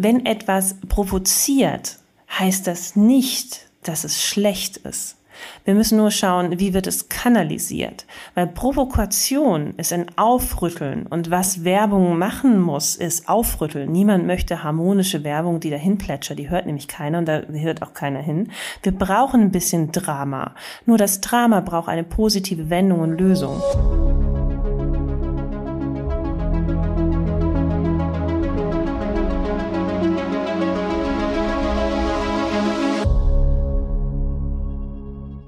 wenn 0.00 0.24
etwas 0.26 0.76
provoziert, 0.88 1.98
heißt 2.38 2.66
das 2.66 2.94
nicht, 2.94 3.68
dass 3.82 4.04
es 4.04 4.22
schlecht 4.22 4.76
ist. 4.78 5.16
Wir 5.64 5.74
müssen 5.74 5.98
nur 5.98 6.10
schauen, 6.10 6.58
wie 6.58 6.74
wird 6.74 6.86
es 6.86 7.08
kanalisiert. 7.08 8.06
Weil 8.34 8.48
Provokation 8.48 9.74
ist 9.76 9.92
ein 9.92 10.06
Aufrütteln 10.16 11.06
und 11.06 11.30
was 11.30 11.64
Werbung 11.64 12.18
machen 12.18 12.60
muss, 12.60 12.96
ist 12.96 13.28
Aufrütteln. 13.28 13.90
Niemand 13.90 14.26
möchte 14.26 14.64
harmonische 14.64 15.24
Werbung, 15.24 15.60
die 15.60 15.70
dahin 15.70 15.98
plätschert. 15.98 16.38
Die 16.38 16.50
hört 16.50 16.66
nämlich 16.66 16.88
keiner 16.88 17.18
und 17.18 17.26
da 17.26 17.42
hört 17.42 17.82
auch 17.82 17.94
keiner 17.94 18.20
hin. 18.20 18.50
Wir 18.82 18.92
brauchen 18.92 19.42
ein 19.42 19.52
bisschen 19.52 19.92
Drama. 19.92 20.54
Nur 20.86 20.98
das 20.98 21.20
Drama 21.20 21.60
braucht 21.60 21.88
eine 21.88 22.04
positive 22.04 22.70
Wendung 22.70 23.00
und 23.00 23.18
Lösung. 23.18 23.60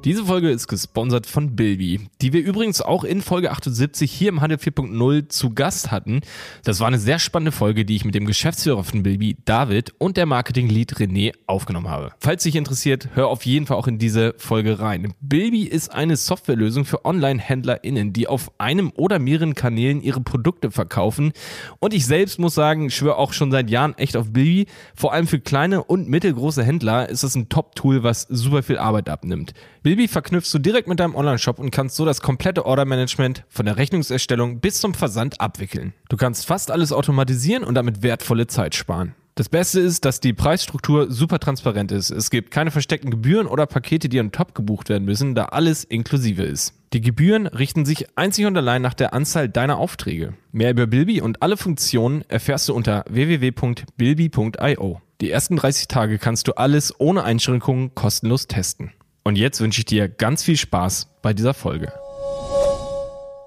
Diese 0.05 0.25
Folge 0.25 0.49
ist 0.49 0.67
gesponsert 0.67 1.27
von 1.27 1.57
Bilby, 1.57 2.09
die 2.23 2.33
wir 2.33 2.41
übrigens 2.41 2.81
auch 2.81 3.05
in 3.05 3.21
Folge 3.21 3.51
78 3.51 4.11
hier 4.11 4.31
im 4.31 4.41
Handel 4.41 4.57
4.0 4.57 5.29
zu 5.29 5.51
Gast 5.51 5.91
hatten. 5.91 6.23
Das 6.65 6.81
war 6.81 6.87
eine 6.87 6.99
sehr 6.99 7.19
spannende 7.19 7.53
Folge, 7.53 7.85
die 7.85 7.97
ich 7.97 8.07
mit 8.07 8.15
dem 8.15 8.25
Geschäftsführer 8.25 8.83
von 8.83 9.03
Bilby, 9.03 9.37
David, 9.45 9.93
und 9.99 10.17
der 10.17 10.25
Marketing-Lead 10.25 10.95
René 10.95 11.35
aufgenommen 11.47 11.91
habe. 11.91 12.13
Falls 12.19 12.45
dich 12.45 12.57
interessiert, 12.57 13.11
hör 13.13 13.29
auf 13.29 13.45
jeden 13.45 13.67
Fall 13.67 13.77
auch 13.77 13.89
in 13.89 13.99
diese 13.99 14.35
Folge 14.39 14.79
rein. 14.81 15.13
Bilby 15.21 15.65
ist 15.65 15.93
eine 15.93 16.17
Softwarelösung 16.17 16.87
für 16.87 17.05
Online-HändlerInnen, 17.05 18.15
die 18.15 18.27
auf 18.27 18.53
einem 18.57 18.93
oder 18.97 19.19
mehreren 19.19 19.55
Kanälen 19.55 20.01
ihre 20.01 20.23
Produkte 20.23 20.71
verkaufen. 20.71 21.35
Und 21.79 21.93
ich 21.93 22.07
selbst 22.07 22.39
muss 22.39 22.55
sagen, 22.55 22.89
schwöre 22.89 23.17
auch 23.17 23.35
schon 23.35 23.51
seit 23.51 23.69
Jahren 23.69 23.99
echt 23.99 24.17
auf 24.17 24.33
Bilby. 24.33 24.65
Vor 24.95 25.13
allem 25.13 25.27
für 25.27 25.41
kleine 25.41 25.85
und 25.85 26.09
mittelgroße 26.09 26.65
Händler 26.65 27.07
ist 27.11 27.23
es 27.23 27.35
ein 27.35 27.51
Top-Tool, 27.51 28.03
was 28.03 28.23
super 28.23 28.63
viel 28.63 28.79
Arbeit 28.79 29.11
abnimmt. 29.11 29.53
Bilby 29.83 30.09
verknüpfst 30.09 30.53
du 30.53 30.59
direkt 30.59 30.89
mit 30.89 31.01
deinem 31.01 31.15
Online-Shop 31.15 31.59
und 31.59 31.71
kannst 31.71 31.97
so 31.97 32.05
das 32.05 32.21
komplette 32.21 32.67
Order-Management 32.67 33.45
von 33.49 33.65
der 33.65 33.79
Rechnungserstellung 33.79 34.61
bis 34.61 34.79
zum 34.79 34.93
Versand 34.93 35.41
abwickeln. 35.41 35.95
Du 36.11 36.19
kannst 36.19 36.45
fast 36.45 36.71
alles 36.71 36.93
automatisieren 36.93 37.65
und 37.65 37.77
damit 37.77 38.03
wertvolle 38.03 38.47
Zeit 38.47 38.75
sparen. 38.75 39.15
Das 39.37 39.49
Beste 39.49 39.81
ist, 39.81 40.05
dass 40.05 40.21
die 40.21 40.35
Preisstruktur 40.35 41.11
super 41.11 41.39
transparent 41.39 41.93
ist. 41.93 42.11
Es 42.11 42.29
gibt 42.29 42.51
keine 42.51 42.71
versteckten 42.71 43.11
Gebühren 43.11 43.47
oder 43.47 43.65
Pakete, 43.65 44.11
die 44.11 44.21
on 44.21 44.33
top 44.33 44.55
gebucht 44.55 44.91
werden 44.91 45.07
müssen, 45.07 45.35
da 45.35 45.47
alles 45.47 45.85
inklusive 45.85 46.43
ist. 46.43 46.75
Die 46.93 47.01
Gebühren 47.01 47.47
richten 47.47 47.87
sich 47.87 48.19
einzig 48.19 48.45
und 48.45 48.59
allein 48.59 48.83
nach 48.83 48.93
der 48.93 49.15
Anzahl 49.15 49.49
deiner 49.49 49.79
Aufträge. 49.79 50.35
Mehr 50.53 50.73
über 50.73 50.87
Bilby 50.87 51.23
und 51.23 51.41
alle 51.41 51.57
Funktionen 51.57 52.23
erfährst 52.29 52.69
du 52.69 52.75
unter 52.75 53.05
www.bilby.io. 53.09 55.01
Die 55.23 55.31
ersten 55.31 55.57
30 55.57 55.89
Tage 55.89 56.19
kannst 56.19 56.49
du 56.49 56.53
alles 56.53 56.93
ohne 56.99 57.25
Einschränkungen 57.25 57.95
kostenlos 57.95 58.47
testen. 58.47 58.93
Und 59.23 59.37
jetzt 59.37 59.61
wünsche 59.61 59.81
ich 59.81 59.85
dir 59.85 60.09
ganz 60.09 60.43
viel 60.43 60.57
Spaß 60.57 61.09
bei 61.23 61.33
dieser 61.33 61.55
Folge. 61.55 61.93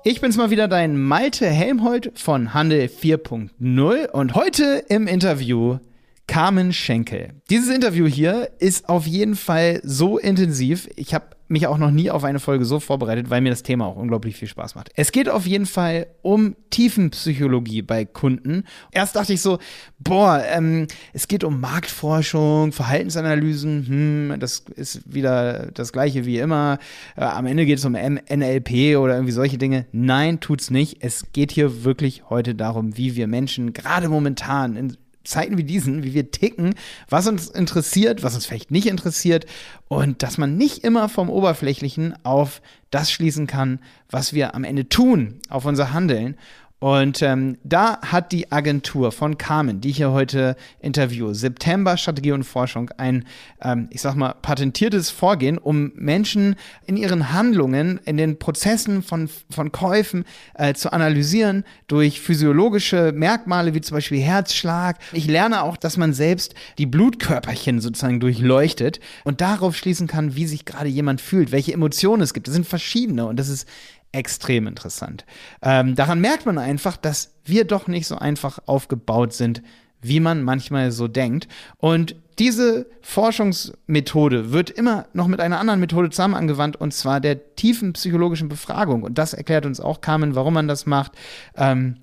Ich 0.05 0.19
bin's 0.21 0.37
mal 0.37 0.49
wieder, 0.49 0.67
dein 0.67 1.01
Malte 1.01 1.47
Helmholt 1.47 2.11
von 2.15 2.53
Handel 2.53 2.87
4.0 2.87 4.09
und 4.09 4.35
heute 4.35 4.83
im 4.89 5.07
Interview 5.07 5.79
Carmen 6.27 6.73
Schenkel. 6.73 7.29
Dieses 7.49 7.73
Interview 7.73 8.05
hier 8.05 8.51
ist 8.59 8.89
auf 8.89 9.07
jeden 9.07 9.35
Fall 9.35 9.79
so 9.83 10.17
intensiv. 10.17 10.89
Ich 10.95 11.13
habe 11.13 11.27
mich 11.53 11.67
auch 11.67 11.77
noch 11.77 11.91
nie 11.91 12.11
auf 12.11 12.23
eine 12.23 12.39
Folge 12.39 12.65
so 12.65 12.79
vorbereitet, 12.79 13.29
weil 13.29 13.41
mir 13.41 13.49
das 13.49 13.63
Thema 13.63 13.85
auch 13.85 13.95
unglaublich 13.95 14.35
viel 14.35 14.47
Spaß 14.47 14.75
macht. 14.75 14.89
Es 14.95 15.11
geht 15.11 15.29
auf 15.29 15.45
jeden 15.45 15.65
Fall 15.65 16.07
um 16.21 16.55
Tiefenpsychologie 16.69 17.81
bei 17.81 18.03
Kunden. 18.05 18.63
Erst 18.91 19.15
dachte 19.15 19.33
ich 19.33 19.41
so, 19.41 19.59
boah, 19.99 20.43
ähm, 20.45 20.87
es 21.13 21.27
geht 21.27 21.43
um 21.43 21.61
Marktforschung, 21.61 22.71
Verhaltensanalysen, 22.71 23.87
hm, 23.87 24.39
das 24.39 24.65
ist 24.75 25.01
wieder 25.13 25.67
das 25.73 25.93
gleiche 25.93 26.25
wie 26.25 26.39
immer. 26.39 26.79
Äh, 27.15 27.21
am 27.23 27.45
Ende 27.45 27.65
geht 27.65 27.77
es 27.77 27.85
um 27.85 27.93
NLP 27.93 28.97
oder 28.97 29.13
irgendwie 29.13 29.31
solche 29.31 29.57
Dinge. 29.57 29.85
Nein, 29.91 30.39
tut's 30.39 30.71
nicht. 30.71 30.97
Es 31.01 31.31
geht 31.31 31.51
hier 31.51 31.83
wirklich 31.83 32.29
heute 32.29 32.55
darum, 32.55 32.97
wie 32.97 33.15
wir 33.15 33.27
Menschen 33.27 33.73
gerade 33.73 34.09
momentan 34.09 34.75
in 34.75 34.97
Zeiten 35.23 35.57
wie 35.57 35.63
diesen, 35.63 36.03
wie 36.03 36.13
wir 36.13 36.31
ticken, 36.31 36.75
was 37.09 37.27
uns 37.27 37.47
interessiert, 37.47 38.23
was 38.23 38.35
uns 38.35 38.45
vielleicht 38.45 38.71
nicht 38.71 38.87
interessiert 38.87 39.45
und 39.87 40.21
dass 40.21 40.37
man 40.37 40.57
nicht 40.57 40.83
immer 40.83 41.07
vom 41.09 41.29
Oberflächlichen 41.29 42.13
auf 42.23 42.61
das 42.91 43.11
schließen 43.11 43.47
kann, 43.47 43.79
was 44.09 44.33
wir 44.33 44.53
am 44.53 44.63
Ende 44.63 44.89
tun, 44.89 45.39
auf 45.49 45.65
unser 45.65 45.93
Handeln 45.93 46.35
und 46.83 47.21
ähm, 47.21 47.57
da 47.63 48.01
hat 48.01 48.33
die 48.33 48.51
Agentur 48.51 49.13
von 49.13 49.37
Carmen, 49.37 49.79
die 49.79 49.91
ich 49.91 49.95
hier 49.95 50.11
heute 50.11 50.57
interviewe, 50.81 51.33
September 51.33 51.95
Strategie 51.95 52.33
und 52.33 52.43
Forschung, 52.43 52.89
ein, 52.97 53.23
ähm, 53.61 53.87
ich 53.89 54.01
sag 54.01 54.15
mal, 54.15 54.33
patentiertes 54.33 55.09
Vorgehen, 55.09 55.57
um 55.57 55.93
Menschen 55.95 56.57
in 56.85 56.97
ihren 56.97 57.31
Handlungen, 57.31 58.01
in 58.03 58.17
den 58.17 58.37
Prozessen 58.37 59.01
von, 59.01 59.29
von 59.49 59.71
Käufen 59.71 60.25
äh, 60.55 60.73
zu 60.73 60.91
analysieren 60.91 61.63
durch 61.87 62.19
physiologische 62.19 63.13
Merkmale 63.13 63.73
wie 63.73 63.79
zum 63.79 63.95
Beispiel 63.95 64.19
Herzschlag. 64.19 64.99
Ich 65.13 65.27
lerne 65.27 65.63
auch, 65.63 65.77
dass 65.77 65.95
man 65.95 66.11
selbst 66.11 66.53
die 66.79 66.85
Blutkörperchen 66.85 67.79
sozusagen 67.79 68.19
durchleuchtet 68.19 68.99
und 69.23 69.39
darauf 69.39 69.77
schließen 69.77 70.07
kann, 70.07 70.35
wie 70.35 70.47
sich 70.47 70.65
gerade 70.65 70.89
jemand 70.89 71.21
fühlt, 71.21 71.53
welche 71.53 71.71
Emotionen 71.71 72.23
es 72.23 72.33
gibt. 72.33 72.47
Das 72.47 72.53
sind 72.53 72.67
verschiedene 72.67 73.25
und 73.25 73.39
das 73.39 73.47
ist 73.47 73.69
extrem 74.13 74.67
interessant. 74.67 75.25
Ähm, 75.61 75.95
daran 75.95 76.21
merkt 76.21 76.45
man 76.45 76.57
einfach, 76.57 76.95
dass 76.95 77.33
wir 77.43 77.65
doch 77.65 77.87
nicht 77.87 78.07
so 78.07 78.15
einfach 78.17 78.59
aufgebaut 78.65 79.33
sind, 79.33 79.61
wie 80.01 80.19
man 80.19 80.43
manchmal 80.43 80.91
so 80.91 81.07
denkt. 81.07 81.47
Und 81.77 82.15
diese 82.39 82.87
Forschungsmethode 83.01 84.51
wird 84.51 84.69
immer 84.69 85.07
noch 85.13 85.27
mit 85.27 85.39
einer 85.39 85.59
anderen 85.59 85.79
Methode 85.79 86.09
zusammen 86.09 86.35
angewandt, 86.35 86.75
und 86.75 86.93
zwar 86.93 87.19
der 87.19 87.55
tiefen 87.55 87.93
psychologischen 87.93 88.49
Befragung. 88.49 89.03
Und 89.03 89.17
das 89.17 89.33
erklärt 89.33 89.65
uns 89.65 89.79
auch 89.79 90.01
Carmen, 90.01 90.35
warum 90.35 90.53
man 90.53 90.67
das 90.67 90.85
macht 90.85 91.13
ähm, 91.55 91.97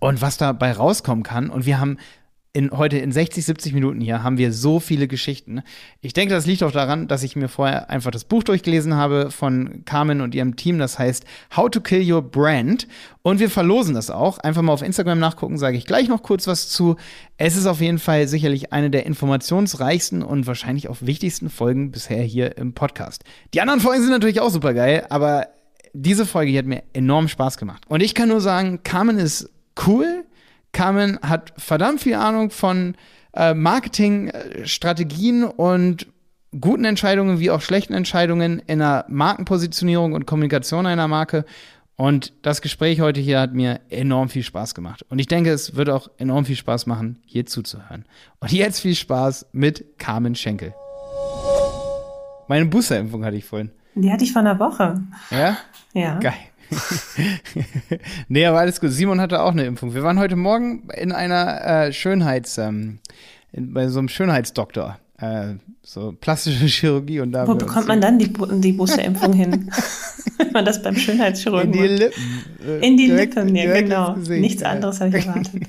und 0.00 0.22
was 0.22 0.36
dabei 0.36 0.72
rauskommen 0.72 1.24
kann. 1.24 1.50
Und 1.50 1.66
wir 1.66 1.78
haben 1.78 1.98
in, 2.56 2.70
heute 2.70 2.98
in 2.98 3.10
60, 3.10 3.44
70 3.44 3.74
Minuten 3.74 4.00
hier 4.00 4.22
haben 4.22 4.38
wir 4.38 4.52
so 4.52 4.78
viele 4.78 5.08
Geschichten. 5.08 5.62
Ich 6.00 6.12
denke, 6.12 6.32
das 6.34 6.46
liegt 6.46 6.62
auch 6.62 6.70
daran, 6.70 7.08
dass 7.08 7.24
ich 7.24 7.34
mir 7.34 7.48
vorher 7.48 7.90
einfach 7.90 8.12
das 8.12 8.22
Buch 8.22 8.44
durchgelesen 8.44 8.94
habe 8.94 9.32
von 9.32 9.84
Carmen 9.84 10.20
und 10.20 10.36
ihrem 10.36 10.54
Team. 10.54 10.78
Das 10.78 10.96
heißt 10.96 11.24
How 11.56 11.68
to 11.68 11.80
Kill 11.80 12.10
Your 12.10 12.22
Brand. 12.22 12.86
Und 13.22 13.40
wir 13.40 13.50
verlosen 13.50 13.94
das 13.94 14.08
auch. 14.08 14.38
Einfach 14.38 14.62
mal 14.62 14.72
auf 14.72 14.82
Instagram 14.82 15.18
nachgucken, 15.18 15.58
sage 15.58 15.76
ich 15.76 15.84
gleich 15.84 16.08
noch 16.08 16.22
kurz 16.22 16.46
was 16.46 16.68
zu. 16.68 16.94
Es 17.38 17.56
ist 17.56 17.66
auf 17.66 17.80
jeden 17.80 17.98
Fall 17.98 18.28
sicherlich 18.28 18.72
eine 18.72 18.88
der 18.88 19.04
informationsreichsten 19.04 20.22
und 20.22 20.46
wahrscheinlich 20.46 20.88
auch 20.88 20.98
wichtigsten 21.00 21.50
Folgen 21.50 21.90
bisher 21.90 22.22
hier 22.22 22.56
im 22.56 22.72
Podcast. 22.72 23.24
Die 23.52 23.62
anderen 23.62 23.80
Folgen 23.80 24.02
sind 24.02 24.12
natürlich 24.12 24.40
auch 24.40 24.50
super 24.50 24.74
geil, 24.74 25.06
aber 25.10 25.48
diese 25.92 26.24
Folge 26.24 26.52
hier 26.52 26.60
hat 26.60 26.66
mir 26.66 26.84
enorm 26.92 27.26
Spaß 27.26 27.58
gemacht. 27.58 27.82
Und 27.88 28.00
ich 28.00 28.14
kann 28.14 28.28
nur 28.28 28.40
sagen, 28.40 28.84
Carmen 28.84 29.18
ist 29.18 29.50
cool 29.88 30.24
Carmen 30.74 31.18
hat 31.22 31.54
verdammt 31.56 32.02
viel 32.02 32.16
Ahnung 32.16 32.50
von 32.50 32.96
äh, 33.32 33.54
Marketingstrategien 33.54 35.44
und 35.44 36.06
guten 36.60 36.84
Entscheidungen 36.84 37.40
wie 37.40 37.50
auch 37.50 37.62
schlechten 37.62 37.94
Entscheidungen 37.94 38.60
in 38.66 38.80
der 38.80 39.06
Markenpositionierung 39.08 40.12
und 40.12 40.26
Kommunikation 40.26 40.86
einer 40.86 41.08
Marke. 41.08 41.46
Und 41.96 42.32
das 42.42 42.60
Gespräch 42.60 43.00
heute 43.00 43.20
hier 43.20 43.40
hat 43.40 43.54
mir 43.54 43.80
enorm 43.88 44.28
viel 44.28 44.42
Spaß 44.42 44.74
gemacht. 44.74 45.06
Und 45.08 45.20
ich 45.20 45.28
denke, 45.28 45.50
es 45.50 45.76
wird 45.76 45.88
auch 45.88 46.08
enorm 46.18 46.44
viel 46.44 46.56
Spaß 46.56 46.86
machen, 46.86 47.20
hier 47.24 47.46
zuzuhören. 47.46 48.04
Und 48.40 48.52
jetzt 48.52 48.80
viel 48.80 48.96
Spaß 48.96 49.46
mit 49.52 49.98
Carmen 49.98 50.34
Schenkel. 50.34 50.74
Meine 52.48 52.66
Boosterimpfung 52.66 53.24
hatte 53.24 53.36
ich 53.36 53.44
vorhin. 53.44 53.70
Die 53.94 54.10
hatte 54.10 54.24
ich 54.24 54.32
vor 54.32 54.40
einer 54.40 54.58
Woche. 54.58 55.00
Ja? 55.30 55.56
Ja. 55.92 56.18
Geil. 56.18 56.34
nee, 58.28 58.46
aber 58.46 58.58
alles 58.58 58.80
gut. 58.80 58.90
Simon 58.90 59.20
hatte 59.20 59.42
auch 59.42 59.52
eine 59.52 59.64
Impfung. 59.64 59.94
Wir 59.94 60.02
waren 60.02 60.18
heute 60.18 60.36
Morgen 60.36 60.88
in 60.94 61.12
einer 61.12 61.86
äh, 61.86 61.92
Schönheits, 61.92 62.58
ähm, 62.58 62.98
in, 63.52 63.72
bei 63.72 63.88
so 63.88 63.98
einem 63.98 64.08
Schönheitsdoktor. 64.08 64.98
Äh, 65.18 65.54
so 65.82 66.12
plastische 66.18 66.64
Chirurgie 66.66 67.20
und 67.20 67.32
da. 67.32 67.46
Wo 67.46 67.54
bekommt 67.54 67.88
man 67.88 68.00
dann 68.00 68.18
die, 68.18 68.32
die 68.60 68.72
Boosterimpfung 68.72 69.32
hin? 69.32 69.70
Wenn 70.38 70.52
man 70.52 70.64
das 70.64 70.82
beim 70.82 70.96
Schönheitschirurgen 70.96 71.72
In 71.72 71.82
die 71.82 71.88
Lippen. 71.88 72.44
Äh, 72.66 72.86
in 72.86 72.96
die 72.96 73.06
direkt, 73.06 73.34
Lippen, 73.36 73.54
ja, 73.54 73.80
genau. 73.80 74.16
Nichts 74.16 74.62
anderes 74.62 75.00
habe 75.00 75.16
ich 75.16 75.26
erwartet. 75.26 75.62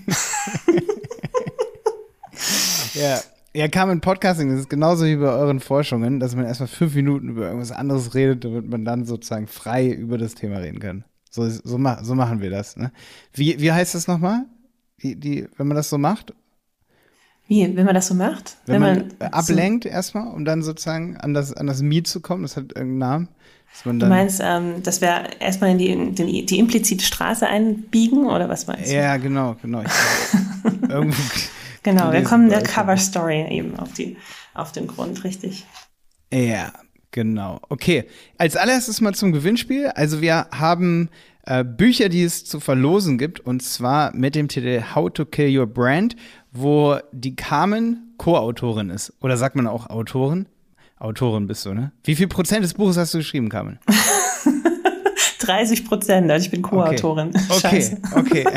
ja, 2.95 3.19
ja, 3.55 3.69
Carmen, 3.69 4.01
Podcasting, 4.01 4.49
das 4.49 4.59
ist 4.59 4.69
genauso 4.69 5.05
wie 5.05 5.15
bei 5.15 5.29
euren 5.29 5.61
Forschungen, 5.61 6.19
dass 6.19 6.35
man 6.35 6.45
erstmal 6.45 6.67
fünf 6.67 6.93
Minuten 6.93 7.29
über 7.29 7.47
irgendwas 7.47 7.71
anderes 7.71 8.13
redet, 8.13 8.43
damit 8.43 8.69
man 8.69 8.83
dann 8.83 9.05
sozusagen 9.05 9.47
frei 9.47 9.87
über 9.89 10.17
das 10.17 10.35
Thema 10.35 10.57
reden 10.57 10.79
kann. 10.79 11.05
So, 11.31 11.47
so, 11.47 11.61
so 11.63 11.77
machen 12.15 12.41
wir 12.41 12.49
das. 12.49 12.75
Ne? 12.75 12.91
Wie, 13.33 13.59
wie 13.61 13.71
heißt 13.71 13.95
das 13.95 14.07
nochmal? 14.07 14.43
Die, 15.01 15.17
die, 15.17 15.47
wenn 15.55 15.67
man 15.67 15.77
das 15.77 15.89
so 15.89 15.97
macht? 15.97 16.33
Wie, 17.47 17.75
wenn 17.77 17.85
man 17.85 17.95
das 17.95 18.07
so 18.07 18.13
macht? 18.13 18.57
Wenn, 18.65 18.81
wenn 18.81 18.81
man, 18.81 19.13
man, 19.19 19.31
ablenkt 19.31 19.85
so 19.85 19.89
erstmal, 19.89 20.27
um 20.33 20.43
dann 20.43 20.61
sozusagen 20.61 21.15
an 21.17 21.33
das, 21.33 21.53
an 21.53 21.67
das 21.67 21.81
Miet 21.81 22.07
zu 22.07 22.19
kommen, 22.19 22.41
das 22.41 22.57
hat 22.57 22.75
irgendeinen 22.75 22.97
Namen. 22.97 23.29
du 23.85 24.05
meinst, 24.07 24.41
ähm, 24.43 24.83
dass 24.83 24.99
wir 24.99 25.29
erstmal 25.39 25.71
in 25.71 25.77
die, 25.77 26.11
die, 26.11 26.45
die 26.45 26.59
implizite 26.59 27.05
Straße 27.05 27.47
einbiegen 27.47 28.25
oder 28.25 28.49
was 28.49 28.67
meinst 28.67 28.91
du? 28.91 28.95
Ja, 28.95 29.15
genau, 29.15 29.55
genau. 29.61 29.81
irgendwo 30.89 31.21
Genau, 31.85 32.11
wir 32.11 32.23
kommen 32.23 32.49
der 32.49 32.63
Cover 32.63 32.97
Story 32.97 33.45
eben 33.47 33.77
auf, 33.77 33.93
die, 33.93 34.17
auf 34.55 34.71
den 34.71 34.87
Grund, 34.87 35.23
richtig. 35.23 35.67
Ja, 36.33 36.73
genau. 37.11 37.61
Okay, 37.69 38.05
als 38.39 38.55
allererstes 38.55 39.01
mal 39.01 39.13
zum 39.13 39.31
Gewinnspiel. 39.31 39.89
Also 39.89 40.19
wir 40.19 40.47
haben 40.51 41.09
äh, 41.43 41.63
Bücher, 41.63 42.09
die 42.09 42.23
es 42.23 42.43
zu 42.43 42.59
verlosen 42.59 43.19
gibt, 43.19 43.39
und 43.39 43.61
zwar 43.61 44.15
mit 44.15 44.33
dem 44.33 44.47
Titel 44.47 44.83
How 44.95 45.13
to 45.13 45.25
Kill 45.25 45.55
Your 45.55 45.67
Brand, 45.67 46.15
wo 46.51 46.97
die 47.11 47.35
Carmen 47.35 48.15
Co-Autorin 48.17 48.89
ist. 48.89 49.13
Oder 49.21 49.37
sagt 49.37 49.55
man 49.55 49.67
auch 49.67 49.87
Autorin? 49.87 50.47
Autorin 50.97 51.45
bist 51.45 51.67
du, 51.67 51.75
ne? 51.75 51.91
Wie 52.03 52.15
viel 52.15 52.27
Prozent 52.27 52.63
des 52.63 52.73
Buches 52.73 52.97
hast 52.97 53.13
du 53.13 53.19
geschrieben, 53.19 53.49
Carmen? 53.49 53.77
30 55.45 55.85
Prozent, 55.85 56.31
also 56.31 56.45
ich 56.45 56.51
bin 56.51 56.61
Co-Autorin. 56.61 57.31
Okay, 57.49 57.97
okay. 58.15 58.15
okay. 58.15 58.43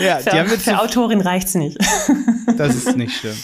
ja, 0.00 0.18
für, 0.18 0.30
die 0.30 0.38
haben 0.38 0.50
wir 0.50 0.58
für 0.58 0.80
Autorin 0.80 1.20
reicht's 1.20 1.54
nicht. 1.54 1.78
das 2.56 2.74
ist 2.74 2.96
nicht 2.96 3.16
schlimm 3.16 3.36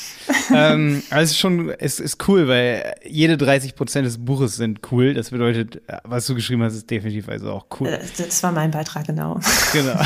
ähm, 0.52 1.02
also 1.10 1.34
schon, 1.34 1.70
es 1.78 2.00
ist 2.00 2.28
cool, 2.28 2.48
weil 2.48 2.94
jede 3.06 3.36
30 3.36 3.74
Prozent 3.74 4.06
des 4.06 4.18
Buches 4.18 4.56
sind 4.56 4.80
cool. 4.90 5.14
Das 5.14 5.30
bedeutet, 5.30 5.80
was 6.04 6.26
du 6.26 6.34
geschrieben 6.34 6.62
hast, 6.62 6.74
ist 6.74 6.90
definitiv 6.90 7.28
also 7.28 7.52
auch 7.52 7.66
cool. 7.80 7.88
Äh, 7.88 8.00
das 8.16 8.42
war 8.42 8.52
mein 8.52 8.70
Beitrag, 8.70 9.06
genau. 9.06 9.40
Genau. 9.72 10.00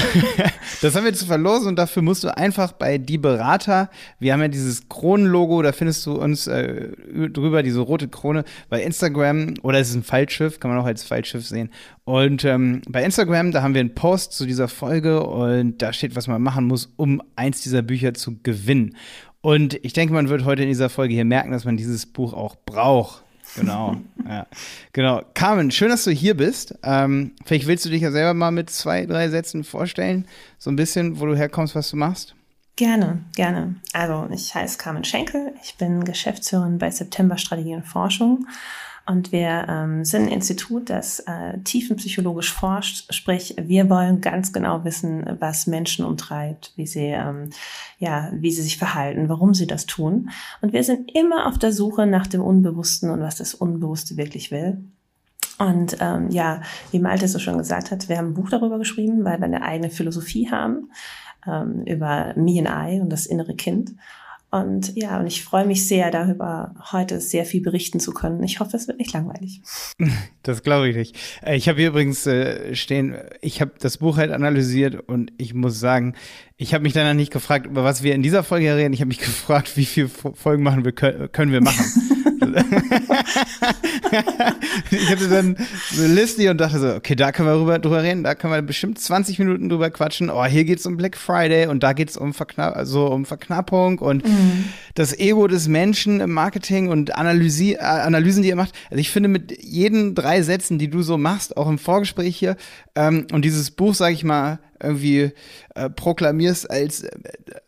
Das 0.80 0.94
haben 0.94 1.04
wir 1.04 1.14
zu 1.14 1.26
verlosen 1.26 1.68
und 1.68 1.76
dafür 1.76 2.02
musst 2.02 2.24
du 2.24 2.36
einfach 2.36 2.72
bei 2.72 2.98
Die 2.98 3.18
Berater, 3.18 3.90
wir 4.18 4.32
haben 4.32 4.40
ja 4.40 4.48
dieses 4.48 4.88
Kronenlogo, 4.88 5.62
da 5.62 5.72
findest 5.72 6.04
du 6.06 6.14
uns 6.14 6.46
äh, 6.46 6.88
drüber, 7.28 7.62
diese 7.62 7.80
rote 7.80 8.08
Krone, 8.08 8.44
bei 8.68 8.82
Instagram, 8.82 9.54
oder 9.62 9.78
es 9.78 9.90
ist 9.90 9.94
ein 9.94 10.02
Faltschiff, 10.02 10.60
kann 10.60 10.70
man 10.70 10.80
auch 10.80 10.86
als 10.86 11.04
Sehen. 11.48 11.70
Und 12.04 12.44
ähm, 12.44 12.82
bei 12.88 13.04
Instagram, 13.04 13.52
da 13.52 13.62
haben 13.62 13.74
wir 13.74 13.80
einen 13.80 13.94
Post 13.94 14.32
zu 14.32 14.46
dieser 14.46 14.68
Folge 14.68 15.22
und 15.22 15.82
da 15.82 15.92
steht, 15.92 16.16
was 16.16 16.26
man 16.26 16.42
machen 16.42 16.66
muss, 16.66 16.92
um 16.96 17.22
eins 17.36 17.62
dieser 17.62 17.82
Bücher 17.82 18.14
zu 18.14 18.38
gewinnen. 18.42 18.96
Und 19.40 19.74
ich 19.84 19.92
denke, 19.92 20.14
man 20.14 20.28
wird 20.28 20.44
heute 20.44 20.62
in 20.62 20.68
dieser 20.68 20.88
Folge 20.88 21.14
hier 21.14 21.24
merken, 21.24 21.50
dass 21.50 21.64
man 21.64 21.76
dieses 21.76 22.06
Buch 22.06 22.32
auch 22.32 22.56
braucht. 22.64 23.24
Genau, 23.56 23.96
ja. 24.28 24.46
Genau. 24.92 25.22
Carmen, 25.34 25.70
schön, 25.70 25.90
dass 25.90 26.04
du 26.04 26.10
hier 26.10 26.36
bist. 26.36 26.74
Ähm, 26.82 27.32
vielleicht 27.44 27.66
willst 27.66 27.84
du 27.84 27.90
dich 27.90 28.02
ja 28.02 28.10
selber 28.10 28.34
mal 28.34 28.50
mit 28.50 28.70
zwei, 28.70 29.04
drei 29.04 29.28
Sätzen 29.28 29.64
vorstellen. 29.64 30.26
So 30.58 30.70
ein 30.70 30.76
bisschen, 30.76 31.20
wo 31.20 31.26
du 31.26 31.36
herkommst, 31.36 31.74
was 31.74 31.90
du 31.90 31.96
machst. 31.96 32.34
Gerne, 32.76 33.22
gerne. 33.36 33.76
Also, 33.92 34.28
ich 34.32 34.54
heiße 34.54 34.78
Carmen 34.78 35.04
Schenkel. 35.04 35.52
Ich 35.62 35.76
bin 35.76 36.04
Geschäftsführerin 36.04 36.78
bei 36.78 36.90
September 36.90 37.36
Strategie 37.36 37.74
und 37.74 37.86
Forschung 37.86 38.46
und 39.06 39.32
wir 39.32 39.66
ähm, 39.68 40.04
sind 40.04 40.22
ein 40.22 40.32
Institut, 40.32 40.88
das 40.88 41.20
äh, 41.20 41.58
tiefenpsychologisch 41.64 42.52
forscht, 42.52 43.12
sprich, 43.12 43.56
wir 43.60 43.90
wollen 43.90 44.20
ganz 44.20 44.52
genau 44.52 44.84
wissen, 44.84 45.24
was 45.40 45.66
Menschen 45.66 46.04
umtreibt, 46.04 46.72
wie 46.76 46.86
sie, 46.86 47.06
ähm, 47.06 47.50
ja, 47.98 48.30
wie 48.32 48.52
sie 48.52 48.62
sich 48.62 48.78
verhalten, 48.78 49.28
warum 49.28 49.54
sie 49.54 49.66
das 49.66 49.86
tun. 49.86 50.30
Und 50.60 50.72
wir 50.72 50.84
sind 50.84 51.10
immer 51.14 51.46
auf 51.46 51.58
der 51.58 51.72
Suche 51.72 52.06
nach 52.06 52.26
dem 52.26 52.42
Unbewussten 52.42 53.10
und 53.10 53.20
was 53.20 53.36
das 53.36 53.54
Unbewusste 53.54 54.16
wirklich 54.16 54.50
will. 54.50 54.78
Und 55.58 55.96
ähm, 56.00 56.30
ja, 56.30 56.62
wie 56.90 56.98
Malte 56.98 57.28
so 57.28 57.38
schon 57.38 57.58
gesagt 57.58 57.90
hat, 57.90 58.08
wir 58.08 58.18
haben 58.18 58.28
ein 58.28 58.34
Buch 58.34 58.50
darüber 58.50 58.78
geschrieben, 58.78 59.24
weil 59.24 59.38
wir 59.38 59.44
eine 59.44 59.62
eigene 59.62 59.90
Philosophie 59.90 60.50
haben 60.50 60.90
ähm, 61.46 61.82
über 61.86 62.34
Me 62.36 62.64
and 62.64 62.68
I 62.68 63.00
und 63.00 63.10
das 63.10 63.26
innere 63.26 63.54
Kind. 63.54 63.92
Und 64.52 64.94
ja, 64.96 65.18
und 65.18 65.26
ich 65.26 65.42
freue 65.42 65.64
mich 65.64 65.88
sehr 65.88 66.10
darüber, 66.10 66.74
heute 66.92 67.22
sehr 67.22 67.46
viel 67.46 67.62
berichten 67.62 68.00
zu 68.00 68.12
können. 68.12 68.42
Ich 68.42 68.60
hoffe, 68.60 68.76
es 68.76 68.86
wird 68.86 68.98
nicht 68.98 69.12
langweilig. 69.12 69.62
Das 70.44 70.64
glaube 70.64 70.88
ich 70.88 70.96
nicht. 70.96 71.16
Äh, 71.46 71.56
ich 71.56 71.68
habe 71.68 71.78
hier 71.78 71.90
übrigens 71.90 72.26
äh, 72.26 72.74
stehen, 72.74 73.16
ich 73.40 73.60
habe 73.60 73.74
das 73.78 73.98
Buch 73.98 74.16
halt 74.16 74.32
analysiert 74.32 75.08
und 75.08 75.32
ich 75.38 75.54
muss 75.54 75.78
sagen, 75.78 76.14
ich 76.62 76.72
habe 76.74 76.82
mich 76.82 76.92
danach 76.92 77.14
nicht 77.14 77.32
gefragt, 77.32 77.66
über 77.66 77.82
was 77.82 78.04
wir 78.04 78.14
in 78.14 78.22
dieser 78.22 78.44
Folge 78.44 78.74
reden. 78.76 78.94
Ich 78.94 79.00
habe 79.00 79.08
mich 79.08 79.18
gefragt, 79.20 79.76
wie 79.76 79.84
viele 79.84 80.08
Folgen 80.08 80.62
machen 80.62 80.84
wir 80.84 80.92
können 80.92 81.52
wir 81.52 81.60
machen. 81.60 81.84
ich 84.90 85.10
hatte 85.10 85.28
dann 85.28 85.56
eine 85.96 86.06
Liste 86.08 86.50
und 86.50 86.58
dachte 86.58 86.78
so, 86.78 86.94
okay, 86.94 87.14
da 87.14 87.32
können 87.32 87.48
wir 87.48 87.56
drüber, 87.56 87.78
drüber 87.78 88.02
reden, 88.02 88.24
da 88.24 88.34
können 88.34 88.52
wir 88.52 88.62
bestimmt 88.62 88.98
20 88.98 89.38
Minuten 89.38 89.68
drüber 89.68 89.90
quatschen. 89.90 90.28
Oh, 90.30 90.44
hier 90.44 90.64
geht's 90.64 90.84
um 90.86 90.96
Black 90.96 91.16
Friday 91.16 91.66
und 91.66 91.82
da 91.82 91.92
geht's 91.92 92.16
um, 92.16 92.34
Verknapp 92.34 92.76
also 92.76 93.06
um 93.06 93.24
Verknappung 93.24 93.98
und 93.98 94.24
mhm. 94.26 94.64
das 94.94 95.18
Ego 95.18 95.46
des 95.46 95.68
Menschen 95.68 96.20
im 96.20 96.32
Marketing 96.32 96.88
und 96.88 97.14
Analyse, 97.14 97.74
äh, 97.74 97.78
Analysen, 97.78 98.42
die 98.42 98.48
ihr 98.50 98.56
macht. 98.56 98.74
Also 98.90 99.00
ich 99.00 99.10
finde, 99.10 99.28
mit 99.28 99.62
jeden 99.62 100.14
drei 100.14 100.42
Sätzen, 100.42 100.78
die 100.78 100.88
du 100.88 101.02
so 101.02 101.16
machst, 101.16 101.56
auch 101.56 101.68
im 101.68 101.78
Vorgespräch 101.78 102.36
hier, 102.36 102.56
ähm, 102.94 103.26
und 103.32 103.44
dieses 103.44 103.70
Buch, 103.70 103.94
sage 103.94 104.14
ich 104.14 104.24
mal, 104.24 104.58
irgendwie 104.82 105.32
äh, 105.74 105.90
proklamierst 105.90 106.70
als 106.70 107.02
äh, 107.04 107.10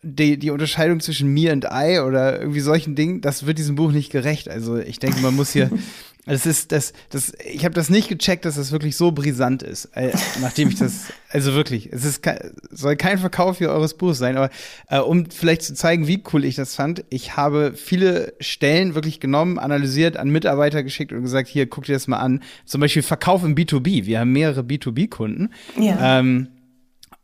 die, 0.01 0.37
die 0.37 0.51
Unterscheidung 0.51 0.99
zwischen 0.99 1.29
mir 1.29 1.53
und 1.53 1.65
I 1.65 1.99
oder 1.99 2.39
irgendwie 2.39 2.59
solchen 2.59 2.95
Dingen, 2.95 3.21
das 3.21 3.45
wird 3.45 3.57
diesem 3.57 3.75
Buch 3.75 3.91
nicht 3.91 4.11
gerecht. 4.11 4.49
Also 4.49 4.77
ich 4.77 4.99
denke, 4.99 5.19
man 5.21 5.35
muss 5.35 5.51
hier 5.51 5.71
Es 6.27 6.47
ist 6.47 6.71
das, 6.71 6.93
das, 7.11 7.33
ich 7.45 7.65
habe 7.65 7.75
das 7.75 7.89
nicht 7.89 8.07
gecheckt, 8.07 8.45
dass 8.45 8.55
das 8.55 8.71
wirklich 8.71 8.95
so 8.95 9.11
brisant 9.11 9.61
ist, 9.61 9.85
äh, 9.93 10.11
nachdem 10.41 10.69
ich 10.69 10.75
das, 10.75 11.05
also 11.29 11.53
wirklich, 11.53 11.89
es 11.91 12.03
ist 12.03 12.27
soll 12.71 12.95
kein 12.95 13.19
Verkauf 13.19 13.57
für 13.57 13.69
eures 13.69 13.93
Buchs 13.93 14.17
sein, 14.17 14.35
aber 14.35 14.49
äh, 14.89 14.97
um 14.97 15.29
vielleicht 15.29 15.61
zu 15.61 15.75
zeigen, 15.75 16.07
wie 16.07 16.23
cool 16.33 16.43
ich 16.43 16.55
das 16.55 16.73
fand, 16.73 17.05
ich 17.09 17.37
habe 17.37 17.73
viele 17.75 18.33
Stellen 18.39 18.95
wirklich 18.95 19.19
genommen, 19.19 19.59
analysiert, 19.59 20.17
an 20.17 20.29
Mitarbeiter 20.29 20.81
geschickt 20.81 21.11
und 21.11 21.21
gesagt, 21.21 21.47
hier 21.47 21.67
guck 21.67 21.85
dir 21.85 21.93
das 21.93 22.07
mal 22.07 22.17
an. 22.17 22.41
Zum 22.65 22.81
Beispiel 22.81 23.03
Verkauf 23.03 23.43
im 23.43 23.53
B2B. 23.53 24.05
Wir 24.05 24.21
haben 24.21 24.31
mehrere 24.31 24.61
B2B-Kunden. 24.61 25.53
Ja. 25.79 26.19
Ähm, 26.19 26.47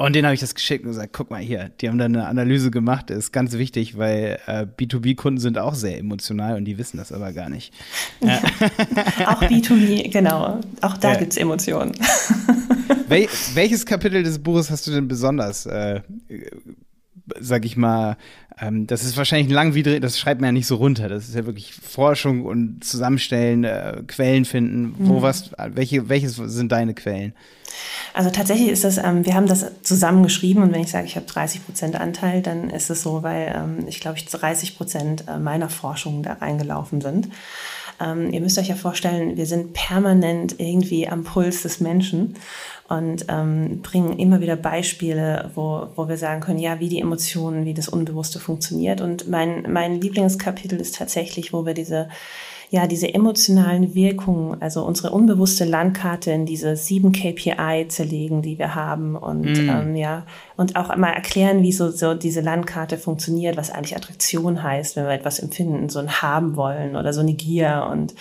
und 0.06 0.14
denen 0.14 0.26
habe 0.26 0.34
ich 0.34 0.40
das 0.40 0.56
geschickt 0.56 0.84
und 0.84 0.92
gesagt, 0.92 1.14
guck 1.14 1.30
mal 1.30 1.42
hier, 1.42 1.72
die 1.80 1.90
haben 1.90 1.98
da 1.98 2.06
eine 2.06 2.28
Analyse 2.28 2.72
gemacht, 2.72 3.10
das 3.10 3.18
ist 3.18 3.32
ganz 3.32 3.54
wichtig, 3.54 3.98
weil 3.98 4.40
äh, 4.48 4.66
B2B-Kunden 4.66 5.40
sind 5.40 5.58
auch 5.58 5.76
sehr 5.76 5.98
emotional 5.98 6.58
und 6.58 6.66
die 6.66 6.78
wissen 6.78 6.98
das 6.98 7.12
aber 7.12 7.34
gar 7.34 7.50
nicht. 7.50 7.74
Ja. 8.22 8.40
auch 9.28 9.42
B2B, 9.42 10.12
genau. 10.12 10.60
Auch 10.82 10.98
da 10.98 11.14
ja. 11.14 11.20
gibt 11.20 11.34
es 11.34 11.38
Emotionen. 11.38 11.92
Wel 13.08 13.28
welches 13.54 13.86
Kapitel 13.86 14.24
des 14.24 14.40
Buches 14.40 14.70
hast 14.72 14.88
du 14.88 14.92
denn 14.92 15.08
besonders, 15.08 15.66
äh, 15.66 16.02
sag 17.40 17.66
ich 17.66 17.78
mal, 17.78 18.18
ähm, 18.60 18.88
das 18.88 19.04
ist 19.04 19.18
wahrscheinlich 19.18 19.50
ein 19.50 19.54
langwidrig, 19.54 20.02
das 20.02 20.20
schreibt 20.20 20.42
man 20.42 20.50
ja 20.50 20.52
nicht 20.52 20.68
so 20.68 20.76
runter. 20.76 21.10
Das 21.10 21.28
ist 21.28 21.36
ja 21.36 21.46
wirklich 21.46 21.74
Forschung 21.74 22.46
und 22.46 22.84
Zusammenstellen, 22.84 23.64
äh, 23.64 24.04
Quellen 24.08 24.46
finden. 24.46 24.96
Wo 25.00 25.20
mhm. 25.20 25.22
was, 25.22 25.52
welche, 25.58 26.10
welches 26.10 26.36
sind 26.36 26.72
deine 26.72 26.94
Quellen? 26.94 27.34
Also 28.14 28.30
tatsächlich 28.30 28.70
ist 28.70 28.84
das, 28.84 28.98
ähm, 28.98 29.26
wir 29.26 29.36
haben 29.36 29.48
das 29.48 29.66
zusammengeschrieben 29.84 30.64
und 30.64 30.74
wenn 30.74 30.82
ich 30.82 30.92
sage, 30.92 31.06
ich 31.06 31.16
habe 31.16 31.26
30 31.26 31.66
Prozent 31.66 31.96
Anteil, 31.96 32.42
dann 32.42 32.70
ist 32.70 32.90
es 32.90 33.02
so, 33.02 33.24
weil 33.24 33.54
ähm, 33.56 33.86
ich 33.88 34.00
glaube, 34.00 34.18
ich 34.18 34.26
30 34.26 34.78
Prozent 34.78 35.26
äh, 35.28 35.38
meiner 35.38 35.70
Forschung 35.70 36.24
da 36.24 36.34
reingelaufen 36.34 37.02
sind. 37.02 37.30
Ähm, 38.02 38.32
ihr 38.32 38.42
müsst 38.42 38.58
euch 38.58 38.70
ja 38.70 38.76
vorstellen, 38.76 39.38
wir 39.38 39.46
sind 39.46 39.74
permanent 39.74 40.60
irgendwie 40.60 41.08
am 41.08 41.24
Puls 41.24 41.62
des 41.62 41.80
Menschen 41.80 42.36
und 42.90 43.26
ähm, 43.30 43.82
bringen 43.82 44.20
immer 44.20 44.42
wieder 44.42 44.56
Beispiele, 44.56 45.52
wo, 45.56 45.88
wo 45.96 46.10
wir 46.10 46.18
sagen 46.18 46.42
können, 46.42 46.60
ja, 46.60 46.80
wie 46.80 46.90
die 46.90 47.00
Emotionen, 47.00 47.66
wie 47.66 47.74
das 47.74 47.88
Unbewusste 47.88 48.40
funktioniert. 48.40 49.00
Und 49.00 49.30
mein, 49.30 49.72
mein 49.72 50.02
Lieblingskapitel 50.02 50.80
ist 50.80 50.96
tatsächlich, 50.96 51.54
wo 51.54 51.66
wir 51.66 51.74
diese 51.74 52.10
ja, 52.74 52.88
diese 52.88 53.14
emotionalen 53.14 53.96
Wirkungen, 53.96 54.62
also 54.62 54.86
unsere 54.86 55.12
unbewusste 55.12 55.66
Landkarte 55.66 56.32
in 56.32 56.46
diese 56.46 56.78
sieben 56.78 57.12
KPI 57.12 57.88
zerlegen, 57.90 58.42
die 58.42 58.58
wir 58.58 58.76
haben 58.76 59.18
und 59.18 59.42
mm. 59.42 59.70
ähm, 59.70 59.96
ja, 59.98 60.26
und 60.56 60.78
auch 60.78 60.90
einmal 60.90 61.12
erklären, 61.12 61.64
wie 61.64 61.74
so, 61.74 61.92
so 61.92 62.14
diese 62.14 62.40
Landkarte 62.40 62.98
funktioniert, 62.98 63.58
was 63.58 63.72
eigentlich 63.72 63.98
Attraktion 63.98 64.64
heißt, 64.64 64.96
wenn 64.96 65.04
wir 65.04 65.12
etwas 65.12 65.40
empfinden, 65.40 65.90
so 65.90 66.00
ein 66.00 66.22
haben 66.22 66.56
wollen 66.56 66.96
oder 66.96 67.12
so 67.12 67.20
eine 67.20 67.34
Gier 67.34 67.90
und 67.92 68.16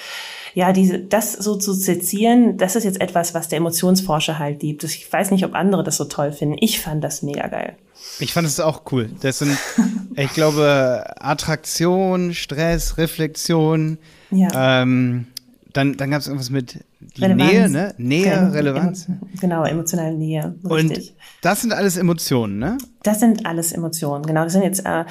ja, 0.55 0.73
diese, 0.73 0.99
das 0.99 1.33
so 1.33 1.55
zu 1.55 1.73
sezieren, 1.73 2.57
das 2.57 2.75
ist 2.75 2.83
jetzt 2.83 3.01
etwas, 3.01 3.35
was 3.35 3.47
der 3.47 3.59
Emotionsforscher 3.59 4.41
halt 4.41 4.65
liebt. 4.65 4.83
Ich 4.83 5.13
weiß 5.13 5.31
nicht, 5.31 5.45
ob 5.45 5.55
andere 5.55 5.85
das 5.85 5.97
so 5.97 6.07
toll 6.07 6.33
finden. 6.33 6.57
Ich 6.59 6.81
fand 6.81 7.05
das 7.05 7.23
mega 7.23 7.47
geil. 7.47 7.77
Ich 8.19 8.33
fand 8.33 8.47
es 8.47 8.61
auch 8.61 8.83
cool. 8.93 9.11
Das 9.21 9.39
sind, 9.39 9.57
ich 10.17 10.33
glaube, 10.33 11.05
Attraktion, 11.19 12.35
Stress, 12.35 12.99
Reflexion, 12.99 13.99
ja. 14.31 14.83
Ähm, 14.83 15.27
dann 15.73 15.97
dann 15.97 16.11
gab 16.11 16.21
es 16.21 16.27
irgendwas 16.27 16.51
mit 16.51 16.85
Relevanz. 17.19 17.53
Nähe, 17.53 17.71
ne? 17.71 17.95
Nähe, 17.99 18.31
genau, 18.31 18.53
Relevanz. 18.53 19.09
genau, 19.41 19.65
emotionale 19.65 20.17
Nähe. 20.17 20.55
Richtig. 20.65 21.11
Und 21.11 21.17
das 21.43 21.63
sind 21.63 21.73
alles 21.73 21.97
Emotionen, 21.97 22.59
ne? 22.59 22.79
Das 23.03 23.21
sind 23.21 23.47
alles 23.47 23.73
Emotionen, 23.73 24.25
genau. 24.25 24.45
Das 24.45 24.53
sind 24.53 24.63
jetzt 24.63 24.85
äh, 24.85 25.05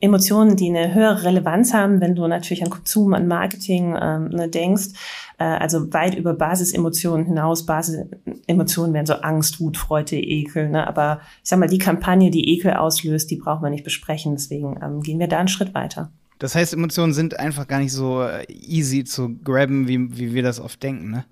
Emotionen, 0.00 0.56
die 0.56 0.68
eine 0.68 0.94
höhere 0.94 1.24
Relevanz 1.24 1.74
haben, 1.74 2.00
wenn 2.00 2.14
du 2.14 2.26
natürlich 2.28 2.62
an 2.62 2.70
Konsum, 2.70 3.14
an 3.14 3.26
Marketing 3.26 3.96
ähm, 4.00 4.28
ne, 4.28 4.48
denkst. 4.48 4.90
Äh, 5.38 5.44
also 5.44 5.92
weit 5.92 6.14
über 6.14 6.34
Basisemotionen 6.34 7.26
hinaus. 7.26 7.66
Basisemotionen 7.66 8.94
wären 8.94 9.06
so 9.06 9.14
Angst, 9.14 9.60
Wut, 9.60 9.76
Freude, 9.76 10.16
Ekel. 10.16 10.68
Ne? 10.68 10.86
Aber 10.86 11.20
ich 11.42 11.48
sag 11.48 11.58
mal, 11.58 11.68
die 11.68 11.78
Kampagne, 11.78 12.30
die 12.30 12.54
Ekel 12.54 12.74
auslöst, 12.74 13.30
die 13.30 13.36
brauchen 13.36 13.62
wir 13.62 13.70
nicht 13.70 13.84
besprechen. 13.84 14.36
Deswegen 14.36 14.78
ähm, 14.82 15.00
gehen 15.00 15.18
wir 15.18 15.28
da 15.28 15.38
einen 15.38 15.48
Schritt 15.48 15.74
weiter. 15.74 16.12
Das 16.42 16.56
heißt, 16.56 16.74
Emotionen 16.74 17.12
sind 17.12 17.38
einfach 17.38 17.68
gar 17.68 17.78
nicht 17.78 17.92
so 17.92 18.24
äh, 18.24 18.44
easy 18.50 19.04
zu 19.04 19.36
grabben, 19.44 19.86
wie, 19.86 20.18
wie 20.18 20.34
wir 20.34 20.42
das 20.42 20.58
oft 20.58 20.82
denken, 20.82 21.08
ne? 21.08 21.24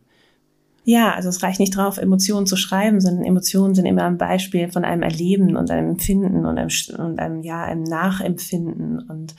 Ja, 0.84 1.12
also 1.14 1.28
es 1.28 1.42
reicht 1.42 1.58
nicht 1.58 1.76
drauf, 1.76 1.98
Emotionen 1.98 2.46
zu 2.46 2.56
schreiben, 2.56 3.00
sondern 3.00 3.24
Emotionen 3.24 3.74
sind 3.74 3.86
immer 3.86 4.04
ein 4.04 4.18
Beispiel 4.18 4.70
von 4.70 4.84
einem 4.84 5.02
Erleben 5.02 5.56
und 5.56 5.68
einem 5.72 5.90
Empfinden 5.90 6.46
und 6.46 6.56
einem, 6.56 6.70
und 6.96 7.18
einem 7.18 7.42
ja, 7.42 7.64
einem 7.64 7.82
Nachempfinden. 7.82 9.00
Und 9.00 9.34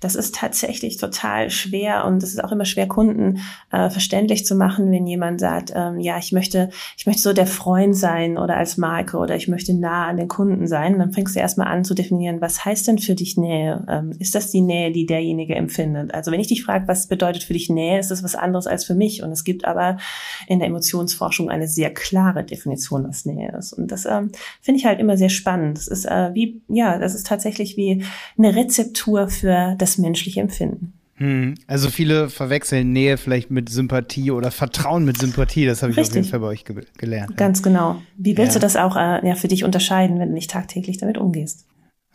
das 0.00 0.14
ist 0.14 0.34
tatsächlich 0.34 0.96
total 0.96 1.50
schwer 1.50 2.06
und 2.06 2.22
es 2.22 2.30
ist 2.30 2.42
auch 2.42 2.52
immer 2.52 2.64
schwer, 2.64 2.88
Kunden 2.88 3.40
äh, 3.70 3.90
verständlich 3.90 4.46
zu 4.46 4.54
machen, 4.54 4.90
wenn 4.90 5.06
jemand 5.06 5.40
sagt, 5.40 5.72
ähm, 5.74 6.00
ja, 6.00 6.18
ich 6.18 6.32
möchte, 6.32 6.70
ich 6.96 7.06
möchte 7.06 7.22
so 7.22 7.32
der 7.34 7.46
Freund 7.46 7.94
sein 7.94 8.38
oder 8.38 8.56
als 8.56 8.78
Marke 8.78 9.18
oder 9.18 9.36
ich 9.36 9.46
möchte 9.46 9.74
nah 9.74 10.06
an 10.06 10.16
den 10.16 10.28
Kunden 10.28 10.66
sein. 10.66 10.94
Und 10.94 11.00
dann 11.00 11.12
fängst 11.12 11.36
du 11.36 11.40
erstmal 11.40 11.68
an 11.68 11.84
zu 11.84 11.94
definieren, 11.94 12.40
was 12.40 12.64
heißt 12.64 12.88
denn 12.88 12.98
für 12.98 13.14
dich 13.14 13.36
Nähe? 13.36 13.84
Ähm, 13.88 14.12
ist 14.18 14.34
das 14.34 14.50
die 14.50 14.62
Nähe, 14.62 14.90
die 14.90 15.04
derjenige 15.04 15.54
empfindet? 15.54 16.14
Also 16.14 16.32
wenn 16.32 16.40
ich 16.40 16.48
dich 16.48 16.64
frage, 16.64 16.88
was 16.88 17.06
bedeutet 17.06 17.44
für 17.44 17.52
dich 17.52 17.68
Nähe, 17.68 18.00
ist 18.00 18.10
das 18.10 18.22
was 18.22 18.34
anderes 18.34 18.66
als 18.66 18.84
für 18.84 18.94
mich. 18.94 19.22
Und 19.22 19.30
es 19.32 19.44
gibt 19.44 19.66
aber 19.66 19.98
in 20.46 20.60
der 20.60 20.68
Emotionsforschung 20.68 21.50
eine 21.50 21.68
sehr 21.68 21.92
klare 21.92 22.42
Definition, 22.42 23.06
was 23.06 23.26
Nähe 23.26 23.54
ist. 23.56 23.74
Und 23.74 23.92
das 23.92 24.06
ähm, 24.06 24.32
finde 24.62 24.78
ich 24.80 24.86
halt 24.86 24.98
immer 24.98 25.18
sehr 25.18 25.28
spannend. 25.28 25.76
Das 25.76 25.88
ist 25.88 26.06
äh, 26.06 26.30
wie, 26.32 26.62
ja, 26.68 26.98
das 26.98 27.14
ist 27.14 27.26
tatsächlich 27.26 27.76
wie 27.76 28.02
eine 28.38 28.56
Rezeptur 28.56 29.28
für 29.28 29.74
das 29.76 29.89
menschliche 29.98 30.40
Empfinden. 30.40 30.92
Hm. 31.20 31.54
Also 31.66 31.90
viele 31.90 32.30
verwechseln 32.30 32.92
Nähe 32.92 33.18
vielleicht 33.18 33.50
mit 33.50 33.68
Sympathie 33.68 34.30
oder 34.30 34.50
Vertrauen 34.50 35.04
mit 35.04 35.18
Sympathie. 35.18 35.66
Das 35.66 35.82
habe 35.82 35.92
ich 35.92 35.98
Richtig. 35.98 36.12
auf 36.12 36.16
jeden 36.16 36.28
Fall 36.28 36.40
bei 36.40 36.46
euch 36.46 36.64
ge 36.64 36.76
gelernt. 36.96 37.36
Ganz 37.36 37.62
genau. 37.62 38.00
Wie 38.16 38.38
willst 38.38 38.54
ja. 38.54 38.60
du 38.60 38.62
das 38.64 38.76
auch 38.76 38.96
äh, 38.96 39.26
ja, 39.26 39.34
für 39.34 39.48
dich 39.48 39.64
unterscheiden, 39.64 40.18
wenn 40.18 40.28
du 40.28 40.34
nicht 40.34 40.50
tagtäglich 40.50 40.96
damit 40.96 41.18
umgehst? 41.18 41.66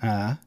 Ja. 0.06 0.38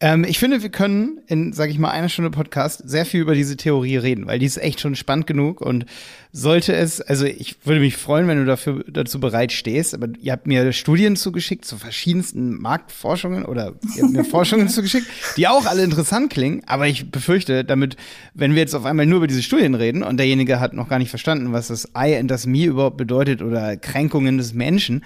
Ähm, 0.00 0.24
ich 0.24 0.38
finde, 0.38 0.62
wir 0.62 0.70
können 0.70 1.20
in, 1.26 1.52
sage 1.52 1.70
ich 1.70 1.78
mal, 1.78 1.90
einer 1.90 2.08
Stunde 2.08 2.30
Podcast 2.30 2.82
sehr 2.84 3.06
viel 3.06 3.20
über 3.20 3.34
diese 3.34 3.56
Theorie 3.56 3.96
reden, 3.96 4.26
weil 4.26 4.38
die 4.38 4.46
ist 4.46 4.56
echt 4.56 4.80
schon 4.80 4.96
spannend 4.96 5.26
genug 5.26 5.60
und 5.60 5.86
sollte 6.32 6.74
es, 6.74 7.00
also 7.00 7.24
ich 7.24 7.64
würde 7.64 7.80
mich 7.80 7.96
freuen, 7.96 8.26
wenn 8.26 8.38
du 8.38 8.44
dafür 8.44 8.84
dazu 8.88 9.20
bereit 9.20 9.52
stehst, 9.52 9.94
aber 9.94 10.08
ihr 10.20 10.32
habt 10.32 10.48
mir 10.48 10.72
Studien 10.72 11.14
zugeschickt 11.14 11.64
zu 11.64 11.76
verschiedensten 11.76 12.60
Marktforschungen 12.60 13.44
oder 13.44 13.74
ihr 13.96 14.02
habt 14.02 14.12
mir 14.12 14.24
Forschungen 14.24 14.68
zugeschickt, 14.68 15.06
die 15.36 15.46
auch 15.46 15.66
alle 15.66 15.84
interessant 15.84 16.32
klingen, 16.32 16.62
aber 16.66 16.88
ich 16.88 17.10
befürchte, 17.10 17.64
damit, 17.64 17.96
wenn 18.34 18.54
wir 18.54 18.62
jetzt 18.62 18.74
auf 18.74 18.84
einmal 18.84 19.06
nur 19.06 19.18
über 19.18 19.28
diese 19.28 19.44
Studien 19.44 19.76
reden 19.76 20.02
und 20.02 20.16
derjenige 20.16 20.58
hat 20.58 20.74
noch 20.74 20.88
gar 20.88 20.98
nicht 20.98 21.10
verstanden, 21.10 21.52
was 21.52 21.68
das 21.68 21.88
I 21.96 22.18
und 22.18 22.28
das 22.28 22.46
Me 22.46 22.64
überhaupt 22.64 22.96
bedeutet 22.96 23.40
oder 23.40 23.76
Kränkungen 23.76 24.36
des 24.36 24.54
Menschen, 24.54 25.04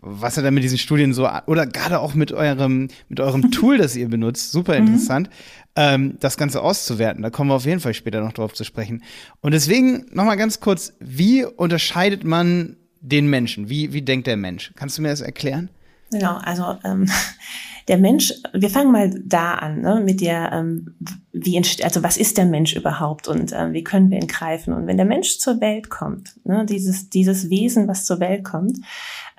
was 0.00 0.36
er 0.36 0.42
da 0.42 0.50
mit 0.50 0.62
diesen 0.62 0.78
Studien 0.78 1.12
so, 1.12 1.28
oder 1.46 1.66
gerade 1.66 2.00
auch 2.00 2.14
mit 2.14 2.32
eurem, 2.32 2.88
mit 3.08 3.20
eurem 3.20 3.50
Tool, 3.50 3.78
das 3.78 3.96
ihr 3.96 4.08
benutzt, 4.08 4.52
super 4.52 4.78
mhm. 4.78 4.86
interessant, 4.86 5.28
mhm. 5.28 5.32
ähm, 5.76 6.16
das 6.20 6.36
Ganze 6.36 6.62
auszuwerten. 6.62 7.22
Da 7.22 7.30
kommen 7.30 7.50
wir 7.50 7.54
auf 7.54 7.64
jeden 7.64 7.80
Fall 7.80 7.94
später 7.94 8.20
noch 8.20 8.32
drauf 8.32 8.54
zu 8.54 8.64
sprechen. 8.64 9.02
Und 9.40 9.52
deswegen 9.52 10.06
nochmal 10.12 10.36
ganz 10.36 10.60
kurz, 10.60 10.94
wie 11.00 11.44
unterscheidet 11.44 12.24
man 12.24 12.76
den 13.00 13.28
Menschen? 13.28 13.68
Wie, 13.68 13.92
wie 13.92 14.02
denkt 14.02 14.26
der 14.26 14.36
Mensch? 14.36 14.72
Kannst 14.76 14.98
du 14.98 15.02
mir 15.02 15.08
das 15.08 15.20
erklären? 15.20 15.70
Genau, 16.10 16.36
also 16.36 16.76
ähm, 16.84 17.08
der 17.88 17.98
Mensch, 17.98 18.34
wir 18.52 18.70
fangen 18.70 18.92
mal 18.92 19.10
da 19.24 19.54
an, 19.54 19.80
ne, 19.80 20.02
mit 20.04 20.20
der, 20.20 20.52
ähm, 20.52 20.94
wie 21.32 21.56
also 21.82 22.02
was 22.02 22.16
ist 22.16 22.36
der 22.36 22.44
Mensch 22.44 22.76
überhaupt 22.76 23.28
und 23.28 23.52
ähm, 23.52 23.72
wie 23.72 23.84
können 23.84 24.10
wir 24.10 24.18
ihn 24.18 24.26
greifen? 24.26 24.74
Und 24.74 24.86
wenn 24.86 24.98
der 24.98 25.06
Mensch 25.06 25.38
zur 25.38 25.60
Welt 25.60 25.88
kommt, 25.88 26.34
ne, 26.44 26.66
dieses, 26.66 27.08
dieses 27.08 27.48
Wesen, 27.48 27.88
was 27.88 28.04
zur 28.04 28.20
Welt 28.20 28.44
kommt, 28.44 28.78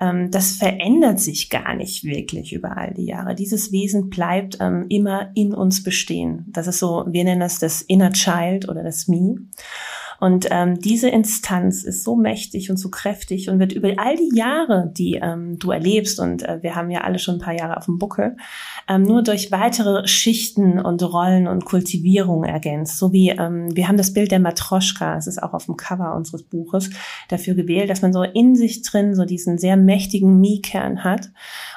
ähm, 0.00 0.30
das 0.30 0.52
verändert 0.52 1.20
sich 1.20 1.50
gar 1.50 1.74
nicht 1.74 2.04
wirklich 2.04 2.52
über 2.52 2.76
all 2.76 2.92
die 2.94 3.06
Jahre. 3.06 3.34
Dieses 3.34 3.70
Wesen 3.70 4.10
bleibt 4.10 4.58
ähm, 4.60 4.86
immer 4.88 5.30
in 5.34 5.54
uns 5.54 5.82
bestehen. 5.82 6.46
Das 6.48 6.66
ist 6.66 6.78
so, 6.80 7.04
wir 7.08 7.24
nennen 7.24 7.40
das 7.40 7.58
das 7.58 7.82
Inner 7.82 8.12
Child 8.12 8.68
oder 8.68 8.82
das 8.82 9.06
Me. 9.06 9.36
Und 10.20 10.46
ähm, 10.50 10.78
diese 10.78 11.08
Instanz 11.08 11.82
ist 11.82 12.04
so 12.04 12.14
mächtig 12.14 12.70
und 12.70 12.76
so 12.76 12.90
kräftig 12.90 13.48
und 13.48 13.58
wird 13.58 13.72
über 13.72 13.94
all 13.96 14.16
die 14.16 14.36
Jahre, 14.36 14.92
die 14.96 15.18
ähm, 15.20 15.58
du 15.58 15.70
erlebst, 15.70 16.20
und 16.20 16.42
äh, 16.42 16.62
wir 16.62 16.76
haben 16.76 16.90
ja 16.90 17.00
alle 17.00 17.18
schon 17.18 17.36
ein 17.36 17.40
paar 17.40 17.56
Jahre 17.56 17.78
auf 17.78 17.86
dem 17.86 17.98
Buckel, 17.98 18.36
ähm, 18.86 19.02
nur 19.02 19.22
durch 19.22 19.50
weitere 19.50 20.06
Schichten 20.06 20.78
und 20.78 21.02
Rollen 21.02 21.48
und 21.48 21.64
Kultivierung 21.64 22.44
ergänzt. 22.44 22.98
So 22.98 23.12
wie 23.12 23.30
ähm, 23.30 23.74
wir 23.74 23.88
haben 23.88 23.96
das 23.96 24.12
Bild 24.12 24.30
der 24.30 24.40
Matroschka, 24.40 25.16
es 25.16 25.26
ist 25.26 25.42
auch 25.42 25.54
auf 25.54 25.64
dem 25.64 25.76
Cover 25.76 26.14
unseres 26.14 26.42
Buches, 26.42 26.90
dafür 27.28 27.54
gewählt, 27.54 27.88
dass 27.88 28.02
man 28.02 28.12
so 28.12 28.22
in 28.22 28.54
sich 28.56 28.82
drin 28.82 29.14
so 29.14 29.24
diesen 29.24 29.56
sehr 29.56 29.78
mächtigen 29.78 30.38
Mie-Kern 30.38 31.02
hat, 31.02 31.30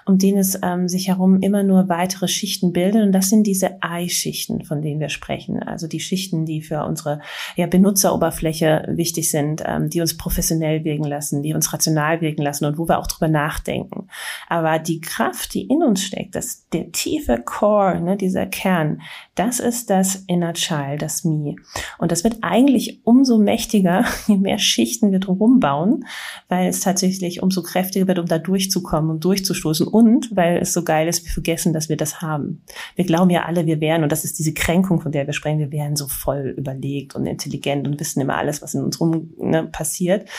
um 0.05 0.17
den 0.17 0.37
es 0.37 0.59
ähm, 0.61 0.87
sich 0.87 1.07
herum 1.07 1.39
immer 1.41 1.63
nur 1.63 1.89
weitere 1.89 2.27
Schichten 2.27 2.73
bildet. 2.73 3.03
Und 3.03 3.11
das 3.11 3.29
sind 3.29 3.47
diese 3.47 3.81
Ei-Schichten, 3.81 4.63
von 4.63 4.81
denen 4.81 4.99
wir 4.99 5.09
sprechen. 5.09 5.61
Also 5.61 5.87
die 5.87 5.99
Schichten, 5.99 6.45
die 6.45 6.61
für 6.61 6.85
unsere 6.85 7.19
ja, 7.55 7.67
Benutzeroberfläche 7.67 8.43
Oberfläche 8.43 8.85
wichtig 8.89 9.29
sind, 9.29 9.63
ähm, 9.65 9.89
die 9.89 10.01
uns 10.01 10.17
professionell 10.17 10.83
wirken 10.83 11.05
lassen, 11.05 11.43
die 11.43 11.53
uns 11.53 11.71
rational 11.73 12.21
wirken 12.21 12.41
lassen 12.41 12.65
und 12.65 12.77
wo 12.77 12.87
wir 12.87 12.99
auch 12.99 13.07
drüber 13.07 13.27
nachdenken. 13.27 14.07
Aber 14.49 14.79
die 14.79 15.01
Kraft, 15.01 15.53
die 15.53 15.63
in 15.67 15.83
uns 15.83 16.03
steckt, 16.03 16.35
das, 16.35 16.67
der 16.69 16.91
tiefe 16.91 17.41
Core, 17.43 18.01
ne, 18.01 18.17
dieser 18.17 18.45
Kern, 18.45 19.01
das 19.35 19.59
ist 19.59 19.89
das 19.89 20.23
Inner 20.27 20.53
Child, 20.53 21.01
das 21.01 21.23
Me. 21.23 21.55
Und 21.97 22.11
das 22.11 22.23
wird 22.23 22.37
eigentlich 22.41 23.01
umso 23.03 23.39
mächtiger, 23.39 24.05
je 24.27 24.37
mehr 24.37 24.59
Schichten 24.59 25.11
wir 25.11 25.19
drumherum 25.19 25.59
bauen, 25.59 26.05
weil 26.49 26.69
es 26.69 26.81
tatsächlich 26.81 27.41
umso 27.41 27.63
kräftiger 27.63 28.07
wird, 28.07 28.19
um 28.19 28.27
da 28.27 28.37
durchzukommen 28.37 29.09
und 29.09 29.23
durchzustoßen 29.23 29.87
und 29.87 30.35
weil 30.35 30.57
es 30.57 30.71
so 30.71 30.83
geil 30.83 31.07
ist, 31.07 31.25
wir 31.25 31.31
vergessen, 31.31 31.73
dass 31.73 31.89
wir 31.89 31.97
das 31.97 32.21
haben. 32.21 32.63
Wir 32.95 33.05
glauben 33.05 33.31
ja 33.31 33.45
alle, 33.45 33.65
wir 33.65 33.81
wären, 33.81 34.03
und 34.03 34.11
das 34.11 34.23
ist 34.23 34.37
diese 34.37 34.53
Kränkung, 34.53 35.01
von 35.01 35.11
der 35.11 35.25
wir 35.25 35.33
sprechen, 35.33 35.59
wir 35.59 35.71
wären 35.71 35.95
so 35.95 36.07
voll 36.07 36.53
überlegt 36.55 37.15
und 37.15 37.25
intelligent 37.25 37.87
und 37.87 37.99
wissen 37.99 38.21
immer 38.21 38.37
alles, 38.37 38.61
was 38.61 38.75
in 38.75 38.83
uns 38.83 38.99
rum 38.99 39.33
ne, 39.37 39.63
passiert. 39.63 40.29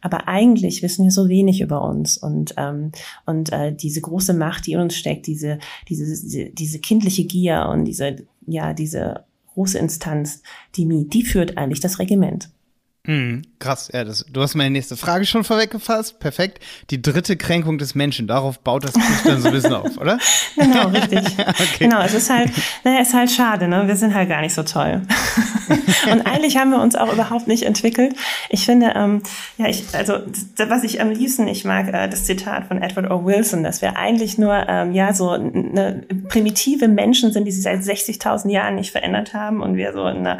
Aber 0.00 0.28
eigentlich 0.28 0.82
wissen 0.82 1.04
wir 1.04 1.10
so 1.10 1.28
wenig 1.28 1.60
über 1.60 1.82
uns 1.82 2.16
und 2.16 2.54
ähm, 2.56 2.92
und 3.24 3.52
äh, 3.52 3.74
diese 3.74 4.00
große 4.00 4.34
Macht, 4.34 4.66
die 4.66 4.72
in 4.72 4.80
uns 4.80 4.96
steckt, 4.96 5.26
diese 5.26 5.58
diese 5.88 6.06
diese, 6.06 6.50
diese 6.50 6.78
kindliche 6.78 7.24
Gier 7.24 7.68
und 7.72 7.84
diese 7.84 8.16
ja 8.46 8.72
diese 8.72 9.24
große 9.52 9.78
Instanz, 9.78 10.42
die 10.76 10.86
Mi, 10.86 11.08
die 11.08 11.24
führt 11.24 11.56
eigentlich 11.56 11.80
das 11.80 11.98
Regiment. 11.98 12.50
Mhm, 13.06 13.42
krass, 13.60 13.88
ja, 13.92 14.04
das, 14.04 14.26
du 14.30 14.42
hast 14.42 14.56
meine 14.56 14.70
nächste 14.70 14.96
Frage 14.96 15.24
schon 15.26 15.44
vorweggefasst. 15.44 16.18
Perfekt. 16.18 16.62
Die 16.90 17.00
dritte 17.00 17.36
Kränkung 17.36 17.78
des 17.78 17.94
Menschen, 17.94 18.26
darauf 18.26 18.58
baut 18.58 18.84
das 18.84 18.92
Buch 18.92 19.02
dann 19.24 19.40
so 19.40 19.48
ein 19.48 19.54
bisschen 19.54 19.74
auf, 19.74 19.96
oder? 19.98 20.18
Genau, 20.56 20.88
richtig. 20.88 21.18
okay. 21.38 21.66
Genau, 21.78 22.00
es 22.02 22.14
ist 22.14 22.30
halt, 22.30 22.50
naja, 22.82 23.00
es 23.00 23.08
ist 23.08 23.14
halt 23.14 23.30
schade, 23.30 23.68
ne? 23.68 23.86
Wir 23.86 23.96
sind 23.96 24.14
halt 24.14 24.28
gar 24.28 24.40
nicht 24.40 24.54
so 24.54 24.62
toll. 24.62 25.02
Und 26.10 26.26
eigentlich 26.26 26.56
haben 26.56 26.70
wir 26.70 26.80
uns 26.80 26.96
auch 26.96 27.12
überhaupt 27.12 27.46
nicht 27.46 27.64
entwickelt. 27.64 28.14
Ich 28.48 28.64
finde, 28.64 28.92
ähm, 28.96 29.22
ja, 29.58 29.68
ich, 29.68 29.84
also 29.92 30.18
was 30.56 30.84
ich 30.84 31.00
am 31.00 31.10
liebsten, 31.10 31.46
ich 31.46 31.64
mag 31.64 31.88
äh, 31.88 32.08
das 32.08 32.24
Zitat 32.24 32.66
von 32.66 32.80
Edward 32.80 33.10
O. 33.10 33.24
Wilson, 33.24 33.62
dass 33.62 33.82
wir 33.82 33.96
eigentlich 33.96 34.38
nur 34.38 34.66
ähm, 34.68 34.92
ja 34.92 35.12
so 35.12 35.30
eine 35.30 36.04
primitive 36.28 36.88
Menschen 36.88 37.32
sind, 37.32 37.44
die 37.44 37.52
sich 37.52 37.62
seit 37.62 37.80
60.000 37.80 38.50
Jahren 38.50 38.76
nicht 38.76 38.92
verändert 38.92 39.34
haben 39.34 39.60
und 39.60 39.76
wir 39.76 39.92
so 39.92 40.06
in 40.06 40.18
einer 40.18 40.38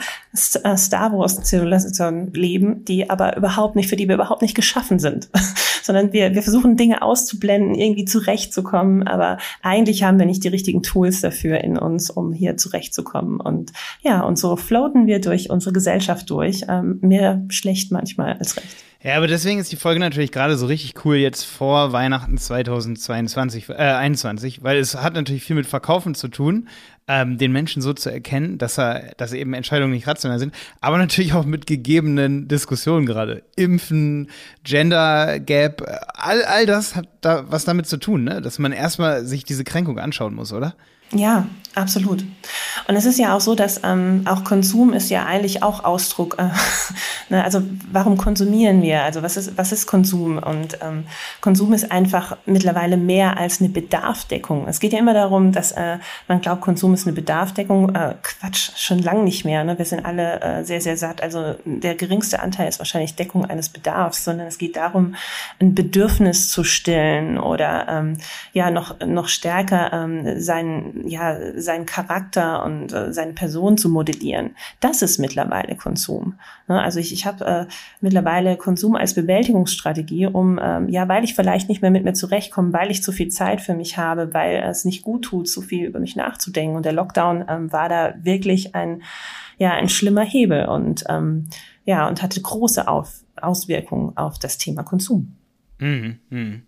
äh, 0.64 0.76
Star 0.76 1.12
Wars 1.12 1.42
Zivilisation 1.42 2.32
leben 2.32 2.55
leben, 2.56 2.84
die 2.84 3.10
aber 3.10 3.36
überhaupt 3.36 3.76
nicht, 3.76 3.88
für 3.88 3.96
die 3.96 4.08
wir 4.08 4.14
überhaupt 4.14 4.42
nicht 4.42 4.54
geschaffen 4.54 4.98
sind. 4.98 5.28
Sondern 5.82 6.12
wir, 6.12 6.34
wir 6.34 6.42
versuchen 6.42 6.76
Dinge 6.76 7.02
auszublenden, 7.02 7.74
irgendwie 7.74 8.04
zurechtzukommen, 8.04 9.06
aber 9.06 9.38
eigentlich 9.62 10.02
haben 10.02 10.18
wir 10.18 10.26
nicht 10.26 10.42
die 10.42 10.48
richtigen 10.48 10.82
Tools 10.82 11.20
dafür 11.20 11.62
in 11.62 11.78
uns, 11.78 12.10
um 12.10 12.32
hier 12.32 12.56
zurechtzukommen. 12.56 13.40
Und 13.40 13.72
ja, 14.02 14.22
und 14.22 14.38
so 14.38 14.56
floaten 14.56 15.06
wir 15.06 15.20
durch 15.20 15.50
unsere 15.50 15.72
Gesellschaft 15.72 16.28
durch. 16.30 16.62
Ähm, 16.68 16.98
mehr 17.02 17.44
schlecht 17.48 17.92
manchmal 17.92 18.34
als 18.34 18.56
recht. 18.56 18.66
Ja, 19.02 19.16
aber 19.16 19.28
deswegen 19.28 19.60
ist 19.60 19.70
die 19.70 19.76
Folge 19.76 20.00
natürlich 20.00 20.32
gerade 20.32 20.56
so 20.56 20.66
richtig 20.66 21.04
cool 21.04 21.16
jetzt 21.16 21.44
vor 21.44 21.92
Weihnachten 21.92 22.38
2022, 22.38 23.68
äh, 23.68 23.74
21, 23.74 24.64
weil 24.64 24.78
es 24.78 24.96
hat 24.96 25.14
natürlich 25.14 25.44
viel 25.44 25.54
mit 25.54 25.66
Verkaufen 25.66 26.16
zu 26.16 26.26
tun, 26.26 26.66
ähm, 27.08 27.38
den 27.38 27.52
Menschen 27.52 27.82
so 27.82 27.92
zu 27.92 28.10
erkennen, 28.10 28.58
dass 28.58 28.78
er, 28.78 29.14
dass 29.16 29.32
eben 29.32 29.54
Entscheidungen 29.54 29.92
nicht 29.92 30.06
rational 30.06 30.38
sind, 30.38 30.54
aber 30.80 30.98
natürlich 30.98 31.34
auch 31.34 31.44
mit 31.44 31.66
gegebenen 31.66 32.48
Diskussionen 32.48 33.06
gerade. 33.06 33.44
Impfen, 33.54 34.28
Gender 34.64 35.38
Gap, 35.38 35.82
all, 36.14 36.44
all 36.44 36.66
das 36.66 36.96
hat 36.96 37.08
da 37.20 37.44
was 37.50 37.64
damit 37.64 37.86
zu 37.86 37.96
tun, 37.96 38.24
ne? 38.24 38.42
Dass 38.42 38.58
man 38.58 38.72
erstmal 38.72 39.24
sich 39.24 39.44
diese 39.44 39.64
Kränkung 39.64 39.98
anschauen 39.98 40.34
muss, 40.34 40.52
oder? 40.52 40.74
Ja, 41.12 41.46
absolut. 41.76 42.24
Und 42.88 42.96
es 42.96 43.04
ist 43.04 43.18
ja 43.18 43.36
auch 43.36 43.40
so, 43.40 43.54
dass 43.54 43.80
ähm, 43.84 44.22
auch 44.26 44.44
Konsum 44.44 44.92
ist 44.92 45.10
ja 45.10 45.26
eigentlich 45.26 45.62
auch 45.62 45.84
Ausdruck. 45.84 46.36
Äh, 46.38 46.48
ne, 47.28 47.44
also 47.44 47.62
warum 47.90 48.16
konsumieren 48.16 48.82
wir? 48.82 49.02
Also 49.02 49.22
was 49.22 49.36
ist 49.36 49.56
was 49.56 49.72
ist 49.72 49.86
Konsum? 49.86 50.38
Und 50.38 50.78
ähm, 50.82 51.04
Konsum 51.40 51.72
ist 51.72 51.90
einfach 51.90 52.36
mittlerweile 52.46 52.96
mehr 52.96 53.38
als 53.38 53.60
eine 53.60 53.68
Bedarfdeckung. 53.68 54.66
Es 54.68 54.80
geht 54.80 54.92
ja 54.92 54.98
immer 54.98 55.14
darum, 55.14 55.52
dass 55.52 55.72
äh, 55.72 55.98
man 56.28 56.40
glaubt, 56.40 56.62
Konsum 56.62 56.94
ist 56.94 57.06
eine 57.06 57.14
Bedarfdeckung. 57.14 57.94
Äh, 57.94 58.14
Quatsch, 58.22 58.70
schon 58.76 59.00
lang 59.00 59.24
nicht 59.24 59.44
mehr. 59.44 59.64
Ne? 59.64 59.78
Wir 59.78 59.84
sind 59.84 60.04
alle 60.04 60.40
äh, 60.40 60.64
sehr 60.64 60.80
sehr 60.80 60.96
satt. 60.96 61.22
Also 61.22 61.56
der 61.64 61.94
geringste 61.94 62.40
Anteil 62.40 62.68
ist 62.68 62.78
wahrscheinlich 62.78 63.16
Deckung 63.16 63.44
eines 63.44 63.68
Bedarfs, 63.68 64.24
sondern 64.24 64.46
es 64.46 64.58
geht 64.58 64.76
darum, 64.76 65.14
ein 65.60 65.74
Bedürfnis 65.74 66.50
zu 66.50 66.64
stillen 66.64 67.38
oder 67.38 67.86
ähm, 67.88 68.16
ja 68.52 68.70
noch 68.70 69.00
noch 69.00 69.28
stärker 69.28 69.92
ähm, 69.92 70.40
sein 70.40 71.04
ja, 71.06 71.36
seinen 71.66 71.84
Charakter 71.84 72.64
und 72.64 72.92
äh, 72.94 73.12
seine 73.12 73.34
Person 73.34 73.76
zu 73.76 73.90
modellieren. 73.90 74.56
Das 74.80 75.02
ist 75.02 75.18
mittlerweile 75.18 75.76
Konsum. 75.76 76.38
Ne? 76.66 76.80
Also 76.80 76.98
ich, 76.98 77.12
ich 77.12 77.26
habe 77.26 77.44
äh, 77.44 77.66
mittlerweile 78.00 78.56
Konsum 78.56 78.96
als 78.96 79.12
Bewältigungsstrategie, 79.12 80.28
um, 80.28 80.58
ähm, 80.62 80.88
ja, 80.88 81.06
weil 81.08 81.24
ich 81.24 81.34
vielleicht 81.34 81.68
nicht 81.68 81.82
mehr 81.82 81.90
mit 81.90 82.04
mir 82.04 82.14
zurechtkomme, 82.14 82.72
weil 82.72 82.90
ich 82.90 83.02
zu 83.02 83.12
viel 83.12 83.28
Zeit 83.28 83.60
für 83.60 83.74
mich 83.74 83.98
habe, 83.98 84.32
weil 84.32 84.62
es 84.64 84.86
nicht 84.86 85.02
gut 85.02 85.26
tut, 85.26 85.48
zu 85.48 85.60
viel 85.60 85.84
über 85.86 86.00
mich 86.00 86.16
nachzudenken. 86.16 86.76
Und 86.76 86.86
der 86.86 86.94
Lockdown 86.94 87.44
ähm, 87.48 87.70
war 87.70 87.90
da 87.90 88.14
wirklich 88.22 88.74
ein, 88.74 89.02
ja, 89.58 89.72
ein 89.72 89.90
schlimmer 89.90 90.24
Hebel 90.24 90.64
und 90.64 91.04
ähm, 91.10 91.48
ja, 91.84 92.08
und 92.08 92.22
hatte 92.22 92.40
große 92.40 92.88
Auf 92.88 93.22
Auswirkungen 93.40 94.16
auf 94.16 94.38
das 94.38 94.56
Thema 94.56 94.82
Konsum. 94.82 95.36
Mhm, 95.78 96.18
mh. 96.30 96.58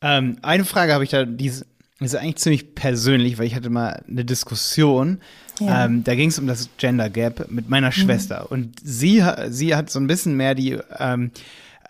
ähm, 0.00 0.36
eine 0.42 0.64
Frage 0.64 0.94
habe 0.94 1.02
ich 1.02 1.10
da, 1.10 1.24
die 1.24 1.52
ist 2.00 2.16
eigentlich 2.16 2.36
ziemlich 2.36 2.74
persönlich, 2.74 3.38
weil 3.38 3.46
ich 3.46 3.54
hatte 3.54 3.70
mal 3.70 4.02
eine 4.08 4.24
Diskussion, 4.24 5.20
ja. 5.60 5.84
ähm, 5.84 6.04
da 6.04 6.14
ging 6.14 6.28
es 6.28 6.38
um 6.38 6.46
das 6.46 6.68
Gender 6.76 7.08
Gap 7.08 7.50
mit 7.50 7.68
meiner 7.68 7.88
mhm. 7.88 7.92
Schwester 7.92 8.50
und 8.50 8.80
sie, 8.82 9.24
sie 9.48 9.74
hat 9.74 9.90
so 9.90 10.00
ein 10.00 10.06
bisschen 10.06 10.36
mehr 10.36 10.54
die 10.54 10.78
ähm, 10.98 11.30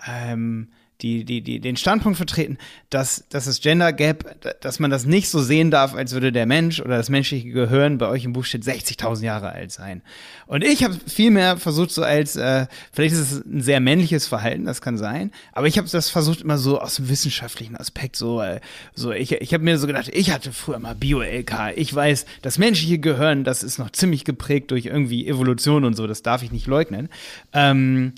ähm, 0.07 0.69
die, 1.05 1.25
die, 1.25 1.43
die 1.43 1.61
den 1.61 1.77
Standpunkt 1.77 2.17
vertreten, 2.17 2.57
dass, 2.89 3.27
dass 3.29 3.45
das 3.45 3.61
Gender 3.61 3.93
Gap, 3.93 4.37
dass 4.63 4.81
man 4.81 4.91
das 4.91 5.05
nicht 5.05 5.29
so 5.29 5.43
sehen 5.43 5.71
darf, 5.71 5.95
als 5.95 6.13
würde 6.13 6.33
der 6.33 6.47
Mensch 6.47 6.81
oder 6.81 6.97
das 6.97 7.11
menschliche 7.11 7.51
Gehirn 7.51 7.99
bei 7.99 8.09
euch 8.09 8.25
im 8.25 8.33
Buch 8.33 8.47
steht 8.47 8.63
60.000 8.63 9.23
Jahre 9.23 9.51
alt 9.51 9.71
sein. 9.71 10.01
Und 10.47 10.65
ich 10.65 10.83
habe 10.83 10.97
vielmehr 11.07 11.59
versucht, 11.59 11.91
so 11.91 12.03
als, 12.03 12.37
äh, 12.37 12.67
vielleicht 12.93 13.15
ist 13.15 13.33
es 13.33 13.45
ein 13.45 13.61
sehr 13.61 13.81
männliches 13.81 14.27
Verhalten, 14.27 14.65
das 14.65 14.81
kann 14.81 14.97
sein, 14.97 15.31
aber 15.53 15.67
ich 15.67 15.77
habe 15.77 15.89
das 15.89 16.09
versucht 16.09 16.41
immer 16.41 16.57
so 16.57 16.81
aus 16.81 16.97
dem 16.97 17.11
wissenschaftlichen 17.11 17.77
Aspekt, 17.77 18.17
so, 18.17 18.41
äh, 18.41 18.61
so 18.95 19.13
ich, 19.13 19.33
ich 19.33 19.53
habe 19.53 19.63
mir 19.63 19.79
so 19.79 19.87
gedacht, 19.87 20.09
ich 20.11 20.33
hatte 20.33 20.53
früher 20.53 20.79
mal 20.79 20.95
Bio-LK, 20.95 21.75
ich 21.77 21.95
weiß, 21.95 22.25
das 22.41 22.57
menschliche 22.57 22.99
Gehirn, 22.99 23.45
das 23.45 23.63
ist 23.63 23.79
noch 23.79 23.91
ziemlich 23.91 24.25
geprägt 24.25 24.71
durch 24.71 24.87
irgendwie 24.87 25.29
Evolution 25.29 25.85
und 25.85 25.97
so, 25.97 26.07
das 26.07 26.23
darf 26.23 26.43
ich 26.43 26.51
nicht 26.51 26.67
leugnen. 26.67 27.11
Ähm, 27.53 28.15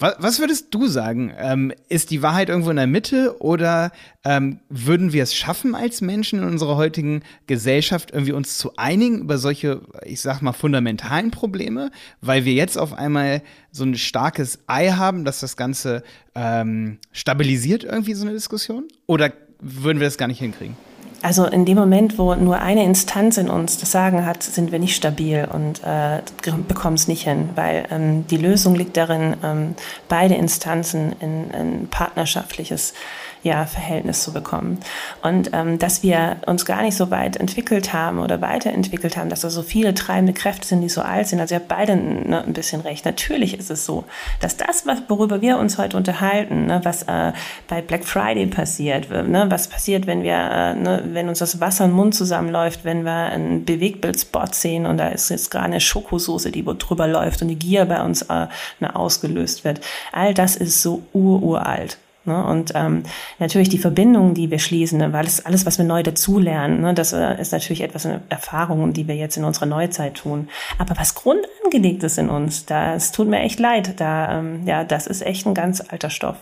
was, 0.00 0.40
würdest 0.40 0.68
du 0.70 0.86
sagen? 0.86 1.32
Ähm, 1.36 1.72
ist 1.88 2.10
die 2.10 2.22
Wahrheit 2.22 2.48
irgendwo 2.48 2.70
in 2.70 2.76
der 2.76 2.86
Mitte 2.86 3.36
oder 3.40 3.92
ähm, 4.24 4.60
würden 4.70 5.12
wir 5.12 5.22
es 5.22 5.34
schaffen 5.34 5.74
als 5.74 6.00
Menschen 6.00 6.38
in 6.38 6.46
unserer 6.46 6.76
heutigen 6.76 7.22
Gesellschaft 7.46 8.10
irgendwie 8.10 8.32
uns 8.32 8.56
zu 8.56 8.76
einigen 8.76 9.20
über 9.20 9.36
solche, 9.36 9.82
ich 10.04 10.22
sag 10.22 10.40
mal, 10.40 10.52
fundamentalen 10.52 11.30
Probleme, 11.30 11.90
weil 12.22 12.46
wir 12.46 12.54
jetzt 12.54 12.78
auf 12.78 12.94
einmal 12.94 13.42
so 13.72 13.84
ein 13.84 13.94
starkes 13.94 14.60
Ei 14.66 14.92
haben, 14.92 15.24
dass 15.24 15.40
das 15.40 15.56
Ganze 15.56 16.02
ähm, 16.34 16.98
stabilisiert 17.12 17.84
irgendwie 17.84 18.14
so 18.14 18.24
eine 18.24 18.32
Diskussion? 18.32 18.88
Oder 19.06 19.32
würden 19.60 20.00
wir 20.00 20.06
das 20.06 20.16
gar 20.16 20.28
nicht 20.28 20.38
hinkriegen? 20.38 20.76
Also 21.22 21.44
in 21.46 21.66
dem 21.66 21.76
Moment, 21.76 22.18
wo 22.18 22.34
nur 22.34 22.60
eine 22.60 22.84
Instanz 22.84 23.36
in 23.36 23.50
uns 23.50 23.78
das 23.78 23.90
Sagen 23.90 24.24
hat, 24.24 24.42
sind 24.42 24.72
wir 24.72 24.78
nicht 24.78 24.96
stabil 24.96 25.46
und 25.52 25.82
äh, 25.84 26.22
bekommen 26.66 26.94
es 26.94 27.08
nicht 27.08 27.24
hin, 27.24 27.50
weil 27.54 27.86
ähm, 27.90 28.26
die 28.26 28.38
Lösung 28.38 28.74
liegt 28.74 28.96
darin, 28.96 29.36
ähm, 29.42 29.74
beide 30.08 30.34
Instanzen 30.34 31.14
in 31.20 31.50
ein 31.52 31.88
partnerschaftliches 31.90 32.94
ja, 33.42 33.64
Verhältnis 33.64 34.22
zu 34.22 34.32
bekommen. 34.32 34.78
Und 35.22 35.50
ähm, 35.52 35.78
dass 35.78 36.02
wir 36.02 36.36
uns 36.46 36.66
gar 36.66 36.82
nicht 36.82 36.96
so 36.96 37.10
weit 37.10 37.36
entwickelt 37.36 37.92
haben 37.92 38.18
oder 38.18 38.40
weiterentwickelt 38.40 39.16
haben, 39.16 39.30
dass 39.30 39.40
da 39.40 39.50
so 39.50 39.62
viele 39.62 39.94
treibende 39.94 40.32
Kräfte 40.32 40.66
sind, 40.66 40.82
die 40.82 40.88
so 40.88 41.00
alt 41.00 41.28
sind. 41.28 41.40
Also 41.40 41.54
ihr 41.54 41.60
habt 41.60 41.68
beide 41.68 41.96
ne, 41.96 42.44
ein 42.44 42.52
bisschen 42.52 42.82
recht. 42.82 43.04
Natürlich 43.04 43.58
ist 43.58 43.70
es 43.70 43.86
so, 43.86 44.04
dass 44.40 44.56
das, 44.56 44.84
worüber 45.08 45.40
wir 45.40 45.58
uns 45.58 45.78
heute 45.78 45.96
unterhalten, 45.96 46.66
ne, 46.66 46.80
was 46.84 47.04
äh, 47.04 47.32
bei 47.68 47.80
Black 47.80 48.04
Friday 48.04 48.46
passiert, 48.46 49.10
ne, 49.10 49.46
was 49.48 49.68
passiert, 49.68 50.06
wenn 50.06 50.22
wir, 50.22 50.36
äh, 50.36 50.74
ne, 50.74 51.02
wenn 51.06 51.28
uns 51.28 51.38
das 51.38 51.60
Wasser 51.60 51.86
im 51.86 51.92
Mund 51.92 52.14
zusammenläuft, 52.14 52.84
wenn 52.84 53.04
wir 53.04 53.12
einen 53.12 53.64
Bewegtbildspot 53.64 54.54
sehen 54.54 54.84
und 54.84 54.98
da 54.98 55.08
ist 55.08 55.30
jetzt 55.30 55.50
gerade 55.50 55.66
eine 55.66 55.80
Schokosoße, 55.80 56.50
die 56.50 56.64
drüber 56.64 57.08
läuft 57.08 57.40
und 57.42 57.48
die 57.48 57.58
Gier 57.58 57.86
bei 57.86 58.02
uns 58.02 58.22
äh, 58.22 58.46
ne, 58.80 58.94
ausgelöst 58.94 59.64
wird. 59.64 59.80
All 60.12 60.34
das 60.34 60.56
ist 60.56 60.82
so 60.82 61.02
ururalt. 61.12 61.98
Ne? 62.30 62.44
Und 62.44 62.72
ähm, 62.74 63.02
natürlich 63.38 63.68
die 63.68 63.78
Verbindungen, 63.78 64.34
die 64.34 64.50
wir 64.50 64.60
schließen, 64.60 64.98
ne? 64.98 65.12
weil 65.12 65.26
es 65.26 65.44
alles, 65.44 65.66
was 65.66 65.78
wir 65.78 65.84
neu 65.84 66.02
dazulernen, 66.02 66.80
ne? 66.80 66.94
das 66.94 67.12
äh, 67.12 67.40
ist 67.40 67.52
natürlich 67.52 67.80
etwas 67.80 68.06
eine 68.06 68.22
Erfahrung, 68.28 68.92
die 68.92 69.08
wir 69.08 69.16
jetzt 69.16 69.36
in 69.36 69.44
unserer 69.44 69.66
Neuzeit 69.66 70.14
tun. 70.14 70.48
Aber 70.78 70.96
was 70.96 71.14
grundangelegt 71.14 72.04
ist 72.04 72.18
in 72.18 72.30
uns, 72.30 72.66
das 72.66 73.10
tut 73.10 73.28
mir 73.28 73.40
echt 73.40 73.58
leid. 73.58 74.00
Da, 74.00 74.38
ähm, 74.38 74.66
ja, 74.66 74.84
das 74.84 75.06
ist 75.06 75.22
echt 75.22 75.46
ein 75.46 75.54
ganz 75.54 75.80
alter 75.80 76.10
Stoff. 76.10 76.36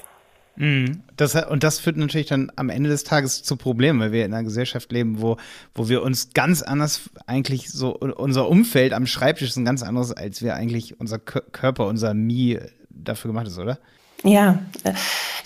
Mhm. 0.57 1.03
Das, 1.17 1.35
und 1.37 1.63
das 1.63 1.79
führt 1.79 1.97
natürlich 1.97 2.27
dann 2.27 2.51
am 2.57 2.69
Ende 2.69 2.91
des 2.91 3.05
Tages 3.05 3.43
zu 3.43 3.57
Problemen, 3.57 4.01
weil 4.01 4.13
wir 4.13 4.25
in 4.25 4.35
einer 4.35 4.43
Gesellschaft 4.43 4.93
leben, 4.93 5.23
wo, 5.23 5.37
wo 5.75 5.89
wir 5.89 6.03
uns 6.03 6.31
ganz 6.35 6.63
anders 6.63 7.11
eigentlich 7.27 7.71
so, 7.71 7.97
unser 7.97 8.49
Umfeld 8.49 8.93
am 8.93 9.07
Schreibtisch 9.07 9.51
ist 9.51 9.57
ein 9.57 9.65
ganz 9.65 9.83
anderes, 9.83 10.13
als 10.13 10.43
wir 10.43 10.55
eigentlich 10.55 11.01
unser 11.01 11.19
Körper, 11.19 11.87
unser 11.87 12.13
Mi 12.13 12.59
dafür 12.91 13.31
gemacht 13.31 13.47
ist, 13.47 13.59
oder? 13.59 13.79
Ja, 14.25 14.59
äh, 14.85 14.93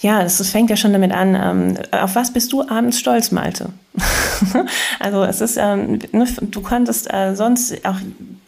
ja, 0.00 0.22
das 0.22 0.48
fängt 0.50 0.70
ja 0.70 0.76
schon 0.76 0.92
damit 0.92 1.12
an. 1.12 1.35
Ähm, 1.35 1.78
auf 1.90 2.14
was 2.14 2.32
bist 2.32 2.52
du 2.52 2.62
abends 2.68 2.98
stolz, 2.98 3.30
Malte? 3.30 3.70
also 4.98 5.22
es 5.24 5.40
ist, 5.40 5.58
ähm, 5.58 5.98
ne, 6.12 6.26
du 6.40 6.62
konntest 6.62 7.12
äh, 7.12 7.35
sonst 7.35 7.85
auch 7.85 7.96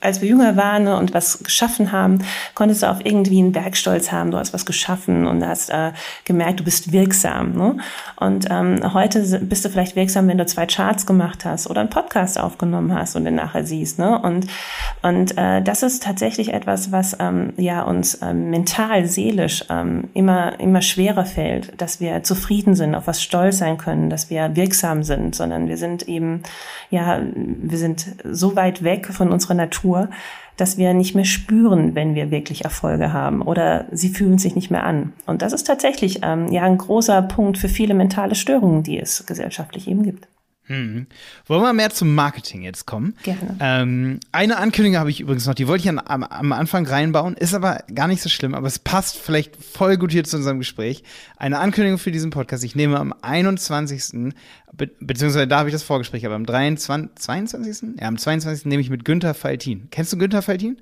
als 0.05 0.21
wir 0.21 0.29
jünger 0.29 0.57
waren 0.57 0.87
und 0.87 1.15
was 1.15 1.43
geschaffen 1.43 1.93
haben, 1.93 2.19
konntest 2.55 2.83
du 2.83 2.91
auch 2.91 3.01
irgendwie 3.03 3.39
einen 3.39 3.53
Bergstolz 3.53 4.13
haben. 4.13 4.31
Du 4.31 4.39
hast 4.39 4.53
was 4.53 4.67
geschaffen 4.67 5.27
und 5.27 5.45
hast 5.45 5.71
äh, 5.71 5.93
gemerkt, 6.25 6.61
du 6.61 6.65
bist 6.65 6.93
wirksam. 6.93 7.53
Ne? 7.53 7.79
Und 8.17 8.47
ähm, 8.51 8.93
heute 8.93 9.41
bist 9.41 9.65
du 9.65 9.71
vielleicht 9.71 9.97
wirksam, 9.97 10.29
wenn 10.29 10.39
du 10.39 10.47
zwei 10.47 10.67
Charts 10.67 11.07
gemacht 11.07 11.45
hast 11.45 11.69
oder 11.69 11.81
einen 11.81 11.91
Podcast 11.91 12.39
aufgenommen 12.39 12.95
hast 12.95 13.17
und 13.17 13.25
den 13.25 13.35
nachher 13.35 13.65
siehst. 13.65 13.99
Ne? 13.99 14.19
Und, 14.19 14.47
und 15.03 15.39
äh, 15.39 15.63
das 15.63 15.83
ist 15.83 16.03
tatsächlich 16.03 16.53
etwas, 16.53 16.93
was 16.93 17.17
ähm, 17.19 17.55
ja 17.57 17.83
uns 17.83 18.21
ähm, 18.23 18.51
mental, 18.51 19.07
seelisch 19.07 19.65
ähm, 19.71 20.09
immer, 20.13 20.61
immer 20.61 20.83
schwerer 20.83 21.25
fällt, 21.25 21.81
dass 21.81 22.01
wir 22.01 22.23
zufrieden 22.23 22.75
sind, 22.75 22.95
auf 22.95 23.07
was 23.07 23.23
stolz 23.23 23.59
sein 23.59 23.79
können, 23.79 24.11
dass 24.11 24.29
wir 24.29 24.55
wirksam 24.55 25.03
sind, 25.03 25.35
sondern 25.35 25.69
wir 25.69 25.79
sind 25.79 26.07
eben, 26.09 26.43
ja, 26.91 27.21
wir 27.35 27.79
sind 27.79 28.07
so 28.25 28.55
weit 28.57 28.83
weg 28.83 29.07
von 29.07 29.33
unserer 29.33 29.55
Natur, 29.55 29.94
Natur, 29.95 30.11
dass 30.57 30.79
wir 30.79 30.95
nicht 30.95 31.15
mehr 31.17 31.25
spüren, 31.25 31.95
wenn 31.95 32.15
wir 32.15 32.31
wirklich 32.31 32.65
Erfolge 32.65 33.13
haben 33.13 33.43
oder 33.43 33.87
sie 33.91 34.09
fühlen 34.09 34.39
sich 34.39 34.55
nicht 34.55 34.71
mehr 34.71 34.85
an. 34.85 35.13
Und 35.27 35.43
das 35.43 35.53
ist 35.53 35.67
tatsächlich 35.67 36.21
ähm, 36.23 36.53
ja 36.53 36.63
ein 36.63 36.79
großer 36.79 37.23
Punkt 37.23 37.59
für 37.59 37.69
viele 37.69 37.95
mentale 37.95 38.37
Störungen, 38.37 38.85
die 38.85 39.01
es 39.01 39.27
gesellschaftlich 39.27 39.89
eben 39.89 40.05
gibt. 40.05 40.29
Hm. 40.67 41.07
Wollen 41.47 41.63
wir 41.63 41.73
mehr 41.75 41.91
zum 41.91 42.15
Marketing 42.15 42.63
jetzt 42.63 42.87
kommen? 42.87 43.15
Gerne. 43.23 43.57
Ähm, 43.61 44.21
eine 44.33 44.57
Ankündigung 44.57 44.99
habe 44.99 45.11
ich 45.11 45.21
übrigens 45.21 45.47
noch, 45.47 45.55
die 45.55 45.69
wollte 45.69 45.83
ich 45.83 45.89
an, 45.91 46.01
am, 46.03 46.23
am, 46.25 46.53
Anfang 46.53 46.87
reinbauen, 46.87 47.35
ist 47.35 47.53
aber 47.53 47.85
gar 47.95 48.09
nicht 48.09 48.23
so 48.23 48.31
schlimm, 48.31 48.55
aber 48.55 48.67
es 48.67 48.79
passt 48.79 49.19
vielleicht 49.19 49.63
voll 49.63 49.99
gut 49.99 50.13
hier 50.13 50.25
zu 50.25 50.39
unserem 50.39 50.59
Gespräch. 50.59 51.03
Eine 51.37 51.59
Ankündigung 51.59 51.99
für 51.99 52.11
diesen 52.11 52.31
Podcast. 52.31 52.65
Ich 52.65 52.75
nehme 52.75 52.99
am 52.99 53.15
21. 53.21 54.33
Be 54.73 54.91
beziehungsweise 55.01 55.47
da 55.47 55.59
habe 55.59 55.69
ich 55.69 55.75
das 55.75 55.83
Vorgespräch, 55.83 56.25
aber 56.25 56.35
am 56.35 56.47
23, 56.47 57.11
22. 57.17 58.01
Ja, 58.01 58.09
am 58.09 58.17
22. 58.17 58.65
nehme 58.65 58.81
ich 58.81 58.89
mit 58.89 59.05
Günther 59.05 59.35
Faltin. 59.35 59.89
Kennst 59.91 60.15
du 60.15 60.19
Günther 60.19 60.41
Faltin? 60.41 60.79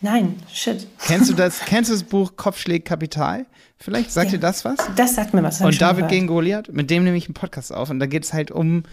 Nein, 0.00 0.36
shit. 0.52 0.86
Kennst 1.06 1.30
du 1.30 1.34
das, 1.34 1.60
kennst 1.66 1.90
du 1.90 1.94
das 1.94 2.04
Buch 2.04 2.36
Kopfschläg 2.36 2.84
Kapital? 2.84 3.46
Vielleicht 3.78 4.10
sagt 4.12 4.26
ja, 4.26 4.38
dir 4.38 4.40
das 4.40 4.64
was? 4.64 4.76
Das 4.96 5.14
sagt 5.14 5.32
mir 5.34 5.42
was. 5.42 5.60
Und 5.60 5.80
David 5.80 6.08
gegen 6.08 6.26
Goliath, 6.26 6.72
mit 6.72 6.90
dem 6.90 7.04
nehme 7.04 7.16
ich 7.16 7.26
einen 7.26 7.34
Podcast 7.34 7.72
auf. 7.72 7.90
Und 7.90 7.98
da 7.98 8.06
geht 8.06 8.24
es 8.24 8.32
halt 8.32 8.50
um 8.50 8.84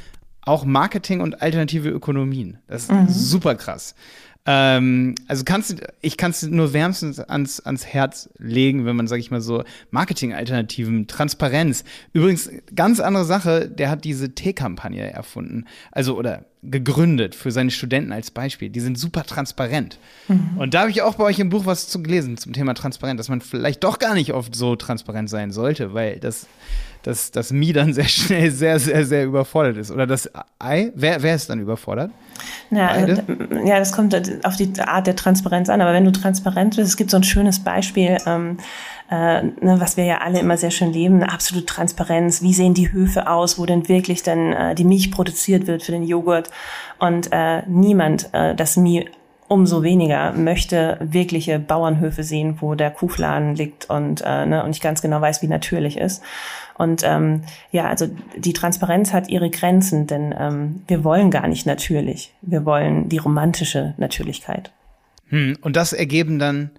auch 0.41 0.63
Marketing 0.63 1.19
und 1.19 1.41
alternative 1.41 1.89
Ökonomien. 1.89 2.59
Das 2.67 2.83
ist 2.83 2.91
mhm. 2.91 3.09
super 3.09 3.55
krass. 3.55 3.95
Ähm, 4.49 5.15
also 5.27 5.43
kannst 5.43 5.71
du, 5.71 5.75
ich 6.01 6.15
kann 6.15 6.31
es 6.31 6.41
nur 6.43 6.71
wärmstens 6.71 7.19
ans, 7.19 7.59
ans 7.59 7.85
Herz 7.85 8.29
legen, 8.39 8.85
wenn 8.85 8.95
man, 8.95 9.07
sag 9.07 9.19
ich 9.19 9.29
mal 9.29 9.41
so, 9.41 9.63
Marketing-Alternativen, 9.91 11.07
Transparenz. 11.07 11.83
Übrigens, 12.13 12.49
ganz 12.73 13.01
andere 13.01 13.25
Sache, 13.25 13.67
der 13.67 13.89
hat 13.89 14.05
diese 14.05 14.33
T-Kampagne 14.33 15.11
erfunden. 15.11 15.65
Also, 15.91 16.17
oder 16.17 16.45
gegründet 16.63 17.35
für 17.35 17.51
seine 17.51 17.71
Studenten 17.71 18.11
als 18.11 18.31
Beispiel. 18.31 18.69
Die 18.69 18.79
sind 18.79 18.97
super 18.97 19.23
transparent. 19.23 19.99
Mhm. 20.27 20.57
Und 20.57 20.73
da 20.73 20.81
habe 20.81 20.91
ich 20.91 21.01
auch 21.01 21.15
bei 21.15 21.25
euch 21.25 21.39
im 21.39 21.49
Buch 21.49 21.65
was 21.65 21.87
zu 21.87 22.01
gelesen 22.01 22.37
zum 22.37 22.53
Thema 22.53 22.73
Transparenz, 22.73 23.19
dass 23.19 23.29
man 23.29 23.41
vielleicht 23.41 23.83
doch 23.83 23.99
gar 23.99 24.13
nicht 24.13 24.33
oft 24.33 24.55
so 24.55 24.75
transparent 24.75 25.29
sein 25.29 25.51
sollte, 25.51 25.93
weil 25.93 26.19
das, 26.19 26.47
das, 27.07 27.31
das 27.31 27.51
Mi 27.51 27.71
dann 27.71 27.93
sehr 27.93 28.07
schnell 28.07 28.51
sehr, 28.51 28.79
sehr, 28.79 29.05
sehr 29.05 29.25
überfordert 29.25 29.77
ist. 29.77 29.91
Oder 29.91 30.05
das 30.05 30.29
Ei, 30.59 30.91
wer, 30.93 31.23
wer 31.23 31.35
ist 31.35 31.49
dann 31.49 31.59
überfordert? 31.59 32.11
Na, 32.69 32.89
also, 32.89 33.21
ja, 33.65 33.79
das 33.79 33.93
kommt 33.93 34.13
auf 34.43 34.57
die 34.57 34.73
Art 34.81 35.07
der 35.07 35.15
Transparenz 35.15 35.69
an. 35.69 35.79
Aber 35.79 35.93
wenn 35.93 36.03
du 36.03 36.11
transparent 36.11 36.75
bist, 36.75 36.89
es 36.89 36.97
gibt 36.97 37.09
so 37.09 37.17
ein 37.17 37.23
schönes 37.23 37.63
Beispiel, 37.63 38.17
ähm, 38.25 38.57
äh, 39.09 39.43
ne, 39.43 39.77
was 39.79 39.95
wir 39.95 40.03
ja 40.03 40.17
alle 40.17 40.39
immer 40.39 40.57
sehr 40.57 40.71
schön 40.71 40.91
leben, 40.91 41.15
eine 41.15 41.31
absolute 41.31 41.65
Transparenz. 41.65 42.41
Wie 42.41 42.53
sehen 42.53 42.73
die 42.73 42.91
Höfe 42.91 43.29
aus, 43.29 43.57
wo 43.57 43.65
denn 43.65 43.87
wirklich 43.87 44.23
dann 44.23 44.51
äh, 44.51 44.75
die 44.75 44.83
Milch 44.83 45.09
produziert 45.09 45.65
wird 45.65 45.83
für 45.83 45.93
den 45.93 46.03
Joghurt 46.03 46.49
und 46.99 47.29
äh, 47.31 47.61
niemand 47.67 48.33
äh, 48.33 48.53
das 48.53 48.75
Mie 48.75 49.09
umso 49.47 49.81
weniger 49.81 50.33
möchte 50.33 50.97
wirkliche 50.99 51.57
Bauernhöfe 51.57 52.23
sehen, 52.23 52.57
wo 52.59 52.75
der 52.75 52.91
Kuhfladen 52.91 53.55
liegt 53.55 53.89
und, 53.89 54.21
äh, 54.25 54.45
ne, 54.45 54.63
und 54.63 54.71
ich 54.71 54.81
ganz 54.81 55.01
genau 55.01 55.21
weiß, 55.21 55.41
wie 55.41 55.47
natürlich 55.47 55.97
ist. 55.97 56.21
Und 56.77 57.01
ähm, 57.03 57.41
ja, 57.71 57.87
also 57.87 58.07
die 58.35 58.53
Transparenz 58.53 59.13
hat 59.13 59.29
ihre 59.29 59.49
Grenzen, 59.49 60.07
denn 60.07 60.33
ähm, 60.37 60.81
wir 60.87 61.03
wollen 61.03 61.31
gar 61.31 61.47
nicht 61.47 61.65
natürlich. 61.65 62.33
Wir 62.41 62.65
wollen 62.65 63.09
die 63.09 63.17
romantische 63.17 63.95
Natürlichkeit. 63.97 64.71
Hm, 65.29 65.57
und 65.61 65.75
das 65.75 65.93
ergeben 65.93 66.39
dann 66.39 66.71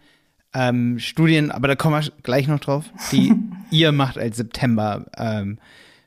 ähm, 0.55 0.99
Studien, 0.99 1.51
aber 1.51 1.69
da 1.69 1.75
kommen 1.75 2.01
wir 2.01 2.13
gleich 2.23 2.49
noch 2.49 2.61
drauf, 2.61 2.85
die 3.13 3.35
ihr 3.71 3.93
macht 3.93 4.19
als 4.19 4.37
September 4.37 5.07
ähm, 5.17 5.59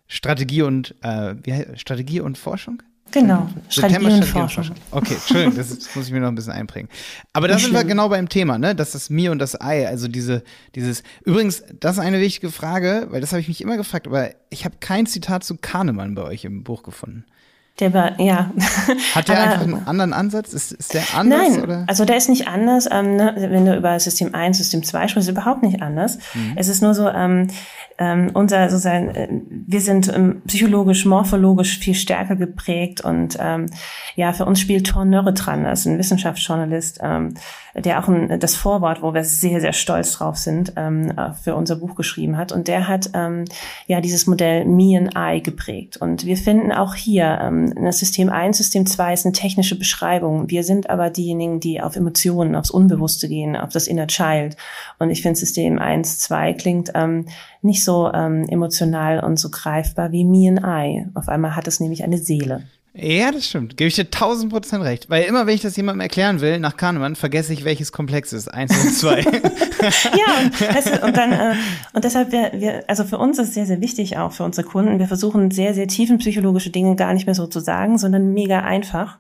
Strategie 0.07 0.63
und 0.63 0.95
äh, 1.01 1.35
wie 1.43 1.53
heißt, 1.53 1.79
Strategie 1.79 2.19
und 2.19 2.37
Forschung? 2.37 2.83
Genau, 3.11 3.49
Strategie, 3.69 4.05
und, 4.05 4.25
Forschung. 4.25 4.41
und 4.41 4.51
Forschung. 4.51 4.75
Okay, 4.91 5.13
Entschuldigung, 5.15 5.55
das, 5.55 5.69
das, 5.69 5.95
muss 5.95 6.07
ich 6.07 6.13
mir 6.13 6.21
noch 6.21 6.29
ein 6.29 6.35
bisschen 6.35 6.53
einprägen. 6.53 6.89
Aber 7.33 7.47
da 7.47 7.57
sind 7.59 7.73
wir 7.73 7.83
genau 7.83 8.09
beim 8.09 8.29
Thema, 8.29 8.57
ne? 8.57 8.73
Das 8.73 8.95
ist 8.95 9.09
mir 9.09 9.31
und 9.31 9.39
das 9.39 9.59
Ei, 9.59 9.87
also 9.87 10.07
diese, 10.07 10.43
dieses. 10.75 11.03
Übrigens, 11.25 11.63
das 11.79 11.97
ist 11.97 11.99
eine 11.99 12.21
wichtige 12.21 12.51
Frage, 12.51 13.07
weil 13.09 13.21
das 13.21 13.31
habe 13.31 13.41
ich 13.41 13.47
mich 13.47 13.61
immer 13.61 13.77
gefragt, 13.77 14.07
aber 14.07 14.29
ich 14.49 14.65
habe 14.65 14.75
kein 14.79 15.05
Zitat 15.05 15.43
zu 15.43 15.57
Kahnemann 15.57 16.15
bei 16.15 16.23
euch 16.23 16.45
im 16.45 16.63
Buch 16.63 16.83
gefunden. 16.83 17.25
Der 17.81 17.93
war, 17.93 18.19
ja. 18.21 18.51
Hat 19.15 19.27
der 19.27 19.41
einfach 19.41 19.61
einen 19.61 19.87
anderen 19.87 20.13
Ansatz? 20.13 20.53
Ist, 20.53 20.71
ist 20.71 20.93
der 20.93 21.03
anders? 21.15 21.39
Nein, 21.49 21.63
oder? 21.63 21.83
also 21.87 22.05
der 22.05 22.15
ist 22.15 22.29
nicht 22.29 22.47
anders. 22.47 22.87
Ähm, 22.91 23.15
ne, 23.15 23.35
wenn 23.37 23.65
du 23.65 23.75
über 23.75 23.99
System 23.99 24.35
1, 24.35 24.59
System 24.59 24.83
2 24.83 25.07
sprichst, 25.07 25.27
ist 25.27 25.33
überhaupt 25.33 25.63
nicht 25.63 25.81
anders. 25.81 26.19
Mhm. 26.35 26.53
Es 26.55 26.67
ist 26.67 26.83
nur 26.83 26.93
so, 26.93 27.09
ähm, 27.09 27.47
ähm, 28.01 28.31
unser 28.33 28.67
sozusagen, 28.69 29.09
äh, 29.09 29.27
wir 29.49 29.79
sind 29.79 30.11
ähm, 30.13 30.41
psychologisch, 30.47 31.05
morphologisch 31.05 31.77
viel 31.77 31.93
stärker 31.93 32.35
geprägt 32.35 33.01
und 33.01 33.37
ähm, 33.39 33.67
ja, 34.15 34.33
für 34.33 34.45
uns 34.45 34.59
spielt 34.59 34.87
Thor 34.87 35.05
Nörre 35.05 35.33
dran, 35.33 35.63
das 35.63 35.81
ist 35.81 35.85
ein 35.85 35.99
Wissenschaftsjournalist, 35.99 36.99
ähm, 37.03 37.35
der 37.75 37.99
auch 37.99 38.07
ein, 38.07 38.39
das 38.39 38.55
Vorwort, 38.55 39.03
wo 39.03 39.13
wir 39.13 39.23
sehr, 39.23 39.61
sehr 39.61 39.73
stolz 39.73 40.13
drauf 40.13 40.37
sind, 40.37 40.73
ähm, 40.77 41.11
äh, 41.11 41.33
für 41.33 41.55
unser 41.55 41.75
Buch 41.75 41.95
geschrieben 41.95 42.37
hat. 42.37 42.51
Und 42.51 42.67
der 42.67 42.87
hat 42.87 43.11
ähm, 43.13 43.45
ja 43.85 44.01
dieses 44.01 44.25
Modell 44.25 44.65
Me 44.65 44.97
and 44.97 45.11
I 45.15 45.43
geprägt. 45.43 45.97
Und 45.97 46.25
wir 46.25 46.37
finden 46.37 46.71
auch 46.71 46.95
hier, 46.95 47.39
ähm, 47.41 47.70
das 47.75 47.99
System 47.99 48.29
1, 48.29 48.57
System 48.57 48.85
2 48.85 49.13
ist 49.13 49.25
eine 49.25 49.33
technische 49.33 49.77
Beschreibung. 49.77 50.49
Wir 50.49 50.63
sind 50.63 50.89
aber 50.89 51.09
diejenigen, 51.09 51.59
die 51.59 51.81
auf 51.81 51.95
Emotionen, 51.95 52.55
aufs 52.55 52.71
Unbewusste 52.71 53.27
gehen, 53.27 53.55
auf 53.55 53.69
das 53.69 53.87
Inner 53.87 54.07
Child. 54.07 54.57
Und 54.99 55.09
ich 55.09 55.21
finde 55.21 55.39
System 55.39 55.79
1, 55.79 56.19
2 56.19 56.53
klingt 56.53 56.91
ähm, 56.95 57.25
nicht 57.61 57.83
so 57.83 58.11
ähm, 58.13 58.47
emotional 58.49 59.19
und 59.19 59.37
so 59.37 59.49
greifbar 59.49 60.11
wie 60.11 60.25
Me 60.25 60.49
and 60.49 60.61
I. 60.65 61.07
Auf 61.13 61.29
einmal 61.29 61.55
hat 61.55 61.67
es 61.67 61.79
nämlich 61.79 62.03
eine 62.03 62.17
Seele. 62.17 62.63
Ja, 62.93 63.31
das 63.31 63.47
stimmt. 63.47 63.77
Gebe 63.77 63.87
ich 63.87 63.95
dir 63.95 64.09
tausend 64.09 64.51
Prozent 64.51 64.83
recht. 64.83 65.09
Weil 65.09 65.23
immer, 65.23 65.47
wenn 65.47 65.55
ich 65.55 65.61
das 65.61 65.77
jemandem 65.77 66.01
erklären 66.01 66.41
will, 66.41 66.59
nach 66.59 66.75
Kahnemann, 66.75 67.15
vergesse 67.15 67.53
ich, 67.53 67.63
welches 67.63 67.93
Komplex 67.93 68.33
ist. 68.33 68.49
Eins 68.49 68.77
und 68.83 68.93
zwei. 68.93 69.21
ja, 69.21 70.41
und, 70.41 70.59
du, 70.59 71.05
und 71.05 71.15
dann, 71.15 71.31
äh, 71.31 71.55
und 71.93 72.03
deshalb, 72.03 72.33
wir, 72.33 72.51
wir, 72.53 72.83
also 72.87 73.05
für 73.05 73.17
uns 73.17 73.39
ist 73.39 73.53
sehr, 73.53 73.65
sehr 73.65 73.79
wichtig 73.79 74.17
auch 74.17 74.33
für 74.33 74.43
unsere 74.43 74.67
Kunden. 74.67 74.99
Wir 74.99 75.07
versuchen 75.07 75.51
sehr, 75.51 75.73
sehr 75.73 75.87
tiefenpsychologische 75.87 76.69
Dinge 76.69 76.97
gar 76.97 77.13
nicht 77.13 77.25
mehr 77.25 77.35
so 77.35 77.47
zu 77.47 77.61
sagen, 77.61 77.97
sondern 77.97 78.33
mega 78.33 78.59
einfach 78.59 79.19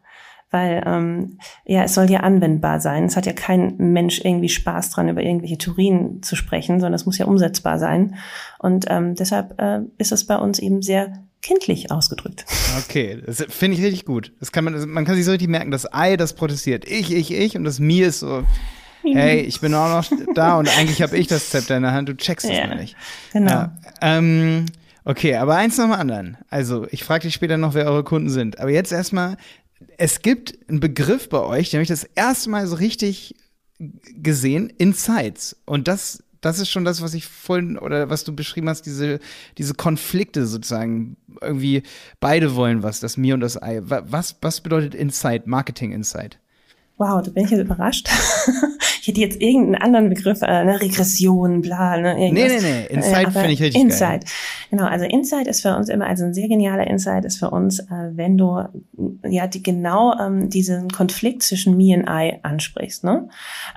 weil 0.53 0.83
ähm, 0.85 1.37
ja, 1.63 1.83
es 1.83 1.93
soll 1.93 2.11
ja 2.11 2.19
anwendbar 2.19 2.81
sein. 2.81 3.05
Es 3.05 3.15
hat 3.15 3.25
ja 3.25 3.31
kein 3.31 3.75
Mensch 3.77 4.19
irgendwie 4.23 4.49
Spaß 4.49 4.89
dran, 4.89 5.07
über 5.07 5.23
irgendwelche 5.23 5.57
Theorien 5.57 6.21
zu 6.21 6.35
sprechen, 6.35 6.81
sondern 6.81 6.93
es 6.93 7.05
muss 7.05 7.17
ja 7.17 7.25
umsetzbar 7.25 7.79
sein. 7.79 8.15
Und 8.59 8.85
ähm, 8.89 9.15
deshalb 9.15 9.59
äh, 9.61 9.79
ist 9.97 10.11
es 10.11 10.27
bei 10.27 10.35
uns 10.35 10.59
eben 10.59 10.81
sehr 10.81 11.13
kindlich 11.41 11.91
ausgedrückt. 11.91 12.45
Okay, 12.79 13.21
das 13.25 13.43
finde 13.49 13.77
ich 13.77 13.83
richtig 13.83 14.05
gut. 14.05 14.31
Das 14.39 14.51
kann 14.51 14.63
man, 14.63 14.89
man 14.89 15.05
kann 15.05 15.15
sich 15.15 15.25
so 15.25 15.31
richtig 15.31 15.49
merken, 15.49 15.71
das 15.71 15.91
Ei, 15.91 16.17
das 16.17 16.33
protestiert. 16.33 16.85
Ich, 16.85 17.11
ich, 17.11 17.31
ich 17.31 17.55
und 17.55 17.63
das 17.63 17.79
Mir 17.79 18.07
ist 18.07 18.19
so, 18.19 18.43
hey, 19.03 19.41
ich 19.41 19.59
bin 19.59 19.73
auch 19.73 19.89
noch 19.89 20.17
da 20.35 20.57
und 20.57 20.69
eigentlich 20.77 21.01
habe 21.01 21.17
ich 21.17 21.27
das 21.27 21.49
Zepter 21.49 21.77
in 21.77 21.83
der 21.83 21.93
Hand, 21.93 22.09
du 22.09 22.15
checkst 22.15 22.45
es 22.45 22.55
ja, 22.55 22.67
mal 22.67 22.77
nicht. 22.77 22.95
Genau. 23.33 23.51
Ja, 23.51 23.77
ähm, 24.01 24.65
okay, 25.03 25.35
aber 25.35 25.55
eins 25.55 25.77
nach 25.77 25.85
dem 25.85 25.93
anderen. 25.93 26.37
Also, 26.49 26.87
ich 26.91 27.03
frage 27.03 27.23
dich 27.23 27.33
später 27.33 27.57
noch, 27.57 27.73
wer 27.73 27.85
eure 27.85 28.03
Kunden 28.03 28.29
sind. 28.29 28.59
Aber 28.59 28.69
jetzt 28.69 28.91
erstmal, 28.91 29.37
es 29.97 30.21
gibt 30.21 30.57
einen 30.69 30.79
Begriff 30.79 31.29
bei 31.29 31.39
euch, 31.39 31.71
den 31.71 31.77
habe 31.77 31.83
ich 31.83 31.89
das 31.89 32.03
erste 32.03 32.49
Mal 32.49 32.67
so 32.67 32.75
richtig 32.75 33.35
gesehen, 34.15 34.71
Insights. 34.77 35.57
Und 35.65 35.87
das 35.87 36.23
das 36.41 36.59
ist 36.59 36.69
schon 36.69 36.85
das, 36.85 37.01
was 37.01 37.13
ich 37.13 37.27
vorhin 37.27 37.77
oder 37.77 38.09
was 38.09 38.23
du 38.23 38.35
beschrieben 38.35 38.67
hast, 38.67 38.81
diese, 38.83 39.19
diese 39.57 39.75
Konflikte 39.75 40.45
sozusagen. 40.45 41.15
Irgendwie 41.39 41.83
beide 42.19 42.55
wollen 42.55 42.83
was, 42.83 42.99
das 42.99 43.15
Mir 43.15 43.35
und 43.35 43.41
das 43.41 43.61
Ei. 43.61 43.81
Was, 43.83 44.35
was 44.41 44.61
bedeutet 44.61 44.95
Insight, 44.95 45.47
Marketing 45.47 45.91
Insight? 45.91 46.39
Wow, 46.97 47.21
da 47.21 47.31
bin 47.31 47.45
ich 47.45 47.51
jetzt 47.51 47.61
überrascht. 47.61 48.09
ich 49.01 49.07
hätte 49.07 49.19
jetzt 49.19 49.41
irgendeinen 49.41 49.81
anderen 49.81 50.09
Begriff, 50.09 50.43
äh, 50.43 50.45
eine 50.45 50.79
Regression, 50.79 51.61
bla, 51.61 51.97
ne, 51.97 52.23
irgendwas. 52.23 52.61
Nee, 52.61 52.69
nee, 52.69 52.85
nee, 52.87 52.95
Insight 52.95 53.27
äh, 53.27 53.31
finde 53.31 53.51
ich 53.51 53.61
richtig 53.61 53.81
Insight. 53.81 54.25
Geil. 54.25 54.33
Genau, 54.69 54.85
also 54.85 55.05
Insight 55.05 55.47
ist 55.47 55.61
für 55.61 55.75
uns 55.75 55.89
immer, 55.89 56.05
also 56.05 56.25
ein 56.25 56.35
sehr 56.35 56.47
genialer 56.47 56.85
Insight 56.85 57.25
ist 57.25 57.39
für 57.39 57.49
uns, 57.49 57.79
äh, 57.79 58.11
wenn 58.11 58.37
du 58.37 58.61
ja 59.27 59.47
die 59.47 59.63
genau 59.63 60.13
ähm, 60.19 60.51
diesen 60.51 60.89
Konflikt 60.89 61.41
zwischen 61.41 61.75
me 61.77 61.95
und 61.95 62.07
I 62.07 62.37
ansprichst. 62.43 63.03
Ne? 63.03 63.27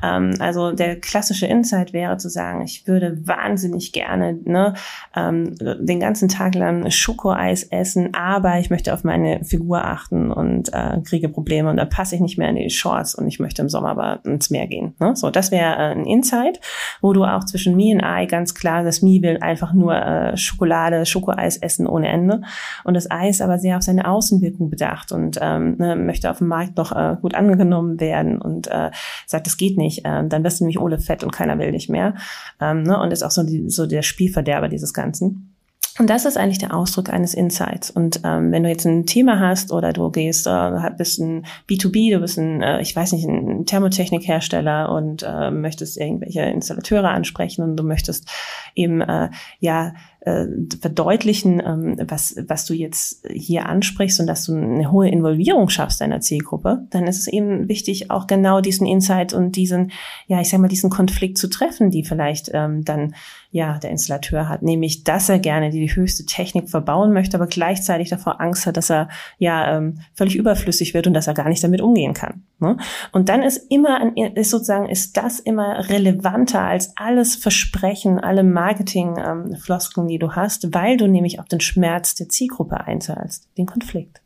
Ähm, 0.03 0.35
also 0.41 0.73
der 0.73 1.01
klassische 1.01 1.47
Insight 1.47 1.95
wäre 1.95 2.19
zu 2.19 2.29
sagen, 2.29 2.61
ich 2.61 2.87
würde 2.87 3.27
wahnsinnig 3.27 3.93
gerne 3.93 4.39
ne, 4.45 4.75
ähm, 5.17 5.55
den 5.59 6.01
ganzen 6.01 6.29
Tag 6.29 6.55
lang 6.55 6.91
Schokoeis 6.91 7.63
essen, 7.65 8.15
aber 8.15 8.59
ich 8.59 8.69
möchte 8.69 8.93
auf 8.93 9.05
meine 9.05 9.43
Figur 9.43 9.87
achten 9.87 10.31
und 10.31 10.71
äh, 10.75 11.01
kriege 11.03 11.31
Probleme 11.31 11.71
und 11.71 11.79
da 11.79 11.87
passe 11.87 12.15
ich 12.15 12.21
nicht 12.21 12.37
mehr 12.37 12.51
in 12.51 12.57
die 12.57 12.69
Shorts 12.69 13.15
und 13.15 13.27
ich 13.27 13.41
möchte 13.41 13.63
im 13.63 13.71
Sommer 13.71 13.89
aber 13.89 14.21
ins 14.27 14.51
Meer 14.51 14.67
gehen. 14.67 14.95
Ne? 15.01 15.14
So, 15.17 15.31
das 15.31 15.51
wäre 15.51 15.75
äh, 15.75 15.93
ein 15.93 16.05
Insight, 16.05 16.61
wo 17.01 17.13
du 17.13 17.25
auch 17.25 17.45
zwischen 17.45 17.77
Me 17.77 17.93
und 17.95 18.03
I 18.05 18.27
ganz 18.27 18.55
klar, 18.55 18.85
das 18.85 19.03
Me 19.03 19.23
will 19.23 19.39
einfach 19.41 19.73
nur 19.73 19.95
äh, 19.95 20.37
Schokolade, 20.37 21.07
Schokoeis 21.07 21.57
essen 21.57 21.87
ohne 21.87 22.09
Ende 22.09 22.43
und 22.85 22.95
das 22.95 23.11
Ei 23.11 23.29
ist 23.29 23.43
aber 23.43 23.59
sehr 23.59 23.77
auf 23.77 23.83
seine 23.83 24.07
Außenwirkung 24.07 24.71
bedacht 24.71 25.13
und 25.13 25.39
ähm, 25.41 25.77
ne, 25.79 25.97
möchte 25.97 26.31
auf 26.31 26.39
dem 26.39 26.49
Markt 26.49 26.79
doch 26.79 26.93
äh, 26.93 27.17
gut 27.21 27.35
angenommen 27.35 28.01
werden 28.01 28.41
und 28.41 28.67
äh, 28.69 28.91
sagt, 29.27 29.47
das 29.47 29.57
geht 29.57 29.77
nicht, 29.77 30.05
äh, 30.05 30.27
dann 30.27 30.45
wirst 30.45 30.61
du 30.61 30.65
nämlich 30.65 30.81
Ole 30.81 30.99
fett 30.99 31.25
und 31.25 31.33
keiner 31.33 31.59
will 31.59 31.73
dich 31.73 31.89
mehr 31.89 32.15
ähm, 32.61 32.83
ne? 32.83 32.99
und 33.01 33.13
ist 33.13 33.23
auch 33.23 33.31
so, 33.31 33.43
die, 33.43 33.69
so 33.71 33.87
der 33.87 34.03
Spielverderber 34.03 34.69
dieses 34.69 34.93
Ganzen. 34.93 35.54
Und 35.99 36.11
das 36.11 36.25
ist 36.25 36.37
eigentlich 36.37 36.59
der 36.59 36.75
Ausdruck 36.75 37.09
eines 37.09 37.35
Insights. 37.35 37.89
Und 37.89 38.21
ähm, 38.25 38.51
wenn 38.51 38.65
du 38.65 38.69
jetzt 38.69 38.85
ein 38.85 39.07
Thema 39.07 39.39
hast 39.39 39.71
oder 39.71 39.93
du 39.93 40.11
gehst, 40.11 40.47
äh, 40.49 40.91
bist 40.99 41.21
ein 41.21 41.47
B2B, 41.69 42.13
du 42.13 42.21
bist 42.21 42.37
ein, 42.37 42.63
äh, 42.63 42.81
ich 42.81 42.97
weiß 42.97 43.13
nicht, 43.13 43.25
ein 43.29 43.65
Thermotechnikhersteller 43.65 44.91
und 44.91 45.23
äh, 45.23 45.53
möchtest 45.53 45.97
irgendwelche 45.97 46.43
Installateure 46.43 47.11
ansprechen 47.11 47.63
und 47.63 47.77
du 47.77 47.85
möchtest 47.85 48.29
eben 48.75 49.03
äh, 49.03 49.31
ja 49.61 49.93
äh, 50.25 50.47
verdeutlichen, 50.81 51.61
ähm, 51.65 51.97
was, 52.09 52.35
was 52.49 52.65
du 52.65 52.73
jetzt 52.75 53.27
hier 53.31 53.67
ansprichst 53.67 54.21
und 54.21 54.27
dass 54.27 54.45
du 54.47 54.55
eine 54.55 54.91
hohe 54.91 55.09
Involvierung 55.09 55.69
schaffst 55.69 56.01
deiner 56.01 56.21
Zielgruppe, 56.21 56.87
dann 56.91 57.07
ist 57.07 57.19
es 57.19 57.27
eben 57.27 57.69
wichtig, 57.69 58.11
auch 58.11 58.27
genau 58.27 58.61
diesen 58.61 58.87
Insight 58.87 59.35
und 59.35 59.57
diesen, 59.57 59.93
ja, 60.27 60.41
ich 60.41 60.49
sag 60.49 60.61
mal, 60.61 60.69
diesen 60.69 60.89
Konflikt 60.89 61.37
zu 61.37 61.49
treffen, 61.49 61.91
die 61.91 62.05
vielleicht 62.05 62.51
ähm, 62.55 62.85
dann 62.85 63.15
ja 63.51 63.79
der 63.79 63.91
Installateur 63.91 64.49
hat, 64.49 64.63
nämlich, 64.63 65.05
dass 65.05 65.29
er 65.29 65.39
gerne 65.39 65.71
die 65.71 65.95
höchste 65.95 66.27
Technik 66.27 66.69
verbauen 66.69 67.13
möchte, 67.13 67.37
aber 67.37 67.47
gleichzeitig 67.47 68.09
davor 68.09 68.41
Angst 68.41 68.67
hat, 68.67 68.77
dass 68.77 68.91
er 68.91 69.09
ja 69.39 69.77
ähm, 69.77 70.01
völlig 70.13 70.35
überflüssig 70.35 70.93
wird 70.93 71.07
und 71.07 71.15
dass 71.15 71.29
er 71.29 71.35
gar 71.35 71.49
nicht 71.49 71.63
damit 71.63 71.81
umgehen 71.81 72.15
kann. 72.15 72.43
Ne? 72.59 72.79
Und 73.13 73.29
dann 73.29 73.43
ist 73.43 73.71
immer, 73.71 74.01
ein, 74.01 74.17
ist 74.17 74.51
sozusagen, 74.51 74.89
ist 74.89 75.17
das 75.17 75.39
immer 75.39 75.89
relevanter 75.89 76.63
als 76.63 76.97
alles 76.97 77.37
Versprechen, 77.37 78.19
alle 78.19 78.43
Marketing-Floskeln, 78.43 80.07
ähm, 80.07 80.11
die 80.15 80.19
du 80.19 80.33
hast, 80.37 80.73
weil 80.73 80.97
du 80.97 81.09
nämlich 81.09 81.41
auf 81.41 81.49
den 81.49 81.61
Schmerz 81.61 82.15
der 82.15 82.29
Zielgruppe 82.29 82.81
einzahlst, 82.87 83.49
den 83.59 83.67
Konflikt. 83.67 84.21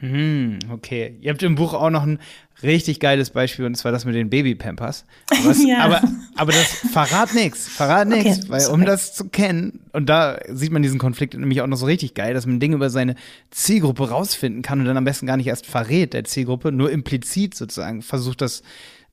Hm, 0.00 0.58
okay. 0.70 1.16
Ihr 1.22 1.30
habt 1.30 1.42
im 1.42 1.54
Buch 1.54 1.72
auch 1.72 1.88
noch 1.88 2.02
ein 2.02 2.18
richtig 2.62 3.00
geiles 3.00 3.30
Beispiel 3.30 3.64
und 3.64 3.74
zwar 3.74 3.90
das 3.90 4.04
mit 4.04 4.14
den 4.14 4.28
Babypampers. 4.28 5.06
ja. 5.66 5.78
aber, 5.78 6.02
aber 6.36 6.52
das 6.52 6.66
verrat 6.92 7.32
nichts, 7.34 7.66
verrat 7.68 8.06
nichts, 8.08 8.40
okay, 8.40 8.48
weil 8.50 8.60
sorry. 8.60 8.80
um 8.80 8.84
das 8.84 9.14
zu 9.14 9.30
kennen 9.30 9.80
und 9.92 10.10
da 10.10 10.38
sieht 10.48 10.72
man 10.72 10.82
diesen 10.82 10.98
Konflikt 10.98 11.32
nämlich 11.32 11.62
auch 11.62 11.66
noch 11.66 11.78
so 11.78 11.86
richtig 11.86 12.12
geil, 12.12 12.34
dass 12.34 12.44
man 12.44 12.60
Dinge 12.60 12.74
über 12.74 12.90
seine 12.90 13.14
Zielgruppe 13.50 14.10
rausfinden 14.10 14.60
kann 14.60 14.80
und 14.80 14.84
dann 14.84 14.98
am 14.98 15.04
besten 15.04 15.26
gar 15.26 15.38
nicht 15.38 15.46
erst 15.46 15.64
verrät 15.64 16.12
der 16.12 16.24
Zielgruppe, 16.24 16.70
nur 16.70 16.90
implizit 16.90 17.54
sozusagen 17.54 18.02
versucht 18.02 18.42
das 18.42 18.62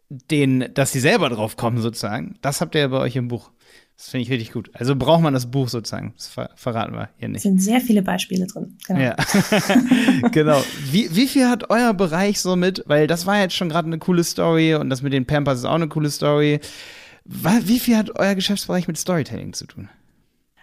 den, 0.09 0.73
dass 0.73 0.91
sie 0.91 0.99
selber 0.99 1.29
drauf 1.29 1.55
kommen 1.55 1.77
sozusagen. 1.77 2.35
Das 2.41 2.59
habt 2.59 2.75
ihr 2.75 2.81
ja 2.81 2.87
bei 2.89 2.99
euch 2.99 3.15
im 3.15 3.29
Buch. 3.29 3.51
Das 4.01 4.09
finde 4.09 4.23
ich 4.23 4.31
richtig 4.31 4.51
gut. 4.51 4.71
Also 4.73 4.95
braucht 4.95 5.21
man 5.21 5.35
das 5.35 5.51
Buch 5.51 5.69
sozusagen. 5.69 6.13
Das 6.17 6.25
ver 6.25 6.49
verraten 6.55 6.93
wir 6.93 7.09
hier 7.17 7.27
nicht. 7.27 7.37
Es 7.37 7.43
sind 7.43 7.61
sehr 7.61 7.79
viele 7.79 8.01
Beispiele 8.01 8.47
drin. 8.47 8.75
Genau. 8.87 8.99
Ja. 8.99 9.15
genau. 10.31 10.59
Wie, 10.89 11.15
wie 11.15 11.27
viel 11.27 11.47
hat 11.47 11.69
euer 11.69 11.93
Bereich 11.93 12.41
so 12.41 12.55
mit? 12.55 12.83
Weil 12.87 13.05
das 13.05 13.27
war 13.27 13.39
jetzt 13.39 13.53
schon 13.53 13.69
gerade 13.69 13.85
eine 13.85 13.99
coole 13.99 14.23
Story 14.23 14.73
und 14.73 14.89
das 14.89 15.03
mit 15.03 15.13
den 15.13 15.27
Pampers 15.27 15.59
ist 15.59 15.65
auch 15.65 15.75
eine 15.75 15.87
coole 15.87 16.09
Story. 16.09 16.61
Wie 17.25 17.77
viel 17.77 17.95
hat 17.95 18.19
euer 18.19 18.33
Geschäftsbereich 18.33 18.87
mit 18.87 18.97
Storytelling 18.97 19.53
zu 19.53 19.67
tun? 19.67 19.87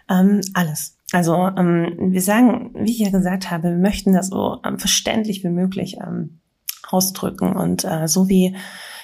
Ähm, 0.09 0.41
alles. 0.53 0.97
Also 1.13 1.33
ähm, 1.33 2.11
wir 2.11 2.21
sagen, 2.21 2.71
wie 2.75 2.91
ich 2.91 2.99
ja 2.99 3.09
gesagt 3.09 3.49
habe, 3.49 3.69
wir 3.69 3.77
möchten 3.77 4.11
das 4.11 4.27
so 4.27 4.59
ähm, 4.65 4.79
verständlich 4.79 5.45
wie 5.45 5.49
möglich 5.49 5.95
ähm, 6.05 6.41
ausdrücken 6.89 7.53
und 7.53 7.85
äh, 7.85 8.09
so 8.09 8.27
wie 8.27 8.57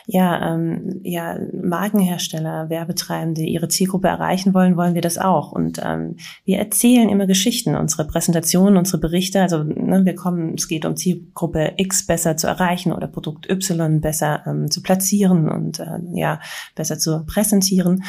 ja, 0.07 0.53
ähm, 0.53 1.01
ja, 1.03 1.37
Markenhersteller, 1.53 2.69
Werbetreibende 2.69 3.41
ihre 3.41 3.67
Zielgruppe 3.67 4.07
erreichen 4.07 4.53
wollen, 4.53 4.77
wollen 4.77 4.93
wir 4.93 5.01
das 5.01 5.17
auch. 5.17 5.51
Und 5.51 5.81
ähm, 5.83 6.17
wir 6.43 6.59
erzählen 6.59 7.09
immer 7.09 7.25
Geschichten. 7.25 7.75
Unsere 7.75 8.05
Präsentationen, 8.05 8.77
unsere 8.77 8.99
Berichte, 8.99 9.41
also 9.41 9.63
ne, 9.63 10.05
wir 10.05 10.15
kommen, 10.15 10.55
es 10.55 10.67
geht 10.67 10.85
um 10.85 10.95
Zielgruppe 10.95 11.73
X 11.77 12.05
besser 12.05 12.37
zu 12.37 12.47
erreichen 12.47 12.93
oder 12.93 13.07
Produkt 13.07 13.49
Y 13.49 14.01
besser 14.01 14.43
ähm, 14.45 14.69
zu 14.69 14.81
platzieren 14.81 15.49
und 15.49 15.79
äh, 15.79 15.99
ja, 16.13 16.39
besser 16.75 16.99
zu 16.99 17.25
präsentieren. 17.25 18.03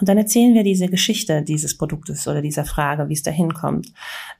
Und 0.00 0.08
dann 0.08 0.18
erzählen 0.18 0.54
wir 0.54 0.64
diese 0.64 0.88
Geschichte 0.88 1.42
dieses 1.42 1.76
Produktes 1.76 2.26
oder 2.26 2.40
dieser 2.40 2.64
Frage, 2.64 3.08
wie 3.08 3.14
es 3.14 3.22
dahin 3.22 3.52
kommt, 3.52 3.92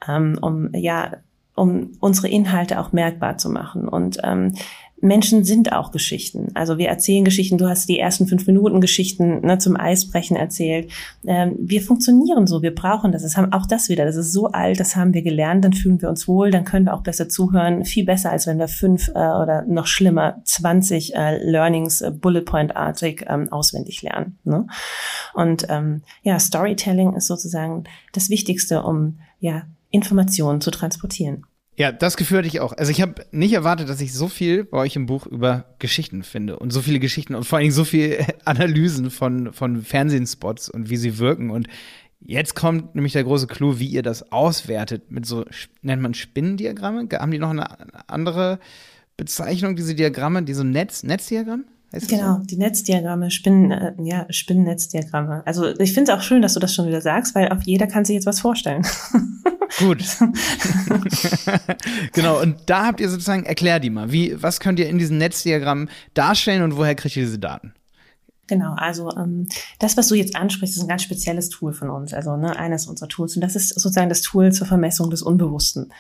ähm, 0.09 0.39
um 0.41 0.71
ja 0.75 1.13
um 1.55 1.93
unsere 2.01 2.29
Inhalte 2.29 2.81
auch 2.81 2.93
merkbar 2.93 3.37
zu 3.37 3.51
machen. 3.51 3.87
Und 3.89 4.19
ähm, 4.23 4.55
Menschen 5.03 5.43
sind 5.43 5.73
auch 5.73 5.91
Geschichten. 5.91 6.53
Also 6.55 6.79
wir 6.79 6.89
erzählen 6.89 7.25
Geschichten. 7.25 7.59
Du 7.59 7.69
hast 7.69 7.89
die 7.89 7.99
ersten 7.99 8.29
fünf 8.29 8.47
Minuten 8.47 8.81
Geschichten 8.81 9.41
ne, 9.41 9.59
zum 9.59 9.77
Eisbrechen 9.77 10.37
erzählt. 10.37 10.93
Ähm, 11.27 11.57
wir 11.59 11.83
funktionieren 11.83 12.47
so. 12.47 12.63
Wir 12.63 12.73
brauchen 12.73 13.11
das. 13.11 13.23
Das 13.23 13.37
haben 13.37 13.53
auch 13.53 13.67
das 13.67 13.89
wieder. 13.89 14.05
Das 14.05 14.15
ist 14.15 14.33
so 14.33 14.53
alt. 14.53 14.79
Das 14.79 14.95
haben 14.95 15.13
wir 15.13 15.23
gelernt. 15.23 15.65
Dann 15.65 15.73
fühlen 15.73 16.01
wir 16.01 16.09
uns 16.09 16.29
wohl. 16.29 16.53
Dann 16.53 16.65
können 16.65 16.87
wir 16.87 16.95
auch 16.95 17.03
besser 17.03 17.29
zuhören. 17.29 17.85
Viel 17.85 18.05
besser, 18.05 18.31
als 18.31 18.47
wenn 18.47 18.61
wir 18.61 18.69
fünf 18.69 19.09
äh, 19.09 19.19
oder 19.19 19.65
noch 19.67 19.89
schlimmer 19.89 20.41
20 20.45 21.17
äh, 21.17 21.51
Learnings 21.51 22.01
äh, 22.01 22.13
Bullet 22.13 22.43
Point 22.43 22.77
artig 22.77 23.27
ähm, 23.29 23.51
auswendig 23.53 24.03
lernen. 24.03 24.39
Ne? 24.45 24.69
Und 25.35 25.67
ähm, 25.69 26.03
ja, 26.23 26.39
Storytelling 26.39 27.15
ist 27.15 27.27
sozusagen 27.27 27.85
das 28.13 28.31
Wichtigste, 28.31 28.85
um 28.85 29.19
ja 29.41 29.63
Informationen 29.91 30.61
zu 30.61 30.71
transportieren. 30.71 31.45
Ja, 31.77 31.91
das 31.91 32.19
Gefühl 32.19 32.39
hatte 32.39 32.49
ich 32.49 32.61
auch. 32.61 32.73
Also 32.75 32.93
ich 32.93 33.01
habe 33.01 33.25
nicht 33.31 33.55
erwartet, 33.55 33.89
dass 33.89 34.01
ich 34.01 34.13
so 34.13 34.29
viel 34.29 34.65
bei 34.65 34.79
euch 34.79 34.95
im 34.95 35.07
Buch 35.07 35.27
über 35.27 35.75
Geschichten 35.79 36.23
finde 36.23 36.59
und 36.59 36.71
so 36.71 36.83
viele 36.83 37.01
Geschichten 37.01 37.35
und 37.35 37.45
vor 37.45 37.59
allem 37.59 37.71
so 37.71 37.85
viele 37.85 38.27
Analysen 38.45 39.11
von, 39.11 39.53
von 39.55 39.83
Fernsehspots 39.83 40.69
und 40.69 40.91
wie 40.91 40.99
sie 40.99 41.19
wirken. 41.19 41.51
Und 41.51 41.69
jetzt 42.21 42.55
kommt 42.55 42.95
nämlich 42.95 43.15
der 43.15 43.25
große 43.25 43.47
Clou, 43.47 43.79
wie 43.79 43.87
ihr 43.87 44.03
das 44.03 44.33
auswertet 44.33 45.11
mit 45.11 45.25
so, 45.25 45.47
nennt 45.81 46.03
man 46.03 46.13
Spinnendiagramme? 46.13 47.09
Haben 47.11 47.31
die 47.31 47.39
noch 47.39 47.51
eine 47.51 48.09
andere 48.09 48.59
Bezeichnung, 49.17 49.75
diese 49.75 49.95
Diagramme, 49.95 50.43
diese 50.43 50.65
Netz, 50.65 51.05
Netzdiagramm? 51.05 51.65
Genau, 51.93 52.39
so? 52.39 52.45
die 52.45 52.57
Netzdiagramme, 52.57 53.31
Spinnen, 53.31 53.71
äh, 53.71 53.93
ja, 54.03 54.27
Spinnennetzdiagramme. 54.31 55.43
Also 55.45 55.79
ich 55.79 55.93
finde 55.93 56.11
es 56.11 56.19
auch 56.19 56.23
schön, 56.23 56.41
dass 56.41 56.55
du 56.55 56.61
das 56.61 56.75
schon 56.75 56.87
wieder 56.87 57.03
sagst, 57.03 57.35
weil 57.35 57.51
auf 57.51 57.63
jeder 57.65 57.87
kann 57.87 58.05
sich 58.05 58.15
jetzt 58.15 58.27
was 58.27 58.41
vorstellen. 58.41 58.83
Gut. 59.79 60.03
genau, 62.13 62.41
und 62.41 62.57
da 62.67 62.87
habt 62.87 63.01
ihr 63.01 63.09
sozusagen, 63.09 63.45
erklär 63.45 63.81
die 63.81 63.91
mal, 63.91 64.11
wie, 64.11 64.41
was 64.43 64.61
könnt 64.61 64.79
ihr 64.79 64.89
in 64.89 64.99
diesem 64.99 65.19
Netzdiagramm 65.19 65.89
darstellen 66.15 66.63
und 66.63 66.77
woher 66.77 66.95
kriegt 66.95 67.17
ihr 67.17 67.25
diese 67.25 67.39
Daten? 67.39 67.75
Genau, 68.47 68.75
also 68.75 69.11
ähm, 69.17 69.49
das, 69.79 69.97
was 69.97 70.09
du 70.09 70.15
jetzt 70.15 70.37
ansprichst, 70.37 70.77
ist 70.77 70.83
ein 70.83 70.89
ganz 70.89 71.03
spezielles 71.03 71.49
Tool 71.49 71.73
von 71.73 71.91
uns, 71.91 72.13
also 72.13 72.37
ne, 72.37 72.57
eines 72.57 72.87
unserer 72.87 73.09
Tools. 73.09 73.37
Und 73.37 73.43
das 73.43 73.57
ist 73.57 73.69
sozusagen 73.69 74.09
das 74.09 74.23
Tool 74.23 74.53
zur 74.53 74.67
Vermessung 74.67 75.11
des 75.11 75.23
Unbewussten. 75.23 75.93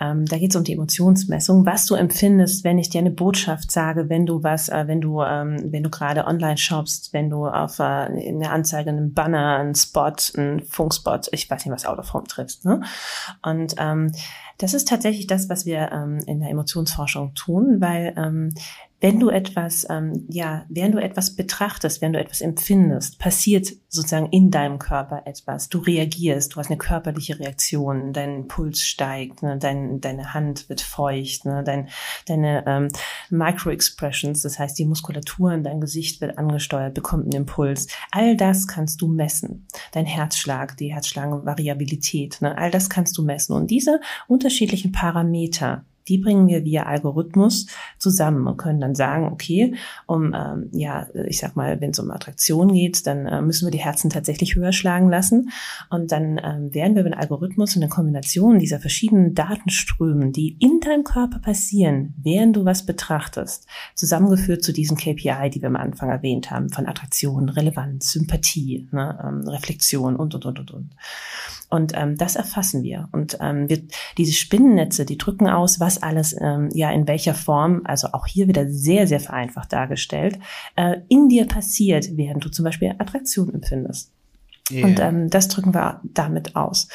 Ähm, 0.00 0.24
da 0.24 0.38
geht 0.38 0.50
es 0.50 0.56
um 0.56 0.64
die 0.64 0.72
Emotionsmessung, 0.72 1.66
was 1.66 1.86
du 1.86 1.94
empfindest, 1.94 2.64
wenn 2.64 2.78
ich 2.78 2.88
dir 2.88 3.00
eine 3.00 3.10
Botschaft 3.10 3.70
sage, 3.70 4.08
wenn 4.08 4.24
du 4.24 4.42
was, 4.42 4.70
äh, 4.70 4.84
wenn 4.86 5.00
du, 5.00 5.22
ähm, 5.22 5.70
wenn 5.70 5.82
du 5.82 5.90
gerade 5.90 6.26
online 6.26 6.56
shoppst, 6.56 7.12
wenn 7.12 7.28
du 7.28 7.46
auf 7.46 7.78
äh, 7.78 7.82
eine 7.82 8.50
Anzeige, 8.50 8.90
einen 8.90 9.12
Banner, 9.12 9.56
einen 9.58 9.74
Spot, 9.74 10.14
einen 10.36 10.62
Funkspot, 10.62 11.28
ich 11.32 11.50
weiß 11.50 11.66
nicht, 11.66 11.74
was 11.74 11.84
Out 11.84 12.00
triffst. 12.28 12.64
Ne? 12.64 12.80
Und 13.42 13.74
ähm, 13.78 14.10
das 14.58 14.74
ist 14.74 14.88
tatsächlich 14.88 15.26
das, 15.26 15.48
was 15.48 15.66
wir 15.66 15.90
ähm, 15.92 16.18
in 16.26 16.40
der 16.40 16.50
Emotionsforschung 16.50 17.34
tun, 17.34 17.80
weil 17.80 18.14
ähm, 18.16 18.54
wenn 19.00 19.18
du 19.18 19.30
etwas, 19.30 19.86
ähm, 19.88 20.26
ja, 20.28 20.64
während 20.68 20.94
du 20.94 20.98
etwas 20.98 21.34
betrachtest, 21.34 22.02
während 22.02 22.16
du 22.16 22.20
etwas 22.20 22.42
empfindest, 22.42 23.18
passiert 23.18 23.68
sozusagen 23.88 24.26
in 24.26 24.50
deinem 24.50 24.78
Körper 24.78 25.22
etwas. 25.24 25.70
Du 25.70 25.78
reagierst, 25.78 26.54
du 26.54 26.56
hast 26.58 26.68
eine 26.68 26.76
körperliche 26.76 27.38
Reaktion, 27.38 28.12
dein 28.12 28.46
Puls 28.46 28.82
steigt, 28.82 29.42
ne, 29.42 29.56
dein, 29.58 30.00
deine 30.00 30.34
Hand 30.34 30.68
wird 30.68 30.82
feucht, 30.82 31.46
ne, 31.46 31.64
dein, 31.64 31.88
deine 32.26 32.64
ähm, 32.66 32.88
Micro-Expressions, 33.30 34.42
das 34.42 34.58
heißt 34.58 34.78
die 34.78 34.84
Muskulatur 34.84 35.52
in 35.52 35.64
deinem 35.64 35.80
Gesicht 35.80 36.20
wird 36.20 36.36
angesteuert, 36.36 36.92
bekommt 36.92 37.24
einen 37.24 37.42
Impuls. 37.42 37.88
All 38.10 38.36
das 38.36 38.68
kannst 38.68 39.00
du 39.00 39.08
messen. 39.08 39.66
Dein 39.92 40.06
Herzschlag, 40.06 40.76
die 40.76 40.92
Herzschlagvariabilität, 40.92 42.42
ne, 42.42 42.56
all 42.56 42.70
das 42.70 42.90
kannst 42.90 43.16
du 43.16 43.22
messen. 43.22 43.54
Und 43.54 43.70
diese 43.70 44.00
unterschiedlichen 44.28 44.92
Parameter, 44.92 45.84
die 46.10 46.18
bringen 46.18 46.48
wir 46.48 46.64
via 46.64 46.82
Algorithmus 46.82 47.66
zusammen 47.98 48.46
und 48.46 48.56
können 48.56 48.80
dann 48.80 48.94
sagen, 48.94 49.28
okay, 49.32 49.74
um 50.06 50.34
ähm, 50.34 50.68
ja, 50.72 51.06
ich 51.26 51.38
sag 51.38 51.56
mal, 51.56 51.80
wenn 51.80 51.90
es 51.90 51.98
um 52.00 52.10
Attraktion 52.10 52.72
geht, 52.72 53.06
dann 53.06 53.26
äh, 53.26 53.40
müssen 53.40 53.66
wir 53.66 53.70
die 53.70 53.78
Herzen 53.78 54.10
tatsächlich 54.10 54.56
höher 54.56 54.72
schlagen 54.72 55.08
lassen. 55.08 55.50
Und 55.88 56.12
dann 56.12 56.40
ähm, 56.42 56.74
werden 56.74 56.96
wir 56.96 57.04
mit 57.04 57.16
Algorithmus 57.16 57.76
und 57.76 57.80
der 57.80 57.88
Kombination 57.88 58.58
dieser 58.58 58.80
verschiedenen 58.80 59.34
Datenströmen, 59.34 60.32
die 60.32 60.56
in 60.58 60.80
deinem 60.80 61.04
Körper 61.04 61.38
passieren, 61.38 62.14
während 62.22 62.56
du 62.56 62.64
was 62.64 62.84
betrachtest, 62.84 63.66
zusammengeführt 63.94 64.62
zu 64.62 64.72
diesen 64.72 64.96
KPI, 64.96 65.50
die 65.50 65.62
wir 65.62 65.68
am 65.68 65.76
Anfang 65.76 66.10
erwähnt 66.10 66.50
haben, 66.50 66.70
von 66.70 66.86
Attraktion, 66.86 67.48
Relevanz, 67.48 68.10
Sympathie, 68.10 68.88
ne, 68.90 69.18
ähm, 69.24 69.48
Reflexion 69.48 70.16
und, 70.16 70.34
und, 70.34 70.44
und, 70.44 70.58
und, 70.58 70.70
und. 70.72 70.90
Und 71.70 71.92
ähm, 71.94 72.16
das 72.16 72.36
erfassen 72.36 72.82
wir. 72.82 73.08
Und 73.12 73.38
ähm, 73.40 73.68
wir, 73.68 73.80
diese 74.18 74.32
Spinnennetze, 74.32 75.04
die 75.04 75.16
drücken 75.16 75.48
aus, 75.48 75.78
was 75.78 76.02
alles 76.02 76.36
ähm, 76.38 76.68
ja 76.72 76.90
in 76.90 77.06
welcher 77.06 77.34
Form, 77.34 77.82
also 77.84 78.08
auch 78.12 78.26
hier 78.26 78.48
wieder 78.48 78.68
sehr, 78.68 79.06
sehr 79.06 79.20
vereinfacht 79.20 79.72
dargestellt, 79.72 80.38
äh, 80.74 80.96
in 81.08 81.28
dir 81.28 81.46
passiert, 81.46 82.16
während 82.16 82.44
du 82.44 82.50
zum 82.50 82.64
Beispiel 82.64 82.94
Attraktion 82.98 83.54
empfindest. 83.54 84.12
Yeah. 84.70 84.86
Und 84.86 85.00
ähm, 85.00 85.30
das 85.30 85.48
drücken 85.48 85.74
wir 85.74 86.00
damit 86.04 86.56
aus. 86.56 86.88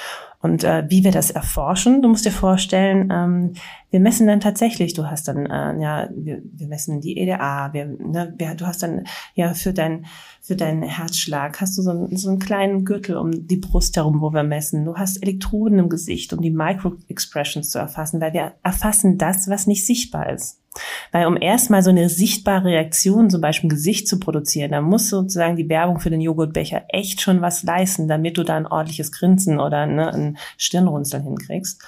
Und 0.45 0.63
äh, 0.63 0.85
wie 0.89 1.03
wir 1.03 1.11
das 1.11 1.31
erforschen, 1.31 2.03
du 2.03 2.07
musst 2.07 2.23
dir 2.23 2.31
vorstellen, 2.31 3.09
ähm, 3.11 3.53
wir 3.89 3.99
messen 3.99 4.27
dann 4.27 4.39
tatsächlich, 4.39 4.93
du 4.93 5.09
hast 5.09 5.27
dann, 5.27 5.47
äh, 5.47 5.81
ja, 5.81 6.07
wir, 6.15 6.39
wir 6.43 6.67
messen 6.67 7.01
die 7.01 7.17
EDA, 7.17 7.73
wir, 7.73 7.85
ne, 7.85 8.31
wir, 8.37 8.53
du 8.53 8.67
hast 8.67 8.83
dann, 8.83 9.05
ja, 9.33 9.55
für 9.55 9.73
dein, 9.73 10.05
für 10.41 10.55
deinen 10.55 10.83
Herzschlag 10.83 11.59
hast 11.61 11.79
du 11.79 11.81
so, 11.81 12.07
so 12.11 12.29
einen 12.29 12.37
kleinen 12.37 12.85
Gürtel 12.85 13.17
um 13.17 13.47
die 13.47 13.57
Brust 13.57 13.97
herum, 13.97 14.21
wo 14.21 14.33
wir 14.33 14.43
messen. 14.43 14.85
Du 14.85 14.95
hast 14.95 15.17
Elektroden 15.17 15.79
im 15.79 15.89
Gesicht, 15.89 16.31
um 16.31 16.41
die 16.41 16.51
Micro-Expressions 16.51 17.71
zu 17.71 17.79
erfassen, 17.79 18.21
weil 18.21 18.33
wir 18.33 18.53
erfassen 18.61 19.17
das, 19.17 19.49
was 19.49 19.65
nicht 19.65 19.87
sichtbar 19.87 20.29
ist. 20.29 20.59
Weil 21.11 21.27
um 21.27 21.37
erstmal 21.39 21.83
so 21.83 21.89
eine 21.89 22.09
sichtbare 22.09 22.65
Reaktion, 22.65 23.29
zum 23.29 23.41
Beispiel 23.41 23.69
im 23.69 23.75
Gesicht 23.75 24.07
zu 24.07 24.19
produzieren, 24.19 24.71
da 24.71 24.81
muss 24.81 25.09
sozusagen 25.09 25.55
die 25.55 25.69
Werbung 25.69 25.99
für 25.99 26.09
den 26.09 26.21
Joghurtbecher 26.21 26.83
echt 26.89 27.21
schon 27.21 27.41
was 27.41 27.63
leisten, 27.63 28.07
damit 28.07 28.37
du 28.37 28.43
da 28.43 28.57
ein 28.57 28.67
ordentliches 28.67 29.11
Grinsen 29.11 29.59
oder 29.59 29.85
ne, 29.85 30.13
ein 30.13 30.37
Stirnrunzeln 30.57 31.23
hinkriegst. 31.23 31.81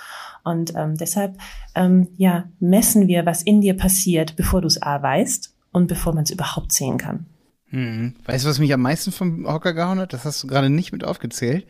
Und 0.44 0.74
ähm, 0.76 0.96
deshalb 0.96 1.38
ähm, 1.76 2.08
ja, 2.16 2.46
messen 2.60 3.08
wir, 3.08 3.26
was 3.26 3.42
in 3.42 3.62
dir 3.62 3.76
passiert, 3.76 4.36
bevor 4.36 4.62
du 4.62 4.68
es 4.68 4.82
A 4.82 5.02
weißt 5.02 5.54
und 5.74 5.88
bevor 5.88 6.14
man 6.14 6.24
es 6.24 6.32
überhaupt 6.32 6.72
sehen 6.72 6.98
kann. 6.98 7.26
Hm. 7.70 8.16
Weißt 8.26 8.46
du, 8.46 8.50
was 8.50 8.60
mich 8.60 8.74
am 8.74 8.82
meisten 8.82 9.12
vom 9.12 9.46
Hocker 9.46 9.74
gehauen 9.74 10.00
hat? 10.00 10.14
Das 10.14 10.24
hast 10.24 10.42
du 10.42 10.48
gerade 10.48 10.70
nicht 10.70 10.94
mit 10.94 11.04
aufgezählt. 11.04 11.68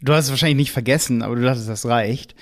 Du 0.00 0.12
hast 0.12 0.26
es 0.26 0.30
wahrscheinlich 0.30 0.56
nicht 0.56 0.72
vergessen, 0.72 1.22
aber 1.22 1.36
du 1.36 1.42
dachtest, 1.42 1.68
das 1.68 1.86
reicht. 1.86 2.34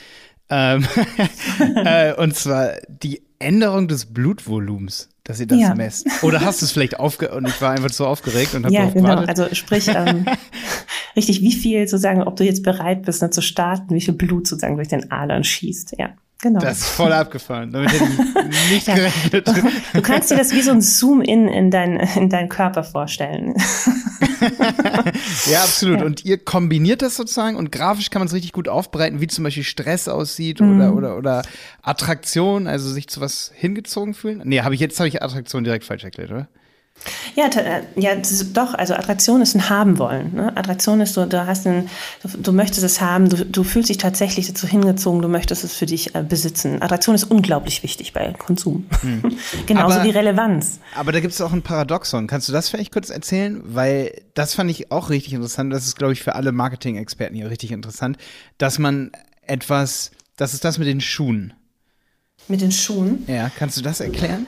Ähm, 0.50 0.87
äh, 1.76 2.14
und 2.14 2.35
zwar 2.35 2.72
die 2.88 3.22
Änderung 3.38 3.88
des 3.88 4.07
Blutvolumens, 4.07 5.09
dass 5.24 5.40
ihr 5.40 5.46
das 5.46 5.61
ja. 5.61 5.74
messt. 5.74 6.07
Oder 6.22 6.40
hast 6.40 6.61
du 6.61 6.66
es 6.66 6.72
vielleicht 6.72 6.98
aufge 6.98 7.31
und 7.35 7.46
ich 7.46 7.61
war 7.61 7.72
einfach 7.72 7.90
so 7.90 8.07
aufgeregt 8.07 8.55
und 8.55 8.64
habe 8.64 8.74
Ja, 8.74 8.90
genau. 8.90 9.18
Also 9.18 9.46
sprich, 9.55 9.88
ähm, 9.88 10.27
richtig, 11.16 11.40
wie 11.42 11.53
viel 11.53 11.87
sozusagen, 11.87 12.22
ob 12.22 12.37
du 12.37 12.44
jetzt 12.44 12.62
bereit 12.62 13.03
bist, 13.03 13.22
ne, 13.22 13.31
zu 13.31 13.42
starten, 13.42 13.94
wie 13.94 14.01
viel 14.01 14.14
Blut 14.14 14.46
sozusagen 14.46 14.77
durch 14.77 14.88
den 14.88 15.11
Adern 15.11 15.44
schießt, 15.44 15.94
ja. 15.98 16.14
Genau. 16.40 16.61
Das 16.61 16.79
ist 16.79 16.88
voll 16.90 17.12
abgefahren. 17.12 17.72
Damit 17.72 17.92
hätte 17.92 18.05
ich 18.05 18.70
nicht 18.70 18.87
ja. 18.87 18.94
gerechnet. 18.94 19.48
Du 19.92 20.03
kannst 20.03 20.31
dir 20.31 20.37
das 20.37 20.53
wie 20.53 20.62
so 20.62 20.70
ein 20.70 20.81
Zoom-in 20.81 21.48
in, 21.48 21.72
dein, 21.72 21.96
in 21.96 22.29
deinen 22.29 22.48
Körper 22.48 22.85
vorstellen. 22.85 23.57
ja, 25.51 25.62
absolut. 25.62 25.98
Ja. 25.98 26.07
Und 26.07 26.24
ihr 26.24 26.38
kombiniert 26.38 27.03
das 27.03 27.16
sozusagen 27.16 27.57
und 27.57 27.72
grafisch 27.72 28.11
kann 28.11 28.20
man 28.20 28.29
es 28.29 28.35
richtig 28.35 28.53
gut 28.53 28.68
aufbereiten, 28.68 29.20
wie 29.20 29.27
zum 29.27 29.42
Beispiel 29.42 29.64
Stress 29.64 30.07
aussieht 30.07 30.61
mhm. 30.61 30.77
oder, 30.77 30.94
oder, 30.94 31.16
oder 31.16 31.42
Attraktion, 31.83 32.68
also 32.68 32.88
sich 32.88 33.09
zu 33.09 33.20
was 33.20 33.51
hingezogen 33.57 34.14
fühlen. 34.14 34.42
Nee, 34.44 34.61
habe 34.61 34.77
ich 34.77 34.81
jetzt 34.81 35.01
habe 35.01 35.09
ich 35.09 35.20
Attraktion 35.20 35.64
direkt 35.64 35.85
falsch 35.85 36.05
erklärt, 36.05 36.31
oder? 36.31 36.48
Ja, 37.34 37.46
äh, 37.46 37.82
ja, 37.96 38.11
doch. 38.52 38.74
Also 38.74 38.94
Attraktion 38.94 39.40
ist 39.40 39.54
ein 39.54 39.68
Haben 39.68 39.98
wollen. 39.98 40.34
Ne? 40.34 40.56
Attraktion 40.56 41.00
ist 41.00 41.14
so, 41.14 41.24
du 41.26 41.46
hast 41.46 41.66
ein, 41.66 41.88
du, 42.22 42.28
du 42.38 42.52
möchtest 42.52 42.82
es 42.82 43.00
haben, 43.00 43.28
du, 43.28 43.44
du, 43.44 43.64
fühlst 43.64 43.88
dich 43.88 43.98
tatsächlich 43.98 44.48
dazu 44.48 44.66
hingezogen, 44.66 45.22
du 45.22 45.28
möchtest 45.28 45.64
es 45.64 45.74
für 45.74 45.87
dich 45.87 46.14
äh, 46.14 46.22
besitzen. 46.22 46.82
Attraktion 46.82 47.14
ist 47.14 47.24
unglaublich 47.24 47.82
wichtig 47.82 48.12
bei 48.12 48.32
Konsum. 48.32 48.87
Hm. 49.02 49.22
Genauso 49.66 49.96
aber, 49.96 50.04
wie 50.04 50.11
Relevanz. 50.11 50.80
Aber 50.96 51.12
da 51.12 51.20
gibt 51.20 51.32
es 51.32 51.40
auch 51.40 51.52
ein 51.52 51.62
Paradoxon. 51.62 52.26
Kannst 52.26 52.48
du 52.48 52.52
das 52.52 52.68
vielleicht 52.68 52.92
kurz 52.92 53.11
erzählen? 53.11 53.62
Weil 53.64 54.22
das 54.34 54.54
fand 54.54 54.70
ich 54.70 54.90
auch 54.90 55.11
richtig 55.11 55.32
interessant. 55.32 55.72
Das 55.72 55.87
ist, 55.87 55.96
glaube 55.96 56.12
ich, 56.12 56.22
für 56.22 56.34
alle 56.34 56.52
Marketing-Experten 56.52 57.34
hier 57.34 57.50
richtig 57.50 57.72
interessant, 57.72 58.18
dass 58.58 58.78
man 58.78 59.12
etwas, 59.42 60.11
das 60.37 60.54
ist 60.54 60.64
das 60.64 60.78
mit 60.78 60.88
den 60.88 61.00
Schuhen. 61.00 61.54
Mit 62.48 62.61
den 62.61 62.72
Schuhen? 62.72 63.24
Ja, 63.26 63.50
kannst 63.56 63.76
du 63.76 63.82
das 63.82 64.00
erklären? 64.00 64.46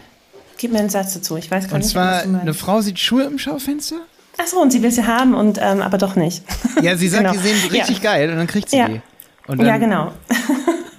Gib 0.60 0.72
mir 0.72 0.78
einen 0.78 0.90
Satz 0.90 1.14
dazu. 1.14 1.36
Ich 1.36 1.50
weiß 1.50 1.64
gar 1.68 1.74
Und 1.74 1.80
nicht. 1.80 1.90
zwar, 1.90 2.16
was 2.18 2.22
du 2.24 2.28
meinst. 2.28 2.42
eine 2.42 2.54
Frau 2.54 2.80
sieht 2.82 2.98
Schuhe 2.98 3.24
im 3.24 3.38
Schaufenster? 3.38 3.96
Ach 4.38 4.46
so, 4.46 4.60
und 4.60 4.70
sie 4.70 4.82
will 4.82 4.90
sie 4.90 5.06
haben 5.06 5.34
und 5.34 5.58
ähm, 5.60 5.80
aber 5.82 5.96
doch 5.98 6.16
nicht. 6.16 6.42
Ja, 6.82 6.96
sie 6.96 7.08
sagt, 7.08 7.22
Genau. 7.24 7.32
die 7.34 7.38
sehen 7.40 7.70
richtig 7.70 7.96
Ja. 8.02 8.12
geil 8.12 8.30
und 8.30 8.36
dann 8.36 8.46
kriegt 8.46 8.68
sie 8.70 8.76
Ja. 8.78 8.88
die. 8.88 9.00
Dann, 9.46 9.60
ja, 9.66 9.76
genau. 9.78 10.12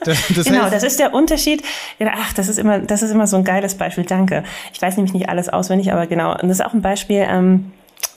Das, 0.03 0.17
das 0.35 0.45
genau, 0.47 0.63
heißt, 0.63 0.73
das 0.73 0.81
ist 0.81 0.99
der 0.99 1.13
Unterschied. 1.13 1.61
Ach, 2.03 2.33
das 2.33 2.47
ist 2.49 2.57
immer, 2.57 2.79
das 2.79 3.03
ist 3.03 3.11
immer 3.11 3.27
so 3.27 3.37
ein 3.37 3.43
geiles 3.43 3.75
Beispiel. 3.75 4.03
Danke. 4.03 4.43
Ich 4.73 4.81
weiß 4.81 4.97
nämlich 4.97 5.13
nicht 5.13 5.29
alles 5.29 5.47
auswendig, 5.47 5.91
aber 5.93 6.07
genau. 6.07 6.31
Und 6.31 6.49
das 6.49 6.57
ist 6.59 6.65
auch 6.65 6.73
ein 6.73 6.81
Beispiel. 6.81 7.23
Ähm, 7.29 7.71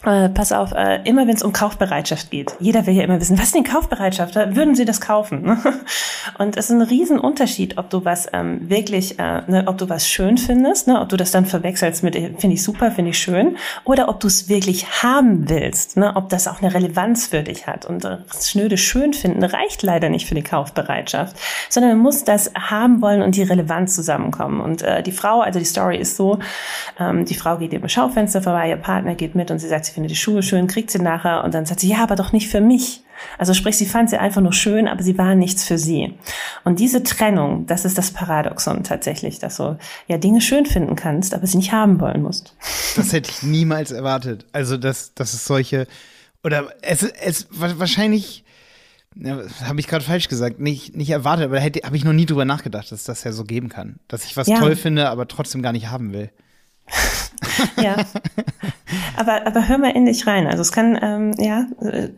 äh, 0.06 0.28
pass 0.28 0.52
auf, 0.52 0.72
äh, 0.72 1.00
immer 1.04 1.26
wenn 1.26 1.34
es 1.34 1.42
um 1.42 1.52
Kaufbereitschaft 1.52 2.30
geht. 2.30 2.54
Jeder 2.60 2.86
will 2.86 2.94
ja 2.94 3.04
immer 3.04 3.20
wissen, 3.20 3.38
was 3.38 3.46
ist 3.46 3.54
denn 3.54 3.64
Kaufbereitschaft? 3.64 4.34
Würden 4.34 4.74
Sie 4.74 4.84
das 4.84 5.00
kaufen? 5.00 5.58
Und 6.38 6.56
es 6.56 6.66
ist 6.66 6.72
ein 6.72 6.82
Riesenunterschied, 6.82 7.78
ob 7.78 7.90
du 7.90 8.04
was 8.04 8.28
ähm, 8.32 8.68
wirklich, 8.68 9.18
äh, 9.18 9.42
ne, 9.46 9.64
ob 9.66 9.78
du 9.78 9.88
was 9.88 10.08
schön 10.08 10.38
findest, 10.38 10.86
ne, 10.88 11.00
ob 11.00 11.08
du 11.08 11.16
das 11.16 11.30
dann 11.30 11.46
verwechselst 11.46 12.02
mit, 12.02 12.16
äh, 12.16 12.34
finde 12.36 12.54
ich 12.54 12.62
super, 12.62 12.90
finde 12.90 13.10
ich 13.10 13.18
schön, 13.18 13.56
oder 13.84 14.08
ob 14.08 14.20
du 14.20 14.26
es 14.26 14.48
wirklich 14.48 15.02
haben 15.02 15.48
willst, 15.48 15.96
ne, 15.96 16.14
ob 16.16 16.28
das 16.28 16.48
auch 16.48 16.60
eine 16.60 16.74
Relevanz 16.74 17.26
für 17.26 17.42
dich 17.42 17.66
hat. 17.66 17.86
Und 17.86 18.04
äh, 18.04 18.18
das 18.30 18.50
schnöde 18.50 18.76
schön 18.76 19.14
finden 19.14 19.44
reicht 19.44 19.82
leider 19.82 20.08
nicht 20.08 20.26
für 20.26 20.34
die 20.34 20.42
Kaufbereitschaft, 20.42 21.36
sondern 21.68 21.92
man 21.92 22.00
muss 22.00 22.24
das 22.24 22.52
haben 22.54 23.00
wollen 23.00 23.22
und 23.22 23.36
die 23.36 23.42
Relevanz 23.42 23.94
zusammenkommen. 23.94 24.60
Und 24.60 24.82
äh, 24.82 25.02
die 25.02 25.12
Frau, 25.12 25.40
also 25.40 25.58
die 25.58 25.64
Story 25.64 25.96
ist 25.96 26.16
so, 26.16 26.38
ähm, 26.98 27.24
die 27.24 27.34
Frau 27.34 27.56
geht 27.56 27.72
im 27.72 27.88
Schaufenster 27.88 28.42
vorbei, 28.42 28.68
ihr 28.68 28.76
Partner 28.76 29.14
geht 29.14 29.34
mit 29.34 29.50
und 29.50 29.58
sie 29.58 29.68
sagt, 29.68 29.93
findet 29.94 30.10
die 30.10 30.16
Schuhe 30.16 30.42
schön, 30.42 30.66
kriegt 30.66 30.90
sie 30.90 30.98
nachher 30.98 31.42
und 31.44 31.54
dann 31.54 31.64
sagt 31.66 31.80
sie, 31.80 31.88
ja, 31.88 32.02
aber 32.02 32.16
doch 32.16 32.32
nicht 32.32 32.48
für 32.48 32.60
mich. 32.60 33.00
Also 33.38 33.54
sprich, 33.54 33.76
sie 33.76 33.86
fand 33.86 34.10
sie 34.10 34.18
einfach 34.18 34.42
nur 34.42 34.52
schön, 34.52 34.88
aber 34.88 35.02
sie 35.02 35.16
waren 35.16 35.38
nichts 35.38 35.64
für 35.64 35.78
sie. 35.78 36.14
Und 36.64 36.80
diese 36.80 37.02
Trennung, 37.04 37.64
das 37.66 37.84
ist 37.84 37.96
das 37.96 38.10
Paradoxon 38.10 38.82
tatsächlich, 38.84 39.38
dass 39.38 39.56
du 39.56 39.78
ja 40.08 40.18
Dinge 40.18 40.40
schön 40.40 40.66
finden 40.66 40.96
kannst, 40.96 41.32
aber 41.32 41.46
sie 41.46 41.56
nicht 41.56 41.72
haben 41.72 42.00
wollen 42.00 42.22
musst. 42.22 42.54
das 42.96 43.12
hätte 43.12 43.30
ich 43.30 43.42
niemals 43.44 43.92
erwartet. 43.92 44.44
Also, 44.52 44.76
dass, 44.76 45.14
dass 45.14 45.32
es 45.32 45.44
solche, 45.46 45.86
oder 46.42 46.66
es, 46.82 47.02
es 47.04 47.46
wa- 47.50 47.74
wahrscheinlich, 47.78 48.44
ja, 49.14 49.38
habe 49.64 49.78
ich 49.78 49.86
gerade 49.86 50.04
falsch 50.04 50.28
gesagt, 50.28 50.58
nicht, 50.58 50.96
nicht 50.96 51.10
erwartet, 51.10 51.44
aber 51.46 51.54
da 51.56 51.62
hätte 51.62 51.80
habe 51.86 51.96
ich 51.96 52.04
noch 52.04 52.12
nie 52.12 52.26
drüber 52.26 52.44
nachgedacht, 52.44 52.90
dass 52.90 53.04
das 53.04 53.22
ja 53.22 53.30
so 53.32 53.44
geben 53.44 53.68
kann. 53.68 54.00
Dass 54.08 54.24
ich 54.24 54.36
was 54.36 54.48
Ja. 54.48 54.58
toll 54.58 54.74
finde, 54.74 55.08
aber 55.08 55.28
trotzdem 55.28 55.62
gar 55.62 55.72
nicht 55.72 55.88
haben 55.88 56.12
will. 56.12 56.30
Ja. 57.76 57.96
aber, 59.16 59.46
aber 59.46 59.68
hör 59.68 59.78
mal 59.78 59.90
in 59.90 60.06
dich 60.06 60.26
rein. 60.26 60.46
Also 60.46 60.62
es 60.62 60.72
kann, 60.72 60.98
ähm, 61.00 61.34
ja, 61.38 61.66
äh, 61.80 62.08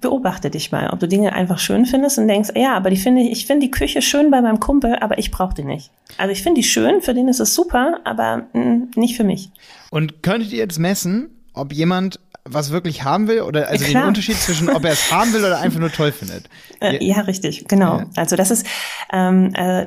beobachte 0.00 0.50
dich 0.50 0.72
mal, 0.72 0.90
ob 0.90 1.00
du 1.00 1.08
Dinge 1.08 1.32
einfach 1.32 1.58
schön 1.58 1.86
findest 1.86 2.18
und 2.18 2.28
denkst, 2.28 2.50
ja, 2.54 2.76
aber 2.76 2.90
die 2.90 2.96
finde 2.96 3.22
ich, 3.22 3.32
ich 3.32 3.46
finde 3.46 3.66
die 3.66 3.70
Küche 3.70 4.02
schön 4.02 4.30
bei 4.30 4.40
meinem 4.40 4.60
Kumpel, 4.60 4.96
aber 4.96 5.18
ich 5.18 5.30
brauche 5.30 5.54
die 5.54 5.64
nicht. 5.64 5.90
Also 6.18 6.32
ich 6.32 6.42
finde 6.42 6.60
die 6.60 6.66
schön, 6.66 7.02
für 7.02 7.14
den 7.14 7.28
ist 7.28 7.40
es 7.40 7.54
super, 7.54 8.00
aber 8.04 8.46
mh, 8.52 8.88
nicht 8.96 9.16
für 9.16 9.24
mich. 9.24 9.50
Und 9.90 10.22
könntet 10.22 10.52
ihr 10.52 10.58
jetzt 10.58 10.78
messen, 10.78 11.30
ob 11.52 11.72
jemand 11.72 12.20
was 12.44 12.70
wirklich 12.70 13.04
haben 13.04 13.28
will 13.28 13.42
oder 13.42 13.68
also 13.68 13.84
den 13.84 13.90
klar. 13.90 14.08
Unterschied 14.08 14.36
zwischen, 14.36 14.70
ob 14.70 14.84
er 14.84 14.92
es 14.92 15.12
haben 15.12 15.32
will 15.32 15.44
oder 15.44 15.60
einfach 15.60 15.78
nur 15.78 15.92
toll 15.92 16.10
findet? 16.10 16.48
Äh, 16.80 17.04
ja, 17.04 17.20
richtig, 17.20 17.68
genau. 17.68 17.98
Ja. 17.98 18.06
Also 18.16 18.34
das 18.36 18.50
ist, 18.50 18.66
ähm, 19.12 19.52
äh, 19.54 19.86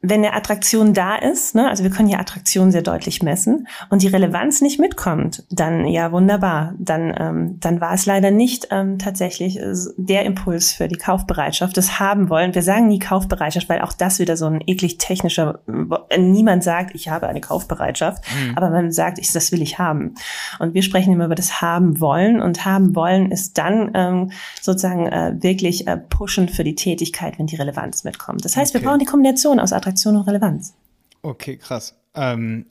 wenn 0.00 0.24
eine 0.24 0.34
Attraktion 0.34 0.94
da 0.94 1.14
ist, 1.16 1.54
ne, 1.54 1.68
also 1.68 1.84
wir 1.84 1.90
können 1.90 2.08
ja 2.08 2.18
Attraktionen 2.18 2.72
sehr 2.72 2.82
deutlich 2.82 3.22
messen 3.22 3.68
und 3.88 4.02
die 4.02 4.08
Relevanz 4.08 4.60
nicht 4.60 4.80
mitkommt, 4.80 5.44
dann 5.50 5.86
ja 5.86 6.10
wunderbar, 6.12 6.74
dann 6.78 7.14
ähm, 7.18 7.56
dann 7.60 7.80
war 7.80 7.94
es 7.94 8.04
leider 8.06 8.30
nicht 8.30 8.68
ähm, 8.70 8.98
tatsächlich 8.98 9.58
äh, 9.58 9.72
der 9.96 10.24
Impuls 10.24 10.72
für 10.72 10.88
die 10.88 10.96
Kaufbereitschaft, 10.96 11.76
das 11.76 12.00
haben 12.00 12.28
wollen. 12.28 12.54
Wir 12.54 12.62
sagen 12.62 12.88
nie 12.88 12.98
Kaufbereitschaft, 12.98 13.68
weil 13.68 13.80
auch 13.80 13.92
das 13.92 14.18
wieder 14.18 14.36
so 14.36 14.46
ein 14.46 14.60
eklig 14.66 14.98
technischer, 14.98 15.60
äh, 16.08 16.18
niemand 16.18 16.64
sagt, 16.64 16.94
ich 16.94 17.08
habe 17.08 17.28
eine 17.28 17.40
Kaufbereitschaft, 17.40 18.24
aber 18.56 18.70
man 18.70 18.90
sagt, 18.92 19.18
ich, 19.18 19.32
das 19.32 19.52
will 19.52 19.62
ich 19.62 19.78
haben. 19.78 20.14
Und 20.58 20.74
wir 20.74 20.82
sprechen 20.82 21.12
immer 21.12 21.26
über 21.26 21.34
das 21.34 21.60
haben 21.62 22.00
wollen 22.00 22.40
und 22.42 22.64
haben 22.64 22.94
wollen 22.96 23.30
ist 23.30 23.56
dann 23.58 23.92
ähm, 23.94 24.32
sozusagen 24.60 25.06
äh, 25.06 25.34
wirklich 25.40 25.86
äh, 25.86 25.96
pushen 25.96 26.48
für 26.48 26.64
die 26.64 26.74
Tätigkeit, 26.74 27.38
wenn 27.38 27.46
die 27.46 27.56
Relevanz 27.56 28.04
mitkommt. 28.04 28.44
Das 28.44 28.56
heißt, 28.56 28.74
wir 28.74 28.80
Okay. 28.82 28.88
brauchen 28.88 28.98
die 28.98 29.06
Kombination 29.06 29.51
aus 29.60 29.72
Attraktion 29.72 30.16
und 30.16 30.22
Relevanz. 30.22 30.74
Okay, 31.22 31.56
krass. 31.56 31.94
Ähm, 32.14 32.66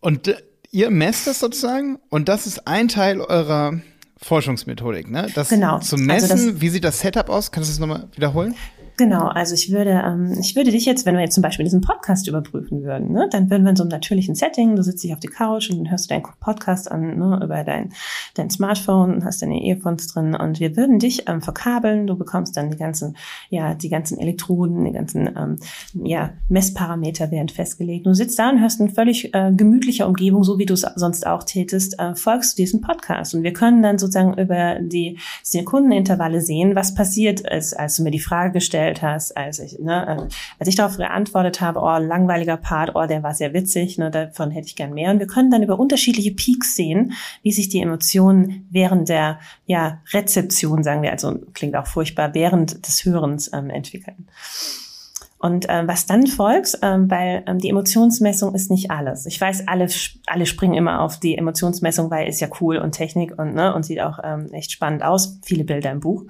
und 0.00 0.28
äh, 0.28 0.36
ihr 0.70 0.90
messt 0.90 1.26
das 1.26 1.38
sozusagen 1.40 1.98
und 2.10 2.28
das 2.28 2.46
ist 2.46 2.66
ein 2.66 2.88
Teil 2.88 3.20
eurer 3.20 3.80
Forschungsmethodik, 4.20 5.10
ne? 5.10 5.28
Das 5.34 5.48
Genau. 5.50 5.78
zu 5.80 5.96
Also 5.96 6.04
messen, 6.04 6.28
das- 6.54 6.60
wie 6.60 6.68
sieht 6.68 6.84
das 6.84 7.00
Setup 7.00 7.28
aus? 7.28 7.52
Kannst 7.52 7.68
du 7.70 7.72
das 7.72 7.78
nochmal 7.78 8.08
wiederholen? 8.14 8.54
Genau, 8.96 9.26
also 9.26 9.54
ich 9.54 9.72
würde, 9.72 10.02
ähm, 10.06 10.36
ich 10.38 10.54
würde 10.54 10.70
dich 10.70 10.84
jetzt, 10.84 11.04
wenn 11.04 11.16
wir 11.16 11.22
jetzt 11.22 11.34
zum 11.34 11.42
Beispiel 11.42 11.64
diesen 11.64 11.80
Podcast 11.80 12.28
überprüfen 12.28 12.84
würden, 12.84 13.10
ne, 13.10 13.28
dann 13.28 13.50
würden 13.50 13.64
wir 13.64 13.70
in 13.70 13.76
so 13.76 13.82
einem 13.82 13.90
natürlichen 13.90 14.36
Setting, 14.36 14.76
du 14.76 14.84
sitzt 14.84 15.02
dich 15.02 15.12
auf 15.12 15.18
die 15.18 15.26
Couch 15.26 15.68
und 15.68 15.78
dann 15.78 15.90
hörst 15.90 16.08
du 16.08 16.14
deinen 16.14 16.22
Podcast 16.38 16.92
an, 16.92 17.18
ne, 17.18 17.40
über 17.42 17.64
dein, 17.64 17.92
dein 18.34 18.50
Smartphone 18.50 19.24
hast 19.24 19.42
deine 19.42 19.60
Earphones 19.64 20.06
drin 20.06 20.36
und 20.36 20.60
wir 20.60 20.76
würden 20.76 21.00
dich 21.00 21.28
ähm, 21.28 21.42
verkabeln, 21.42 22.06
du 22.06 22.16
bekommst 22.16 22.56
dann 22.56 22.70
die 22.70 22.76
ganzen, 22.76 23.16
ja, 23.50 23.74
die 23.74 23.88
ganzen 23.88 24.16
Elektroden, 24.16 24.84
die 24.84 24.92
ganzen, 24.92 25.28
ähm, 25.36 25.56
ja, 25.94 26.30
Messparameter 26.48 27.32
werden 27.32 27.48
festgelegt. 27.48 28.06
Du 28.06 28.14
sitzt 28.14 28.38
da 28.38 28.50
und 28.50 28.60
hörst 28.60 28.78
in 28.78 28.90
völlig 28.90 29.34
äh, 29.34 29.52
gemütlicher 29.52 30.06
Umgebung, 30.06 30.44
so 30.44 30.58
wie 30.58 30.66
du 30.66 30.74
es 30.74 30.86
sonst 30.94 31.26
auch 31.26 31.42
tätest, 31.42 31.98
äh, 31.98 32.14
folgst 32.14 32.56
du 32.56 32.62
diesem 32.62 32.80
Podcast 32.80 33.34
und 33.34 33.42
wir 33.42 33.52
können 33.52 33.82
dann 33.82 33.98
sozusagen 33.98 34.38
über 34.38 34.78
die 34.80 35.18
Sekundenintervalle 35.42 36.40
sehen, 36.40 36.76
was 36.76 36.94
passiert 36.94 37.40
ist, 37.40 37.74
als 37.74 37.96
du 37.96 38.04
mir 38.04 38.12
die 38.12 38.20
Frage 38.20 38.52
gestellt 38.52 38.83
hast, 39.02 39.36
als 39.36 39.58
ich, 39.58 39.78
ne, 39.78 40.06
äh, 40.06 40.34
als 40.58 40.68
ich 40.68 40.76
darauf 40.76 40.96
geantwortet 40.96 41.60
habe, 41.60 41.80
oh, 41.80 41.98
langweiliger 41.98 42.56
Part, 42.56 42.92
oh, 42.94 43.06
der 43.06 43.22
war 43.22 43.34
sehr 43.34 43.52
witzig, 43.52 43.98
ne, 43.98 44.10
davon 44.10 44.50
hätte 44.50 44.66
ich 44.66 44.76
gern 44.76 44.94
mehr. 44.94 45.10
Und 45.10 45.18
wir 45.18 45.26
können 45.26 45.50
dann 45.50 45.62
über 45.62 45.78
unterschiedliche 45.78 46.32
Peaks 46.32 46.76
sehen, 46.76 47.12
wie 47.42 47.52
sich 47.52 47.68
die 47.68 47.80
Emotionen 47.80 48.66
während 48.70 49.08
der 49.08 49.38
ja, 49.66 50.00
Rezeption, 50.12 50.82
sagen 50.82 51.02
wir, 51.02 51.12
also 51.12 51.38
klingt 51.54 51.76
auch 51.76 51.86
furchtbar, 51.86 52.34
während 52.34 52.86
des 52.86 53.04
Hörens 53.04 53.50
ähm, 53.52 53.70
entwickeln. 53.70 54.28
Und 55.44 55.68
äh, 55.68 55.86
was 55.86 56.06
dann 56.06 56.26
folgt, 56.26 56.78
ähm, 56.80 57.10
weil 57.10 57.42
ähm, 57.46 57.58
die 57.58 57.68
Emotionsmessung 57.68 58.54
ist 58.54 58.70
nicht 58.70 58.90
alles. 58.90 59.26
Ich 59.26 59.38
weiß, 59.38 59.68
alle, 59.68 59.88
alle 60.24 60.46
springen 60.46 60.72
immer 60.72 61.02
auf 61.02 61.20
die 61.20 61.36
Emotionsmessung, 61.36 62.10
weil 62.10 62.28
ist 62.28 62.40
ja 62.40 62.48
cool 62.62 62.78
und 62.78 62.92
Technik 62.92 63.38
und 63.38 63.54
ne 63.54 63.74
und 63.74 63.84
sieht 63.84 64.00
auch 64.00 64.20
ähm, 64.24 64.46
echt 64.52 64.72
spannend 64.72 65.04
aus. 65.04 65.38
Viele 65.44 65.64
Bilder 65.64 65.90
im 65.90 66.00
Buch. 66.00 66.24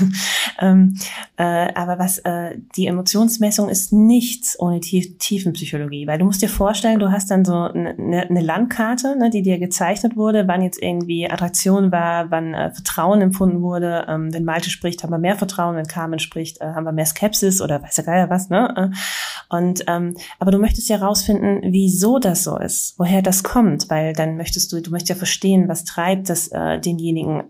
ähm, 0.60 0.98
äh, 1.38 1.72
aber 1.74 1.98
was 1.98 2.18
äh, 2.18 2.58
die 2.76 2.88
Emotionsmessung 2.88 3.70
ist 3.70 3.90
nichts 3.90 4.60
ohne 4.60 4.80
Tief 4.80 5.16
Tiefenpsychologie, 5.16 6.06
weil 6.06 6.18
du 6.18 6.26
musst 6.26 6.42
dir 6.42 6.50
vorstellen, 6.50 6.98
du 6.98 7.10
hast 7.10 7.30
dann 7.30 7.46
so 7.46 7.54
eine 7.54 7.94
ne, 7.96 8.40
Landkarte, 8.42 9.16
ne, 9.16 9.30
die 9.30 9.40
dir 9.40 9.58
gezeichnet 9.60 10.14
wurde, 10.14 10.46
wann 10.46 10.60
jetzt 10.60 10.82
irgendwie 10.82 11.26
Attraktion 11.30 11.90
war, 11.90 12.30
wann 12.30 12.52
äh, 12.52 12.70
Vertrauen 12.70 13.22
empfunden 13.22 13.62
wurde. 13.62 14.04
Ähm, 14.08 14.34
wenn 14.34 14.44
Malte 14.44 14.68
spricht, 14.68 15.02
haben 15.02 15.10
wir 15.10 15.16
mehr 15.16 15.36
Vertrauen, 15.36 15.74
wenn 15.74 15.86
Carmen 15.86 16.18
spricht, 16.18 16.60
äh, 16.60 16.66
haben 16.66 16.84
wir 16.84 16.92
mehr 16.92 17.06
Skepsis 17.06 17.62
oder 17.62 17.82
weiß 17.82 17.94
der 17.94 18.04
Geier 18.04 18.28
was, 18.28 18.41
ne? 18.50 18.90
Äh, 18.92 19.54
Und 19.54 19.84
ähm, 19.86 20.16
aber 20.38 20.50
du 20.50 20.58
möchtest 20.58 20.88
ja 20.88 20.96
rausfinden, 20.96 21.60
wieso 21.72 22.18
das 22.18 22.44
so 22.44 22.58
ist, 22.58 22.94
woher 22.98 23.22
das 23.22 23.42
kommt, 23.42 23.90
weil 23.90 24.12
dann 24.12 24.36
möchtest 24.36 24.72
du, 24.72 24.80
du 24.80 24.90
möchtest 24.90 25.10
ja 25.10 25.14
verstehen, 25.16 25.68
was 25.68 25.84
treibt 25.84 26.28
das 26.28 26.48
äh, 26.48 26.78
denjenigen 26.80 27.44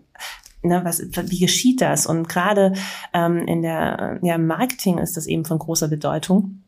Ne, 0.65 0.79
was, 0.85 1.01
wie 1.01 1.39
geschieht 1.39 1.81
das? 1.81 2.05
Und 2.05 2.29
gerade 2.29 2.71
ähm, 3.13 3.39
in 3.47 3.63
der 3.63 4.19
ja, 4.21 4.37
Marketing 4.37 4.97
ist 4.97 5.17
das 5.17 5.27
eben 5.27 5.43
von 5.43 5.59
großer 5.59 5.89
Bedeutung. 5.89 6.62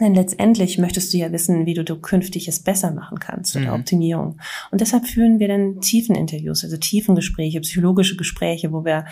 Denn 0.00 0.14
letztendlich 0.14 0.78
möchtest 0.78 1.12
du 1.12 1.18
ja 1.18 1.30
wissen, 1.30 1.66
wie 1.66 1.74
du, 1.74 1.84
du 1.84 1.96
künftig 1.96 2.48
es 2.48 2.60
besser 2.60 2.90
machen 2.90 3.18
kannst 3.18 3.54
oder 3.56 3.74
Mhm. 3.74 3.80
Optimierung. 3.80 4.38
Und 4.70 4.80
deshalb 4.80 5.06
führen 5.06 5.38
wir 5.38 5.48
dann 5.48 5.80
Tiefeninterviews, 5.80 6.64
also 6.64 6.76
Tiefengespräche, 6.76 7.60
psychologische 7.60 8.16
Gespräche, 8.16 8.72
wo 8.72 8.84
wir 8.84 9.04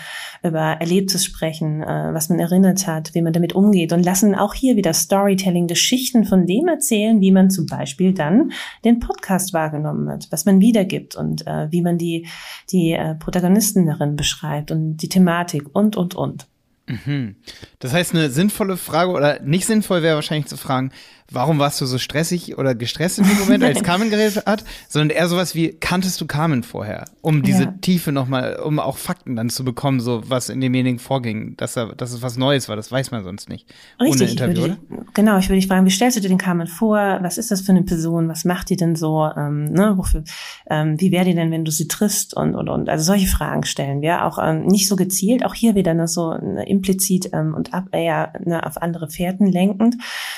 über 0.43 0.59
Erlebtes 0.59 1.25
sprechen, 1.25 1.83
äh, 1.83 2.13
was 2.13 2.29
man 2.29 2.39
erinnert 2.39 2.87
hat, 2.87 3.13
wie 3.13 3.21
man 3.21 3.33
damit 3.33 3.53
umgeht 3.53 3.93
und 3.93 4.03
lassen 4.03 4.35
auch 4.35 4.53
hier 4.53 4.75
wieder 4.75 4.93
Storytelling, 4.93 5.67
Geschichten 5.67 6.25
von 6.25 6.45
dem 6.47 6.67
erzählen, 6.67 7.21
wie 7.21 7.31
man 7.31 7.49
zum 7.49 7.65
Beispiel 7.67 8.13
dann 8.13 8.51
den 8.83 8.99
Podcast 8.99 9.53
wahrgenommen 9.53 10.09
hat, 10.09 10.27
was 10.31 10.45
man 10.45 10.59
wiedergibt 10.59 11.15
und 11.15 11.45
äh, 11.45 11.71
wie 11.71 11.81
man 11.81 11.97
die, 11.97 12.27
die 12.71 12.93
äh, 12.93 13.15
Protagonisten 13.15 13.85
darin 13.85 14.15
beschreibt 14.15 14.71
und 14.71 14.97
die 14.97 15.09
Thematik 15.09 15.63
und, 15.73 15.95
und, 15.95 16.15
und. 16.15 16.47
Mhm. 16.89 17.35
Das 17.79 17.93
heißt, 17.93 18.13
eine 18.13 18.29
sinnvolle 18.29 18.75
Frage 18.77 19.11
oder 19.11 19.39
nicht 19.41 19.65
sinnvoll 19.65 20.01
wäre 20.01 20.15
wahrscheinlich 20.15 20.47
zu 20.47 20.57
fragen, 20.57 20.91
warum 21.31 21.59
warst 21.59 21.79
du 21.79 21.85
so 21.85 21.97
stressig 21.97 22.57
oder 22.57 22.75
gestresst 22.75 23.19
in 23.19 23.25
dem 23.25 23.37
Moment, 23.39 23.63
als 23.63 23.83
Carmen 23.83 24.09
geredet 24.09 24.45
hat, 24.45 24.63
sondern 24.87 25.15
eher 25.15 25.27
sowas 25.27 25.55
wie, 25.55 25.69
kanntest 25.69 26.19
du 26.19 26.25
Carmen 26.25 26.63
vorher? 26.63 27.05
Um 27.21 27.43
diese 27.43 27.63
Ja. 27.63 27.73
Tiefe 27.81 28.11
nochmal, 28.11 28.55
um 28.57 28.79
auch 28.79 28.97
Fakten 28.97 29.35
dann 29.35 29.49
zu 29.49 29.63
bekommen, 29.63 29.99
so 29.99 30.23
was 30.27 30.49
in 30.49 30.61
demjenigen 30.61 30.99
vorging, 30.99 31.55
dass, 31.57 31.75
er, 31.75 31.95
dass 31.95 32.11
es 32.11 32.21
was 32.21 32.37
Neues 32.37 32.69
war, 32.69 32.75
das 32.75 32.91
weiß 32.91 33.11
man 33.11 33.23
sonst 33.23 33.49
nicht. 33.49 33.67
Ohne 33.99 34.09
Richtig, 34.09 34.27
ich 34.27 34.31
Interview, 34.31 34.61
würde, 34.61 34.77
genau, 35.13 35.37
ich 35.37 35.49
würde 35.49 35.59
dich 35.59 35.67
fragen, 35.67 35.85
wie 35.85 35.91
stellst 35.91 36.17
du 36.17 36.21
dir 36.21 36.29
den 36.29 36.37
Carmen 36.37 36.67
vor? 36.67 37.19
Was 37.21 37.37
ist 37.37 37.51
das 37.51 37.61
für 37.61 37.71
eine 37.71 37.83
Person? 37.83 38.27
Was 38.27 38.45
macht 38.45 38.69
die 38.69 38.77
denn 38.77 38.95
so? 38.95 39.29
Ähm, 39.37 39.65
ne, 39.65 39.93
wofür, 39.97 40.23
ähm, 40.69 40.99
wie 40.99 41.11
wäre 41.11 41.25
die 41.25 41.35
denn, 41.35 41.51
wenn 41.51 41.65
du 41.65 41.71
sie 41.71 41.87
triffst? 41.87 42.35
Und, 42.35 42.55
und, 42.55 42.69
und. 42.69 42.89
Also 42.89 43.03
solche 43.03 43.27
Fragen 43.27 43.63
stellen 43.63 44.01
wir 44.01 44.25
auch 44.25 44.39
ähm, 44.41 44.65
nicht 44.65 44.87
so 44.87 44.95
gezielt, 44.95 45.45
auch 45.45 45.53
hier 45.53 45.75
wieder 45.75 45.93
ne, 45.93 46.07
so 46.07 46.29
eine 46.29 46.67
implizit 46.79 47.29
ähm, 47.33 47.53
und 47.53 47.73
ab, 47.73 47.89
eher 47.91 48.33
ne, 48.43 48.65
auf 48.65 48.81
andere 48.81 49.09
Fährten 49.09 49.47
lenkend, 49.47 49.95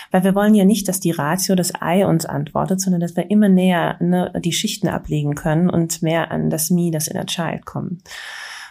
weil 0.09 0.23
wir 0.23 0.35
wollen 0.35 0.55
ja 0.55 0.65
nicht, 0.65 0.87
dass 0.87 0.99
die 0.99 1.11
Ratio, 1.11 1.55
das 1.55 1.73
Ei 1.79 2.05
uns 2.05 2.25
antwortet, 2.25 2.81
sondern 2.81 3.01
dass 3.01 3.15
wir 3.15 3.29
immer 3.29 3.49
näher 3.49 3.97
ne, 3.99 4.33
die 4.43 4.53
Schichten 4.53 4.87
ablegen 4.87 5.35
können 5.35 5.69
und 5.69 6.01
mehr 6.01 6.31
an 6.31 6.49
das 6.49 6.71
Me, 6.71 6.91
das 6.91 7.07
Inner 7.07 7.25
Child 7.25 7.65
kommen. 7.65 8.01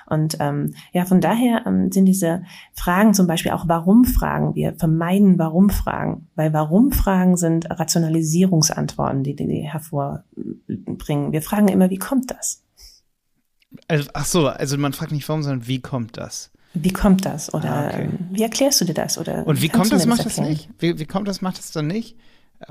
Und 0.06 0.38
ähm, 0.40 0.74
ja, 0.92 1.04
von 1.04 1.20
daher 1.20 1.64
ähm, 1.66 1.92
sind 1.92 2.06
diese 2.06 2.42
Fragen 2.74 3.14
zum 3.14 3.28
Beispiel 3.28 3.52
auch 3.52 3.68
Warum-Fragen. 3.68 4.56
Wir 4.56 4.74
vermeiden 4.74 5.38
Warum-Fragen, 5.38 6.26
weil 6.34 6.52
Warum-Fragen 6.52 7.36
sind 7.36 7.70
Rationalisierungsantworten, 7.70 9.22
die 9.22 9.36
die 9.36 9.62
hervorbringen. 9.62 11.30
Wir 11.30 11.42
fragen 11.42 11.68
immer, 11.68 11.90
wie 11.90 11.98
kommt 11.98 12.32
das? 12.32 12.64
Also, 13.86 14.10
ach 14.14 14.24
so, 14.24 14.48
also 14.48 14.76
man 14.78 14.92
fragt 14.92 15.12
nicht 15.12 15.28
warum, 15.28 15.44
sondern 15.44 15.68
wie 15.68 15.80
kommt 15.80 16.16
das? 16.16 16.50
Wie 16.72 16.92
kommt 16.92 17.24
das? 17.24 17.52
Oder 17.52 17.70
ah, 17.70 17.86
okay. 17.88 18.08
wie 18.30 18.42
erklärst 18.42 18.80
du 18.80 18.84
dir 18.84 18.94
das? 18.94 19.18
Oder 19.18 19.46
Und 19.46 19.60
wie 19.60 19.68
kommt 19.68 19.92
das, 19.92 20.06
macht 20.06 20.24
das 20.24 20.38
nicht? 20.38 20.68
Wie, 20.78 20.98
wie 20.98 21.04
kommt 21.04 21.26
das, 21.26 21.40
macht 21.42 21.58
das 21.58 21.72
dann 21.72 21.88
nicht? 21.88 22.16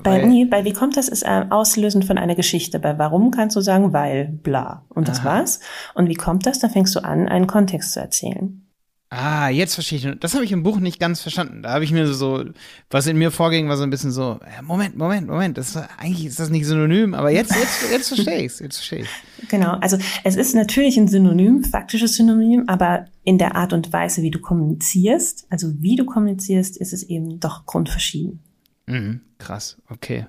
Bei, 0.03 0.23
nee, 0.23 0.45
bei 0.45 0.65
wie 0.65 0.73
kommt 0.73 0.97
das 0.97 1.09
ist 1.09 1.23
äh, 1.23 1.45
auslösend 1.49 2.05
von 2.05 2.17
einer 2.17 2.35
Geschichte. 2.35 2.79
Bei 2.79 2.97
warum 2.99 3.31
kannst 3.31 3.55
du 3.55 3.61
sagen, 3.61 3.91
weil, 3.91 4.27
bla. 4.27 4.85
Und 4.89 5.07
das 5.07 5.21
Aha. 5.21 5.39
war's. 5.39 5.59
Und 5.95 6.09
wie 6.09 6.13
kommt 6.13 6.45
das? 6.45 6.59
Da 6.59 6.69
fängst 6.69 6.95
du 6.95 7.03
an, 7.03 7.27
einen 7.27 7.47
Kontext 7.47 7.93
zu 7.93 7.99
erzählen. 7.99 8.68
Ah, 9.11 9.49
jetzt 9.49 9.73
verstehe 9.73 9.97
ich. 9.97 10.19
Das 10.19 10.35
habe 10.35 10.45
ich 10.45 10.51
im 10.51 10.61
Buch 10.61 10.79
nicht 10.79 10.99
ganz 10.99 11.21
verstanden. 11.21 11.63
Da 11.63 11.71
habe 11.71 11.83
ich 11.83 11.91
mir 11.91 12.05
so, 12.13 12.45
was 12.91 13.07
in 13.07 13.17
mir 13.17 13.31
vorging, 13.31 13.67
war 13.67 13.75
so 13.75 13.81
ein 13.81 13.89
bisschen 13.89 14.11
so, 14.11 14.39
Moment, 14.61 14.97
Moment, 14.97 15.27
Moment, 15.27 15.57
das 15.57 15.69
ist, 15.69 15.77
eigentlich 15.97 16.27
ist 16.27 16.39
das 16.39 16.51
nicht 16.51 16.67
synonym, 16.67 17.15
aber 17.15 17.31
jetzt, 17.31 17.55
jetzt, 17.55 17.91
jetzt 17.91 18.07
verstehe 18.09 18.37
ich 18.37 18.45
es, 18.45 18.59
jetzt 18.59 18.77
verstehe 18.77 18.99
ich. 18.99 19.49
Genau, 19.49 19.71
also 19.81 19.97
es 20.23 20.35
ist 20.35 20.53
natürlich 20.53 20.95
ein 20.97 21.07
Synonym, 21.07 21.63
faktisches 21.63 22.15
Synonym, 22.15 22.65
aber 22.67 23.07
in 23.23 23.39
der 23.39 23.55
Art 23.55 23.73
und 23.73 23.91
Weise, 23.91 24.21
wie 24.21 24.31
du 24.31 24.39
kommunizierst, 24.39 25.47
also 25.49 25.73
wie 25.81 25.95
du 25.95 26.05
kommunizierst, 26.05 26.77
ist 26.77 26.93
es 26.93 27.01
eben 27.01 27.39
doch 27.39 27.65
grundverschieden. 27.65 28.41
Mhm, 28.85 29.21
krass, 29.39 29.77
okay. 29.89 30.27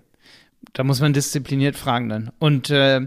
Da 0.73 0.85
muss 0.85 1.01
man 1.01 1.12
diszipliniert 1.12 1.77
fragen 1.77 2.09
dann. 2.09 2.31
Und 2.39 2.71
äh, 2.71 3.01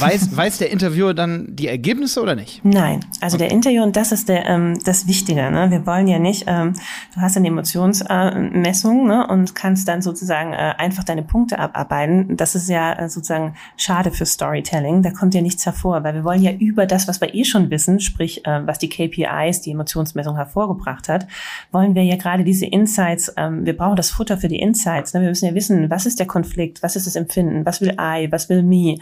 weiß, 0.00 0.36
weiß 0.36 0.58
der 0.58 0.70
Interviewer 0.70 1.14
dann 1.14 1.46
die 1.54 1.68
Ergebnisse 1.68 2.20
oder 2.20 2.34
nicht? 2.34 2.64
Nein, 2.64 3.04
also 3.20 3.36
okay. 3.36 3.44
der 3.44 3.52
Interviewer, 3.52 3.84
und 3.84 3.94
das 3.94 4.10
ist 4.10 4.28
der, 4.28 4.46
ähm, 4.46 4.78
das 4.84 5.06
Wichtige. 5.06 5.50
Ne? 5.50 5.70
Wir 5.70 5.86
wollen 5.86 6.08
ja 6.08 6.18
nicht, 6.18 6.44
ähm, 6.48 6.74
du 7.14 7.20
hast 7.20 7.36
eine 7.36 7.46
Emotionsmessung 7.48 9.04
äh, 9.04 9.08
ne? 9.08 9.26
und 9.28 9.54
kannst 9.54 9.86
dann 9.86 10.02
sozusagen 10.02 10.52
äh, 10.52 10.74
einfach 10.76 11.04
deine 11.04 11.22
Punkte 11.22 11.58
abarbeiten. 11.58 12.36
Das 12.36 12.56
ist 12.56 12.68
ja 12.68 12.94
äh, 12.94 13.08
sozusagen 13.08 13.54
schade 13.76 14.10
für 14.10 14.26
Storytelling. 14.26 15.02
Da 15.02 15.10
kommt 15.10 15.34
ja 15.34 15.40
nichts 15.40 15.64
hervor, 15.66 16.02
weil 16.02 16.14
wir 16.14 16.24
wollen 16.24 16.42
ja 16.42 16.50
über 16.52 16.84
das, 16.86 17.06
was 17.06 17.20
wir 17.20 17.32
eh 17.32 17.44
schon 17.44 17.70
wissen, 17.70 18.00
sprich, 18.00 18.44
äh, 18.44 18.66
was 18.66 18.78
die 18.78 18.88
KPIs, 18.88 19.60
die 19.60 19.70
Emotionsmessung 19.70 20.34
hervorgebracht 20.34 21.08
hat, 21.08 21.28
wollen 21.70 21.94
wir 21.94 22.02
ja 22.02 22.16
gerade 22.16 22.42
diese 22.42 22.66
Insights, 22.66 23.32
ähm, 23.36 23.64
wir 23.64 23.76
brauchen 23.76 23.96
das 23.96 24.10
Futter 24.10 24.36
für 24.36 24.48
die 24.48 24.58
Insights. 24.58 25.14
Ne? 25.14 25.20
Wir 25.20 25.28
müssen 25.28 25.46
ja 25.46 25.54
wissen, 25.54 25.90
was 25.90 26.06
ist 26.06 26.18
der 26.18 26.26
Konflikt, 26.26 26.82
was 26.82 26.96
ist 26.96 27.03
ist 27.06 27.14
das 27.14 27.22
Empfinden, 27.22 27.64
was 27.66 27.80
will 27.80 27.96
I, 28.00 28.30
was 28.30 28.48
will 28.48 28.62
me. 28.62 28.96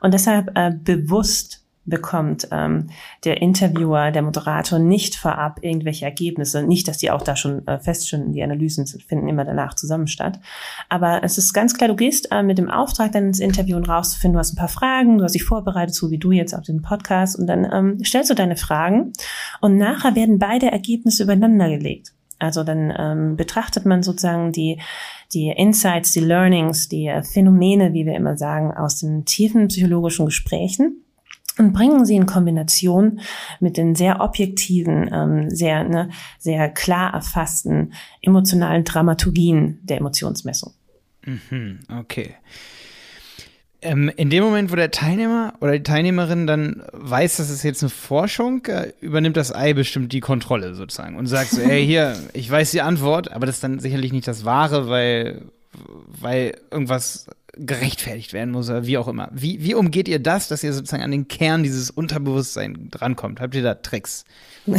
Und 0.00 0.14
deshalb 0.14 0.56
äh, 0.56 0.72
bewusst 0.72 1.60
bekommt 1.86 2.48
ähm, 2.50 2.88
der 3.24 3.40
Interviewer, 3.40 4.10
der 4.10 4.22
Moderator 4.22 4.78
nicht 4.78 5.16
vorab 5.16 5.58
irgendwelche 5.62 6.04
Ergebnisse. 6.04 6.62
Nicht, 6.62 6.88
dass 6.88 6.98
die 6.98 7.10
auch 7.10 7.22
da 7.22 7.36
schon 7.36 7.66
äh, 7.66 7.78
feststehen, 7.78 8.32
die 8.32 8.42
Analysen 8.42 8.86
finden 8.86 9.28
immer 9.28 9.44
danach 9.44 9.74
zusammen 9.74 10.06
statt. 10.06 10.40
Aber 10.88 11.22
es 11.24 11.38
ist 11.38 11.52
ganz 11.52 11.76
klar, 11.76 11.88
du 11.88 11.96
gehst 11.96 12.30
äh, 12.30 12.42
mit 12.42 12.58
dem 12.58 12.70
Auftrag 12.70 13.12
dann 13.12 13.26
ins 13.26 13.40
Interview 13.40 13.76
und 13.76 13.88
rauszufinden, 13.88 14.34
du 14.34 14.38
hast 14.38 14.52
ein 14.52 14.56
paar 14.56 14.68
Fragen, 14.68 15.18
du 15.18 15.24
hast 15.24 15.34
dich 15.34 15.44
vorbereitet, 15.44 15.94
so 15.94 16.10
wie 16.10 16.18
du 16.18 16.32
jetzt 16.32 16.54
auf 16.54 16.64
den 16.64 16.82
Podcast 16.82 17.38
und 17.38 17.46
dann 17.46 17.68
ähm, 17.70 18.04
stellst 18.04 18.30
du 18.30 18.34
deine 18.34 18.56
Fragen 18.56 19.12
und 19.60 19.76
nachher 19.76 20.14
werden 20.14 20.38
beide 20.38 20.70
Ergebnisse 20.70 21.24
übereinander 21.24 21.68
gelegt. 21.68 22.12
Also 22.40 22.64
dann 22.64 22.92
ähm, 22.96 23.36
betrachtet 23.36 23.86
man 23.86 24.02
sozusagen 24.02 24.50
die, 24.52 24.80
die 25.32 25.48
Insights, 25.50 26.12
die 26.12 26.20
Learnings, 26.20 26.88
die 26.88 27.06
äh, 27.06 27.22
Phänomene, 27.22 27.92
wie 27.92 28.06
wir 28.06 28.14
immer 28.14 28.36
sagen, 28.36 28.72
aus 28.72 29.00
den 29.00 29.24
tiefen 29.24 29.68
psychologischen 29.68 30.26
Gesprächen 30.26 31.04
und 31.58 31.72
bringen 31.72 32.06
sie 32.06 32.16
in 32.16 32.26
Kombination 32.26 33.20
mit 33.60 33.76
den 33.76 33.94
sehr 33.94 34.20
objektiven, 34.20 35.10
ähm, 35.12 35.50
sehr, 35.50 35.84
ne, 35.84 36.10
sehr 36.38 36.70
klar 36.70 37.12
erfassten 37.12 37.92
emotionalen 38.22 38.84
Dramaturgien 38.84 39.80
der 39.82 39.98
Emotionsmessung. 39.98 40.72
Mhm, 41.24 41.80
okay. 42.00 42.34
Ähm, 43.82 44.10
in 44.14 44.28
dem 44.28 44.44
Moment, 44.44 44.70
wo 44.70 44.76
der 44.76 44.90
Teilnehmer 44.90 45.54
oder 45.60 45.72
die 45.72 45.82
Teilnehmerin 45.82 46.46
dann 46.46 46.82
weiß, 46.92 47.38
dass 47.38 47.48
es 47.48 47.62
jetzt 47.62 47.82
eine 47.82 47.90
Forschung, 47.90 48.64
äh, 48.66 48.92
übernimmt 49.00 49.36
das 49.36 49.54
Ei 49.54 49.72
bestimmt 49.72 50.12
die 50.12 50.20
Kontrolle 50.20 50.74
sozusagen 50.74 51.16
und 51.16 51.26
sagt 51.26 51.50
so, 51.50 51.62
ey, 51.62 51.84
hier, 51.86 52.16
ich 52.34 52.50
weiß 52.50 52.72
die 52.72 52.82
Antwort, 52.82 53.32
aber 53.32 53.46
das 53.46 53.56
ist 53.56 53.64
dann 53.64 53.78
sicherlich 53.78 54.12
nicht 54.12 54.28
das 54.28 54.44
Wahre, 54.44 54.88
weil, 54.88 55.42
weil 56.20 56.58
irgendwas 56.70 57.26
gerechtfertigt 57.56 58.32
werden 58.32 58.50
muss 58.50 58.68
oder 58.70 58.86
wie 58.86 58.98
auch 58.98 59.08
immer. 59.08 59.28
Wie, 59.32 59.62
wie 59.62 59.74
umgeht 59.74 60.08
ihr 60.08 60.18
das, 60.18 60.48
dass 60.48 60.62
ihr 60.62 60.72
sozusagen 60.72 61.02
an 61.02 61.10
den 61.10 61.28
Kern 61.28 61.62
dieses 61.62 61.90
Unterbewusstsein 61.90 62.88
drankommt? 62.90 63.40
Habt 63.40 63.54
ihr 63.54 63.62
da 63.62 63.74
Tricks? 63.74 64.24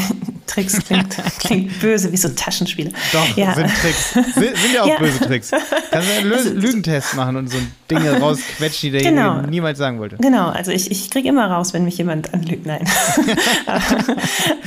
Tricks 0.48 0.80
klingt, 0.86 1.16
klingt 1.40 1.80
böse, 1.80 2.12
wie 2.12 2.18
so 2.18 2.30
Taschenspiele. 2.30 2.92
Doch, 3.12 3.38
ja. 3.38 3.54
sind 3.56 3.70
Tricks. 3.82 4.14
Sind, 4.14 4.58
sind 4.58 4.74
ja 4.74 4.84
auch 4.84 4.88
ja. 4.88 5.00
böse 5.00 5.20
Tricks. 5.20 5.52
Kannst 5.92 6.10
du 6.10 6.14
einen 6.14 6.34
also, 6.34 6.54
Lügentest 6.54 7.16
machen 7.16 7.36
und 7.36 7.50
so 7.50 7.58
Dinge 7.90 8.12
rausquetschen, 8.20 8.92
die 8.92 9.00
der 9.00 9.02
genau. 9.02 9.42
niemals 9.42 9.78
sagen 9.78 10.00
wollte. 10.00 10.18
Genau, 10.18 10.50
also 10.50 10.72
ich, 10.72 10.92
ich 10.92 11.10
kriege 11.10 11.30
immer 11.30 11.50
raus, 11.50 11.74
wenn 11.74 11.84
mich 11.84 11.98
jemand 11.98 12.34
anlügt. 12.34 12.66
Nein. 12.66 12.86
aber, 13.66 14.18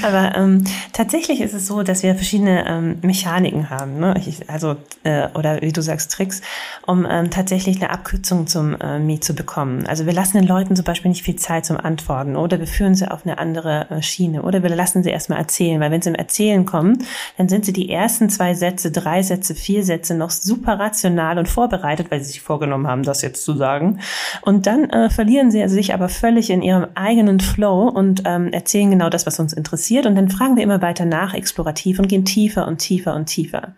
aber 0.03 0.37
ähm, 0.37 0.65
tatsächlich 0.93 1.41
ist 1.41 1.55
es 1.55 1.67
so, 1.67 1.83
dass 1.83 2.03
wir 2.03 2.15
verschiedene 2.15 2.67
ähm, 2.67 2.99
Mechaniken 3.03 3.71
haben. 3.71 3.99
Ne? 3.99 4.21
Ich, 4.27 4.49
also, 4.51 4.77
äh, 5.05 5.29
oder 5.35 5.63
wie 5.63 5.73
du 5.73 5.83
sagst, 5.83 6.13
Tricks, 6.13 6.43
um 6.87 7.07
ähm, 7.09 7.31
tatsächlich 7.31 7.77
eine 7.77 7.91
Abkürzung 7.95 8.47
zum 8.49 8.79
äh, 8.81 8.99
Me 8.99 9.21
zu 9.21 9.35
bekommen. 9.35 9.87
Also 9.87 10.05
wir 10.05 10.13
lassen 10.13 10.37
den 10.37 10.47
Leuten 10.47 10.75
zum 10.75 10.85
Beispiel 10.85 11.09
nicht 11.09 11.23
viel 11.23 11.37
Zeit 11.37 11.65
zum 11.65 11.77
Antworten 11.77 12.37
oder 12.37 12.59
wir 12.59 12.67
führen 12.67 12.95
sie 12.95 13.11
auf 13.11 13.25
eine 13.25 13.39
andere 13.39 13.89
äh, 13.89 14.03
Schiene 14.03 14.43
oder 14.43 14.63
wir 14.63 14.71
lassen 14.71 15.05
sie 15.05 15.11
erstmal 15.11 15.39
erzählen, 15.39 15.81
weil 15.81 15.93
wenn 15.93 16.03
sie 16.03 16.09
im 16.09 16.17
Erzählen 16.17 16.67
kommen, 16.67 16.99
dann 17.39 17.49
sind 17.49 17.65
sie 17.65 17.73
die 17.73 17.91
ersten 17.91 18.29
zwei 18.31 18.55
Sätze, 18.55 18.91
drei 18.91 19.23
Sätze, 19.23 19.55
vier 19.55 19.85
Sätze 19.85 20.15
noch 20.15 20.31
super 20.31 20.79
rational 20.79 21.39
und 21.39 21.49
vorbereitet, 21.49 22.11
weil 22.11 22.21
sie 22.21 22.33
sich 22.33 22.41
vorgenommen 22.41 22.89
haben, 22.89 23.05
das 23.05 23.23
jetzt 23.23 23.45
zu 23.45 23.55
sagen. 23.55 24.01
Und 24.43 24.67
dann 24.67 24.91
äh, 24.91 25.09
verlieren 25.09 25.53
sie 25.53 25.67
sich 25.69 25.95
aber 25.95 26.09
völlig 26.09 26.51
in 26.51 26.63
ihrem 26.63 26.89
eigenen 26.97 27.39
Flow 27.39 27.89
und 27.89 28.23
ähm, 28.25 28.53
erzählen 28.53 28.91
genau 28.91 29.09
das, 29.09 29.25
was 29.25 29.39
uns 29.39 29.53
interessiert. 29.53 30.07
Und 30.07 30.17
dann 30.17 30.29
fragen 30.29 30.57
wir 30.57 30.65
immer 30.65 30.83
weiter 30.83 31.05
nach, 31.05 31.33
explorativ 31.33 32.01
und 32.01 32.09
gehen 32.09 32.25
tiefer 32.25 32.67
und 32.67 32.79
tiefer 32.79 33.15
und 33.15 33.27
tiefer. 33.27 33.75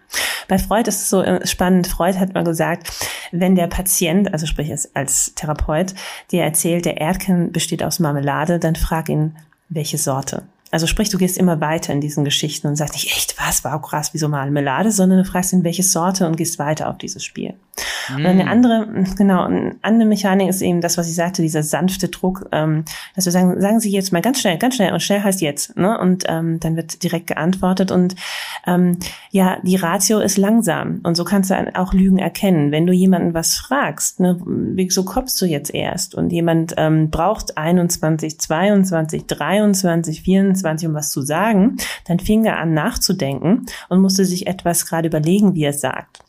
Bei 0.49 0.59
Freud 0.59 0.89
ist 0.89 1.03
es 1.03 1.11
so 1.11 1.23
äh, 1.23 1.47
spannend. 1.47 1.87
Freud 1.87 2.19
hat 2.19 2.35
mal 2.35 2.45
gesagt, 2.45 2.89
wenn 3.33 3.57
der 3.57 3.67
Patient, 3.67 4.06
also 4.33 4.47
sprich 4.47 4.73
als 4.95 5.35
Therapeut, 5.35 5.95
dir 6.31 6.43
erzählt, 6.43 6.85
der 6.85 7.01
Erdkern 7.01 7.53
besteht 7.53 7.83
aus 7.83 7.99
Marmelade, 7.99 8.59
dann 8.59 8.77
frag 8.77 9.09
ihn, 9.09 9.37
welche 9.69 9.99
Sorte. 9.99 10.43
Also 10.73 10.87
sprich, 10.87 11.11
du 11.11 11.19
gehst 11.19 11.39
immer 11.39 11.61
weiter 11.61 11.93
in 11.93 12.01
diesen 12.01 12.25
Geschichten 12.25 12.67
und 12.67 12.77
sagst 12.77 12.95
nicht, 12.95 13.07
echt, 13.17 13.37
was, 13.39 13.65
wow, 13.65 13.81
krass, 13.81 14.11
wieso 14.13 14.29
Marmelade, 14.29 14.91
sondern 14.91 15.19
du 15.19 15.25
fragst 15.25 15.53
ihn, 15.53 15.65
welche 15.65 15.85
Sorte 15.85 16.27
und 16.27 16.37
gehst 16.37 16.59
weiter 16.59 16.91
auf 16.91 16.99
dieses 16.99 17.25
Spiel. 17.25 17.55
Mm. 18.09 18.17
Und 18.17 18.27
eine 18.27 18.49
andere, 18.49 18.89
genau, 19.17 19.45
eine 19.45 19.77
andere 19.83 20.09
Mechanik 20.09 20.49
ist 20.49 20.63
eben 20.63 20.81
das, 20.81 20.99
was 20.99 21.09
ich 21.09 21.15
sagte, 21.15 21.43
dieser 21.43 21.63
sanfte 21.63 22.09
Druck, 22.09 22.49
ähm, 22.53 22.85
dass 23.15 23.27
wir 23.27 23.33
sagen, 23.33 23.61
sagen 23.61 23.81
Sie 23.81 23.91
jetzt 23.91 24.13
mal 24.13 24.23
ganz 24.23 24.41
schnell, 24.41 24.59
ganz 24.59 24.77
schnell 24.77 24.93
und 24.93 25.03
schnell 25.03 25.23
heißt 25.23 25.41
jetzt, 25.41 25.77
ne? 25.77 25.99
Und 25.99 26.25
ähm, 26.29 26.59
dann 26.61 26.77
wird 26.77 27.03
direkt 27.03 27.29
geantwortet 27.29 27.91
und 27.91 28.17
ähm, 28.67 28.99
ja, 29.31 29.59
die 29.63 29.77
Ratio 29.77 30.19
ist 30.21 30.37
langsam 30.39 31.01
und 31.03 31.17
so 31.17 31.25
kannst 31.25 31.51
du 31.51 31.77
auch 31.77 31.93
Lügen 31.93 32.19
erkennen. 32.19 32.73
Wenn 32.73 32.87
du 32.87 32.93
jemanden 32.93 33.35
was 33.35 33.57
fragst, 33.57 34.21
ne, 34.21 34.41
wieso 34.45 35.05
kommst 35.05 35.41
du 35.41 35.47
jetzt 35.47 35.73
erst? 35.73 36.15
Und 36.15 36.31
jemand 36.31 36.75
ähm, 36.77 37.11
braucht 37.11 37.57
21, 37.57 38.39
22, 38.41 39.27
23, 39.27 40.23
24, 40.23 40.56
um 40.87 40.95
was 40.95 41.11
zu 41.11 41.23
sagen, 41.23 41.77
dann 42.07 42.21
fing 42.21 42.45
er 42.45 42.59
an 42.59 42.75
nachzudenken 42.75 43.67
und 43.89 44.01
musste 44.01 44.25
sich 44.25 44.47
etwas 44.47 44.87
gerade 44.87 45.09
überlegen, 45.09 45.55
wie 45.55 45.65
er 45.65 45.71
es 45.71 45.81
sagt. 45.81 46.21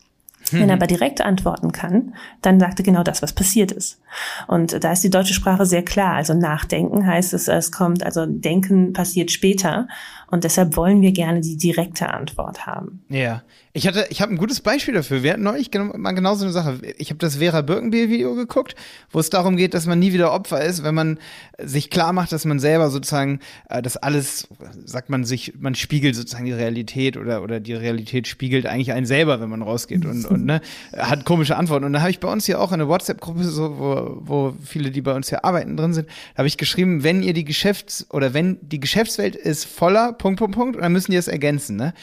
Wenn 0.52 0.62
er 0.70 0.76
mhm. 0.76 0.82
aber 0.82 0.88
direkt 0.88 1.22
antworten 1.22 1.72
kann, 1.72 2.14
dann 2.42 2.60
sagt 2.60 2.80
er 2.80 2.86
genau 2.86 3.04
das, 3.04 3.22
was 3.22 3.34
passiert 3.34 3.72
ist. 3.72 4.00
Und 4.48 4.84
da 4.84 4.92
ist 4.92 5.04
die 5.04 5.10
deutsche 5.10 5.34
Sprache 5.34 5.66
sehr 5.66 5.84
klar. 5.84 6.14
Also 6.14 6.34
nachdenken 6.34 7.06
heißt 7.06 7.34
es, 7.34 7.48
es 7.48 7.72
kommt, 7.72 8.04
also 8.04 8.26
denken 8.26 8.94
passiert 8.94 9.32
später. 9.32 9.88
Und 10.30 10.44
deshalb 10.44 10.76
wollen 10.76 11.02
wir 11.02 11.14
gerne 11.14 11.40
die 11.40 11.56
direkte 11.56 12.10
Antwort 12.10 12.66
haben. 12.66 13.02
Ja. 13.10 13.44
Ich 13.72 13.88
hatte, 13.88 14.08
ich 14.10 14.22
habe 14.22 14.34
ein 14.34 14.38
gutes 14.38 14.60
Beispiel 14.60 14.94
dafür. 14.96 15.24
Wir 15.24 15.34
hatten 15.34 15.44
neulich 15.44 15.70
mal 15.74 16.12
genau 16.14 16.34
so 16.36 16.44
eine 16.44 16.52
Sache. 16.52 16.80
Ich 16.98 17.12
habe 17.12 17.20
das 17.20 17.38
Vera 17.38 17.62
Birkenbiel-Video 17.62 18.34
geguckt, 18.34 18.76
wo 19.12 19.20
es 19.20 19.30
darum 19.30 19.56
geht, 19.56 19.74
dass 19.74 19.86
man 19.86 20.00
nie 20.00 20.14
wieder 20.14 20.34
Opfer 20.34 20.64
ist, 20.64 20.84
wenn 20.84 20.96
man 20.96 21.20
sich 21.60 21.90
klar 21.90 22.12
macht, 22.12 22.32
dass 22.32 22.44
man 22.44 22.60
selber 22.60 22.90
sozusagen 22.90 23.40
äh, 23.70 23.82
das 23.82 23.96
alles, 23.96 24.48
sagt 24.84 25.10
man 25.10 25.24
sich, 25.24 25.54
man 25.60 25.76
spiegelt 25.76 26.16
sozusagen 26.16 26.46
die 26.46 26.54
Realität 26.54 27.18
oder, 27.18 27.44
oder 27.44 27.60
die 27.60 27.74
Realität 27.74 28.28
spiegelt 28.28 28.66
eigentlich 28.66 28.92
einen 28.94 29.06
selber, 29.06 29.40
wenn 29.40 29.50
man 29.50 29.62
rausgeht 29.62 30.06
und, 30.06 30.26
und 30.26 30.46
ne, 30.46 30.60
hat 30.98 31.24
komische 31.24 31.56
Antworten. 31.56 31.86
Und 31.86 31.94
da 31.94 32.02
habe 32.02 32.10
ich 32.10 32.20
bei 32.20 32.32
uns 32.32 32.46
hier 32.48 32.60
auch 32.60 32.72
eine 32.72 32.88
WhatsApp-Gruppe, 32.88 33.44
so, 33.44 33.78
wo, 33.78 34.18
wo 34.22 34.54
viele, 34.66 34.92
die 34.92 35.02
bei 35.02 35.14
uns 35.14 35.30
hier 35.30 35.46
arbeiten, 35.46 35.78
drin 35.78 35.94
sind, 35.94 36.10
habe 36.36 36.48
ich 36.48 36.58
geschrieben, 36.58 37.04
wenn 37.04 37.22
ihr 37.22 37.34
die 37.34 37.46
Geschäfts- 37.46 38.08
oder 38.10 38.34
wenn 38.34 38.58
die 38.62 38.80
Geschäftswelt 38.80 39.36
ist 39.36 39.66
voller, 39.66 40.14
Punkt, 40.18 40.40
Punkt, 40.40 40.56
Punkt, 40.56 40.76
und 40.76 40.82
dann 40.82 40.92
müssen 40.92 41.12
die 41.12 41.18
es 41.18 41.28
ergänzen. 41.28 41.76
Ne? 41.76 41.94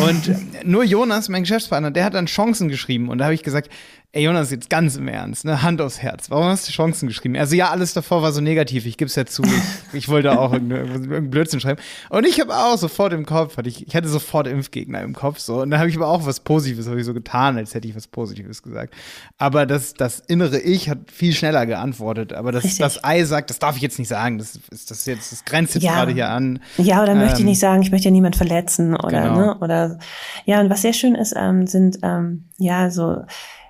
Und 0.00 0.66
nur 0.66 0.84
Jonas, 0.84 1.28
mein 1.28 1.42
Geschäftspartner, 1.42 1.90
der 1.90 2.04
hat 2.04 2.14
dann 2.14 2.26
Chancen 2.26 2.68
geschrieben. 2.68 3.08
Und 3.08 3.18
da 3.18 3.24
habe 3.24 3.34
ich 3.34 3.42
gesagt, 3.42 3.70
Ey, 4.16 4.22
Jonas, 4.22 4.52
jetzt 4.52 4.70
ganz 4.70 4.94
im 4.94 5.08
Ernst, 5.08 5.44
ne? 5.44 5.60
Hand 5.62 5.80
aufs 5.80 6.00
Herz. 6.00 6.30
Warum 6.30 6.44
hast 6.44 6.68
du 6.68 6.72
Chancen 6.72 7.08
geschrieben? 7.08 7.34
Also 7.34 7.56
ja, 7.56 7.70
alles 7.70 7.94
davor 7.94 8.22
war 8.22 8.30
so 8.30 8.40
negativ. 8.40 8.86
Ich 8.86 8.96
gebe 8.96 9.08
es 9.08 9.16
ja 9.16 9.26
zu. 9.26 9.42
Ich, 9.42 9.52
ich 9.92 10.08
wollte 10.08 10.38
auch 10.38 10.52
irgendeinen 10.52 11.30
Blödsinn 11.30 11.58
schreiben. 11.58 11.82
Und 12.10 12.24
ich 12.24 12.40
habe 12.40 12.56
auch 12.56 12.78
sofort 12.78 13.12
im 13.12 13.26
Kopf, 13.26 13.56
hatte 13.56 13.68
ich, 13.68 13.88
ich 13.88 13.96
hatte 13.96 14.06
sofort 14.06 14.46
Impfgegner 14.46 15.02
im 15.02 15.14
Kopf 15.14 15.40
so. 15.40 15.62
Und 15.62 15.72
dann 15.72 15.80
habe 15.80 15.90
ich 15.90 15.96
aber 15.96 16.06
auch 16.06 16.26
was 16.26 16.38
Positives, 16.38 16.86
habe 16.86 17.00
ich 17.00 17.06
so 17.06 17.12
getan, 17.12 17.56
als 17.56 17.74
hätte 17.74 17.88
ich 17.88 17.96
was 17.96 18.06
Positives 18.06 18.62
gesagt. 18.62 18.94
Aber 19.36 19.66
das, 19.66 19.94
das 19.94 20.20
innere 20.20 20.60
Ich 20.60 20.88
hat 20.88 21.10
viel 21.10 21.32
schneller 21.32 21.66
geantwortet. 21.66 22.34
Aber 22.34 22.52
das, 22.52 22.76
das 22.78 23.02
Ei 23.02 23.24
sagt, 23.24 23.50
das 23.50 23.58
darf 23.58 23.74
ich 23.74 23.82
jetzt 23.82 23.98
nicht 23.98 24.06
sagen. 24.06 24.38
Das 24.38 24.60
ist 24.70 24.92
das 24.92 25.06
jetzt, 25.06 25.32
das 25.32 25.44
grenzt 25.44 25.74
jetzt 25.74 25.82
ja. 25.82 25.92
gerade 25.92 26.12
hier 26.12 26.28
an. 26.28 26.60
Ja, 26.76 27.02
oder 27.02 27.14
ähm, 27.14 27.18
möchte 27.18 27.38
ich 27.38 27.40
ähm, 27.40 27.46
nicht 27.46 27.58
sagen, 27.58 27.82
ich 27.82 27.90
möchte 27.90 28.04
ja 28.04 28.12
niemand 28.12 28.36
verletzen 28.36 28.94
oder, 28.94 29.22
genau. 29.22 29.36
ne? 29.36 29.58
Oder 29.58 29.98
ja, 30.44 30.60
und 30.60 30.70
was 30.70 30.82
sehr 30.82 30.92
schön 30.92 31.16
ist, 31.16 31.34
ähm, 31.36 31.66
sind 31.66 31.98
ähm, 32.04 32.44
ja 32.58 32.92
so 32.92 33.16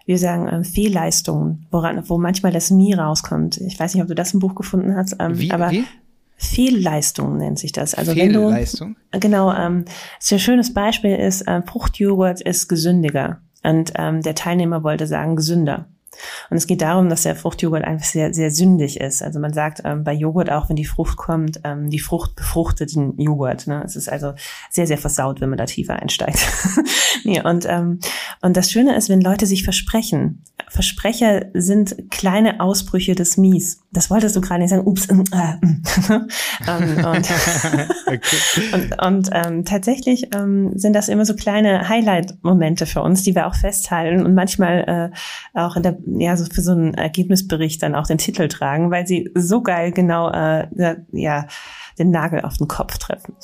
wir 0.07 0.19
sagen, 0.19 0.49
ähm, 0.53 0.65
Fehlleistungen, 0.65 1.67
woran, 1.71 2.09
wo 2.09 2.19
manchmal 2.19 2.53
das 2.53 2.71
Nie 2.71 2.95
rauskommt. 2.95 3.59
Ich 3.59 3.79
weiß 3.79 3.95
nicht, 3.95 4.03
ob 4.03 4.09
du 4.09 4.15
das 4.15 4.35
im 4.35 4.41
Buch 4.41 4.55
gefunden 4.55 4.97
hast, 4.97 5.17
ähm, 5.19 5.39
wie, 5.39 5.51
aber 5.51 5.71
wie? 5.71 5.85
Fehlleistung 6.37 7.39
nennt 7.39 7.59
sich 7.59 7.73
das. 7.73 7.95
Also 7.95 8.13
Fehlleistung? 8.13 8.97
Wenn 9.11 9.21
du, 9.21 9.27
genau, 9.29 9.53
ähm, 9.53 9.85
ein 10.31 10.39
schönes 10.39 10.75
Beispiel 10.75 11.15
ist, 11.15 11.43
äh, 11.43 11.63
Fruchtjoghurt 11.63 12.41
ist 12.41 12.69
gesündiger. 12.69 13.41
Und 13.63 13.95
ähm, 13.97 14.21
der 14.21 14.35
Teilnehmer 14.35 14.83
wollte 14.83 15.07
sagen 15.07 15.37
gesünder. 15.37 15.87
Und 16.51 16.57
es 16.57 16.67
geht 16.67 16.83
darum, 16.83 17.09
dass 17.09 17.23
der 17.23 17.37
Fruchtjoghurt 17.37 17.85
einfach 17.85 18.07
sehr, 18.07 18.33
sehr 18.35 18.51
sündig 18.51 19.01
ist. 19.01 19.23
Also 19.23 19.41
man 19.41 19.53
sagt 19.53 19.83
ähm, 19.85 20.05
bei 20.05 20.13
Joghurt 20.13 20.51
auch, 20.51 20.69
wenn 20.69 20.77
die 20.77 20.85
Frucht 20.85 21.17
kommt, 21.17 21.61
ähm, 21.65 21.91
die 21.91 21.99
Frucht 21.99 22.37
befruchtet 22.37 22.95
den 22.95 23.19
Joghurt. 23.19 23.67
Ne? 23.67 23.83
Es 23.85 23.97
ist 23.97 24.09
also 24.09 24.35
sehr, 24.71 24.87
sehr 24.87 24.99
versaut, 24.99 25.41
wenn 25.41 25.49
man 25.49 25.59
da 25.59 25.67
tiefer 25.67 25.97
einsteigt. 25.97 26.47
nee, 27.25 27.41
und, 27.41 27.67
ähm, 27.69 28.01
und 28.41 28.57
das 28.57 28.71
Schöne 28.71 28.97
ist, 28.97 29.09
wenn 29.09 29.21
Leute 29.21 29.47
sich 29.47 29.65
versprechen. 29.65 30.43
Versprecher 30.69 31.47
sind 31.55 32.11
kleine 32.11 32.61
Ausbrüche 32.61 33.15
des 33.15 33.37
Mies. 33.37 33.84
Das 33.95 34.11
wolltest 34.11 34.37
du 34.37 34.41
gerade 34.41 34.61
nicht 34.61 34.71
sagen. 34.71 34.87
Ups. 34.87 35.07
Äh, 35.07 35.15
äh. 35.15 35.55
ähm, 36.69 37.05
und, 37.05 37.29
und, 38.75 39.07
und 39.07 39.31
ähm, 39.33 39.65
tatsächlich 39.65 40.35
ähm, 40.35 40.73
sind 40.75 40.95
das 40.95 41.09
immer 41.09 41.25
so 41.25 41.35
kleine 41.35 41.89
Highlight-Momente 41.89 42.87
für 42.87 43.01
uns, 43.01 43.23
die 43.23 43.35
wir 43.35 43.47
auch 43.47 43.55
festhalten 43.55 44.27
und 44.27 44.35
manchmal 44.35 45.13
äh, 45.55 45.59
auch 45.59 45.77
in 45.77 45.83
der 45.83 45.97
ja, 46.19 46.37
so 46.37 46.45
für 46.45 46.61
so 46.61 46.73
einen 46.73 46.95
Ergebnisbericht 46.95 47.83
dann 47.83 47.95
auch 47.95 48.07
den 48.07 48.19
Titel 48.19 48.49
tragen, 48.49 48.91
weil 48.91 49.07
sie 49.07 49.31
so 49.35 49.63
geil 49.63 49.93
genau 49.93 50.31
äh, 50.31 50.67
ja, 51.13 51.47
den 51.99 52.11
Nagel 52.11 52.41
auf 52.43 52.57
den 52.59 52.69
Kopf 52.69 52.99
treffen. 52.99 53.35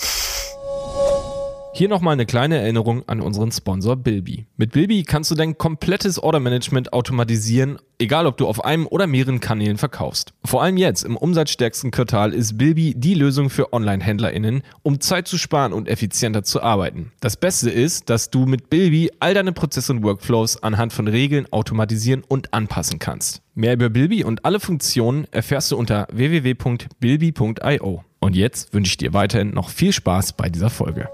Hier 1.72 1.88
nochmal 1.88 2.14
eine 2.14 2.26
kleine 2.26 2.58
Erinnerung 2.58 3.08
an 3.08 3.20
unseren 3.20 3.52
Sponsor 3.52 3.96
Bilby. 3.96 4.46
Mit 4.56 4.72
Bilby 4.72 5.04
kannst 5.04 5.30
du 5.30 5.36
dein 5.36 5.56
komplettes 5.56 6.20
Ordermanagement 6.20 6.92
automatisieren, 6.92 7.78
egal 7.98 8.26
ob 8.26 8.36
du 8.36 8.48
auf 8.48 8.64
einem 8.64 8.88
oder 8.88 9.06
mehreren 9.06 9.38
Kanälen 9.38 9.78
verkaufst. 9.78 10.34
Vor 10.44 10.62
allem 10.62 10.76
jetzt 10.76 11.04
im 11.04 11.16
umsatzstärksten 11.16 11.92
Quartal 11.92 12.34
ist 12.34 12.58
Bilby 12.58 12.94
die 12.96 13.14
Lösung 13.14 13.50
für 13.50 13.72
Online-HändlerInnen, 13.72 14.62
um 14.82 15.00
Zeit 15.00 15.28
zu 15.28 15.38
sparen 15.38 15.72
und 15.72 15.88
effizienter 15.88 16.42
zu 16.42 16.60
arbeiten. 16.60 17.12
Das 17.20 17.36
Beste 17.36 17.70
ist, 17.70 18.10
dass 18.10 18.30
du 18.30 18.46
mit 18.46 18.68
Bilby 18.68 19.12
all 19.20 19.34
deine 19.34 19.52
Prozesse 19.52 19.92
und 19.92 20.02
Workflows 20.02 20.62
anhand 20.62 20.92
von 20.92 21.06
Regeln 21.06 21.46
automatisieren 21.52 22.24
und 22.26 22.52
anpassen 22.52 22.98
kannst. 22.98 23.42
Mehr 23.54 23.74
über 23.74 23.90
Bilby 23.90 24.24
und 24.24 24.44
alle 24.44 24.58
Funktionen 24.58 25.26
erfährst 25.30 25.70
du 25.70 25.76
unter 25.76 26.08
www.bilby.io. 26.10 28.04
Und 28.20 28.36
jetzt 28.36 28.74
wünsche 28.74 28.90
ich 28.90 28.96
dir 28.98 29.14
weiterhin 29.14 29.50
noch 29.50 29.70
viel 29.70 29.92
Spaß 29.92 30.34
bei 30.34 30.50
dieser 30.50 30.68
Folge. 30.70 31.08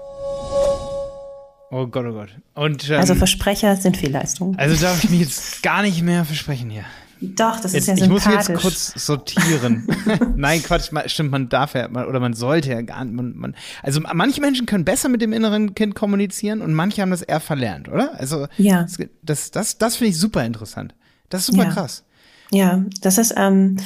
Oh 1.71 1.87
Gott, 1.87 2.05
oh 2.05 2.13
Gott. 2.13 2.29
Und, 2.53 2.89
ähm, 2.89 2.99
also 2.99 3.15
Versprecher 3.15 3.75
sind 3.77 3.97
Fehlleistungen. 3.97 4.57
Also 4.57 4.75
darf 4.81 5.03
ich 5.03 5.09
mich 5.09 5.21
jetzt 5.21 5.63
gar 5.63 5.81
nicht 5.81 6.01
mehr 6.01 6.25
versprechen 6.25 6.69
hier. 6.69 6.83
Doch, 7.19 7.59
das 7.59 7.73
jetzt, 7.73 7.87
ist 7.87 7.99
ja 7.99 8.05
sympathisch. 8.05 8.27
Ich 8.27 8.35
muss 8.35 8.47
jetzt 8.47 8.61
kurz 8.61 9.05
sortieren. 9.05 9.87
Nein, 10.35 10.61
Quatsch, 10.61 10.91
stimmt, 11.07 11.31
man 11.31 11.49
darf 11.49 11.73
ja, 11.73 11.89
oder 11.89 12.19
man 12.19 12.33
sollte 12.33 12.69
ja 12.69 12.81
gar 12.81 13.03
nicht. 13.03 13.15
Man, 13.15 13.35
man, 13.35 13.55
also 13.81 14.01
manche 14.01 14.39
Menschen 14.39 14.65
können 14.65 14.85
besser 14.85 15.09
mit 15.09 15.21
dem 15.21 15.33
inneren 15.33 15.73
Kind 15.73 15.95
kommunizieren 15.95 16.61
und 16.61 16.73
manche 16.73 17.01
haben 17.01 17.09
das 17.09 17.23
eher 17.23 17.39
verlernt, 17.39 17.89
oder? 17.89 18.19
Also 18.19 18.47
ja. 18.57 18.83
das, 18.83 18.97
das, 19.23 19.51
das, 19.51 19.77
das 19.77 19.95
finde 19.95 20.11
ich 20.11 20.19
super 20.19 20.45
interessant. 20.45 20.93
Das 21.29 21.41
ist 21.41 21.47
super 21.47 21.63
ja. 21.65 21.71
krass. 21.71 22.03
Ja, 22.51 22.83
das 23.01 23.17
ist 23.17 23.33
ähm, 23.37 23.77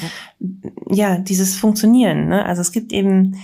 ja 0.89 1.17
dieses 1.17 1.55
Funktionieren. 1.55 2.27
Ne? 2.27 2.45
Also 2.45 2.61
es 2.61 2.71
gibt 2.71 2.93
eben 2.93 3.35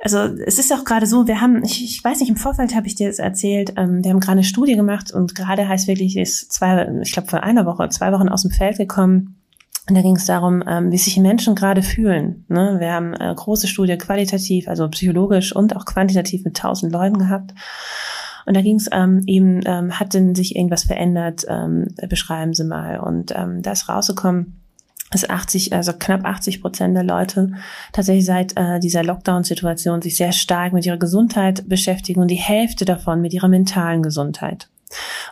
also 0.00 0.18
es 0.18 0.58
ist 0.58 0.72
auch 0.72 0.84
gerade 0.84 1.06
so, 1.06 1.26
wir 1.26 1.40
haben, 1.40 1.64
ich, 1.64 1.82
ich 1.82 2.04
weiß 2.04 2.20
nicht, 2.20 2.28
im 2.28 2.36
Vorfeld 2.36 2.74
habe 2.74 2.86
ich 2.86 2.94
dir 2.94 3.08
das 3.08 3.18
erzählt, 3.18 3.74
ähm, 3.76 4.04
wir 4.04 4.12
haben 4.12 4.20
gerade 4.20 4.38
eine 4.38 4.44
Studie 4.44 4.76
gemacht 4.76 5.12
und 5.12 5.34
gerade 5.34 5.68
heißt 5.68 5.88
wirklich, 5.88 6.16
ist 6.16 6.52
zwei, 6.52 6.88
ich 7.02 7.12
glaube 7.12 7.28
vor 7.28 7.42
einer 7.42 7.66
Woche, 7.66 7.88
zwei 7.88 8.12
Wochen 8.12 8.28
aus 8.28 8.42
dem 8.42 8.52
Feld 8.52 8.78
gekommen. 8.78 9.34
Und 9.88 9.94
da 9.94 10.02
ging 10.02 10.16
es 10.16 10.26
darum, 10.26 10.62
ähm, 10.68 10.92
wie 10.92 10.98
sich 10.98 11.16
Menschen 11.16 11.54
gerade 11.54 11.82
fühlen. 11.82 12.44
Ne? 12.48 12.76
Wir 12.78 12.92
haben 12.92 13.14
eine 13.14 13.34
große 13.34 13.66
Studie 13.66 13.96
qualitativ, 13.96 14.68
also 14.68 14.86
psychologisch 14.88 15.56
und 15.56 15.74
auch 15.74 15.86
quantitativ 15.86 16.44
mit 16.44 16.56
tausend 16.56 16.92
Leuten 16.92 17.18
gehabt. 17.18 17.54
Und 18.46 18.56
da 18.56 18.62
ging 18.62 18.76
es 18.76 18.88
ähm, 18.92 19.22
eben, 19.26 19.60
ähm, 19.66 19.98
hat 19.98 20.14
denn 20.14 20.34
sich 20.34 20.56
irgendwas 20.56 20.84
verändert? 20.84 21.44
Ähm, 21.48 21.88
beschreiben 22.08 22.54
Sie 22.54 22.64
mal. 22.64 23.00
Und 23.00 23.32
ähm, 23.36 23.62
da 23.62 23.72
ist 23.72 23.88
rausgekommen, 23.88 24.60
dass 25.10 25.28
80, 25.28 25.72
also 25.72 25.92
knapp 25.98 26.24
80 26.24 26.60
Prozent 26.60 26.96
der 26.96 27.04
Leute 27.04 27.52
tatsächlich 27.92 28.26
seit 28.26 28.56
äh, 28.56 28.78
dieser 28.78 29.02
Lockdown-Situation 29.02 30.02
sich 30.02 30.16
sehr 30.16 30.32
stark 30.32 30.72
mit 30.72 30.84
ihrer 30.84 30.98
Gesundheit 30.98 31.68
beschäftigen 31.68 32.20
und 32.20 32.28
die 32.28 32.36
Hälfte 32.36 32.84
davon 32.84 33.20
mit 33.20 33.32
ihrer 33.32 33.48
mentalen 33.48 34.02
Gesundheit. 34.02 34.68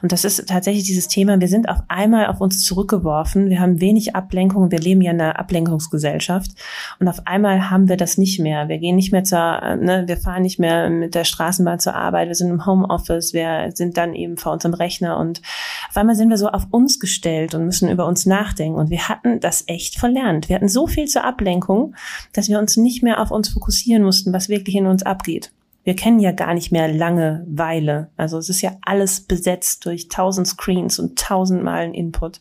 Und 0.02 0.12
das 0.12 0.24
ist 0.24 0.46
tatsächlich 0.48 0.84
dieses 0.84 1.08
Thema, 1.08 1.40
wir 1.40 1.48
sind 1.48 1.68
auf 1.68 1.78
einmal 1.88 2.26
auf 2.26 2.40
uns 2.40 2.64
zurückgeworfen, 2.64 3.48
wir 3.48 3.60
haben 3.60 3.80
wenig 3.80 4.14
Ablenkung, 4.14 4.70
wir 4.70 4.78
leben 4.78 5.00
ja 5.00 5.12
in 5.12 5.20
einer 5.20 5.38
Ablenkungsgesellschaft. 5.38 6.52
Und 6.98 7.08
auf 7.08 7.26
einmal 7.26 7.70
haben 7.70 7.88
wir 7.88 7.96
das 7.96 8.18
nicht 8.18 8.40
mehr. 8.40 8.68
Wir 8.68 8.78
gehen 8.78 8.96
nicht 8.96 9.12
mehr 9.12 9.24
zur, 9.24 9.38
ne, 9.38 10.04
wir 10.06 10.16
fahren 10.16 10.42
nicht 10.42 10.58
mehr 10.58 10.90
mit 10.90 11.14
der 11.14 11.24
Straßenbahn 11.24 11.78
zur 11.78 11.94
Arbeit, 11.94 12.28
wir 12.28 12.34
sind 12.34 12.50
im 12.50 12.66
Homeoffice, 12.66 13.32
wir 13.32 13.70
sind 13.74 13.96
dann 13.96 14.14
eben 14.14 14.36
vor 14.36 14.52
unserem 14.52 14.74
Rechner. 14.74 15.18
Und 15.18 15.40
auf 15.88 15.96
einmal 15.96 16.16
sind 16.16 16.30
wir 16.30 16.38
so 16.38 16.48
auf 16.48 16.66
uns 16.70 17.00
gestellt 17.00 17.54
und 17.54 17.64
müssen 17.64 17.88
über 17.88 18.06
uns 18.06 18.26
nachdenken. 18.26 18.78
Und 18.78 18.90
wir 18.90 19.08
hatten 19.08 19.40
das 19.40 19.64
echt 19.66 19.98
verlernt. 19.98 20.48
Wir 20.48 20.56
hatten 20.56 20.68
so 20.68 20.86
viel 20.86 21.06
zur 21.06 21.24
Ablenkung, 21.24 21.94
dass 22.32 22.48
wir 22.48 22.58
uns 22.58 22.76
nicht 22.76 23.02
mehr 23.02 23.20
auf 23.20 23.30
uns 23.30 23.48
fokussieren 23.48 24.02
mussten, 24.02 24.32
was 24.32 24.48
wirklich 24.48 24.76
in 24.76 24.86
uns 24.86 25.02
abgeht 25.02 25.52
wir 25.86 25.94
kennen 25.94 26.18
ja 26.18 26.32
gar 26.32 26.52
nicht 26.52 26.72
mehr 26.72 26.88
Langeweile. 26.88 28.10
Also 28.16 28.38
es 28.38 28.48
ist 28.48 28.60
ja 28.60 28.72
alles 28.82 29.20
besetzt 29.20 29.86
durch 29.86 30.08
tausend 30.08 30.48
Screens 30.48 30.98
und 30.98 31.16
tausendmalen 31.16 31.94
Input. 31.94 32.40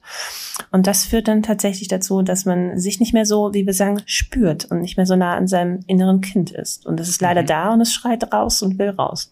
Und 0.72 0.88
das 0.88 1.06
führt 1.06 1.28
dann 1.28 1.44
tatsächlich 1.44 1.88
dazu, 1.88 2.24
dass 2.24 2.46
man 2.46 2.80
sich 2.80 3.00
nicht 3.00 3.14
mehr 3.14 3.28
so, 3.28 3.54
wie 3.54 3.68
wir 3.68 3.76
sagen, 3.76 4.02
spürt 4.08 4.66
und 4.66 4.82
nicht 4.82 4.98
mehr 4.98 5.06
so 5.06 5.16
nah 5.16 5.36
an 5.36 5.48
seinem 5.48 5.82
inneren 5.86 6.22
Kind 6.22 6.50
ist. 6.50 6.88
Und 6.88 7.00
es 7.00 7.08
ist 7.08 7.22
leider 7.22 7.44
mhm. 7.44 7.48
da 7.48 7.74
und 7.74 7.82
es 7.82 7.94
schreit 7.94 8.34
raus 8.34 8.64
und 8.64 8.80
will 8.80 8.90
raus. 8.90 9.30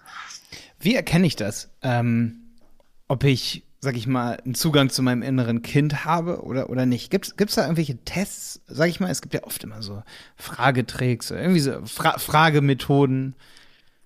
Wie 0.80 0.94
erkenne 0.94 1.26
ich 1.26 1.36
das? 1.36 1.72
Ähm, 1.82 2.36
ob 3.08 3.24
ich 3.24 3.64
sag 3.80 3.98
ich 3.98 4.08
mal, 4.08 4.38
einen 4.46 4.56
Zugang 4.56 4.90
zu 4.92 5.02
meinem 5.02 5.24
inneren 5.24 5.62
Kind 5.62 6.06
habe 6.06 6.44
oder, 6.44 6.70
oder 6.70 6.86
nicht. 6.86 7.12
Gibt 7.12 7.36
es 7.38 7.56
da 7.56 7.64
irgendwelche 7.64 7.98
Tests? 8.06 8.62
Sag 8.68 8.88
ich 8.88 9.02
mal, 9.02 9.10
es 9.10 9.22
gibt 9.22 9.34
ja 9.34 9.44
oft 9.44 9.62
immer 9.64 9.82
so 9.82 10.04
Frageträgs, 10.38 11.32
irgendwie 11.32 11.60
so 11.60 11.82
Fra 11.84 12.18
Fragemethoden. 12.18 13.36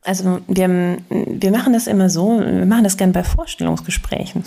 Also 0.08 0.40
wir, 0.48 0.98
wir 1.10 1.52
machen 1.52 1.74
das 1.74 1.86
immer 1.86 2.10
so, 2.10 2.40
wir 2.40 2.66
machen 2.66 2.86
das 2.86 2.96
gern 2.96 3.12
bei 3.12 3.26
Vorstellungsgesprächen. 3.26 4.46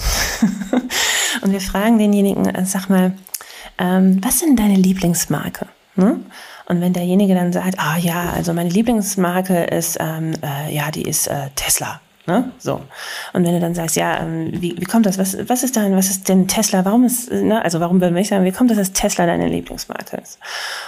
und 1.42 1.52
wir 1.52 1.60
fragen 1.60 1.98
denjenigen, 1.98 2.46
äh, 2.46 2.64
sag 2.64 2.88
mal, 2.88 3.12
ähm, 3.78 4.20
was 4.24 4.38
sind 4.38 4.58
deine 4.58 4.76
Lieblingsmarke? 4.76 5.66
Ne? 5.96 6.18
Und 6.64 6.80
wenn 6.80 6.94
derjenige 6.94 7.34
dann 7.34 7.52
sagt, 7.52 7.78
ah 7.78 7.98
ja, 7.98 8.30
also 8.30 8.54
meine 8.54 8.70
Lieblingsmarke 8.70 9.64
ist, 9.64 9.98
ähm, 10.00 10.32
äh, 10.42 10.74
ja, 10.74 10.90
die 10.90 11.02
ist 11.02 11.26
äh, 11.26 11.50
Tesla. 11.56 12.00
Ne? 12.30 12.52
So. 12.58 12.80
Und 13.32 13.44
wenn 13.44 13.54
du 13.54 13.60
dann 13.60 13.74
sagst, 13.74 13.96
ja, 13.96 14.20
ähm, 14.20 14.52
wie, 14.52 14.76
wie 14.78 14.84
kommt 14.84 15.04
das? 15.04 15.18
Was, 15.18 15.36
was 15.48 15.64
ist 15.64 15.76
dein, 15.76 15.96
was 15.96 16.10
ist 16.10 16.28
denn 16.28 16.46
Tesla? 16.46 16.84
Warum 16.84 17.04
ist, 17.04 17.30
ne? 17.32 17.60
also 17.64 17.80
warum 17.80 18.00
würde 18.00 18.18
ich 18.20 18.28
sagen, 18.28 18.44
wie 18.44 18.52
kommt 18.52 18.70
das, 18.70 18.78
dass 18.78 18.92
Tesla 18.92 19.26
deine 19.26 19.48
Lieblingsmarke 19.48 20.16
ist? 20.16 20.38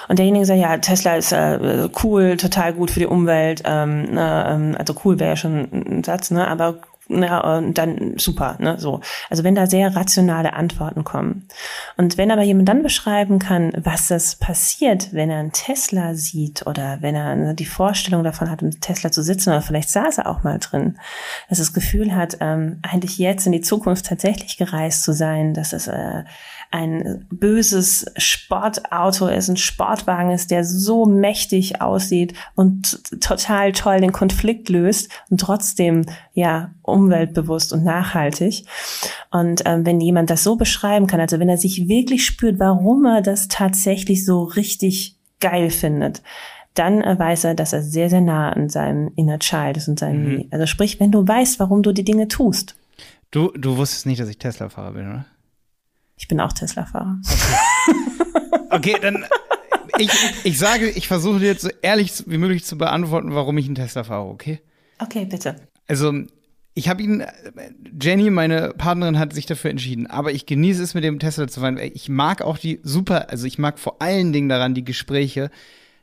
Und 0.07 0.20
derjenige 0.20 0.47
sagt, 0.47 0.61
ja, 0.61 0.78
Tesla 0.78 1.16
ist 1.16 1.32
äh, 1.32 1.88
cool, 2.05 2.36
total 2.36 2.74
gut 2.74 2.93
für 2.93 3.01
die 3.01 3.07
Umwelt. 3.07 3.62
Ähm, 3.64 4.11
ähm, 4.16 4.76
also 4.78 4.95
cool 5.05 5.18
wäre 5.18 5.30
ja 5.30 5.36
schon 5.36 5.68
ein 5.72 6.05
Satz, 6.05 6.30
ne? 6.30 6.47
Aber 6.47 6.76
na, 7.12 7.56
und 7.56 7.78
dann 7.78 8.14
super, 8.18 8.56
ne, 8.58 8.78
so. 8.78 9.00
Also 9.30 9.44
wenn 9.44 9.54
da 9.54 9.66
sehr 9.66 9.94
rationale 9.94 10.54
Antworten 10.54 11.04
kommen. 11.04 11.46
Und 11.96 12.16
wenn 12.18 12.30
aber 12.30 12.42
jemand 12.42 12.68
dann 12.68 12.82
beschreiben 12.82 13.38
kann, 13.38 13.72
was 13.76 14.08
das 14.08 14.36
passiert, 14.36 15.12
wenn 15.12 15.30
er 15.30 15.38
einen 15.38 15.52
Tesla 15.52 16.14
sieht 16.14 16.66
oder 16.66 16.98
wenn 17.00 17.14
er 17.14 17.36
ne, 17.36 17.54
die 17.54 17.66
Vorstellung 17.66 18.24
davon 18.24 18.50
hat, 18.50 18.62
im 18.62 18.80
Tesla 18.80 19.12
zu 19.12 19.22
sitzen 19.22 19.50
oder 19.50 19.62
vielleicht 19.62 19.90
saß 19.90 20.18
er 20.18 20.28
auch 20.28 20.42
mal 20.42 20.58
drin, 20.58 20.98
dass 21.48 21.58
das 21.58 21.72
Gefühl 21.72 22.14
hat, 22.14 22.38
ähm, 22.40 22.78
eigentlich 22.82 23.18
jetzt 23.18 23.46
in 23.46 23.52
die 23.52 23.60
Zukunft 23.60 24.06
tatsächlich 24.06 24.56
gereist 24.56 25.04
zu 25.04 25.12
sein, 25.12 25.54
dass 25.54 25.72
es 25.72 25.86
äh, 25.88 26.24
ein 26.72 27.26
böses 27.30 28.06
Sportauto 28.16 29.28
ist, 29.28 29.48
ein 29.48 29.58
Sportwagen 29.58 30.30
ist, 30.30 30.50
der 30.50 30.64
so 30.64 31.04
mächtig 31.04 31.82
aussieht 31.82 32.34
und 32.54 33.02
total 33.20 33.72
toll 33.72 34.00
den 34.00 34.12
Konflikt 34.12 34.70
löst 34.70 35.10
und 35.28 35.38
trotzdem 35.38 36.06
ja 36.32 36.70
umweltbewusst 36.80 37.74
und 37.74 37.84
nachhaltig. 37.84 38.64
Und 39.30 39.62
ähm, 39.66 39.84
wenn 39.84 40.00
jemand 40.00 40.30
das 40.30 40.42
so 40.42 40.56
beschreiben 40.56 41.06
kann, 41.06 41.20
also 41.20 41.38
wenn 41.38 41.50
er 41.50 41.58
sich 41.58 41.88
wirklich 41.88 42.24
spürt, 42.24 42.58
warum 42.58 43.04
er 43.04 43.20
das 43.20 43.48
tatsächlich 43.48 44.24
so 44.24 44.44
richtig 44.44 45.16
geil 45.40 45.70
findet, 45.70 46.22
dann 46.72 47.02
äh, 47.02 47.18
weiß 47.18 47.44
er, 47.44 47.54
dass 47.54 47.74
er 47.74 47.82
sehr, 47.82 48.08
sehr 48.08 48.22
nah 48.22 48.50
an 48.50 48.70
seinem 48.70 49.12
Inner 49.16 49.38
Child 49.38 49.76
ist 49.76 49.88
und 49.88 49.98
seinem, 49.98 50.36
mhm. 50.36 50.44
also 50.50 50.66
sprich, 50.66 51.00
wenn 51.00 51.12
du 51.12 51.26
weißt, 51.28 51.60
warum 51.60 51.82
du 51.82 51.92
die 51.92 52.04
Dinge 52.04 52.28
tust. 52.28 52.76
Du, 53.30 53.50
du 53.50 53.76
wusstest 53.76 54.06
nicht, 54.06 54.20
dass 54.20 54.28
ich 54.28 54.38
Tesla-Fahrer 54.38 54.92
bin, 54.92 55.08
oder? 55.08 55.26
Ich 56.22 56.28
bin 56.28 56.40
auch 56.40 56.52
Tesla-Fahrer. 56.52 57.18
Okay. 58.70 58.94
okay, 58.94 58.96
dann 59.02 59.24
ich, 59.98 60.10
ich 60.44 60.56
sage, 60.56 60.88
ich 60.88 61.08
versuche 61.08 61.40
dir 61.40 61.46
jetzt 61.46 61.62
so 61.62 61.68
ehrlich 61.82 62.12
wie 62.26 62.38
möglich 62.38 62.64
zu 62.64 62.78
beantworten, 62.78 63.34
warum 63.34 63.58
ich 63.58 63.66
einen 63.66 63.74
Tesla 63.74 64.04
fahre, 64.04 64.28
okay? 64.28 64.60
Okay, 65.00 65.24
bitte. 65.24 65.56
Also, 65.88 66.14
ich 66.74 66.88
habe 66.88 67.02
ihn, 67.02 67.24
Jenny, 68.00 68.30
meine 68.30 68.72
Partnerin, 68.78 69.18
hat 69.18 69.32
sich 69.32 69.46
dafür 69.46 69.72
entschieden. 69.72 70.06
Aber 70.06 70.30
ich 70.30 70.46
genieße 70.46 70.80
es, 70.80 70.94
mit 70.94 71.02
dem 71.02 71.18
Tesla 71.18 71.48
zu 71.48 71.58
fahren. 71.58 71.76
Ich 71.78 72.08
mag 72.08 72.40
auch 72.40 72.56
die 72.56 72.78
super, 72.84 73.28
also 73.30 73.44
ich 73.48 73.58
mag 73.58 73.80
vor 73.80 74.00
allen 74.00 74.32
Dingen 74.32 74.48
daran 74.48 74.74
die 74.74 74.84
Gespräche, 74.84 75.50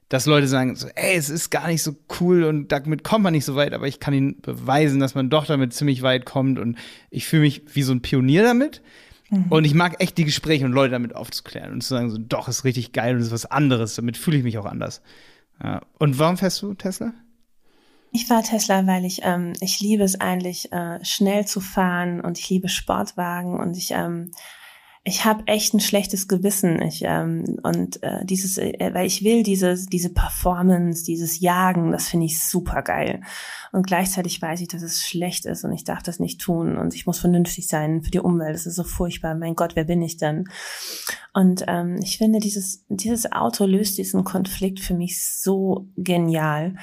dass 0.09 0.25
Leute 0.25 0.49
sagen, 0.49 0.75
so, 0.75 0.89
ey, 0.95 1.15
es 1.15 1.29
ist 1.29 1.49
gar 1.49 1.67
nicht 1.67 1.81
so 1.81 1.95
cool 2.19 2.43
und 2.43 2.73
damit 2.73 3.05
kommt 3.05 3.23
man 3.23 3.31
nicht 3.31 3.45
so 3.45 3.55
weit, 3.55 3.71
aber 3.71 3.87
ich 3.87 4.01
kann 4.01 4.13
ihnen 4.13 4.41
beweisen, 4.41 4.99
dass 4.99 5.15
man 5.15 5.29
doch 5.29 5.45
damit 5.45 5.73
ziemlich 5.73 6.01
weit 6.01 6.25
kommt 6.25 6.59
und 6.59 6.77
ich 7.09 7.25
fühle 7.25 7.43
mich 7.43 7.63
wie 7.73 7.83
so 7.83 7.93
ein 7.93 8.01
Pionier 8.01 8.43
damit. 8.43 8.81
Mhm. 9.29 9.45
Und 9.49 9.65
ich 9.65 9.73
mag 9.73 10.01
echt 10.01 10.17
die 10.17 10.25
Gespräche 10.25 10.65
und 10.65 10.71
Leute 10.71 10.91
damit 10.91 11.15
aufzuklären 11.15 11.73
und 11.73 11.81
zu 11.81 11.89
sagen, 11.89 12.09
so, 12.09 12.17
doch, 12.17 12.47
ist 12.47 12.63
richtig 12.63 12.91
geil 12.91 13.15
und 13.15 13.21
ist 13.21 13.31
was 13.31 13.45
anderes. 13.45 13.95
Damit 13.95 14.17
fühle 14.17 14.37
ich 14.37 14.43
mich 14.43 14.57
auch 14.57 14.65
anders. 14.65 15.01
Ja. 15.63 15.81
Und 15.97 16.19
warum 16.19 16.37
fährst 16.37 16.61
du 16.61 16.73
Tesla? 16.73 17.13
Ich 18.11 18.25
fahre 18.25 18.43
Tesla, 18.43 18.87
weil 18.87 19.05
ich 19.05 19.21
ähm, 19.23 19.53
ich 19.61 19.79
liebe 19.79 20.03
es 20.03 20.19
eigentlich 20.19 20.71
äh, 20.71 21.03
schnell 21.05 21.45
zu 21.45 21.61
fahren 21.61 22.21
und 22.21 22.39
ich 22.39 22.49
liebe 22.49 22.67
Sportwagen 22.67 23.59
und 23.59 23.77
ich 23.77 23.91
ähm, 23.91 24.31
ich 25.09 25.25
habe 25.25 25.47
echt 25.47 25.73
ein 25.73 25.79
schlechtes 25.79 26.27
Gewissen. 26.27 26.81
Ich, 26.83 27.01
ähm, 27.03 27.57
und 27.63 28.01
äh, 28.03 28.23
dieses, 28.25 28.59
äh, 28.59 28.91
weil 28.93 29.07
ich 29.07 29.23
will 29.23 29.41
dieses, 29.41 29.87
diese 29.87 30.13
Performance, 30.13 31.03
dieses 31.03 31.39
Jagen, 31.39 31.91
das 31.91 32.07
finde 32.07 32.27
ich 32.27 32.43
super 32.43 32.83
geil. 32.83 33.21
Und 33.71 33.87
gleichzeitig 33.87 34.39
weiß 34.39 34.61
ich, 34.61 34.67
dass 34.67 34.83
es 34.83 35.05
schlecht 35.05 35.45
ist 35.45 35.63
und 35.63 35.73
ich 35.73 35.83
darf 35.83 36.03
das 36.03 36.19
nicht 36.19 36.39
tun 36.39 36.77
und 36.77 36.93
ich 36.93 37.07
muss 37.07 37.19
vernünftig 37.19 37.67
sein 37.67 38.03
für 38.03 38.11
die 38.11 38.19
Umwelt. 38.19 38.53
Das 38.53 38.67
ist 38.67 38.75
so 38.75 38.83
furchtbar. 38.83 39.33
Mein 39.33 39.55
Gott, 39.55 39.75
wer 39.75 39.83
bin 39.83 40.01
ich 40.03 40.17
denn? 40.17 40.47
Und 41.33 41.63
ähm, 41.67 41.99
ich 42.03 42.19
finde, 42.19 42.39
dieses, 42.39 42.85
dieses 42.87 43.31
Auto 43.31 43.65
löst 43.65 43.97
diesen 43.97 44.23
Konflikt 44.23 44.79
für 44.79 44.93
mich 44.93 45.25
so 45.25 45.87
genial. 45.97 46.75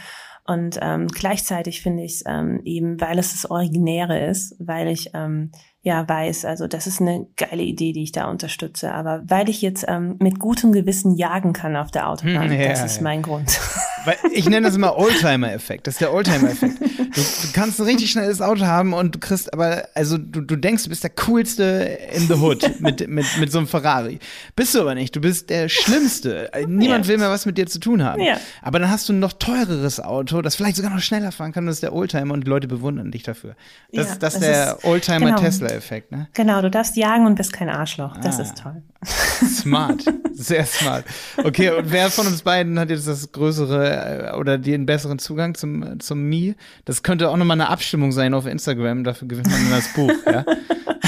Und 0.44 0.78
ähm, 0.80 1.08
gleichzeitig 1.08 1.82
finde 1.82 2.04
ich 2.04 2.14
es 2.14 2.24
ähm, 2.26 2.60
eben, 2.64 3.00
weil 3.00 3.18
es 3.18 3.32
das 3.32 3.50
Originäre 3.50 4.26
ist, 4.26 4.54
weil 4.58 4.88
ich 4.88 5.10
ähm, 5.14 5.50
ja 5.86 6.06
weiß, 6.08 6.44
also 6.44 6.66
das 6.66 6.88
ist 6.88 7.00
eine 7.00 7.28
geile 7.36 7.62
Idee, 7.62 7.92
die 7.92 8.02
ich 8.02 8.10
da 8.10 8.28
unterstütze. 8.28 8.92
Aber 8.92 9.22
weil 9.28 9.48
ich 9.48 9.62
jetzt 9.62 9.84
ähm, 9.86 10.16
mit 10.18 10.40
gutem 10.40 10.72
Gewissen 10.72 11.14
jagen 11.14 11.52
kann 11.52 11.76
auf 11.76 11.92
der 11.92 12.08
Autobahn, 12.10 12.52
ja, 12.52 12.68
das 12.68 12.84
ist 12.84 13.00
mein 13.00 13.22
Grund. 13.22 13.60
Weil 14.06 14.16
ich 14.32 14.48
nenne 14.48 14.66
das 14.66 14.76
immer 14.76 14.96
Oldtimer-Effekt. 14.96 15.86
Das 15.86 15.94
ist 15.94 16.00
der 16.00 16.12
Oldtimer-Effekt. 16.12 16.80
Du, 16.80 17.20
du, 17.20 17.52
kannst 17.52 17.80
ein 17.80 17.86
richtig 17.86 18.10
schnelles 18.10 18.40
Auto 18.40 18.64
haben 18.64 18.92
und 18.92 19.14
du 19.14 19.18
kriegst 19.18 19.52
aber, 19.52 19.88
also 19.94 20.16
du, 20.16 20.40
du 20.40 20.56
denkst, 20.56 20.84
du 20.84 20.90
bist 20.90 21.02
der 21.02 21.10
coolste 21.10 21.98
in 22.14 22.28
the 22.28 22.34
hood 22.34 22.80
mit, 22.80 23.08
mit, 23.08 23.26
mit 23.38 23.52
so 23.52 23.58
einem 23.58 23.66
Ferrari. 23.66 24.18
Bist 24.54 24.74
du 24.74 24.80
aber 24.80 24.94
nicht. 24.94 25.16
Du 25.16 25.20
bist 25.20 25.50
der 25.50 25.68
Schlimmste. 25.68 26.50
Niemand 26.66 27.06
ja. 27.06 27.08
will 27.08 27.18
mehr 27.18 27.30
was 27.30 27.46
mit 27.46 27.58
dir 27.58 27.66
zu 27.66 27.80
tun 27.80 28.04
haben. 28.04 28.22
Ja. 28.22 28.38
Aber 28.62 28.78
dann 28.78 28.90
hast 28.90 29.08
du 29.08 29.12
ein 29.12 29.18
noch 29.18 29.32
teureres 29.32 30.00
Auto, 30.00 30.40
das 30.42 30.56
vielleicht 30.56 30.76
sogar 30.76 30.92
noch 30.92 31.00
schneller 31.00 31.32
fahren 31.32 31.52
kann. 31.52 31.66
Das 31.66 31.76
ist 31.76 31.82
der 31.82 31.92
Oldtimer 31.92 32.34
und 32.34 32.46
die 32.46 32.50
Leute 32.50 32.68
bewundern 32.68 33.10
dich 33.10 33.24
dafür. 33.24 33.56
Das, 33.92 34.06
ja, 34.06 34.14
das, 34.14 34.18
das 34.18 34.34
ist 34.34 34.42
der 34.42 34.84
Oldtimer-Tesla-Effekt, 34.84 36.10
genau. 36.10 36.22
ne? 36.22 36.28
Genau, 36.32 36.62
du 36.62 36.70
darfst 36.70 36.96
jagen 36.96 37.26
und 37.26 37.34
bist 37.34 37.52
kein 37.52 37.68
Arschloch. 37.68 38.16
Das 38.18 38.38
ah. 38.38 38.42
ist 38.42 38.58
toll. 38.58 38.82
Smart. 39.06 40.04
Sehr 40.32 40.66
smart. 40.66 41.04
Okay, 41.42 41.70
und 41.70 41.90
wer 41.90 42.10
von 42.10 42.26
uns 42.26 42.42
beiden 42.42 42.78
hat 42.78 42.90
jetzt 42.90 43.08
das 43.08 43.32
größere 43.32 44.32
äh, 44.32 44.36
oder 44.36 44.58
den 44.58 44.86
besseren 44.86 45.18
Zugang 45.18 45.54
zum, 45.54 45.98
zum 46.00 46.22
Mi? 46.22 46.54
Das 46.84 47.02
könnte 47.02 47.30
auch 47.30 47.36
nochmal 47.36 47.60
eine 47.60 47.68
Abstimmung 47.68 48.12
sein 48.12 48.34
auf 48.34 48.46
Instagram. 48.46 49.04
Dafür 49.04 49.28
gewinnt 49.28 49.50
man 49.50 49.70
das 49.70 49.92
Buch, 49.94 50.12
ja? 50.26 50.44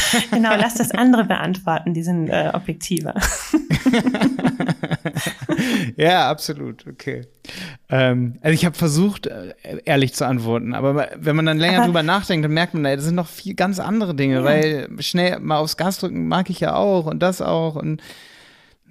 Genau, 0.30 0.56
lass 0.56 0.74
das 0.74 0.90
andere 0.90 1.24
beantworten. 1.24 1.94
Die 1.94 2.02
sind 2.02 2.28
äh, 2.28 2.50
objektiver. 2.52 3.14
ja, 5.96 6.30
absolut. 6.30 6.86
Okay. 6.86 7.22
Ähm, 7.88 8.38
also 8.42 8.54
ich 8.54 8.64
habe 8.64 8.76
versucht, 8.76 9.26
äh, 9.26 9.54
ehrlich 9.84 10.14
zu 10.14 10.26
antworten, 10.26 10.74
aber 10.74 11.08
wenn 11.16 11.36
man 11.36 11.46
dann 11.46 11.58
länger 11.58 11.78
aber 11.78 11.86
drüber 11.86 12.02
nachdenkt, 12.02 12.44
dann 12.44 12.52
merkt 12.52 12.74
man, 12.74 12.84
das 12.84 13.04
sind 13.04 13.14
noch 13.14 13.28
viel 13.28 13.54
ganz 13.54 13.80
andere 13.80 14.14
Dinge, 14.14 14.36
ja. 14.36 14.44
weil 14.44 14.88
schnell 15.00 15.38
mal 15.40 15.58
aufs 15.58 15.76
Gas 15.76 15.98
drücken 15.98 16.28
mag 16.28 16.50
ich 16.50 16.60
ja 16.60 16.74
auch 16.74 17.06
und 17.06 17.20
das 17.20 17.40
auch 17.40 17.76
und 17.76 18.02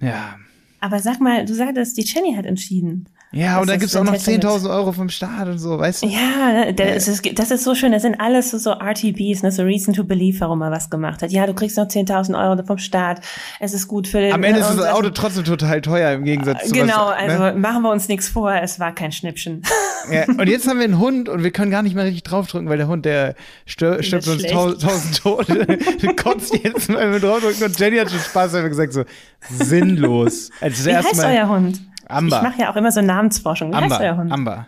ja. 0.00 0.36
Aber 0.80 1.00
sag 1.00 1.20
mal, 1.20 1.44
du 1.44 1.54
sagtest, 1.54 1.96
die 1.96 2.02
Jenny 2.02 2.34
hat 2.34 2.46
entschieden. 2.46 3.08
Ja, 3.30 3.60
und 3.60 3.68
dann 3.68 3.78
gibt's 3.78 3.94
auch 3.94 4.04
noch 4.04 4.14
10.000 4.14 4.70
Euro 4.70 4.92
vom 4.92 5.10
Staat 5.10 5.48
und 5.48 5.58
so, 5.58 5.78
weißt 5.78 6.02
du? 6.02 6.06
Ja, 6.06 6.72
das 6.72 7.08
ist, 7.08 7.38
das 7.38 7.50
ist 7.50 7.62
so 7.62 7.74
schön. 7.74 7.92
Das 7.92 8.00
sind 8.00 8.18
alles 8.18 8.50
so, 8.50 8.56
so 8.56 8.70
RTBs, 8.70 9.42
ne, 9.42 9.52
so 9.52 9.64
Reason 9.64 9.92
to 9.92 10.02
Believe, 10.04 10.40
warum 10.40 10.62
er 10.62 10.70
was 10.70 10.88
gemacht 10.88 11.20
hat. 11.20 11.30
Ja, 11.30 11.46
du 11.46 11.52
kriegst 11.52 11.76
noch 11.76 11.86
10.000 11.86 12.38
Euro 12.38 12.64
vom 12.64 12.78
Staat. 12.78 13.20
Es 13.60 13.74
ist 13.74 13.86
gut 13.86 14.08
für 14.08 14.20
den. 14.20 14.32
Am 14.32 14.42
Ende 14.42 14.60
ist 14.60 14.70
das 14.70 14.86
Auto 14.86 15.10
trotzdem 15.10 15.44
total 15.44 15.82
teuer 15.82 16.12
im 16.12 16.24
Gegensatz 16.24 16.68
zu 16.68 16.72
Genau, 16.72 17.08
was, 17.08 17.26
ne? 17.26 17.38
also 17.38 17.58
machen 17.58 17.82
wir 17.82 17.90
uns 17.90 18.08
nichts 18.08 18.28
vor. 18.28 18.50
Es 18.54 18.80
war 18.80 18.94
kein 18.94 19.12
Schnippchen. 19.12 19.62
Ja, 20.10 20.24
und 20.26 20.48
jetzt 20.48 20.66
haben 20.66 20.78
wir 20.78 20.84
einen 20.84 20.98
Hund 20.98 21.28
und 21.28 21.44
wir 21.44 21.50
können 21.50 21.70
gar 21.70 21.82
nicht 21.82 21.94
mehr 21.94 22.04
richtig 22.04 22.22
draufdrücken, 22.22 22.68
weil 22.70 22.78
der 22.78 22.88
Hund, 22.88 23.04
der 23.04 23.34
stirbt 23.66 24.26
uns 24.26 24.42
tausend 24.44 25.18
Tote. 25.18 25.66
du 26.00 26.16
kotzt 26.16 26.56
jetzt 26.64 26.88
mal 26.88 27.10
mit 27.10 27.22
draufdrücken 27.22 27.64
und 27.64 27.78
Jenny 27.78 27.98
hat 27.98 28.10
schon 28.10 28.20
Spaß, 28.20 28.54
weil 28.54 28.62
wir 28.62 28.70
gesagt 28.70 28.94
so, 28.94 29.04
sinnlos. 29.50 30.50
Also 30.62 30.86
Wie 30.86 30.96
heißt 30.96 31.16
mal, 31.16 31.36
euer 31.36 31.48
Hund? 31.48 31.80
Amber. 32.08 32.36
Ich 32.38 32.42
mache 32.42 32.60
ja 32.62 32.72
auch 32.72 32.76
immer 32.76 32.92
so 32.92 33.00
Namensforschung. 33.00 33.70
Wie 33.70 33.76
Amber. 33.76 33.90
heißt 33.90 34.00
euer 34.00 34.16
Hund? 34.16 34.32
Amber. 34.32 34.66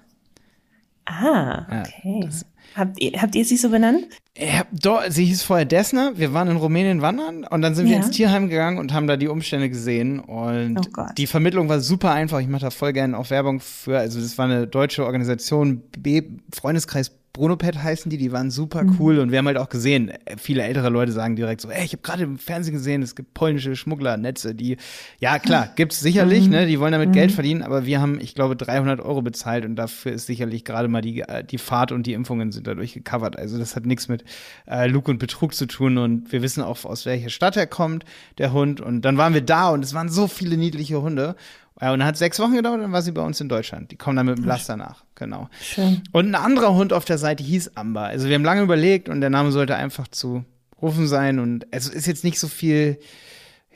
Ah, 1.06 1.66
okay. 1.80 2.20
Ja, 2.22 2.30
habt, 2.76 3.00
ihr, 3.00 3.20
habt 3.20 3.34
ihr 3.34 3.44
sie 3.44 3.56
so 3.56 3.70
benannt? 3.70 4.06
Ja, 4.38 4.62
doch, 4.70 5.02
sie 5.08 5.24
hieß 5.24 5.42
vorher 5.42 5.64
Desna. 5.64 6.12
Wir 6.14 6.32
waren 6.32 6.48
in 6.48 6.56
Rumänien 6.56 7.02
wandern 7.02 7.44
und 7.44 7.62
dann 7.62 7.74
sind 7.74 7.86
wir 7.86 7.96
ja. 7.96 7.98
ins 7.98 8.10
Tierheim 8.10 8.48
gegangen 8.48 8.78
und 8.78 8.92
haben 8.92 9.06
da 9.06 9.16
die 9.16 9.28
Umstände 9.28 9.68
gesehen. 9.68 10.20
Und 10.20 10.78
oh 10.96 11.06
die 11.16 11.26
Vermittlung 11.26 11.68
war 11.68 11.80
super 11.80 12.12
einfach. 12.12 12.38
Ich 12.38 12.48
mache 12.48 12.62
da 12.62 12.70
voll 12.70 12.92
gerne 12.92 13.18
auch 13.18 13.30
Werbung 13.30 13.60
für. 13.60 13.98
Also, 13.98 14.20
das 14.20 14.38
war 14.38 14.44
eine 14.44 14.66
deutsche 14.66 15.04
Organisation, 15.04 15.82
B 15.98 16.22
Freundeskreis 16.52 17.10
Brunopet 17.32 17.80
heißen 17.80 18.10
die, 18.10 18.18
die 18.18 18.32
waren 18.32 18.50
super 18.50 18.82
mhm. 18.82 18.96
cool 18.98 19.14
mhm. 19.14 19.20
und 19.20 19.30
wir 19.30 19.38
haben 19.38 19.46
halt 19.46 19.56
auch 19.56 19.68
gesehen, 19.68 20.12
viele 20.36 20.62
ältere 20.62 20.88
Leute 20.88 21.12
sagen 21.12 21.36
direkt 21.36 21.60
so, 21.60 21.70
ey, 21.70 21.84
ich 21.84 21.92
habe 21.92 22.02
gerade 22.02 22.24
im 22.24 22.38
Fernsehen 22.38 22.74
gesehen, 22.74 23.02
es 23.02 23.14
gibt 23.14 23.34
polnische 23.34 23.76
Schmuggler-Netze, 23.76 24.54
die, 24.54 24.76
ja 25.20 25.38
klar, 25.38 25.70
gibt's 25.76 26.00
sicherlich, 26.00 26.46
mhm. 26.46 26.50
ne, 26.50 26.66
die 26.66 26.80
wollen 26.80 26.92
damit 26.92 27.10
mhm. 27.10 27.14
Geld 27.14 27.32
verdienen, 27.32 27.62
aber 27.62 27.86
wir 27.86 28.00
haben, 28.00 28.20
ich 28.20 28.34
glaube, 28.34 28.56
300 28.56 29.00
Euro 29.00 29.22
bezahlt 29.22 29.64
und 29.64 29.76
dafür 29.76 30.12
ist 30.12 30.26
sicherlich 30.26 30.64
gerade 30.64 30.88
mal 30.88 31.02
die, 31.02 31.20
äh, 31.20 31.44
die 31.44 31.58
Fahrt 31.58 31.92
und 31.92 32.06
die 32.06 32.14
Impfungen 32.14 32.50
sind 32.50 32.66
dadurch 32.66 32.94
gecovert. 32.94 33.38
Also 33.38 33.58
das 33.58 33.76
hat 33.76 33.86
nichts 33.86 34.08
mit 34.08 34.24
äh, 34.66 34.88
Lug 34.88 35.08
und 35.08 35.18
Betrug 35.18 35.54
zu 35.54 35.66
tun 35.66 35.98
und 35.98 36.32
wir 36.32 36.42
wissen 36.42 36.62
auch, 36.62 36.84
aus 36.84 37.06
welcher 37.06 37.30
Stadt 37.30 37.56
er 37.56 37.68
kommt, 37.68 38.04
der 38.38 38.52
Hund 38.52 38.80
und 38.80 39.02
dann 39.02 39.16
waren 39.16 39.34
wir 39.34 39.42
da 39.42 39.70
und 39.70 39.84
es 39.84 39.94
waren 39.94 40.08
so 40.08 40.26
viele 40.26 40.56
niedliche 40.56 41.00
Hunde 41.00 41.36
ja, 41.80 41.92
und 41.92 42.00
dann 42.00 42.08
hat 42.08 42.16
sechs 42.16 42.38
Wochen 42.38 42.54
gedauert, 42.54 42.82
dann 42.82 42.92
war 42.92 43.02
sie 43.02 43.12
bei 43.12 43.22
uns 43.22 43.40
in 43.40 43.48
Deutschland. 43.48 43.90
Die 43.90 43.96
kommen 43.96 44.16
dann 44.16 44.26
mit 44.26 44.38
dem 44.38 44.44
Laster 44.44 44.76
nach, 44.76 45.04
genau. 45.14 45.48
Schön. 45.62 46.02
Und 46.12 46.28
ein 46.28 46.34
anderer 46.34 46.74
Hund 46.74 46.92
auf 46.92 47.04
der 47.04 47.18
Seite 47.18 47.42
hieß 47.42 47.76
Amber. 47.76 48.02
Also 48.02 48.28
wir 48.28 48.34
haben 48.34 48.44
lange 48.44 48.62
überlegt 48.62 49.08
und 49.08 49.20
der 49.20 49.30
Name 49.30 49.50
sollte 49.50 49.76
einfach 49.76 50.06
zu 50.08 50.44
rufen 50.82 51.08
sein. 51.08 51.38
Und 51.38 51.66
es 51.70 51.88
ist 51.88 52.06
jetzt 52.06 52.24
nicht 52.24 52.38
so 52.38 52.48
viel, 52.48 52.98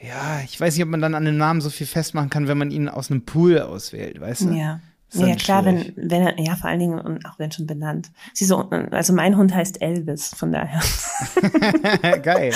ja, 0.00 0.40
ich 0.44 0.60
weiß 0.60 0.74
nicht, 0.74 0.84
ob 0.84 0.90
man 0.90 1.00
dann 1.00 1.14
an 1.14 1.24
dem 1.24 1.38
Namen 1.38 1.60
so 1.60 1.70
viel 1.70 1.86
festmachen 1.86 2.30
kann, 2.30 2.46
wenn 2.46 2.58
man 2.58 2.70
ihn 2.70 2.88
aus 2.88 3.10
einem 3.10 3.24
Pool 3.24 3.58
auswählt, 3.60 4.20
weißt 4.20 4.42
du? 4.42 4.50
Ja. 4.50 4.80
Ja, 5.14 5.36
klar, 5.36 5.64
wenn, 5.64 5.92
wenn 5.96 6.22
er, 6.22 6.40
ja, 6.40 6.56
vor 6.56 6.70
allen 6.70 6.80
Dingen, 6.80 6.98
und 6.98 7.24
auch 7.26 7.38
wenn 7.38 7.52
schon 7.52 7.66
benannt. 7.66 8.10
Sie 8.32 8.44
so, 8.44 8.68
also 8.90 9.12
mein 9.12 9.36
Hund 9.36 9.54
heißt 9.54 9.80
Elvis, 9.80 10.34
von 10.36 10.52
daher. 10.52 10.80
Geil. 12.22 12.52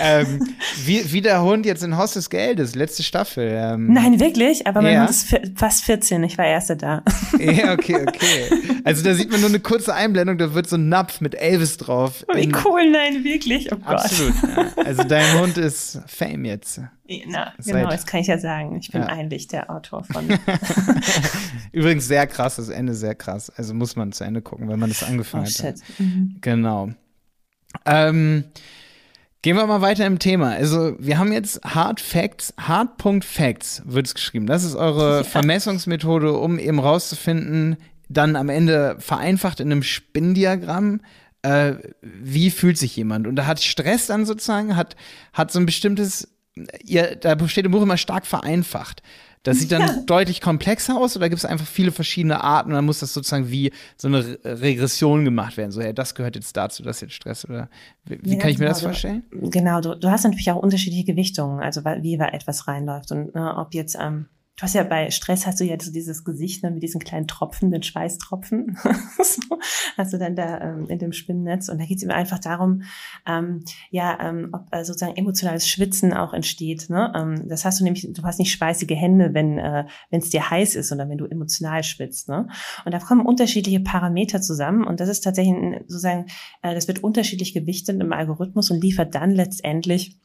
ähm, 0.00 0.54
wie, 0.84 1.12
wie 1.12 1.20
der 1.20 1.42
Hund 1.42 1.66
jetzt 1.66 1.82
in 1.82 1.96
Haus 1.96 2.14
des 2.14 2.30
Geldes, 2.30 2.74
letzte 2.74 3.02
Staffel. 3.02 3.50
Ähm, 3.52 3.92
Nein, 3.92 4.20
wirklich, 4.20 4.66
aber 4.66 4.82
mein 4.82 4.94
ja. 4.94 5.00
Hund 5.00 5.10
ist 5.10 5.34
fast 5.56 5.84
14, 5.84 6.22
ich 6.24 6.38
war 6.38 6.46
erste 6.46 6.76
da. 6.76 7.02
ja, 7.38 7.72
okay, 7.72 8.04
okay. 8.06 8.44
Also 8.84 9.02
da 9.02 9.14
sieht 9.14 9.30
man 9.30 9.40
nur 9.40 9.48
eine 9.48 9.60
kurze 9.60 9.94
Einblendung, 9.94 10.38
da 10.38 10.54
wird 10.54 10.68
so 10.68 10.76
ein 10.76 10.88
Napf 10.88 11.20
mit 11.20 11.34
Elvis 11.34 11.76
drauf. 11.76 12.24
Oh, 12.28 12.36
wie 12.36 12.52
cool, 12.64 12.90
nein, 12.90 13.24
wirklich, 13.24 13.72
oh 13.72 13.76
Gott. 13.76 13.96
Absolut. 13.96 14.34
Ja. 14.42 14.84
Also 14.84 15.02
dein 15.04 15.40
Hund 15.40 15.58
ist 15.58 16.00
Fame 16.06 16.44
jetzt. 16.44 16.80
Na, 17.26 17.52
genau, 17.64 17.90
das 17.90 18.06
kann 18.06 18.20
ich 18.20 18.28
ja 18.28 18.38
sagen. 18.38 18.76
Ich 18.76 18.90
bin 18.90 19.02
ja. 19.02 19.08
eigentlich 19.08 19.48
der 19.48 19.70
Autor 19.70 20.04
von. 20.04 20.28
Übrigens 21.72 22.06
sehr 22.06 22.26
krass, 22.26 22.56
das 22.56 22.68
Ende 22.68 22.94
sehr 22.94 23.14
krass. 23.14 23.50
Also 23.50 23.74
muss 23.74 23.96
man 23.96 24.12
zu 24.12 24.24
Ende 24.24 24.42
gucken, 24.42 24.68
wenn 24.68 24.78
man 24.78 24.90
das 24.90 25.02
angefangen 25.02 25.48
oh, 25.48 25.64
hat. 25.64 25.76
Mhm. 25.98 26.36
Genau. 26.40 26.90
Ähm, 27.84 28.44
gehen 29.42 29.56
wir 29.56 29.66
mal 29.66 29.80
weiter 29.80 30.06
im 30.06 30.18
Thema. 30.18 30.50
Also 30.50 30.94
wir 30.98 31.18
haben 31.18 31.32
jetzt 31.32 31.62
Hard 31.64 32.00
Facts, 32.00 32.54
Hard.Facts 32.58 33.82
wird 33.86 34.06
es 34.06 34.14
geschrieben. 34.14 34.46
Das 34.46 34.64
ist 34.64 34.76
eure 34.76 35.18
ja. 35.18 35.24
Vermessungsmethode, 35.24 36.32
um 36.32 36.58
eben 36.58 36.78
rauszufinden, 36.78 37.76
dann 38.08 38.36
am 38.36 38.48
Ende 38.48 38.96
vereinfacht 38.98 39.60
in 39.60 39.70
einem 39.70 39.82
Spinndiagramm, 39.82 41.00
äh, 41.42 41.74
wie 42.02 42.50
fühlt 42.50 42.78
sich 42.78 42.94
jemand. 42.96 43.26
Und 43.26 43.36
da 43.36 43.46
hat 43.46 43.60
Stress 43.60 44.06
dann 44.06 44.26
sozusagen, 44.26 44.76
hat, 44.76 44.96
hat 45.32 45.50
so 45.50 45.58
ein 45.58 45.66
bestimmtes 45.66 46.28
ihr, 46.84 47.16
da 47.16 47.36
steht 47.48 47.66
im 47.66 47.72
Buch 47.72 47.82
immer 47.82 47.96
stark 47.96 48.26
vereinfacht. 48.26 49.02
Das 49.42 49.58
sieht 49.58 49.72
dann 49.72 49.80
ja. 49.80 50.02
deutlich 50.04 50.42
komplexer 50.42 50.98
aus 50.98 51.16
oder 51.16 51.30
gibt 51.30 51.38
es 51.38 51.46
einfach 51.46 51.66
viele 51.66 51.92
verschiedene 51.92 52.44
Arten 52.44 52.70
und 52.70 52.74
dann 52.74 52.84
muss 52.84 52.98
das 52.98 53.14
sozusagen 53.14 53.50
wie 53.50 53.72
so 53.96 54.08
eine 54.08 54.38
Regression 54.44 55.24
gemacht 55.24 55.56
werden. 55.56 55.70
So, 55.70 55.80
hey, 55.80 55.94
das 55.94 56.14
gehört 56.14 56.36
jetzt 56.36 56.54
dazu, 56.58 56.82
das 56.82 56.96
ist 56.96 57.02
jetzt 57.02 57.14
Stress 57.14 57.46
oder 57.46 57.70
wie, 58.04 58.18
wie 58.22 58.32
ja, 58.34 58.38
kann 58.38 58.50
ich 58.50 58.58
mir 58.58 58.66
genau, 58.66 58.74
das 58.74 58.82
vorstellen? 58.82 59.22
genau, 59.30 59.80
du, 59.80 59.94
du 59.94 60.10
hast 60.10 60.24
natürlich 60.24 60.50
auch 60.50 60.62
unterschiedliche 60.62 61.04
Gewichtungen, 61.04 61.60
also 61.60 61.82
wie 61.84 62.16
etwas 62.16 62.68
reinläuft 62.68 63.12
und 63.12 63.34
äh, 63.34 63.38
ob 63.38 63.72
jetzt 63.72 63.96
ähm, 63.98 64.26
Du 64.60 64.64
hast 64.64 64.74
ja 64.74 64.82
bei 64.82 65.10
Stress 65.10 65.46
hast 65.46 65.58
du 65.58 65.64
ja 65.64 65.80
so 65.80 65.90
dieses 65.90 66.22
Gesicht 66.22 66.62
ne, 66.62 66.70
mit 66.70 66.82
diesen 66.82 67.00
kleinen 67.00 67.26
Tropfen, 67.26 67.70
den 67.70 67.82
Schweißtropfen, 67.82 68.76
so, 69.22 69.58
hast 69.96 70.12
du 70.12 70.18
dann 70.18 70.36
da 70.36 70.60
ähm, 70.60 70.86
in 70.90 70.98
dem 70.98 71.12
Spinnennetz. 71.14 71.70
Und 71.70 71.80
da 71.80 71.86
geht 71.86 71.96
es 71.96 72.02
immer 72.02 72.14
einfach 72.14 72.38
darum, 72.38 72.82
ähm, 73.26 73.64
ja, 73.90 74.18
ähm, 74.20 74.50
ob 74.52 74.66
äh, 74.70 74.84
sozusagen 74.84 75.16
emotionales 75.16 75.66
Schwitzen 75.66 76.12
auch 76.12 76.34
entsteht. 76.34 76.90
Ne? 76.90 77.10
Ähm, 77.16 77.48
das 77.48 77.64
hast 77.64 77.80
du 77.80 77.84
nämlich, 77.84 78.06
du 78.12 78.22
hast 78.22 78.38
nicht 78.38 78.52
schweißige 78.52 78.90
Hände, 78.90 79.32
wenn 79.32 79.56
äh, 79.56 79.86
es 80.10 80.28
dir 80.28 80.50
heiß 80.50 80.74
ist, 80.74 80.88
sondern 80.88 81.08
wenn 81.08 81.16
du 81.16 81.24
emotional 81.24 81.82
schwitzt. 81.82 82.28
Ne? 82.28 82.46
Und 82.84 82.92
da 82.92 82.98
kommen 82.98 83.24
unterschiedliche 83.24 83.80
Parameter 83.80 84.42
zusammen 84.42 84.84
und 84.84 85.00
das 85.00 85.08
ist 85.08 85.22
tatsächlich 85.22 85.56
sozusagen, 85.86 86.26
äh, 86.60 86.74
das 86.74 86.86
wird 86.86 87.02
unterschiedlich 87.02 87.54
gewichtet 87.54 87.98
im 87.98 88.12
Algorithmus 88.12 88.70
und 88.70 88.82
liefert 88.82 89.14
dann 89.14 89.30
letztendlich 89.30 90.18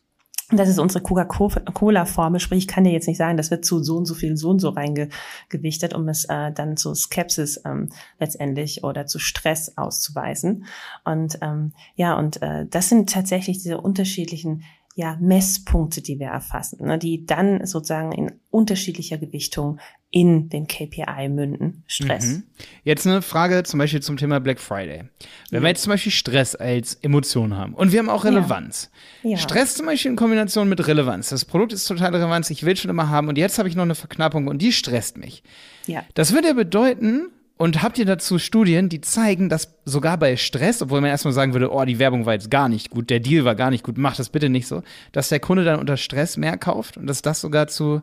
das 0.51 0.69
ist 0.69 0.77
unsere 0.77 1.01
Coca-Cola-Formel, 1.01 2.39
sprich, 2.39 2.59
ich 2.59 2.67
kann 2.67 2.83
dir 2.83 2.91
jetzt 2.91 3.07
nicht 3.07 3.17
sagen, 3.17 3.35
das 3.35 3.49
wird 3.49 3.65
zu 3.65 3.81
so 3.83 3.97
und 3.97 4.05
so 4.05 4.13
viel 4.13 4.37
so 4.37 4.51
und 4.51 4.59
so 4.59 4.69
reingewichtet, 4.69 5.95
um 5.95 6.07
es 6.07 6.25
äh, 6.25 6.51
dann 6.51 6.77
zu 6.77 6.93
Skepsis 6.93 7.61
ähm, 7.65 7.89
letztendlich 8.19 8.83
oder 8.83 9.07
zu 9.07 9.17
Stress 9.17 9.75
auszuweisen. 9.75 10.65
Und 11.03 11.39
ähm, 11.41 11.73
ja, 11.95 12.15
und 12.17 12.43
äh, 12.43 12.67
das 12.67 12.89
sind 12.89 13.09
tatsächlich 13.09 13.57
diese 13.57 13.81
unterschiedlichen 13.81 14.63
ja, 14.97 15.17
Messpunkte, 15.19 16.01
die 16.01 16.19
wir 16.19 16.27
erfassen, 16.27 16.85
ne, 16.85 16.97
die 16.97 17.25
dann 17.25 17.65
sozusagen 17.65 18.13
in 18.13 18.31
unterschiedlicher 18.49 19.17
Gewichtung 19.17 19.77
in 20.09 20.47
den 20.47 20.67
KPI 20.67 21.27
münden. 21.27 21.83
Stress. 21.85 22.25
Mhm. 22.25 22.43
Jetzt 22.85 23.05
eine 23.05 23.21
Frage 23.21 23.63
zum 23.63 23.79
Beispiel 23.79 24.01
zum 24.01 24.15
Thema 24.15 24.39
Black 24.39 24.61
Friday. 24.61 25.03
Wenn 25.49 25.57
ja. 25.57 25.61
wir 25.61 25.67
jetzt 25.67 25.83
zum 25.83 25.91
Beispiel 25.91 26.13
Stress 26.13 26.55
als 26.55 26.95
Emotion 26.95 27.57
haben 27.57 27.73
und 27.73 27.91
wir 27.91 27.99
haben 27.99 28.09
auch 28.09 28.23
Relevanz. 28.23 28.89
Ja. 29.21 29.31
Ja. 29.31 29.37
Stress 29.37 29.75
zum 29.75 29.87
Beispiel 29.87 30.11
in 30.11 30.17
Kombination 30.17 30.69
mit 30.69 30.87
Relevanz. 30.87 31.27
Das 31.27 31.43
Produkt 31.43 31.73
ist 31.73 31.85
total 31.85 32.15
relevant, 32.15 32.49
ich 32.49 32.65
will 32.65 32.77
schon 32.77 32.89
immer 32.89 33.09
haben 33.09 33.27
und 33.27 33.37
jetzt 33.37 33.59
habe 33.59 33.67
ich 33.67 33.75
noch 33.75 33.83
eine 33.83 33.95
Verknappung 33.95 34.47
und 34.47 34.61
die 34.61 34.71
stresst 34.71 35.17
mich. 35.17 35.43
Ja. 35.87 36.05
Das 36.13 36.31
würde 36.31 36.47
ja 36.47 36.53
bedeuten, 36.53 37.31
und 37.57 37.81
habt 37.81 37.97
ihr 37.97 38.05
dazu 38.05 38.37
Studien, 38.37 38.89
die 38.89 39.01
zeigen, 39.01 39.47
dass 39.47 39.75
sogar 39.85 40.17
bei 40.17 40.35
Stress, 40.35 40.81
obwohl 40.81 41.01
man 41.01 41.09
erstmal 41.09 41.33
sagen 41.33 41.53
würde, 41.53 41.71
oh, 41.71 41.85
die 41.85 41.99
Werbung 41.99 42.25
war 42.25 42.33
jetzt 42.33 42.51
gar 42.51 42.67
nicht 42.67 42.89
gut, 42.89 43.09
der 43.09 43.21
Deal 43.21 43.45
war 43.45 43.55
gar 43.55 43.71
nicht 43.71 43.83
gut, 43.83 43.97
mach 43.97 44.15
das 44.15 44.29
bitte 44.29 44.49
nicht 44.49 44.67
so, 44.67 44.83
dass 45.13 45.29
der 45.29 45.39
Kunde 45.39 45.63
dann 45.63 45.79
unter 45.79 45.97
Stress 45.97 46.35
mehr 46.35 46.57
kauft 46.57 46.97
und 46.97 47.07
dass 47.07 47.21
das 47.21 47.41
sogar 47.41 47.67
zu 47.67 48.01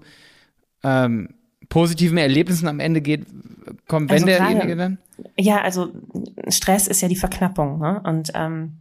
ähm, 0.82 1.34
positiven 1.68 2.18
Erlebnissen 2.18 2.66
am 2.68 2.80
Ende 2.80 3.00
geht, 3.00 3.26
kommt, 3.88 4.10
wenn 4.10 4.24
also 4.24 4.26
derjenige 4.26 4.76
dann? 4.76 4.98
Ja, 5.38 5.60
also 5.60 5.92
Stress 6.48 6.86
ist 6.86 7.02
ja 7.02 7.08
die 7.08 7.16
Verknappung, 7.16 7.78
ne? 7.78 8.00
Und 8.04 8.32
ähm, 8.34 8.78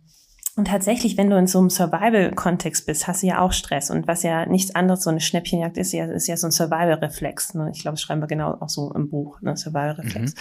und 0.58 0.68
tatsächlich, 0.68 1.18
wenn 1.18 1.30
du 1.30 1.38
in 1.38 1.47
so 1.47 1.60
einem 1.60 1.70
Survival-Kontext 1.70 2.86
bist, 2.86 3.08
hast 3.08 3.24
du 3.24 3.28
ja 3.28 3.39
auch 3.39 3.54
Stress. 3.54 3.89
Und 3.89 4.08
was 4.10 4.22
ja 4.22 4.45
nichts 4.45 4.76
anderes 4.76 5.04
so 5.04 5.10
eine 5.10 5.22
Schnäppchenjagd 5.22 5.78
ist, 5.78 5.93
ja, 5.93 6.04
ist 6.06 6.28
ja 6.28 6.36
so 6.36 6.47
ein 6.47 6.52
Survival-Reflex. 6.52 7.54
Ne? 7.54 7.72
Ich 7.74 7.82
glaube, 7.82 7.93
das 7.93 8.02
schreiben 8.02 8.22
wir 8.22 8.28
genau 8.28 8.58
auch 8.60 8.68
so 8.68 8.91
im 8.93 9.10
Buch, 9.10 9.41
ne? 9.41 9.56
Survival-Reflex. 9.56 10.34
Mhm. 10.34 10.39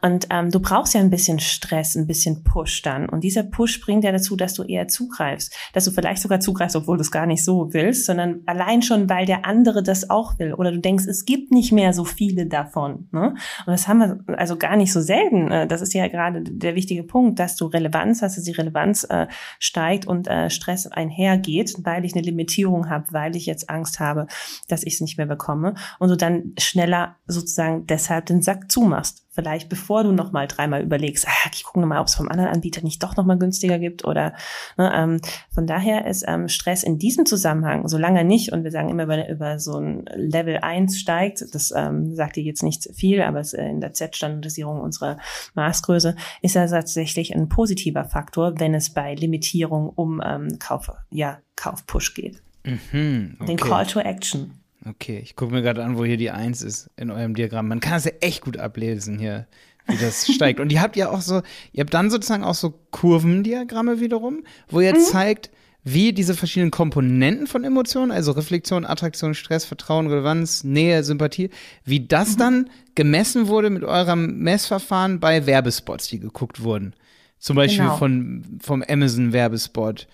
Und 0.00 0.26
ähm, 0.30 0.50
du 0.52 0.60
brauchst 0.60 0.94
ja 0.94 1.00
ein 1.00 1.10
bisschen 1.10 1.40
Stress, 1.40 1.96
ein 1.96 2.06
bisschen 2.06 2.44
Push 2.44 2.82
dann. 2.82 3.08
Und 3.08 3.24
dieser 3.24 3.42
Push 3.42 3.80
bringt 3.80 4.04
ja 4.04 4.12
dazu, 4.12 4.36
dass 4.36 4.54
du 4.54 4.62
eher 4.62 4.86
zugreifst. 4.86 5.52
Dass 5.72 5.86
du 5.86 5.90
vielleicht 5.90 6.22
sogar 6.22 6.38
zugreifst, 6.38 6.76
obwohl 6.76 6.96
du 6.96 7.02
es 7.02 7.10
gar 7.10 7.26
nicht 7.26 7.44
so 7.44 7.72
willst, 7.72 8.06
sondern 8.06 8.42
allein 8.46 8.80
schon, 8.82 9.10
weil 9.10 9.26
der 9.26 9.44
andere 9.44 9.82
das 9.82 10.08
auch 10.08 10.38
will. 10.38 10.54
Oder 10.54 10.70
du 10.70 10.78
denkst, 10.78 11.06
es 11.08 11.24
gibt 11.24 11.50
nicht 11.50 11.72
mehr 11.72 11.92
so 11.92 12.04
viele 12.04 12.46
davon. 12.46 13.08
Ne? 13.10 13.30
Und 13.30 13.72
das 13.72 13.88
haben 13.88 13.98
wir 13.98 14.38
also 14.38 14.56
gar 14.56 14.76
nicht 14.76 14.92
so 14.92 15.00
selten. 15.00 15.50
Äh, 15.50 15.66
das 15.66 15.82
ist 15.82 15.94
ja 15.94 16.06
gerade 16.06 16.44
der 16.44 16.76
wichtige 16.76 17.02
Punkt, 17.02 17.40
dass 17.40 17.56
du 17.56 17.66
Relevanz 17.66 18.22
hast, 18.22 18.36
dass 18.36 18.44
die 18.44 18.52
Relevanz 18.52 19.02
äh, 19.10 19.26
steigt 19.58 20.06
und 20.06 20.28
äh, 20.28 20.50
Stress 20.50 20.86
einhergeht, 20.86 21.74
weil 21.84 22.04
ich 22.04 22.14
eine 22.14 22.22
Limitierung 22.22 22.88
habe, 22.90 23.06
weil 23.10 23.36
ich 23.36 23.46
jetzt 23.46 23.70
Angst 23.70 24.00
habe, 24.00 24.26
dass 24.68 24.82
ich 24.82 24.94
es 24.94 25.00
nicht 25.00 25.18
mehr 25.18 25.26
bekomme 25.26 25.74
und 25.98 26.08
du 26.08 26.16
dann 26.16 26.52
schneller 26.58 27.16
sozusagen 27.26 27.86
deshalb 27.86 28.26
den 28.26 28.42
Sack 28.42 28.70
zumachst 28.70 29.21
vielleicht 29.32 29.68
bevor 29.68 30.04
du 30.04 30.12
noch 30.12 30.30
mal 30.30 30.46
dreimal 30.46 30.82
überlegst, 30.82 31.26
ah, 31.26 31.50
ich 31.52 31.64
gucke 31.64 31.80
noch 31.80 31.88
mal, 31.88 32.00
ob 32.00 32.06
es 32.06 32.14
vom 32.14 32.28
anderen 32.28 32.50
Anbieter 32.50 32.82
nicht 32.82 33.02
doch 33.02 33.16
noch 33.16 33.24
mal 33.24 33.38
günstiger 33.38 33.78
gibt 33.78 34.04
oder 34.04 34.34
ne, 34.76 34.92
ähm, 34.94 35.20
von 35.50 35.66
daher 35.66 36.06
ist 36.06 36.24
ähm, 36.28 36.48
Stress 36.48 36.82
in 36.82 36.98
diesem 36.98 37.26
Zusammenhang, 37.26 37.88
solange 37.88 38.24
nicht 38.24 38.52
und 38.52 38.62
wir 38.62 38.70
sagen 38.70 38.90
immer 38.90 39.04
über, 39.04 39.28
über 39.28 39.58
so 39.58 39.78
ein 39.78 40.04
Level 40.14 40.58
1 40.58 40.98
steigt, 40.98 41.44
das 41.54 41.72
ähm, 41.74 42.14
sagt 42.14 42.36
dir 42.36 42.44
jetzt 42.44 42.62
nicht 42.62 42.88
viel, 42.94 43.22
aber 43.22 43.40
es, 43.40 43.54
äh, 43.54 43.64
in 43.64 43.80
der 43.80 43.94
Z-Standardisierung 43.94 44.80
unserer 44.80 45.18
Maßgröße 45.54 46.14
ist 46.42 46.56
er 46.56 46.68
tatsächlich 46.68 47.34
ein 47.34 47.48
positiver 47.48 48.04
Faktor, 48.04 48.60
wenn 48.60 48.74
es 48.74 48.90
bei 48.90 49.14
Limitierung 49.14 49.88
um 49.88 50.22
ähm, 50.24 50.58
Kauf, 50.58 50.90
ja, 51.10 51.38
Kaufpush 51.56 52.14
geht. 52.14 52.42
Mhm, 52.64 53.36
okay. 53.38 53.46
Den 53.46 53.56
Call 53.56 53.86
to 53.86 54.00
Action. 54.00 54.61
Okay, 54.84 55.20
ich 55.22 55.36
gucke 55.36 55.52
mir 55.52 55.62
gerade 55.62 55.84
an, 55.84 55.96
wo 55.96 56.04
hier 56.04 56.16
die 56.16 56.30
Eins 56.30 56.62
ist 56.62 56.90
in 56.96 57.10
eurem 57.10 57.34
Diagramm. 57.34 57.68
Man 57.68 57.80
kann 57.80 57.92
das 57.94 58.04
ja 58.04 58.12
echt 58.20 58.42
gut 58.42 58.56
ablesen 58.56 59.18
hier, 59.18 59.46
wie 59.86 59.96
das 59.96 60.26
steigt. 60.32 60.58
Und 60.58 60.72
ihr 60.72 60.80
habt 60.80 60.96
ja 60.96 61.10
auch 61.10 61.20
so, 61.20 61.42
ihr 61.72 61.80
habt 61.82 61.94
dann 61.94 62.10
sozusagen 62.10 62.44
auch 62.44 62.54
so 62.54 62.74
Kurvendiagramme 62.90 64.00
wiederum, 64.00 64.44
wo 64.68 64.80
ihr 64.80 64.94
mhm. 64.94 65.00
zeigt, 65.00 65.50
wie 65.84 66.12
diese 66.12 66.34
verschiedenen 66.34 66.70
Komponenten 66.70 67.46
von 67.46 67.64
Emotionen, 67.64 68.12
also 68.12 68.32
Reflexion, 68.32 68.84
Attraktion, 68.84 69.34
Stress, 69.34 69.64
Vertrauen, 69.64 70.06
Relevanz, 70.06 70.62
Nähe, 70.64 71.02
Sympathie, 71.02 71.50
wie 71.84 72.06
das 72.06 72.34
mhm. 72.34 72.38
dann 72.38 72.70
gemessen 72.94 73.48
wurde 73.48 73.70
mit 73.70 73.84
eurem 73.84 74.38
Messverfahren 74.38 75.18
bei 75.20 75.46
Werbespots, 75.46 76.08
die 76.08 76.20
geguckt 76.20 76.62
wurden. 76.62 76.94
Zum 77.38 77.56
Beispiel 77.56 77.84
genau. 77.84 77.96
von, 77.96 78.58
vom 78.60 78.84
Amazon-Werbespot. 78.86 80.06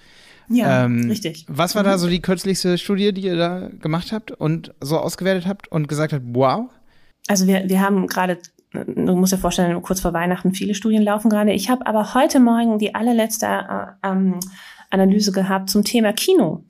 Ja, 0.49 0.84
ähm, 0.84 1.09
richtig. 1.09 1.44
Was 1.49 1.74
war 1.74 1.82
mhm. 1.82 1.86
da 1.86 1.99
so 1.99 2.09
die 2.09 2.20
kürzlichste 2.20 2.78
Studie, 2.78 3.12
die 3.12 3.22
ihr 3.22 3.36
da 3.36 3.68
gemacht 3.80 4.12
habt 4.12 4.30
und 4.30 4.74
so 4.80 4.99
ausgewertet 4.99 5.46
habt 5.46 5.68
und 5.68 5.88
gesagt 5.88 6.12
habt, 6.12 6.24
wow? 6.28 6.70
Also 7.26 7.46
wir, 7.46 7.68
wir 7.68 7.80
haben 7.80 8.07
gerade 8.07 8.38
du 8.72 9.16
musst 9.16 9.32
dir 9.32 9.38
vorstellen, 9.38 9.80
kurz 9.82 10.01
vor 10.01 10.12
Weihnachten 10.12 10.53
viele 10.53 10.74
Studien 10.74 11.03
laufen 11.03 11.30
gerade. 11.30 11.53
Ich 11.53 11.70
habe 11.70 11.86
aber 11.86 12.14
heute 12.14 12.40
Morgen 12.40 12.78
die 12.78 12.94
allerletzte 12.94 13.46
äh, 13.46 14.09
ähm, 14.09 14.40
Analyse 14.91 15.32
gehabt 15.32 15.70
zum 15.70 15.84
Thema 15.84 16.12
Kino. 16.12 16.64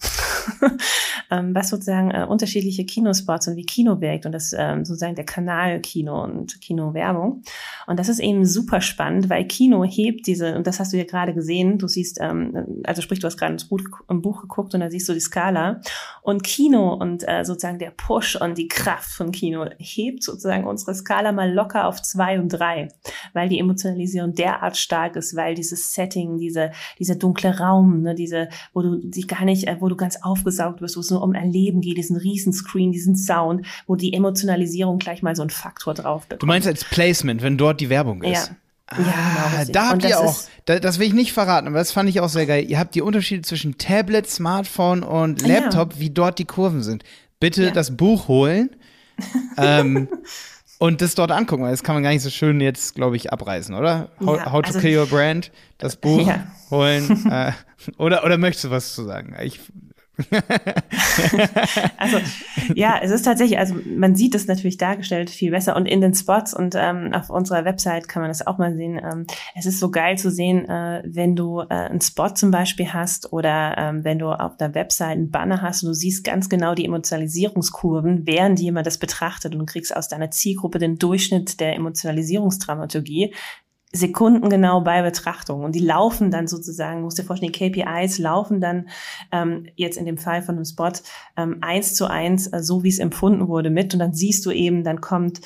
ähm, 1.30 1.54
was 1.54 1.68
sozusagen 1.68 2.10
äh, 2.10 2.24
unterschiedliche 2.28 2.84
Kinospots 2.84 3.48
und 3.48 3.56
wie 3.56 3.64
Kino 3.64 4.00
wirkt 4.00 4.26
und 4.26 4.32
das 4.32 4.54
ähm, 4.56 4.84
sozusagen 4.84 5.14
der 5.14 5.24
Kanal 5.24 5.80
Kino 5.80 6.22
und 6.22 6.60
Kinowerbung. 6.60 7.42
Und 7.86 7.98
das 7.98 8.08
ist 8.08 8.18
eben 8.18 8.44
super 8.44 8.80
spannend, 8.80 9.28
weil 9.28 9.46
Kino 9.46 9.84
hebt 9.84 10.26
diese, 10.26 10.56
und 10.56 10.66
das 10.66 10.80
hast 10.80 10.92
du 10.92 10.96
ja 10.96 11.04
gerade 11.04 11.34
gesehen, 11.34 11.78
du 11.78 11.88
siehst, 11.88 12.18
ähm, 12.20 12.82
also 12.84 13.02
sprich, 13.02 13.20
du 13.20 13.26
hast 13.26 13.36
gerade 13.36 13.52
ins 13.52 13.68
Buch, 13.68 13.78
geguckt 14.08 14.74
und 14.74 14.80
da 14.80 14.90
siehst 14.90 15.08
du 15.08 15.12
die 15.12 15.20
Skala. 15.20 15.80
Und 16.22 16.42
Kino 16.42 16.94
und 16.94 17.26
äh, 17.26 17.44
sozusagen 17.44 17.78
der 17.78 17.90
Push 17.90 18.36
und 18.36 18.58
die 18.58 18.68
Kraft 18.68 19.10
von 19.10 19.32
Kino 19.32 19.66
hebt 19.78 20.22
sozusagen 20.22 20.64
unsere 20.64 20.94
Skala 20.94 21.32
mal 21.32 21.52
locker 21.52 21.86
auf 21.86 22.02
zwei 22.02 22.40
und 22.40 22.48
drei, 22.48 22.88
weil 23.32 23.48
die 23.48 23.58
Emotionalisierung 23.58 24.34
derart 24.34 24.76
stark 24.76 25.16
ist, 25.16 25.36
weil 25.36 25.54
dieses 25.54 25.94
Setting, 25.94 26.38
diese, 26.38 26.72
dieser 26.98 27.16
dunkle 27.16 27.58
Raum, 27.58 28.02
ne, 28.08 28.14
diese, 28.14 28.48
wo 28.72 28.82
du 28.82 28.96
dich 28.96 29.28
gar 29.28 29.44
nicht, 29.44 29.68
äh, 29.68 29.76
wo 29.80 29.88
du 29.88 29.96
ganz 29.96 30.16
auf 30.22 30.38
aufgesaugt 30.38 30.80
wirst, 30.80 30.96
wo 30.96 31.00
es 31.00 31.10
nur 31.10 31.22
um 31.22 31.34
Erleben 31.34 31.80
geht, 31.80 31.98
diesen 31.98 32.16
Riesenscreen, 32.16 32.92
diesen 32.92 33.16
Sound, 33.16 33.66
wo 33.86 33.96
die 33.96 34.12
Emotionalisierung 34.12 34.98
gleich 34.98 35.22
mal 35.22 35.34
so 35.34 35.42
einen 35.42 35.50
Faktor 35.50 35.94
drauf 35.94 36.26
bekommt. 36.26 36.42
Du 36.42 36.46
meinst 36.46 36.68
als 36.68 36.84
Placement, 36.84 37.42
wenn 37.42 37.58
dort 37.58 37.80
die 37.80 37.88
Werbung 37.88 38.22
ist? 38.22 38.48
Ja. 38.48 38.56
Ah, 38.86 38.96
Ja, 39.00 39.60
genau, 39.64 39.72
da 39.72 39.88
habt 39.90 40.04
ihr 40.04 40.18
auch, 40.18 40.40
da, 40.64 40.78
das 40.78 40.98
will 40.98 41.08
ich 41.08 41.12
nicht 41.12 41.32
verraten, 41.32 41.66
aber 41.66 41.76
das 41.78 41.92
fand 41.92 42.08
ich 42.08 42.20
auch 42.20 42.28
sehr 42.28 42.46
geil. 42.46 42.64
Ihr 42.68 42.78
habt 42.78 42.94
die 42.94 43.02
Unterschiede 43.02 43.42
zwischen 43.42 43.76
Tablet, 43.76 44.28
Smartphone 44.30 45.02
und 45.02 45.42
Ja. 45.42 45.58
Laptop, 45.60 45.98
wie 45.98 46.10
dort 46.10 46.38
die 46.38 46.44
Kurven 46.46 46.82
sind. 46.82 47.02
Bitte 47.40 47.64
Ja. 47.64 47.70
das 47.72 47.96
Buch 47.96 48.28
holen 48.28 48.70
ähm, 49.58 50.08
und 50.78 51.00
das 51.02 51.14
dort 51.14 51.30
angucken, 51.32 51.62
weil 51.64 51.70
das 51.72 51.82
kann 51.82 51.94
man 51.96 52.02
gar 52.02 52.10
nicht 52.10 52.22
so 52.22 52.30
schön 52.30 52.60
jetzt, 52.60 52.94
glaube 52.94 53.16
ich, 53.16 53.32
abreißen, 53.32 53.74
oder? 53.74 54.08
How, 54.24 54.36
Ja, 54.38 54.52
How 54.52 54.62
to 54.62 54.68
also- 54.68 54.80
Kill 54.80 54.98
Your 54.98 55.06
Brand, 55.10 55.50
das 55.78 55.96
Buch 55.96 56.26
Ja. 56.26 56.46
holen. 56.70 57.26
äh, 57.30 57.52
oder, 57.98 58.24
oder 58.24 58.38
möchtest 58.38 58.64
du 58.66 58.70
was 58.70 58.94
zu 58.94 59.04
sagen? 59.04 59.34
Ich, 59.42 59.60
Also 61.98 62.18
ja, 62.74 62.98
es 63.02 63.10
ist 63.10 63.22
tatsächlich, 63.22 63.58
also 63.58 63.74
man 63.84 64.14
sieht 64.14 64.34
es 64.34 64.46
natürlich 64.46 64.76
dargestellt 64.76 65.30
viel 65.30 65.50
besser 65.50 65.76
und 65.76 65.86
in 65.86 66.00
den 66.00 66.14
Spots 66.14 66.54
und 66.54 66.74
ähm, 66.76 67.12
auf 67.12 67.30
unserer 67.30 67.64
Website 67.64 68.08
kann 68.08 68.22
man 68.22 68.30
das 68.30 68.46
auch 68.46 68.58
mal 68.58 68.74
sehen. 68.74 69.00
Ähm, 69.02 69.26
es 69.56 69.66
ist 69.66 69.80
so 69.80 69.90
geil 69.90 70.18
zu 70.18 70.30
sehen, 70.30 70.68
äh, 70.68 71.02
wenn 71.04 71.36
du 71.36 71.60
äh, 71.60 71.66
einen 71.68 72.00
Spot 72.00 72.28
zum 72.30 72.50
Beispiel 72.50 72.92
hast 72.92 73.32
oder 73.32 73.76
ähm, 73.76 74.04
wenn 74.04 74.18
du 74.18 74.28
auf 74.28 74.56
der 74.56 74.74
Website 74.74 75.12
einen 75.12 75.30
Banner 75.30 75.62
hast 75.62 75.82
und 75.82 75.88
du 75.88 75.94
siehst 75.94 76.24
ganz 76.24 76.48
genau 76.48 76.74
die 76.74 76.84
Emotionalisierungskurven, 76.84 78.26
während 78.26 78.60
jemand 78.60 78.86
das 78.86 78.98
betrachtet 78.98 79.54
und 79.54 79.60
du 79.60 79.66
kriegst 79.66 79.94
aus 79.94 80.08
deiner 80.08 80.30
Zielgruppe 80.30 80.78
den 80.78 80.98
Durchschnitt 80.98 81.60
der 81.60 81.74
Emotionalisierungsdramaturgie. 81.74 83.34
Sekundengenau 83.92 84.82
bei 84.82 85.02
Betrachtung. 85.02 85.64
Und 85.64 85.74
die 85.74 85.80
laufen 85.80 86.30
dann 86.30 86.46
sozusagen, 86.46 87.02
musst 87.02 87.18
dir 87.18 87.24
vorstellen, 87.24 87.52
die 87.52 87.70
KPIs 87.70 88.18
laufen 88.18 88.60
dann 88.60 88.88
ähm, 89.32 89.66
jetzt 89.76 89.96
in 89.96 90.04
dem 90.04 90.18
Fall 90.18 90.42
von 90.42 90.56
einem 90.56 90.64
Spot 90.64 90.92
ähm, 91.36 91.58
eins 91.60 91.94
zu 91.94 92.06
eins, 92.06 92.46
äh, 92.48 92.62
so 92.62 92.82
wie 92.84 92.88
es 92.88 92.98
empfunden 92.98 93.48
wurde, 93.48 93.70
mit. 93.70 93.94
Und 93.94 94.00
dann 94.00 94.12
siehst 94.12 94.44
du 94.46 94.50
eben, 94.50 94.84
dann 94.84 95.00
kommt 95.00 95.40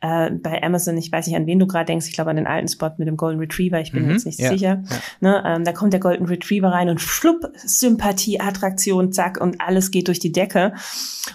äh, 0.00 0.30
bei 0.30 0.62
Amazon, 0.62 0.96
ich 0.96 1.10
weiß 1.10 1.26
nicht, 1.26 1.36
an 1.36 1.46
wen 1.46 1.58
du 1.58 1.66
gerade 1.66 1.86
denkst, 1.86 2.06
ich 2.06 2.14
glaube 2.14 2.30
an 2.30 2.36
den 2.36 2.46
alten 2.46 2.68
Spot 2.68 2.90
mit 2.98 3.08
dem 3.08 3.16
Golden 3.16 3.40
Retriever, 3.40 3.80
ich 3.80 3.92
bin 3.92 4.04
Mhm, 4.04 4.10
jetzt 4.12 4.26
nicht 4.26 4.40
ja, 4.40 4.50
sicher. 4.50 4.82
Ne, 5.20 5.42
ähm, 5.44 5.64
da 5.64 5.72
kommt 5.72 5.92
der 5.92 6.00
Golden 6.00 6.26
Retriever 6.26 6.68
rein 6.68 6.88
und 6.88 7.00
schlupp, 7.00 7.50
Sympathie, 7.56 8.40
Attraktion, 8.40 9.12
zack, 9.12 9.40
und 9.40 9.60
alles 9.60 9.90
geht 9.90 10.08
durch 10.08 10.20
die 10.20 10.32
Decke. 10.32 10.72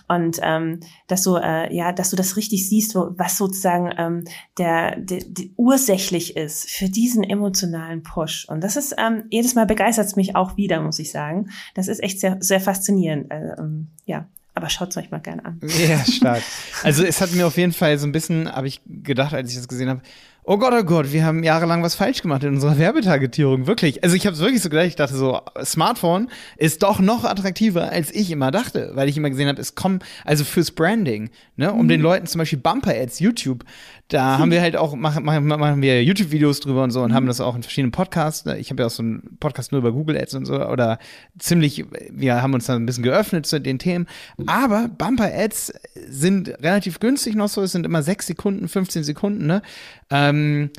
Und 0.08 0.40
ähm, 0.42 0.80
dass 1.14 1.24
du, 1.24 1.36
äh, 1.36 1.74
ja, 1.74 1.92
dass 1.92 2.10
du 2.10 2.16
das 2.16 2.38
richtig 2.38 2.68
siehst, 2.68 2.96
was 2.96 3.38
sozusagen 3.38 3.94
ähm, 3.98 4.24
der, 4.58 5.00
der, 5.00 5.20
der 5.28 5.46
ursächlich 5.58 6.36
ist 6.36 6.70
für 6.72 6.90
diesen 6.90 7.24
emotionalen 7.24 8.02
Push. 8.02 8.48
Und 8.50 8.64
das 8.64 8.76
ist, 8.76 8.96
ähm, 8.98 9.26
jedes 9.30 9.54
Mal 9.54 9.68
begeistert 9.68 10.08
es 10.08 10.16
mich 10.16 10.36
auch 10.36 10.58
wieder, 10.58 10.82
muss 10.82 10.98
ich 10.98 11.12
sagen. 11.12 11.52
Das 11.76 11.88
ist 11.88 12.02
echt 12.02 12.20
sehr, 12.20 12.38
sehr 12.40 12.60
faszinierend. 12.60 13.32
Also, 13.32 13.62
ähm, 13.62 13.90
ja, 14.06 14.28
aber 14.56 14.70
schaut 14.70 14.90
es 14.90 14.98
euch 14.98 15.12
mal 15.12 15.20
gerne 15.20 15.46
an. 15.46 15.60
Ja, 15.88 16.04
stark. 16.04 16.42
Also 16.82 17.04
es 17.04 17.22
hat 17.22 17.32
mir 17.34 17.46
auf 17.46 17.58
jeden 17.58 17.74
Fall 17.74 18.00
so 18.00 18.08
ein 18.08 18.12
bisschen, 18.12 18.52
habe 18.52 18.68
ich 18.68 18.82
gedacht, 18.86 19.36
als 19.36 19.52
ich 19.52 19.58
das 19.58 19.68
gesehen 19.68 19.90
habe, 19.90 20.02
oh 20.46 20.58
Gott, 20.58 20.74
oh 20.74 20.84
Gott, 20.84 21.12
wir 21.12 21.26
haben 21.26 21.44
jahrelang 21.44 21.84
was 21.84 21.96
falsch 21.96 22.22
gemacht 22.22 22.44
in 22.44 22.56
unserer 22.56 22.78
Werbetargetierung, 22.78 23.68
wirklich. 23.68 24.04
Also 24.04 24.16
ich 24.16 24.26
habe 24.26 24.36
es 24.36 24.42
wirklich 24.42 24.62
so 24.62 24.70
gedacht, 24.70 24.88
ich 24.88 24.96
dachte 24.96 25.16
so, 25.16 25.40
Smartphone 25.64 26.30
ist 26.58 26.84
doch 26.84 27.00
noch 27.00 27.24
attraktiver, 27.24 27.90
als 27.90 28.14
ich 28.14 28.32
immer 28.32 28.52
dachte, 28.52 28.92
weil 28.94 29.10
ich 29.10 29.18
immer 29.18 29.30
gesehen 29.30 29.48
habe, 29.48 29.62
es 29.62 29.76
kommen, 29.76 30.00
also 30.26 30.44
fürs 30.44 30.72
Branding, 30.72 31.30
ne, 31.56 31.72
um 31.72 31.88
den 31.88 32.02
Leuten 32.02 32.28
zum 32.28 32.40
Beispiel 32.40 32.60
Bumper-Ads, 32.60 33.20
YouTube, 33.20 33.64
da 34.10 34.38
haben 34.38 34.52
wir 34.52 34.62
halt 34.62 34.76
auch, 34.76 34.96
machen, 34.96 35.24
machen, 35.24 35.46
machen 35.46 35.82
wir 35.82 36.04
YouTube-Videos 36.04 36.60
drüber 36.60 36.84
und 36.84 36.92
so 36.92 37.02
und 37.02 37.14
haben 37.14 37.26
das 37.26 37.42
auch 37.42 37.56
in 37.56 37.64
verschiedenen 37.64 37.92
Podcasts. 37.92 38.46
ne? 38.46 38.58
Ich 38.60 38.70
habe 38.70 38.84
ja 38.84 38.88
auch 38.88 38.92
so 38.92 39.02
einen 39.02 39.38
Podcast 39.40 39.72
nur 39.72 39.80
über 39.80 39.92
Google 39.92 40.18
Ads 40.18 40.36
und 40.36 40.46
so 40.46 40.64
oder 40.66 41.00
ziemlich, 41.40 41.86
wir 42.12 42.42
haben 42.42 42.54
uns 42.54 42.66
da 42.66 42.76
ein 42.76 42.86
bisschen 42.86 43.04
geöffnet 43.04 43.46
zu 43.46 43.60
den 43.60 43.80
Themen. 43.80 44.08
Aber 44.46 44.90
Bumper-Ads 44.90 45.74
sind 46.08 46.50
relativ 46.62 47.00
günstig 47.00 47.36
noch 47.36 47.50
so, 47.50 47.62
es 47.64 47.72
sind 47.72 47.86
immer 47.86 48.04
sechs 48.04 48.28
Sekunden, 48.28 48.68
15 48.68 49.04
Sekunden, 49.04 49.48
ne? 49.48 49.62
Ähm, 50.10 50.70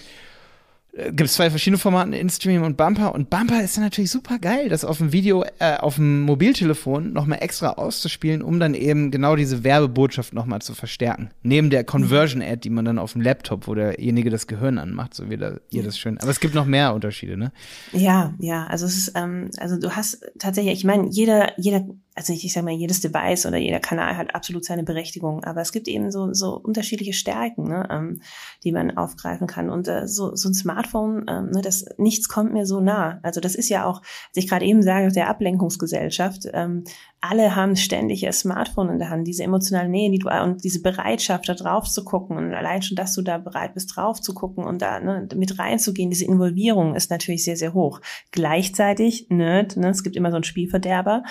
gibt 0.96 1.22
es 1.22 1.34
zwei 1.34 1.50
verschiedene 1.50 1.78
Formaten, 1.78 2.12
InStream 2.12 2.62
und 2.62 2.76
Bumper. 2.76 3.14
Und 3.14 3.28
Bumper 3.28 3.62
ist 3.62 3.76
dann 3.76 3.84
natürlich 3.84 4.10
super 4.10 4.38
geil, 4.38 4.68
das 4.68 4.84
auf 4.84 4.98
dem 4.98 5.12
Video, 5.12 5.44
äh, 5.58 5.76
auf 5.76 5.96
dem 5.96 6.22
Mobiltelefon 6.22 7.12
nochmal 7.12 7.38
extra 7.42 7.70
auszuspielen, 7.70 8.42
um 8.42 8.60
dann 8.60 8.74
eben 8.74 9.10
genau 9.10 9.34
diese 9.34 9.64
Werbebotschaft 9.64 10.32
nochmal 10.32 10.62
zu 10.62 10.74
verstärken. 10.74 11.30
Neben 11.42 11.70
der 11.70 11.84
Conversion-Ad, 11.84 12.60
die 12.60 12.70
man 12.70 12.84
dann 12.84 12.98
auf 12.98 13.12
dem 13.12 13.22
Laptop, 13.22 13.66
wo 13.66 13.74
derjenige 13.74 14.30
das 14.30 14.46
Gehirn 14.46 14.78
anmacht, 14.78 15.14
so 15.14 15.28
wie 15.30 15.36
da, 15.36 15.58
ihr 15.70 15.82
das 15.82 15.98
schön. 15.98 16.18
Aber 16.18 16.30
es 16.30 16.40
gibt 16.40 16.54
noch 16.54 16.66
mehr 16.66 16.94
Unterschiede, 16.94 17.36
ne? 17.36 17.52
Ja, 17.92 18.34
ja, 18.38 18.66
also 18.66 18.86
es 18.86 18.96
ist, 18.96 19.12
ähm, 19.16 19.50
also 19.58 19.78
du 19.78 19.90
hast 19.90 20.24
tatsächlich, 20.38 20.74
ich 20.74 20.84
meine, 20.84 21.08
jeder, 21.08 21.58
jeder, 21.58 21.84
also 22.14 22.32
ich, 22.32 22.44
ich 22.44 22.52
sag 22.52 22.64
mal, 22.64 22.72
jedes 22.72 23.00
Device 23.00 23.46
oder 23.46 23.56
jeder 23.56 23.80
Kanal 23.80 24.16
hat 24.16 24.34
absolut 24.34 24.64
seine 24.64 24.84
Berechtigung, 24.84 25.42
aber 25.42 25.60
es 25.60 25.72
gibt 25.72 25.88
eben 25.88 26.12
so, 26.12 26.32
so 26.32 26.56
unterschiedliche 26.56 27.12
Stärken, 27.12 27.68
ne, 27.68 27.88
ähm, 27.90 28.20
die 28.62 28.72
man 28.72 28.96
aufgreifen 28.96 29.46
kann. 29.46 29.68
Und 29.68 29.88
äh, 29.88 30.06
so, 30.06 30.34
so 30.36 30.48
ein 30.48 30.54
Smartphone, 30.54 31.26
ähm, 31.28 31.50
ne, 31.50 31.60
das 31.60 31.84
nichts 31.98 32.28
kommt 32.28 32.52
mir 32.52 32.66
so 32.66 32.80
nah. 32.80 33.18
Also 33.22 33.40
das 33.40 33.54
ist 33.54 33.68
ja 33.68 33.84
auch, 33.84 34.00
als 34.00 34.36
ich 34.36 34.48
gerade 34.48 34.64
eben 34.64 34.82
sage, 34.82 35.10
der 35.10 35.28
Ablenkungsgesellschaft, 35.28 36.46
ähm, 36.52 36.84
alle 37.30 37.56
haben 37.56 37.74
ständig 37.74 38.22
ihr 38.22 38.32
Smartphone 38.32 38.90
in 38.90 38.98
der 38.98 39.08
Hand, 39.08 39.26
diese 39.26 39.44
emotionale 39.44 39.88
Nähe, 39.88 40.10
die 40.10 40.18
du 40.18 40.28
und 40.28 40.62
diese 40.62 40.82
Bereitschaft, 40.82 41.48
da 41.48 41.54
drauf 41.54 41.88
zu 41.88 42.04
gucken 42.04 42.36
und 42.36 42.52
allein 42.52 42.82
schon, 42.82 42.96
dass 42.96 43.14
du 43.14 43.22
da 43.22 43.38
bereit 43.38 43.72
bist, 43.74 43.96
drauf 43.96 44.20
zu 44.20 44.34
gucken 44.34 44.64
und 44.64 44.82
da 44.82 45.00
ne, 45.00 45.26
mit 45.34 45.58
reinzugehen, 45.58 46.10
diese 46.10 46.26
Involvierung 46.26 46.94
ist 46.94 47.10
natürlich 47.10 47.44
sehr, 47.44 47.56
sehr 47.56 47.72
hoch. 47.72 48.00
Gleichzeitig, 48.30 49.28
Nerd, 49.30 49.76
ne, 49.76 49.88
es 49.88 50.02
gibt 50.02 50.16
immer 50.16 50.30
so 50.30 50.36
einen 50.36 50.44
Spielverderber. 50.44 51.22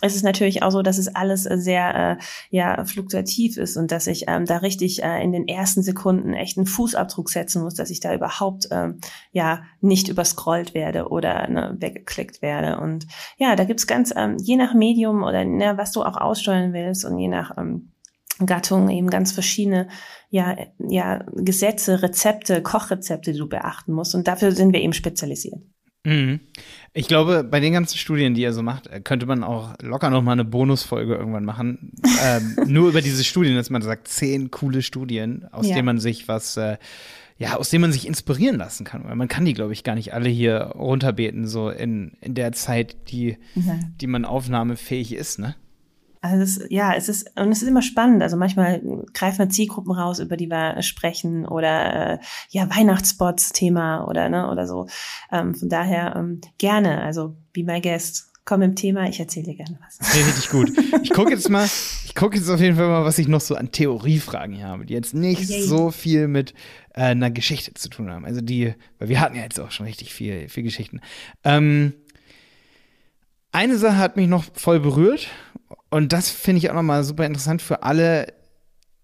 Es 0.00 0.16
ist 0.16 0.22
natürlich 0.22 0.62
auch 0.62 0.70
so, 0.70 0.82
dass 0.82 0.98
es 0.98 1.14
alles 1.14 1.46
äh, 1.46 1.58
sehr 1.58 2.18
äh, 2.18 2.24
ja 2.50 2.84
fluktuativ 2.84 3.56
ist 3.56 3.76
und 3.76 3.90
dass 3.90 4.06
ich 4.06 4.24
ähm, 4.28 4.46
da 4.46 4.58
richtig 4.58 5.02
äh, 5.02 5.22
in 5.22 5.32
den 5.32 5.46
ersten 5.46 5.82
Sekunden 5.82 6.32
echt 6.32 6.56
einen 6.56 6.66
Fußabdruck 6.66 7.28
setzen 7.28 7.62
muss, 7.62 7.74
dass 7.74 7.90
ich 7.90 8.00
da 8.00 8.14
überhaupt 8.14 8.68
ähm, 8.70 9.00
ja 9.32 9.62
nicht 9.80 10.08
überscrollt 10.08 10.74
werde 10.74 11.08
oder 11.08 11.48
ne, 11.48 11.76
weggeklickt 11.78 12.40
werde. 12.40 12.78
Und 12.78 13.06
ja, 13.36 13.56
da 13.56 13.64
gibt's 13.64 13.86
ganz 13.86 14.12
ähm, 14.16 14.36
je 14.38 14.56
nach 14.56 14.74
Medium 14.74 15.22
oder 15.34 15.44
ne, 15.44 15.74
was 15.76 15.92
du 15.92 16.02
auch 16.02 16.16
aussteuern 16.16 16.72
willst 16.72 17.04
und 17.04 17.18
je 17.18 17.28
nach 17.28 17.56
ähm, 17.58 17.90
Gattung 18.44 18.88
eben 18.88 19.10
ganz 19.10 19.32
verschiedene 19.32 19.88
ja, 20.30 20.56
ja, 20.78 21.24
Gesetze, 21.34 22.02
Rezepte, 22.02 22.62
Kochrezepte, 22.62 23.32
die 23.32 23.38
du 23.38 23.48
beachten 23.48 23.92
musst. 23.92 24.14
Und 24.14 24.26
dafür 24.26 24.52
sind 24.52 24.72
wir 24.72 24.80
eben 24.80 24.92
spezialisiert. 24.92 25.60
Mhm. 26.04 26.40
Ich 26.92 27.08
glaube, 27.08 27.44
bei 27.44 27.60
den 27.60 27.72
ganzen 27.72 27.96
Studien, 27.96 28.34
die 28.34 28.42
ihr 28.42 28.52
so 28.52 28.62
macht, 28.62 28.88
äh, 28.88 29.00
könnte 29.00 29.26
man 29.26 29.42
auch 29.42 29.74
locker 29.80 30.10
noch 30.10 30.22
mal 30.22 30.32
eine 30.32 30.44
Bonusfolge 30.44 31.14
irgendwann 31.14 31.44
machen. 31.44 31.92
ähm, 32.22 32.56
nur 32.66 32.88
über 32.88 33.00
diese 33.00 33.24
Studien, 33.24 33.54
dass 33.56 33.70
man 33.70 33.82
sagt, 33.82 34.08
zehn 34.08 34.50
coole 34.50 34.82
Studien, 34.82 35.46
aus 35.50 35.68
Ja. 35.68 35.76
denen 35.76 35.86
man 35.86 35.98
sich 35.98 36.28
was, 36.28 36.56
äh, 36.56 36.76
ja, 37.36 37.56
aus 37.56 37.70
denen 37.70 37.82
man 37.82 37.92
sich 37.92 38.06
inspirieren 38.06 38.56
lassen 38.56 38.84
kann. 38.84 39.04
Weil 39.04 39.16
man 39.16 39.28
kann 39.28 39.44
die, 39.44 39.54
glaube 39.54 39.72
ich, 39.72 39.82
gar 39.84 39.94
nicht 39.96 40.14
alle 40.14 40.28
hier 40.28 40.72
runterbeten, 40.76 41.46
so 41.46 41.68
in, 41.70 42.12
in 42.20 42.34
der 42.34 42.52
Zeit, 42.52 43.10
die, 43.10 43.38
Ja. 43.54 43.78
die 44.00 44.06
man 44.06 44.24
aufnahmefähig 44.24 45.14
ist, 45.14 45.38
ne? 45.38 45.56
Also 46.20 46.42
es, 46.42 46.66
ja, 46.70 46.94
es 46.94 47.10
ist 47.10 47.38
und 47.38 47.52
es 47.52 47.60
ist 47.60 47.68
immer 47.68 47.82
spannend. 47.82 48.22
Also 48.22 48.38
manchmal 48.38 48.80
greifen 49.12 49.40
wir 49.40 49.50
Zielgruppen 49.50 49.92
raus, 49.92 50.20
über 50.20 50.38
die 50.38 50.48
wir 50.48 50.80
sprechen 50.80 51.46
oder 51.46 52.12
äh, 52.14 52.18
ja 52.48 52.70
Weihnachtsspots 52.74 53.50
Thema 53.50 54.08
oder 54.08 54.30
ne 54.30 54.50
oder 54.50 54.66
so. 54.66 54.86
Ähm, 55.30 55.54
von 55.54 55.68
daher 55.68 56.16
ähm, 56.16 56.40
gerne. 56.56 57.02
Also 57.02 57.36
be 57.52 57.62
my 57.62 57.78
guest. 57.82 58.30
Komm 58.46 58.60
im 58.62 58.74
Thema, 58.74 59.06
ich 59.08 59.20
erzähle 59.20 59.46
dir 59.46 59.54
gerne 59.56 59.78
was. 59.84 59.98
Nee, 60.14 60.22
richtig 60.22 60.50
gut. 60.50 60.70
Ich 61.02 61.10
gucke 61.10 61.30
jetzt 61.30 61.48
mal, 61.48 61.64
ich 61.64 62.14
gucke 62.14 62.36
jetzt 62.36 62.48
auf 62.50 62.60
jeden 62.60 62.76
Fall 62.76 62.88
mal, 62.88 63.04
was 63.04 63.18
ich 63.18 63.26
noch 63.26 63.40
so 63.40 63.54
an 63.54 63.70
Theoriefragen 63.72 64.54
hier 64.54 64.66
habe, 64.68 64.84
die 64.84 64.92
jetzt 64.94 65.14
nicht 65.14 65.48
Yay. 65.48 65.62
so 65.62 65.90
viel 65.90 66.28
mit 66.28 66.52
äh, 66.94 67.02
einer 67.02 67.30
Geschichte 67.30 67.74
zu 67.74 67.88
tun 67.88 68.10
haben. 68.10 68.24
Also 68.24 68.40
die, 68.40 68.74
weil 68.98 69.08
wir 69.08 69.20
hatten 69.20 69.36
ja 69.36 69.42
jetzt 69.42 69.60
auch 69.60 69.70
schon 69.70 69.86
richtig 69.86 70.12
viel, 70.12 70.48
viel 70.48 70.62
Geschichten. 70.62 71.00
Ähm, 71.42 71.94
eine 73.52 73.78
Sache 73.78 73.98
hat 73.98 74.16
mich 74.16 74.28
noch 74.28 74.44
voll 74.54 74.80
berührt 74.80 75.28
und 75.90 76.12
das 76.12 76.30
finde 76.30 76.58
ich 76.58 76.70
auch 76.70 76.74
noch 76.74 76.82
mal 76.82 77.04
super 77.04 77.26
interessant 77.26 77.62
für 77.62 77.82
alle 77.82 78.32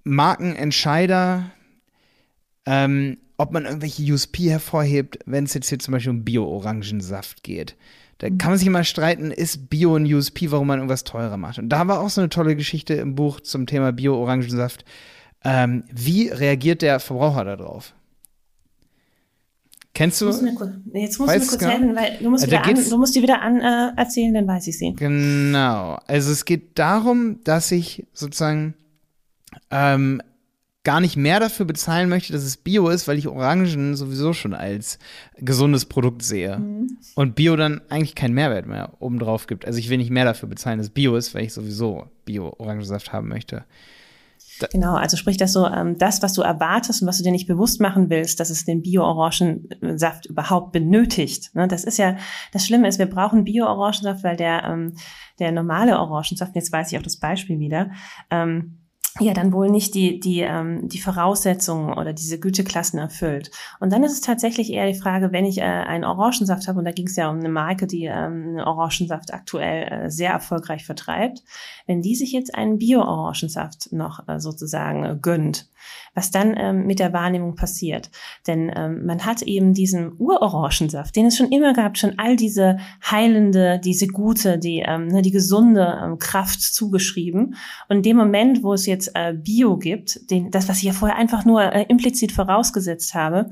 Markenentscheider, 0.05 1.51
ähm, 2.67 3.19
ob 3.37 3.53
man 3.53 3.65
irgendwelche 3.65 4.03
USP 4.13 4.51
hervorhebt, 4.51 5.19
wenn 5.27 5.45
es 5.45 5.55
jetzt 5.55 5.69
hier 5.69 5.79
zum 5.79 5.93
Beispiel 5.93 6.11
um 6.11 6.25
Bio-Orangensaft 6.25 7.43
geht. 7.43 7.77
Da 8.19 8.29
kann 8.29 8.51
man 8.51 8.59
sich 8.59 8.67
immer 8.67 8.85
streiten, 8.85 9.31
ist 9.31 9.71
Bio 9.71 9.97
ein 9.97 10.13
USP, 10.13 10.51
warum 10.51 10.67
man 10.67 10.79
irgendwas 10.79 11.05
teurer 11.05 11.39
macht. 11.39 11.59
Und 11.59 11.71
da 11.71 11.89
war 11.89 12.01
auch 12.01 12.11
so 12.11 12.21
eine 12.21 12.29
tolle 12.29 12.55
Geschichte 12.55 12.95
im 12.95 13.15
Buch 13.15 13.41
zum 13.41 13.67
Thema 13.67 13.93
Bio-Orangensaft. 13.93 14.85
Ähm, 15.45 15.85
wie 15.91 16.29
reagiert 16.29 16.83
der 16.83 17.01
Verbraucher 17.01 17.45
darauf? 17.45 17.95
Kennst 19.95 20.21
du? 20.21 20.27
Musst 20.27 20.41
du 20.41 20.45
mir 20.45 20.55
kurz, 20.55 20.71
jetzt 20.93 21.19
musst 21.19 21.35
du 21.35 21.39
mir 21.39 21.47
kurz 21.47 21.59
genau? 21.59 21.71
helfen, 21.71 21.97
weil 21.97 22.19
du 22.23 22.31
musst, 22.31 22.45
Also 22.45 22.57
an, 22.57 22.91
du 22.91 22.99
musst 22.99 23.17
die 23.17 23.23
wieder 23.23 23.43
an 23.43 23.61
äh, 23.61 24.01
erzählen, 24.01 24.33
dann 24.33 24.47
weiß 24.47 24.67
ich 24.69 24.79
sie. 24.79 24.95
Genau. 24.95 25.99
Also 26.07 26.31
es 26.31 26.45
geht 26.45 26.79
darum, 26.79 27.43
dass 27.45 27.73
ich 27.73 28.07
sozusagen 28.13 28.75
ähm, 29.71 30.23
gar 30.85 31.01
nicht 31.01 31.17
mehr 31.17 31.41
dafür 31.41 31.67
bezahlen 31.67 32.09
möchte, 32.09 32.33
dass 32.33 32.45
es 32.45 32.57
Bio 32.57 32.89
ist, 32.89 33.09
weil 33.09 33.19
ich 33.19 33.29
Orangen 33.29 33.97
sowieso 33.97 34.33
schon 34.33 34.55
als 34.55 34.99
gesundes 35.37 35.85
Produkt 35.85 36.23
sehe. 36.23 36.59
Mhm. 36.59 36.97
Und 37.17 37.35
Bio 37.35 37.57
dann 37.57 37.83
eigentlich 37.91 38.15
keinen 38.15 38.35
Mehrwert 38.35 38.67
mehr 38.67 38.93
obendrauf 39.01 39.47
gibt. 39.47 39.67
Also 39.67 39.79
ich 39.79 39.91
will 39.91 39.99
nicht 39.99 40.11
mehr 40.11 40.25
dafür 40.25 40.49
bezahlen, 40.49 40.79
dass 40.79 40.91
Bio 40.91 41.17
ist, 41.17 41.35
weil 41.35 41.45
ich 41.45 41.53
sowieso 41.53 42.07
Bio-Orangensaft 42.25 43.13
haben 43.13 43.29
möchte. 43.29 43.65
Genau, 44.71 44.95
also 44.95 45.17
sprich, 45.17 45.37
dass 45.37 45.53
so 45.53 45.67
ähm, 45.67 45.99
das, 45.99 46.23
was 46.23 46.33
du 46.33 46.43
erwartest 46.43 47.03
und 47.03 47.09
was 47.09 47.19
du 47.19 47.25
dir 47.25 47.33
nicht 47.33 47.47
bewusst 47.47 47.81
machen 47.81 48.11
willst, 48.11 48.41
dass 48.41 48.51
es 48.51 48.65
den 48.65 48.83
Bio-Orangensaft 48.83 50.27
überhaupt 50.27 50.73
benötigt. 50.73 51.55
Ne? 51.55 51.69
Das 51.69 51.85
ist 51.85 51.99
ja, 51.99 52.17
das 52.53 52.67
Schlimme 52.67 52.89
ist, 52.89 52.99
wir 52.99 53.07
brauchen 53.07 53.45
Bio-Orangensaft, 53.45 54.25
weil 54.25 54.37
der, 54.37 54.65
ähm, 54.65 54.95
der 55.39 55.53
normale 55.53 55.99
Orangensaft, 55.99 56.55
jetzt 56.55 56.73
weiß 56.73 56.93
ich 56.93 56.99
auch 56.99 57.03
das 57.03 57.19
Beispiel 57.19 57.59
wieder, 57.59 57.91
ähm, 58.31 58.81
ja 59.19 59.35
dann 59.35 59.53
wohl 59.53 59.71
nicht 59.71 59.95
die, 59.95 60.21
die, 60.21 60.41
ähm, 60.41 60.89
die 60.89 61.01
Voraussetzungen 61.01 61.95
oder 61.95 62.13
diese 62.13 62.39
Güteklassen 62.39 62.99
erfüllt. 62.99 63.51
Und 63.81 63.93
dann 63.93 64.05
ist 64.05 64.13
es 64.13 64.21
tatsächlich 64.21 64.73
eher 64.73 64.87
die 64.87 64.99
Frage, 64.99 65.33
wenn 65.33 65.45
ich 65.45 65.59
äh, 65.59 65.63
einen 65.63 66.05
Orangensaft 66.05 66.69
habe, 66.69 66.79
und 66.79 66.85
da 66.85 66.93
ging 66.93 67.07
es 67.07 67.17
ja 67.17 67.29
um 67.29 67.39
eine 67.39 67.49
Marke, 67.49 67.87
die 67.87 68.05
ähm, 68.05 68.15
einen 68.15 68.61
Orangensaft 68.61 69.35
aktuell 69.35 70.05
äh, 70.05 70.11
sehr 70.11 70.31
erfolgreich 70.31 70.85
vertreibt, 70.85 71.43
wenn 71.91 72.03
die 72.03 72.15
sich 72.15 72.31
jetzt 72.31 72.55
einen 72.55 72.79
Bio-Orangensaft 72.79 73.93
noch 73.93 74.29
äh, 74.29 74.39
sozusagen 74.39 75.05
äh, 75.05 75.17
gönnt, 75.21 75.67
was 76.15 76.31
dann 76.31 76.55
ähm, 76.57 76.87
mit 76.87 77.01
der 77.01 77.13
Wahrnehmung 77.13 77.57
passiert. 77.57 78.11
Denn 78.47 78.71
ähm, 78.77 79.05
man 79.07 79.27
hat 79.27 79.43
eben 79.43 79.75
diesen 79.75 80.13
Urorangensaft, 80.17 81.17
den 81.17 81.27
es 81.27 81.37
schon 81.37 81.51
immer 81.51 81.73
gab, 81.73 81.99
schon 81.99 82.17
all 82.17 82.37
diese 82.37 82.79
heilende, 83.05 83.81
diese 83.83 84.07
gute, 84.07 84.57
die, 84.57 84.85
ähm, 84.87 85.09
ne, 85.09 85.21
die 85.23 85.33
gesunde 85.33 85.99
ähm, 86.01 86.19
Kraft 86.21 86.63
zugeschrieben. 86.63 87.57
Und 87.89 87.97
in 87.97 88.03
dem 88.05 88.17
Moment, 88.17 88.63
wo 88.63 88.73
es 88.73 88.87
jetzt 88.87 89.11
äh, 89.17 89.35
Bio 89.35 89.77
gibt, 89.77 90.31
den, 90.31 90.53
das, 90.53 90.69
was 90.69 90.79
ich 90.79 90.85
ja 90.85 90.93
vorher 90.93 91.19
einfach 91.19 91.45
nur 91.45 91.61
äh, 91.61 91.87
implizit 91.89 92.31
vorausgesetzt 92.31 93.15
habe, 93.15 93.51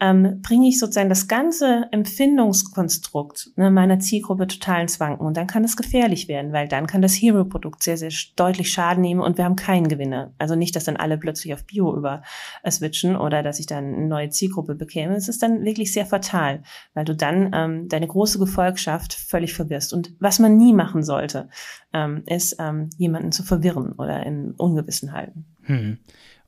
ähm, 0.00 0.40
bringe 0.42 0.68
ich 0.68 0.78
sozusagen 0.78 1.08
das 1.08 1.28
ganze 1.28 1.86
Empfindungskonstrukt 1.90 3.52
ne, 3.56 3.70
meiner 3.70 4.00
Zielgruppe 4.00 4.46
total 4.46 4.82
ins 4.82 5.00
Wanken. 5.00 5.26
Und 5.26 5.36
dann 5.36 5.46
kann 5.46 5.64
es 5.64 5.76
gefährlich 5.76 6.28
werden, 6.28 6.52
weil 6.52 6.68
dann 6.68 6.86
kann 6.86 7.02
das 7.02 7.14
Hero-Produkt 7.14 7.73
sehr, 7.82 7.96
sehr 7.96 8.10
deutlich 8.36 8.70
Schaden 8.70 9.02
nehmen 9.02 9.20
und 9.20 9.38
wir 9.38 9.44
haben 9.44 9.56
keinen 9.56 9.88
Gewinner. 9.88 10.32
Also 10.38 10.54
nicht, 10.54 10.76
dass 10.76 10.84
dann 10.84 10.96
alle 10.96 11.18
plötzlich 11.18 11.54
auf 11.54 11.64
Bio 11.64 11.96
über 11.96 12.22
äh, 12.62 12.70
switchen 12.70 13.16
oder 13.16 13.42
dass 13.42 13.58
ich 13.60 13.66
dann 13.66 13.94
eine 13.94 14.06
neue 14.06 14.30
Zielgruppe 14.30 14.74
bekäme. 14.74 15.14
Es 15.16 15.28
ist 15.28 15.42
dann 15.42 15.64
wirklich 15.64 15.92
sehr 15.92 16.06
fatal, 16.06 16.62
weil 16.94 17.04
du 17.04 17.14
dann 17.14 17.50
ähm, 17.54 17.88
deine 17.88 18.06
große 18.06 18.38
Gefolgschaft 18.38 19.14
völlig 19.14 19.54
verwirrst. 19.54 19.92
Und 19.92 20.12
was 20.20 20.38
man 20.38 20.56
nie 20.56 20.72
machen 20.72 21.02
sollte, 21.02 21.48
ähm, 21.92 22.22
ist 22.26 22.56
ähm, 22.58 22.90
jemanden 22.96 23.32
zu 23.32 23.42
verwirren 23.42 23.92
oder 23.92 24.24
in 24.24 24.52
Ungewissen 24.52 25.12
halten. 25.12 25.44
Hm. 25.62 25.98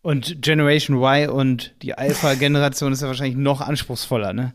Und 0.03 0.41
Generation 0.41 0.99
Y 0.99 1.29
und 1.29 1.75
die 1.83 1.95
Alpha-Generation 1.95 2.93
ist 2.93 3.03
ja 3.03 3.09
wahrscheinlich 3.09 3.37
noch 3.37 3.61
anspruchsvoller, 3.61 4.33
ne? 4.33 4.53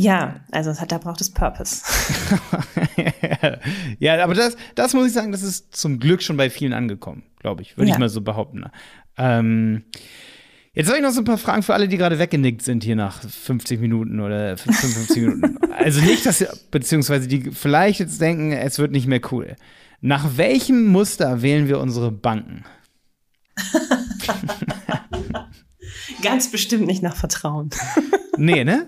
Ja, 0.00 0.36
also 0.52 0.72
hat, 0.78 0.92
da 0.92 0.98
braucht 0.98 1.20
es 1.20 1.28
Purpose. 1.28 1.82
ja, 3.98 4.22
aber 4.22 4.32
das, 4.32 4.56
das 4.76 4.94
muss 4.94 5.08
ich 5.08 5.12
sagen, 5.12 5.32
das 5.32 5.42
ist 5.42 5.74
zum 5.74 5.98
Glück 5.98 6.22
schon 6.22 6.36
bei 6.36 6.50
vielen 6.50 6.72
angekommen, 6.72 7.24
glaube 7.40 7.62
ich, 7.62 7.76
würde 7.76 7.88
ja. 7.88 7.96
ich 7.96 7.98
mal 7.98 8.08
so 8.08 8.20
behaupten. 8.20 8.66
Ähm, 9.16 9.82
jetzt 10.72 10.86
habe 10.86 10.98
ich 10.98 11.02
noch 11.02 11.10
so 11.10 11.22
ein 11.22 11.24
paar 11.24 11.36
Fragen 11.36 11.64
für 11.64 11.74
alle, 11.74 11.88
die 11.88 11.96
gerade 11.96 12.20
weggenickt 12.20 12.62
sind 12.62 12.84
hier 12.84 12.94
nach 12.94 13.20
50 13.20 13.80
Minuten 13.80 14.20
oder 14.20 14.56
55 14.56 15.16
Minuten. 15.16 15.58
Also 15.78 16.00
nicht, 16.00 16.26
dass 16.26 16.44
beziehungsweise 16.72 17.28
die 17.28 17.52
vielleicht 17.52 18.00
jetzt 18.00 18.20
denken, 18.20 18.50
es 18.50 18.80
wird 18.80 18.90
nicht 18.90 19.06
mehr 19.06 19.20
cool. 19.30 19.54
Nach 20.00 20.36
welchem 20.36 20.88
Muster 20.88 21.40
wählen 21.40 21.68
wir 21.68 21.78
unsere 21.78 22.10
Banken? 22.10 22.64
Ganz 26.22 26.50
bestimmt 26.50 26.86
nicht 26.86 27.02
nach 27.02 27.16
Vertrauen. 27.16 27.70
Nee, 28.38 28.62
ne? 28.64 28.86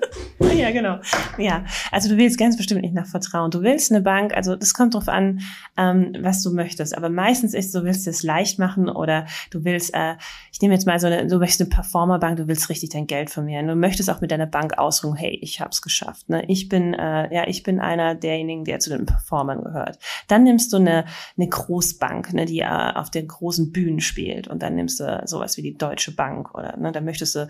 ja, 0.54 0.70
genau. 0.70 1.00
Ja, 1.36 1.64
also 1.90 2.08
du 2.08 2.16
willst 2.16 2.38
ganz 2.38 2.56
bestimmt 2.56 2.82
nicht 2.82 2.94
nach 2.94 3.06
Vertrauen. 3.06 3.50
Du 3.50 3.62
willst 3.62 3.90
eine 3.90 4.00
Bank, 4.00 4.32
also 4.34 4.54
das 4.54 4.74
kommt 4.74 4.94
drauf 4.94 5.08
an, 5.08 5.40
ähm, 5.76 6.12
was 6.20 6.42
du 6.42 6.52
möchtest. 6.52 6.96
Aber 6.96 7.08
meistens 7.08 7.52
ist, 7.52 7.74
du 7.74 7.82
willst 7.82 8.06
es 8.06 8.22
leicht 8.22 8.58
machen 8.58 8.88
oder 8.88 9.26
du 9.50 9.64
willst, 9.64 9.92
äh, 9.92 10.14
ich 10.52 10.60
nehme 10.60 10.74
jetzt 10.74 10.86
mal 10.86 11.00
so 11.00 11.08
eine, 11.08 11.26
du 11.26 11.38
möchtest 11.38 11.62
eine 11.62 11.70
Performerbank, 11.70 12.36
du 12.36 12.48
willst 12.48 12.68
richtig 12.68 12.90
dein 12.90 13.06
Geld 13.06 13.30
vermehren. 13.30 13.66
Du 13.66 13.74
möchtest 13.74 14.08
auch 14.08 14.20
mit 14.20 14.30
deiner 14.30 14.46
Bank 14.46 14.78
ausruhen, 14.78 15.16
hey, 15.16 15.36
ich 15.42 15.60
hab's 15.60 15.82
geschafft. 15.82 16.28
Ne? 16.28 16.44
Ich 16.46 16.68
bin, 16.68 16.94
äh, 16.94 17.34
ja, 17.34 17.48
ich 17.48 17.64
bin 17.64 17.80
einer 17.80 18.14
derjenigen, 18.14 18.64
der 18.64 18.78
zu 18.78 18.90
den 18.90 19.06
Performern 19.06 19.64
gehört. 19.64 19.98
Dann 20.28 20.44
nimmst 20.44 20.72
du 20.72 20.76
eine, 20.76 21.06
eine 21.36 21.48
Großbank, 21.48 22.34
ne, 22.34 22.44
die 22.44 22.60
äh, 22.60 22.92
auf 22.94 23.10
den 23.10 23.26
großen 23.26 23.72
Bühnen 23.72 24.00
spielt. 24.00 24.46
Und 24.46 24.62
dann 24.62 24.76
nimmst 24.76 25.00
du 25.00 25.22
sowas 25.24 25.56
wie 25.56 25.62
die 25.62 25.76
Deutsche 25.76 26.14
Bank 26.14 26.54
oder 26.54 26.76
ne, 26.76 26.92
da 26.92 27.00
möchtest 27.00 27.19
du 27.20 27.48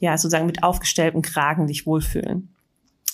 ja 0.00 0.16
sozusagen 0.16 0.46
mit 0.46 0.62
aufgestelltem 0.62 1.22
Kragen 1.22 1.66
dich 1.66 1.86
wohlfühlen. 1.86 2.54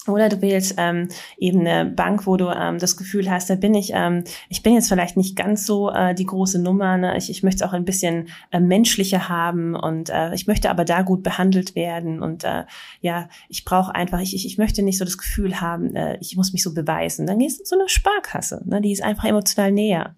Oder 0.08 0.28
du 0.28 0.40
wählst 0.40 0.74
ähm, 0.78 1.08
eben 1.38 1.66
eine 1.66 1.84
Bank, 1.90 2.26
wo 2.26 2.36
du 2.36 2.48
ähm, 2.48 2.78
das 2.78 2.96
Gefühl 2.96 3.30
hast, 3.30 3.50
da 3.50 3.54
bin 3.54 3.74
ich, 3.74 3.90
ähm, 3.92 4.24
ich 4.48 4.62
bin 4.62 4.74
jetzt 4.74 4.88
vielleicht 4.88 5.16
nicht 5.16 5.36
ganz 5.36 5.66
so 5.66 5.90
äh, 5.90 6.14
die 6.14 6.26
große 6.26 6.60
Nummer, 6.60 6.96
ne? 6.96 7.16
ich, 7.16 7.30
ich 7.30 7.42
möchte 7.42 7.64
es 7.64 7.68
auch 7.68 7.72
ein 7.72 7.84
bisschen 7.84 8.28
äh, 8.50 8.60
menschlicher 8.60 9.28
haben 9.28 9.74
und 9.74 10.10
äh, 10.10 10.34
ich 10.34 10.46
möchte 10.46 10.70
aber 10.70 10.84
da 10.84 11.02
gut 11.02 11.22
behandelt 11.22 11.74
werden 11.74 12.22
und 12.22 12.44
äh, 12.44 12.64
ja, 13.00 13.28
ich 13.48 13.64
brauche 13.64 13.94
einfach, 13.94 14.20
ich, 14.20 14.34
ich, 14.34 14.46
ich 14.46 14.58
möchte 14.58 14.82
nicht 14.82 14.98
so 14.98 15.04
das 15.04 15.18
Gefühl 15.18 15.60
haben, 15.60 15.94
äh, 15.96 16.18
ich 16.20 16.36
muss 16.36 16.52
mich 16.52 16.62
so 16.62 16.72
beweisen. 16.72 17.26
Dann 17.26 17.38
gehst 17.38 17.60
du 17.60 17.64
zu 17.64 17.74
einer 17.74 17.88
Sparkasse, 17.88 18.62
ne? 18.64 18.80
die 18.80 18.92
ist 18.92 19.02
einfach 19.02 19.24
emotional 19.24 19.72
näher. 19.72 20.14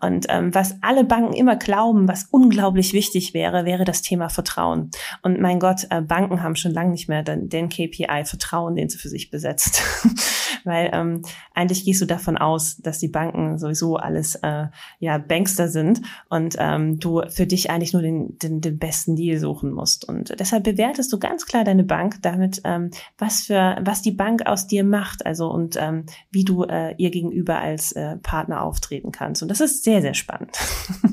Und 0.00 0.26
ähm, 0.28 0.54
was 0.54 0.76
alle 0.82 1.04
Banken 1.04 1.32
immer 1.32 1.56
glauben, 1.56 2.08
was 2.08 2.26
unglaublich 2.30 2.92
wichtig 2.92 3.34
wäre, 3.34 3.64
wäre 3.64 3.84
das 3.84 4.02
Thema 4.02 4.28
Vertrauen. 4.28 4.90
Und 5.22 5.40
mein 5.40 5.60
Gott, 5.60 5.86
äh, 5.90 6.00
Banken 6.00 6.42
haben 6.42 6.56
schon 6.56 6.72
lange 6.72 6.90
nicht 6.90 7.08
mehr 7.08 7.22
den, 7.22 7.48
den 7.48 7.68
KPI 7.68 8.24
Vertrauen, 8.24 8.74
den 8.74 8.88
sie 8.88 8.98
für 8.98 9.08
sich 9.08 9.30
besetzt. 9.30 9.82
Weil 10.64 10.90
ähm, 10.92 11.22
eigentlich 11.54 11.84
gehst 11.84 12.00
du 12.00 12.06
davon 12.06 12.36
aus, 12.36 12.76
dass 12.78 12.98
die 12.98 13.08
Banken 13.08 13.58
sowieso 13.58 13.96
alles 13.96 14.36
äh, 14.36 14.66
ja 15.00 15.18
Bankster 15.18 15.68
sind 15.68 16.02
und 16.28 16.56
ähm, 16.58 16.98
du 16.98 17.22
für 17.28 17.46
dich 17.46 17.70
eigentlich 17.70 17.92
nur 17.92 18.02
den, 18.02 18.38
den, 18.38 18.60
den 18.60 18.78
besten 18.78 19.16
Deal 19.16 19.38
suchen 19.38 19.72
musst. 19.72 20.08
Und 20.08 20.38
deshalb 20.38 20.64
bewertest 20.64 21.12
du 21.12 21.18
ganz 21.18 21.46
klar 21.46 21.64
deine 21.64 21.84
Bank 21.84 22.18
damit, 22.22 22.60
ähm, 22.64 22.90
was 23.18 23.42
für 23.42 23.78
was 23.82 24.02
die 24.02 24.12
Bank 24.12 24.46
aus 24.46 24.66
dir 24.66 24.84
macht, 24.84 25.26
also 25.26 25.50
und 25.50 25.76
ähm, 25.80 26.06
wie 26.30 26.44
du 26.44 26.64
äh, 26.64 26.94
ihr 26.96 27.10
gegenüber 27.10 27.58
als 27.58 27.92
äh, 27.92 28.16
Partner 28.18 28.62
auftreten 28.62 29.10
kannst. 29.10 29.31
Und 29.40 29.48
das 29.48 29.60
ist 29.60 29.84
sehr, 29.84 30.02
sehr 30.02 30.14
spannend. 30.14 30.50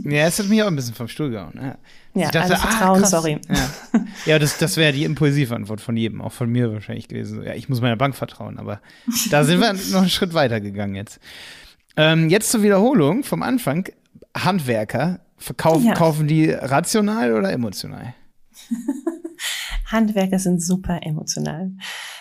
Ja, 0.04 0.26
es 0.26 0.40
hat 0.40 0.48
mich 0.48 0.64
auch 0.64 0.68
ein 0.68 0.76
bisschen 0.76 0.96
vom 0.96 1.08
Stuhl 1.08 1.30
gehauen. 1.30 1.54
Ja, 1.56 1.78
ja 2.16 2.26
ich 2.26 2.32
dachte, 2.32 2.56
also 2.56 2.68
Vertrauen, 2.68 3.04
ah, 3.04 3.08
sorry. 3.08 3.40
Ja, 3.48 3.70
ja 4.26 4.40
das, 4.40 4.58
das 4.58 4.76
wäre 4.76 4.92
die 4.92 5.04
impulsive 5.04 5.54
Antwort 5.54 5.82
von 5.82 5.96
jedem, 5.96 6.22
auch 6.22 6.32
von 6.32 6.50
mir 6.50 6.74
wahrscheinlich 6.74 7.08
gewesen. 7.08 7.44
Ja, 7.44 7.54
ich 7.54 7.70
muss 7.70 7.80
meiner 7.80 7.96
Bank 7.96 8.16
vertrauen, 8.16 8.58
aber 8.58 8.82
da 9.30 9.44
sind 9.44 9.60
wir 9.60 9.74
noch 9.74 10.02
einen 10.02 10.10
Schritt 10.10 10.34
weiter 10.34 10.62
gegangen 10.62 10.96
jetzt. 10.96 11.20
Ähm, 11.96 12.30
jetzt 12.30 12.50
zur 12.50 12.64
Wiederholung 12.64 13.24
vom 13.24 13.44
Anfang. 13.44 13.88
Handwerker, 14.36 15.20
verkaufen, 15.38 15.86
ja. 15.86 15.94
kaufen 15.94 16.28
die 16.28 16.50
rational 16.50 17.34
oder 17.34 17.52
emotional? 17.52 18.16
Handwerker 19.92 20.40
sind 20.40 20.62
super 20.62 21.00
emotional. 21.04 21.72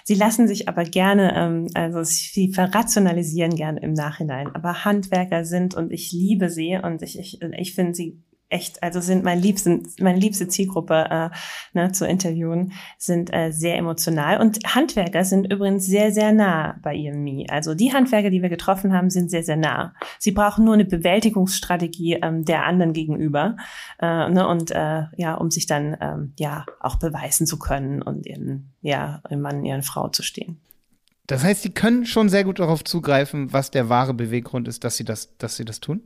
Sie 0.04 0.14
lassen 0.14 0.48
sich 0.48 0.68
aber 0.68 0.84
gerne, 0.84 1.34
ähm, 1.36 1.68
also 1.74 2.02
sie 2.02 2.52
verrationalisieren 2.52 3.54
gerne 3.54 3.80
im 3.80 3.92
Nachhinein. 3.92 4.48
Aber 4.54 4.84
Handwerker 4.84 5.44
sind 5.44 5.74
und 5.74 5.92
ich 5.92 6.12
liebe 6.12 6.50
sie 6.50 6.78
und 6.82 7.02
ich, 7.02 7.18
ich, 7.18 7.42
ich 7.42 7.74
finde 7.74 7.94
sie 7.94 8.22
echt, 8.50 8.82
also 8.82 9.00
sind 9.00 9.24
mein 9.24 9.40
liebsten, 9.40 9.88
meine 10.00 10.18
liebste 10.18 10.48
Zielgruppe 10.48 11.06
äh, 11.10 11.30
ne, 11.74 11.92
zu 11.92 12.06
interviewen, 12.06 12.72
sind 12.96 13.32
äh, 13.32 13.50
sehr 13.52 13.76
emotional. 13.76 14.40
Und 14.40 14.58
Handwerker 14.74 15.24
sind 15.24 15.52
übrigens 15.52 15.86
sehr, 15.86 16.12
sehr 16.12 16.32
nah 16.32 16.78
bei 16.82 16.96
EMI. 16.96 17.46
Also 17.50 17.74
die 17.74 17.92
Handwerker, 17.92 18.30
die 18.30 18.42
wir 18.42 18.48
getroffen 18.48 18.92
haben, 18.92 19.10
sind 19.10 19.30
sehr, 19.30 19.42
sehr 19.42 19.56
nah. 19.56 19.94
Sie 20.18 20.32
brauchen 20.32 20.64
nur 20.64 20.74
eine 20.74 20.84
Bewältigungsstrategie 20.84 22.14
ähm, 22.22 22.44
der 22.44 22.64
anderen 22.64 22.92
gegenüber 22.92 23.56
äh, 24.00 24.28
ne, 24.28 24.46
und 24.48 24.70
äh, 24.70 25.04
ja, 25.16 25.34
um 25.34 25.50
sich 25.50 25.66
dann 25.66 25.96
ähm, 26.00 26.32
ja 26.38 26.64
auch 26.80 26.96
beweisen 26.96 27.46
zu 27.46 27.58
können 27.58 28.02
und 28.02 28.26
ihren, 28.26 28.72
ja, 28.80 29.22
ihrem 29.28 29.42
Mann, 29.42 29.64
ihren 29.64 29.82
Frau 29.82 30.08
zu 30.08 30.22
stehen. 30.22 30.60
Das 31.26 31.44
heißt, 31.44 31.62
sie 31.62 31.70
können 31.70 32.06
schon 32.06 32.30
sehr 32.30 32.42
gut 32.42 32.58
darauf 32.58 32.82
zugreifen, 32.82 33.52
was 33.52 33.70
der 33.70 33.90
wahre 33.90 34.14
Beweggrund 34.14 34.66
ist, 34.66 34.82
dass 34.82 34.96
sie 34.96 35.04
das, 35.04 35.36
dass 35.36 35.56
sie 35.56 35.66
das 35.66 35.78
tun? 35.80 36.00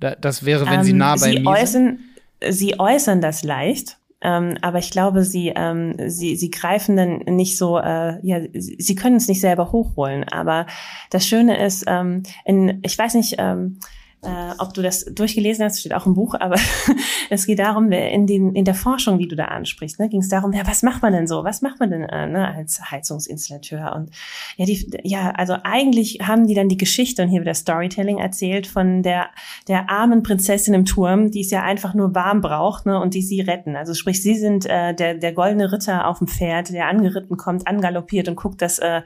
Das 0.00 0.44
wäre, 0.44 0.66
wenn 0.66 0.80
ähm, 0.80 0.84
sie 0.84 0.92
nah 0.92 1.12
bei 1.12 1.30
sie 1.30 1.38
mir 1.38 1.50
äußern, 1.50 1.98
sind? 2.40 2.54
Sie 2.54 2.78
äußern 2.78 3.20
das 3.20 3.42
leicht. 3.42 3.98
Ähm, 4.20 4.56
aber 4.62 4.78
ich 4.78 4.90
glaube, 4.90 5.22
sie, 5.22 5.52
ähm, 5.54 5.96
sie, 6.06 6.36
sie 6.36 6.50
greifen 6.50 6.96
dann 6.96 7.18
nicht 7.36 7.58
so, 7.58 7.78
äh, 7.78 8.18
ja, 8.26 8.40
sie, 8.54 8.76
sie 8.78 8.94
können 8.94 9.16
es 9.16 9.28
nicht 9.28 9.40
selber 9.40 9.70
hochholen. 9.70 10.24
Aber 10.24 10.66
das 11.10 11.26
Schöne 11.26 11.62
ist, 11.62 11.84
ähm, 11.86 12.22
in, 12.46 12.80
ich 12.82 12.96
weiß 12.96 13.14
nicht, 13.14 13.34
ähm, 13.38 13.78
äh, 14.24 14.54
ob 14.58 14.74
du 14.74 14.82
das 14.82 15.04
durchgelesen 15.04 15.64
hast, 15.64 15.80
steht 15.80 15.94
auch 15.94 16.06
im 16.06 16.14
Buch, 16.14 16.34
aber 16.38 16.56
es 17.30 17.46
geht 17.46 17.58
darum, 17.58 17.90
in, 17.92 18.26
den, 18.26 18.54
in 18.54 18.64
der 18.64 18.74
Forschung, 18.74 19.18
die 19.18 19.28
du 19.28 19.36
da 19.36 19.46
ansprichst, 19.46 20.00
ne, 20.00 20.08
ging 20.08 20.20
es 20.20 20.28
darum, 20.28 20.52
ja, 20.52 20.66
was 20.66 20.82
macht 20.82 21.02
man 21.02 21.12
denn 21.12 21.26
so? 21.26 21.44
Was 21.44 21.62
macht 21.62 21.80
man 21.80 21.90
denn 21.90 22.02
äh, 22.02 22.26
ne, 22.26 22.54
als 22.54 22.80
Heizungsinstallateur? 22.90 23.94
Und 23.94 24.10
ja, 24.56 24.66
die, 24.66 24.90
ja, 25.02 25.30
also 25.30 25.56
eigentlich 25.62 26.18
haben 26.22 26.46
die 26.46 26.54
dann 26.54 26.68
die 26.68 26.76
Geschichte 26.76 27.22
und 27.22 27.28
hier 27.28 27.40
wieder 27.40 27.54
Storytelling 27.54 28.18
erzählt 28.18 28.66
von 28.66 29.02
der, 29.02 29.30
der 29.68 29.90
armen 29.90 30.22
Prinzessin 30.22 30.74
im 30.74 30.84
Turm, 30.84 31.30
die 31.30 31.40
es 31.40 31.50
ja 31.50 31.62
einfach 31.62 31.94
nur 31.94 32.14
warm 32.14 32.40
braucht 32.40 32.86
ne, 32.86 33.00
und 33.00 33.14
die 33.14 33.22
sie 33.22 33.40
retten. 33.40 33.76
Also 33.76 33.94
sprich, 33.94 34.22
sie 34.22 34.34
sind 34.34 34.66
äh, 34.66 34.94
der, 34.94 35.14
der 35.14 35.32
goldene 35.32 35.72
Ritter 35.72 36.08
auf 36.08 36.18
dem 36.18 36.28
Pferd, 36.28 36.70
der 36.70 36.88
angeritten 36.88 37.36
kommt, 37.36 37.66
angaloppiert 37.66 38.28
und 38.28 38.36
guckt, 38.36 38.62
dass 38.62 38.78
äh, 38.78 39.02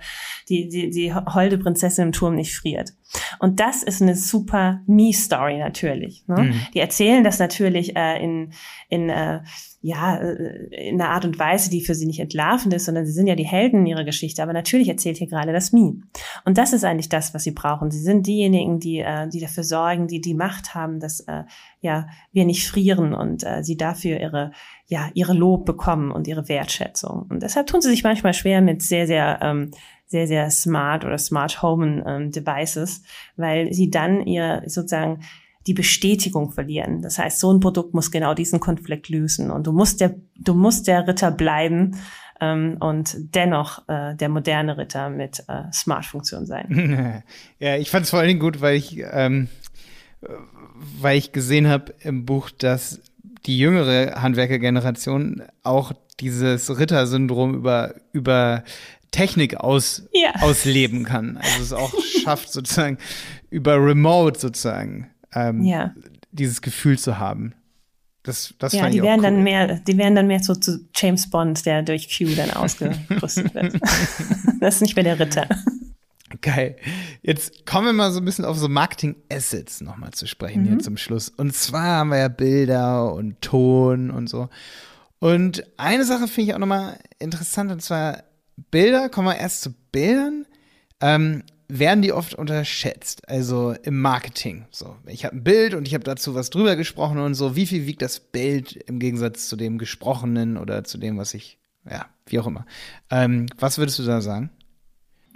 die, 0.48 0.68
die, 0.68 0.90
die 0.90 1.14
holde 1.14 1.58
Prinzessin 1.58 2.06
im 2.06 2.12
Turm 2.12 2.34
nicht 2.34 2.54
friert. 2.54 2.92
Und 3.38 3.60
das 3.60 3.82
ist 3.82 4.02
eine 4.02 4.14
super 4.14 4.82
Me-Story 4.86 5.58
natürlich. 5.58 6.24
Ne? 6.26 6.42
Mhm. 6.42 6.60
Die 6.74 6.80
erzählen 6.80 7.24
das 7.24 7.38
natürlich 7.38 7.96
äh, 7.96 8.22
in, 8.22 8.52
in 8.88 9.08
äh, 9.08 9.40
ja, 9.80 10.16
äh, 10.16 10.88
in 10.88 11.00
einer 11.00 11.10
Art 11.10 11.24
und 11.24 11.38
Weise, 11.38 11.70
die 11.70 11.84
für 11.84 11.94
sie 11.94 12.06
nicht 12.06 12.18
entlarvend 12.18 12.74
ist, 12.74 12.86
sondern 12.86 13.06
sie 13.06 13.12
sind 13.12 13.28
ja 13.28 13.36
die 13.36 13.46
Helden 13.46 13.80
in 13.80 13.86
ihrer 13.86 14.04
Geschichte. 14.04 14.42
Aber 14.42 14.52
natürlich 14.52 14.88
erzählt 14.88 15.18
hier 15.18 15.28
gerade 15.28 15.52
das 15.52 15.72
Me. 15.72 16.00
Und 16.44 16.58
das 16.58 16.72
ist 16.72 16.84
eigentlich 16.84 17.08
das, 17.08 17.32
was 17.32 17.44
sie 17.44 17.52
brauchen. 17.52 17.90
Sie 17.90 18.00
sind 18.00 18.26
diejenigen, 18.26 18.80
die, 18.80 18.98
äh, 18.98 19.28
die 19.28 19.40
dafür 19.40 19.62
sorgen, 19.62 20.08
die 20.08 20.20
die 20.20 20.34
Macht 20.34 20.74
haben, 20.74 20.98
dass 20.98 21.20
äh, 21.20 21.44
ja 21.80 22.08
wir 22.32 22.44
nicht 22.44 22.66
frieren 22.66 23.14
und 23.14 23.44
äh, 23.44 23.62
sie 23.62 23.76
dafür 23.76 24.20
ihre 24.20 24.50
ja 24.86 25.10
ihre 25.14 25.34
Lob 25.34 25.64
bekommen 25.64 26.10
und 26.10 26.26
ihre 26.26 26.48
Wertschätzung. 26.48 27.26
Und 27.28 27.42
deshalb 27.42 27.68
tun 27.68 27.80
sie 27.80 27.90
sich 27.90 28.02
manchmal 28.02 28.34
schwer 28.34 28.60
mit 28.60 28.82
sehr 28.82 29.06
sehr 29.06 29.38
ähm, 29.42 29.70
sehr, 30.08 30.26
sehr 30.26 30.50
smart 30.50 31.04
oder 31.04 31.18
smart 31.18 31.62
home 31.62 32.02
ähm, 32.06 32.32
Devices, 32.32 33.02
weil 33.36 33.72
sie 33.72 33.90
dann 33.90 34.26
ihr 34.26 34.62
sozusagen 34.66 35.20
die 35.66 35.74
Bestätigung 35.74 36.50
verlieren. 36.50 37.02
Das 37.02 37.18
heißt, 37.18 37.38
so 37.38 37.52
ein 37.52 37.60
Produkt 37.60 37.92
muss 37.92 38.10
genau 38.10 38.32
diesen 38.32 38.58
Konflikt 38.58 39.10
lösen 39.10 39.50
und 39.50 39.66
du 39.66 39.72
musst 39.72 40.00
der, 40.00 40.14
du 40.36 40.54
musst 40.54 40.88
der 40.88 41.06
Ritter 41.06 41.30
bleiben 41.30 41.98
ähm, 42.40 42.78
und 42.80 43.14
dennoch 43.34 43.86
äh, 43.88 44.14
der 44.14 44.30
moderne 44.30 44.78
Ritter 44.78 45.10
mit 45.10 45.44
äh, 45.46 45.70
Smart-Funktion 45.70 46.46
sein. 46.46 47.22
ja, 47.58 47.76
ich 47.76 47.90
fand 47.90 48.04
es 48.04 48.10
vor 48.10 48.18
allen 48.18 48.28
Dingen 48.28 48.40
gut, 48.40 48.62
weil 48.62 48.76
ich, 48.76 48.98
ähm, 49.12 49.48
weil 51.00 51.18
ich 51.18 51.32
gesehen 51.32 51.68
habe 51.68 51.94
im 52.00 52.24
Buch, 52.24 52.50
dass 52.50 53.00
die 53.44 53.58
jüngere 53.58 54.22
Handwerkergeneration 54.22 55.42
auch 55.62 55.92
dieses 56.20 56.78
Rittersyndrom 56.78 57.54
über, 57.54 57.94
über 58.12 58.64
Technik 59.10 59.56
aus, 59.56 60.08
ja. 60.12 60.34
ausleben 60.40 61.04
kann. 61.04 61.36
Also 61.38 61.62
es 61.62 61.72
auch 61.72 61.92
schafft, 62.22 62.52
sozusagen 62.52 62.98
über 63.50 63.76
Remote 63.76 64.38
sozusagen 64.38 65.10
ähm, 65.34 65.62
ja. 65.62 65.94
dieses 66.32 66.62
Gefühl 66.62 66.98
zu 66.98 67.18
haben. 67.18 67.54
Das, 68.22 68.54
das 68.58 68.74
ja, 68.74 68.90
die 68.90 69.02
werden 69.02 69.20
cool. 69.20 69.22
dann 69.22 69.42
mehr, 69.42 69.80
die 69.80 69.96
werden 69.96 70.14
dann 70.14 70.26
mehr 70.26 70.42
so 70.42 70.54
zu 70.54 70.86
James 70.94 71.30
Bond, 71.30 71.64
der 71.64 71.82
durch 71.82 72.14
Q 72.14 72.34
dann 72.36 72.50
ausgerüstet 72.50 73.54
wird. 73.54 73.80
das 74.60 74.74
ist 74.76 74.80
nicht 74.82 74.96
mehr 74.96 75.04
der 75.04 75.18
Ritter. 75.18 75.48
Geil. 76.42 76.76
Jetzt 77.22 77.64
kommen 77.64 77.86
wir 77.86 77.92
mal 77.94 78.12
so 78.12 78.20
ein 78.20 78.24
bisschen 78.26 78.44
auf 78.44 78.58
so 78.58 78.68
Marketing-Assets 78.68 79.80
nochmal 79.80 80.10
zu 80.10 80.26
sprechen 80.26 80.64
mhm. 80.64 80.68
hier 80.68 80.78
zum 80.80 80.98
Schluss. 80.98 81.30
Und 81.30 81.54
zwar 81.54 81.96
haben 81.96 82.10
wir 82.10 82.18
ja 82.18 82.28
Bilder 82.28 83.14
und 83.14 83.40
Ton 83.40 84.10
und 84.10 84.28
so. 84.28 84.50
Und 85.20 85.64
eine 85.78 86.04
Sache 86.04 86.28
finde 86.28 86.50
ich 86.50 86.54
auch 86.54 86.60
nochmal 86.60 86.98
interessant, 87.18 87.72
und 87.72 87.82
zwar 87.82 88.24
Bilder, 88.70 89.08
kommen 89.08 89.28
wir 89.28 89.36
erst 89.36 89.62
zu 89.62 89.74
Bildern, 89.92 90.46
ähm, 91.00 91.42
werden 91.68 92.00
die 92.02 92.12
oft 92.12 92.34
unterschätzt, 92.34 93.28
also 93.28 93.72
im 93.82 94.00
Marketing. 94.00 94.66
So, 94.70 94.96
ich 95.06 95.24
habe 95.24 95.36
ein 95.36 95.44
Bild 95.44 95.74
und 95.74 95.86
ich 95.86 95.94
habe 95.94 96.04
dazu 96.04 96.34
was 96.34 96.50
drüber 96.50 96.76
gesprochen 96.76 97.18
und 97.18 97.34
so. 97.34 97.56
Wie 97.56 97.66
viel 97.66 97.86
wiegt 97.86 98.00
das 98.02 98.20
Bild 98.20 98.72
im 98.72 98.98
Gegensatz 98.98 99.48
zu 99.48 99.56
dem 99.56 99.78
Gesprochenen 99.78 100.56
oder 100.56 100.84
zu 100.84 100.96
dem, 100.96 101.18
was 101.18 101.34
ich, 101.34 101.58
ja, 101.88 102.06
wie 102.26 102.38
auch 102.38 102.46
immer. 102.46 102.64
Ähm, 103.10 103.46
was 103.58 103.78
würdest 103.78 103.98
du 103.98 104.04
da 104.04 104.22
sagen? 104.22 104.50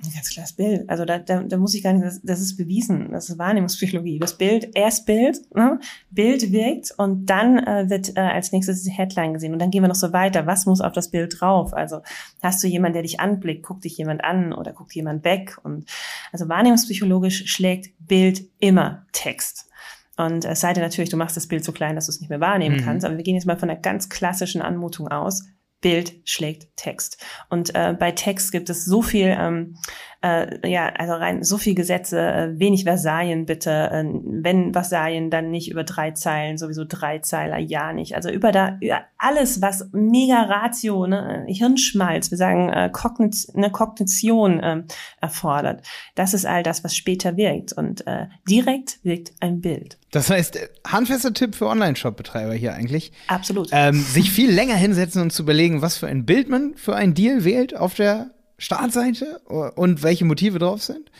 Ganz 0.02 0.30
klar 0.30 0.44
das 0.44 0.52
Bild. 0.54 0.90
Also 0.90 1.04
da, 1.04 1.18
da, 1.18 1.42
da 1.44 1.56
muss 1.56 1.74
ich 1.74 1.82
gar 1.82 1.92
nicht, 1.92 2.04
das, 2.04 2.20
das 2.22 2.40
ist 2.40 2.56
bewiesen. 2.56 3.12
Das 3.12 3.28
ist 3.28 3.38
Wahrnehmungspsychologie. 3.38 4.18
Das 4.18 4.36
Bild, 4.36 4.70
erst 4.74 5.06
Bild, 5.06 5.38
ne? 5.54 5.78
Bild 6.10 6.50
wirkt 6.50 6.92
und 6.96 7.26
dann 7.26 7.58
äh, 7.58 7.88
wird 7.88 8.16
äh, 8.16 8.20
als 8.20 8.50
nächstes 8.50 8.82
die 8.82 8.90
Headline 8.90 9.34
gesehen. 9.34 9.52
Und 9.52 9.60
dann 9.60 9.70
gehen 9.70 9.82
wir 9.82 9.88
noch 9.88 9.94
so 9.94 10.12
weiter. 10.12 10.46
Was 10.46 10.66
muss 10.66 10.80
auf 10.80 10.92
das 10.92 11.10
Bild 11.10 11.40
drauf? 11.40 11.72
Also 11.72 12.00
hast 12.42 12.62
du 12.64 12.66
jemanden, 12.66 12.94
der 12.94 13.02
dich 13.02 13.20
anblickt, 13.20 13.62
guckt 13.64 13.84
dich 13.84 13.96
jemand 13.96 14.24
an 14.24 14.52
oder 14.52 14.72
guckt 14.72 14.92
jemand 14.92 15.24
weg? 15.24 15.58
Und 15.62 15.88
also 16.32 16.48
wahrnehmungspsychologisch 16.48 17.46
schlägt 17.46 17.94
Bild 18.00 18.42
immer 18.58 19.06
Text. 19.12 19.68
Und 20.16 20.44
es 20.44 20.60
sei 20.60 20.72
denn 20.72 20.82
natürlich, 20.82 21.10
du 21.10 21.16
machst 21.16 21.36
das 21.36 21.46
Bild 21.46 21.64
so 21.64 21.72
klein, 21.72 21.94
dass 21.94 22.06
du 22.06 22.10
es 22.10 22.20
nicht 22.20 22.28
mehr 22.28 22.40
wahrnehmen 22.40 22.76
mhm. 22.76 22.84
kannst. 22.84 23.06
Aber 23.06 23.16
wir 23.16 23.24
gehen 23.24 23.34
jetzt 23.36 23.46
mal 23.46 23.58
von 23.58 23.70
einer 23.70 23.80
ganz 23.80 24.08
klassischen 24.08 24.62
Anmutung 24.62 25.08
aus. 25.08 25.44
Bild 25.82 26.14
schlägt 26.24 26.74
Text. 26.76 27.22
Und 27.50 27.74
äh, 27.74 27.94
bei 27.98 28.12
Text 28.12 28.52
gibt 28.52 28.70
es 28.70 28.86
so 28.86 29.02
viel, 29.02 29.36
ähm, 29.38 29.76
äh, 30.22 30.66
ja, 30.66 30.86
also 30.86 31.12
rein 31.12 31.42
so 31.42 31.58
viel 31.58 31.74
Gesetze, 31.74 32.20
äh, 32.20 32.58
wenig 32.58 32.84
Versalien 32.84 33.44
bitte. 33.44 33.70
Äh, 33.70 34.04
wenn 34.04 34.72
Versalien, 34.72 35.28
dann 35.28 35.50
nicht 35.50 35.70
über 35.70 35.84
drei 35.84 36.12
Zeilen, 36.12 36.56
sowieso 36.56 36.84
drei 36.88 37.18
Zeiler, 37.18 37.58
ja 37.58 37.92
nicht. 37.92 38.14
Also 38.14 38.30
über 38.30 38.52
da 38.52 38.78
über 38.80 39.02
alles, 39.18 39.60
was 39.60 39.88
mega 39.92 40.42
Ratio, 40.42 41.06
ne, 41.06 41.44
Hirnschmalz, 41.48 42.30
wir 42.30 42.38
sagen 42.38 42.70
äh, 42.70 42.88
Kognit 42.90 43.48
eine 43.54 43.70
Kognition 43.70 44.60
äh, 44.60 44.82
erfordert. 45.20 45.84
Das 46.14 46.32
ist 46.32 46.46
all 46.46 46.62
das, 46.62 46.84
was 46.84 46.96
später 46.96 47.36
wirkt. 47.36 47.72
Und 47.72 48.06
äh, 48.06 48.28
direkt 48.48 49.04
wirkt 49.04 49.32
ein 49.40 49.60
Bild. 49.60 49.98
Das 50.12 50.28
heißt, 50.28 50.58
handfester 50.86 51.32
Tipp 51.32 51.54
für 51.54 51.66
Online-Shop-Betreiber 51.66 52.52
hier 52.52 52.74
eigentlich. 52.74 53.12
Absolut. 53.28 53.70
Ähm, 53.72 53.94
sich 53.94 54.30
viel 54.30 54.50
länger 54.50 54.74
hinsetzen 54.74 55.22
und 55.22 55.32
zu 55.32 55.42
überlegen, 55.42 55.80
was 55.80 55.96
für 55.96 56.06
ein 56.06 56.26
Bild 56.26 56.50
man 56.50 56.74
für 56.76 56.94
einen 56.94 57.14
Deal 57.14 57.44
wählt 57.44 57.74
auf 57.74 57.94
der 57.94 58.30
Startseite 58.58 59.38
und 59.74 60.02
welche 60.02 60.26
Motive 60.26 60.58
drauf 60.58 60.82
sind. 60.82 61.10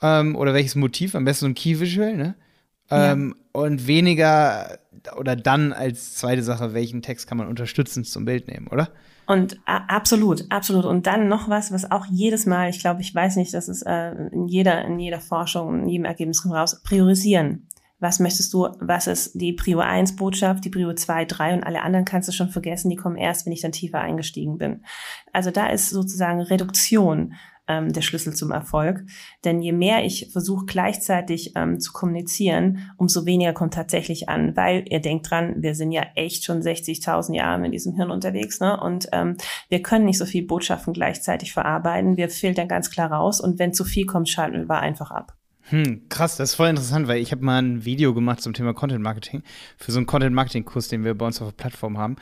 Ähm, 0.00 0.36
oder 0.36 0.54
welches 0.54 0.76
Motiv, 0.76 1.16
am 1.16 1.24
besten 1.24 1.46
so 1.46 1.48
ein 1.48 1.54
Key 1.54 1.80
Visual, 1.80 2.16
ne? 2.16 2.36
Ähm, 2.90 3.34
ja. 3.36 3.60
Und 3.60 3.86
weniger 3.88 4.78
oder 5.16 5.34
dann 5.34 5.72
als 5.72 6.14
zweite 6.14 6.44
Sache, 6.44 6.74
welchen 6.74 7.02
Text 7.02 7.26
kann 7.26 7.38
man 7.38 7.48
unterstützend 7.48 8.06
zum 8.06 8.24
Bild 8.24 8.46
nehmen, 8.46 8.68
oder? 8.68 8.88
Und 9.26 9.58
absolut, 9.66 10.44
absolut. 10.50 10.84
Und 10.84 11.06
dann 11.06 11.28
noch 11.28 11.48
was, 11.50 11.72
was 11.72 11.90
auch 11.90 12.06
jedes 12.06 12.46
Mal, 12.46 12.70
ich 12.70 12.78
glaube, 12.78 13.02
ich 13.02 13.14
weiß 13.14 13.36
nicht, 13.36 13.52
das 13.52 13.68
ist 13.68 13.82
äh, 13.82 14.12
in 14.12 14.46
jeder, 14.46 14.84
in 14.84 14.98
jeder 14.98 15.20
Forschung, 15.20 15.82
in 15.82 15.88
jedem 15.88 16.04
Ergebnis 16.06 16.42
kommt 16.42 16.54
raus, 16.54 16.80
priorisieren 16.82 17.67
was 17.98 18.20
möchtest 18.20 18.52
du, 18.54 18.68
was 18.80 19.06
ist 19.06 19.40
die 19.40 19.52
Prio 19.52 19.80
1 19.80 20.16
Botschaft, 20.16 20.64
die 20.64 20.70
Prio 20.70 20.92
2, 20.92 21.24
3 21.24 21.54
und 21.54 21.64
alle 21.64 21.82
anderen 21.82 22.04
kannst 22.04 22.28
du 22.28 22.32
schon 22.32 22.50
vergessen, 22.50 22.90
die 22.90 22.96
kommen 22.96 23.16
erst, 23.16 23.46
wenn 23.46 23.52
ich 23.52 23.60
dann 23.60 23.72
tiefer 23.72 24.00
eingestiegen 24.00 24.58
bin. 24.58 24.84
Also 25.32 25.50
da 25.50 25.68
ist 25.68 25.90
sozusagen 25.90 26.40
Reduktion 26.40 27.34
ähm, 27.68 27.92
der 27.92 28.00
Schlüssel 28.00 28.34
zum 28.34 28.50
Erfolg. 28.50 29.04
Denn 29.44 29.60
je 29.60 29.72
mehr 29.72 30.04
ich 30.04 30.30
versuche 30.32 30.64
gleichzeitig 30.66 31.52
ähm, 31.54 31.78
zu 31.78 31.92
kommunizieren, 31.92 32.90
umso 32.96 33.26
weniger 33.26 33.52
kommt 33.52 33.74
tatsächlich 33.74 34.28
an, 34.28 34.56
weil 34.56 34.84
ihr 34.88 35.00
denkt 35.00 35.30
dran, 35.30 35.56
wir 35.58 35.74
sind 35.74 35.92
ja 35.92 36.06
echt 36.14 36.44
schon 36.44 36.62
60.000 36.62 37.34
Jahre 37.34 37.66
in 37.66 37.72
diesem 37.72 37.94
Hirn 37.94 38.10
unterwegs, 38.10 38.60
ne? 38.60 38.80
Und 38.80 39.08
ähm, 39.12 39.36
wir 39.68 39.82
können 39.82 40.06
nicht 40.06 40.18
so 40.18 40.24
viel 40.24 40.46
Botschaften 40.46 40.92
gleichzeitig 40.92 41.52
verarbeiten. 41.52 42.16
Wir 42.16 42.30
filtern 42.30 42.68
ganz 42.68 42.90
klar 42.90 43.12
raus 43.12 43.40
und 43.40 43.58
wenn 43.58 43.72
zu 43.72 43.84
viel 43.84 44.06
kommt, 44.06 44.28
schalten 44.28 44.68
wir 44.68 44.80
einfach 44.80 45.10
ab. 45.10 45.37
Hm, 45.70 46.08
krass, 46.08 46.36
das 46.36 46.50
ist 46.50 46.54
voll 46.54 46.68
interessant, 46.68 47.08
weil 47.08 47.20
ich 47.20 47.32
habe 47.32 47.44
mal 47.44 47.60
ein 47.60 47.84
Video 47.84 48.14
gemacht 48.14 48.40
zum 48.40 48.54
Thema 48.54 48.72
Content 48.72 49.02
Marketing 49.02 49.42
für 49.76 49.92
so 49.92 49.98
einen 49.98 50.06
Content 50.06 50.34
Marketing 50.34 50.64
Kurs, 50.64 50.88
den 50.88 51.04
wir 51.04 51.14
bei 51.14 51.26
uns 51.26 51.40
auf 51.42 51.48
der 51.48 51.56
Plattform 51.56 51.98
haben. 51.98 52.16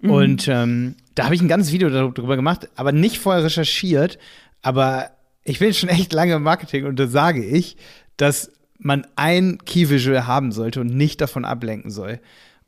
Mhm. 0.00 0.10
Und 0.10 0.48
ähm, 0.48 0.94
da 1.14 1.24
habe 1.24 1.34
ich 1.34 1.40
ein 1.40 1.48
ganzes 1.48 1.72
Video 1.72 1.90
darüber 1.90 2.36
gemacht, 2.36 2.68
aber 2.76 2.92
nicht 2.92 3.18
vorher 3.18 3.44
recherchiert. 3.44 4.18
Aber 4.62 5.10
ich 5.44 5.58
bin 5.60 5.72
schon 5.74 5.88
echt 5.88 6.12
lange 6.12 6.34
im 6.34 6.42
Marketing 6.42 6.86
und 6.86 6.98
da 6.98 7.06
sage 7.06 7.44
ich, 7.44 7.76
dass 8.16 8.52
man 8.78 9.06
ein 9.16 9.58
Key 9.64 9.90
Visual 9.90 10.26
haben 10.26 10.52
sollte 10.52 10.80
und 10.80 10.94
nicht 10.94 11.20
davon 11.20 11.44
ablenken 11.44 11.90
soll. 11.90 12.20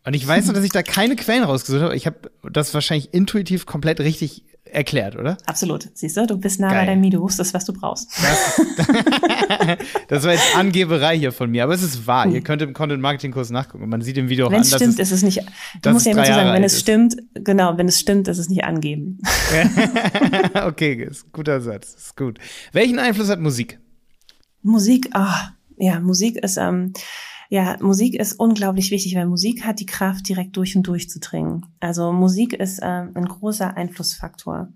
Und 0.05 0.15
ich 0.15 0.27
weiß 0.27 0.47
noch, 0.47 0.55
dass 0.55 0.65
ich 0.65 0.73
da 0.73 0.83
keine 0.83 1.15
Quellen 1.15 1.45
rausgesucht 1.45 1.83
habe. 1.83 1.97
Ich 1.97 2.07
habe 2.07 2.31
das 2.51 2.73
wahrscheinlich 2.73 3.13
intuitiv 3.13 3.67
komplett 3.67 4.01
richtig 4.01 4.45
erklärt, 4.73 5.17
oder? 5.17 5.37
Absolut. 5.47 5.89
Siehst 5.95 6.17
du, 6.17 6.27
du 6.27 6.37
bist 6.37 6.61
nah 6.61 6.69
Geil. 6.69 6.81
bei 6.81 6.87
deinem 6.87 7.01
Mi, 7.01 7.11
du 7.11 7.21
wusstest, 7.21 7.53
was 7.55 7.65
du 7.65 7.73
brauchst. 7.73 8.09
Das, 8.23 8.61
das, 10.09 10.25
war 10.25 10.33
jetzt 10.33 10.57
Angeberei 10.57 11.19
hier 11.19 11.33
von 11.33 11.51
mir, 11.51 11.65
aber 11.65 11.75
es 11.75 11.83
ist 11.83 12.07
wahr. 12.07 12.25
Hm. 12.25 12.35
Ihr 12.35 12.41
könnt 12.43 12.63
im 12.63 12.73
Content-Marketing-Kurs 12.73 13.51
nachgucken. 13.51 13.89
Man 13.89 14.03
sieht 14.03 14.19
im 14.19 14.29
Video 14.29 14.47
auch 14.47 14.51
wenn 14.51 14.59
an, 14.59 14.63
es 14.63 14.75
stimmt, 14.75 14.99
ist 14.99 15.11
es 15.11 15.23
nicht. 15.23 15.41
Du 15.83 15.91
musst 15.91 16.07
ja 16.07 16.13
immer 16.13 16.25
so 16.25 16.33
sagen, 16.33 16.53
wenn 16.53 16.65
es 16.65 16.75
ist. 16.75 16.81
stimmt, 16.81 17.17
genau, 17.35 17.77
wenn 17.77 17.89
es 17.89 17.99
stimmt, 17.99 18.29
ist 18.29 18.39
es 18.39 18.49
nicht 18.49 18.65
angeben. 18.65 19.19
okay, 20.65 20.95
ist 20.95 21.33
guter 21.33 21.61
Satz. 21.61 21.95
Ist 21.95 22.17
gut. 22.17 22.39
Welchen 22.73 22.99
Einfluss 22.99 23.29
hat 23.29 23.41
Musik? 23.41 23.79
Musik, 24.63 25.09
ah, 25.13 25.49
oh, 25.49 25.85
ja, 25.85 26.01
Musik 26.01 26.37
ist, 26.37 26.57
ähm, 26.57 26.93
ja, 27.53 27.77
Musik 27.81 28.15
ist 28.15 28.35
unglaublich 28.35 28.93
wichtig, 28.93 29.17
weil 29.17 29.27
Musik 29.27 29.65
hat 29.65 29.81
die 29.81 29.87
Kraft, 29.87 30.29
direkt 30.29 30.57
durch 30.57 30.77
und 30.77 30.85
durch 30.85 31.11
zu 31.11 31.19
dringen. 31.19 31.67
Also 31.81 32.13
Musik 32.13 32.53
ist 32.53 32.79
äh, 32.79 32.87
ein 33.13 33.25
großer 33.25 33.77
Einflussfaktor. 33.77 34.69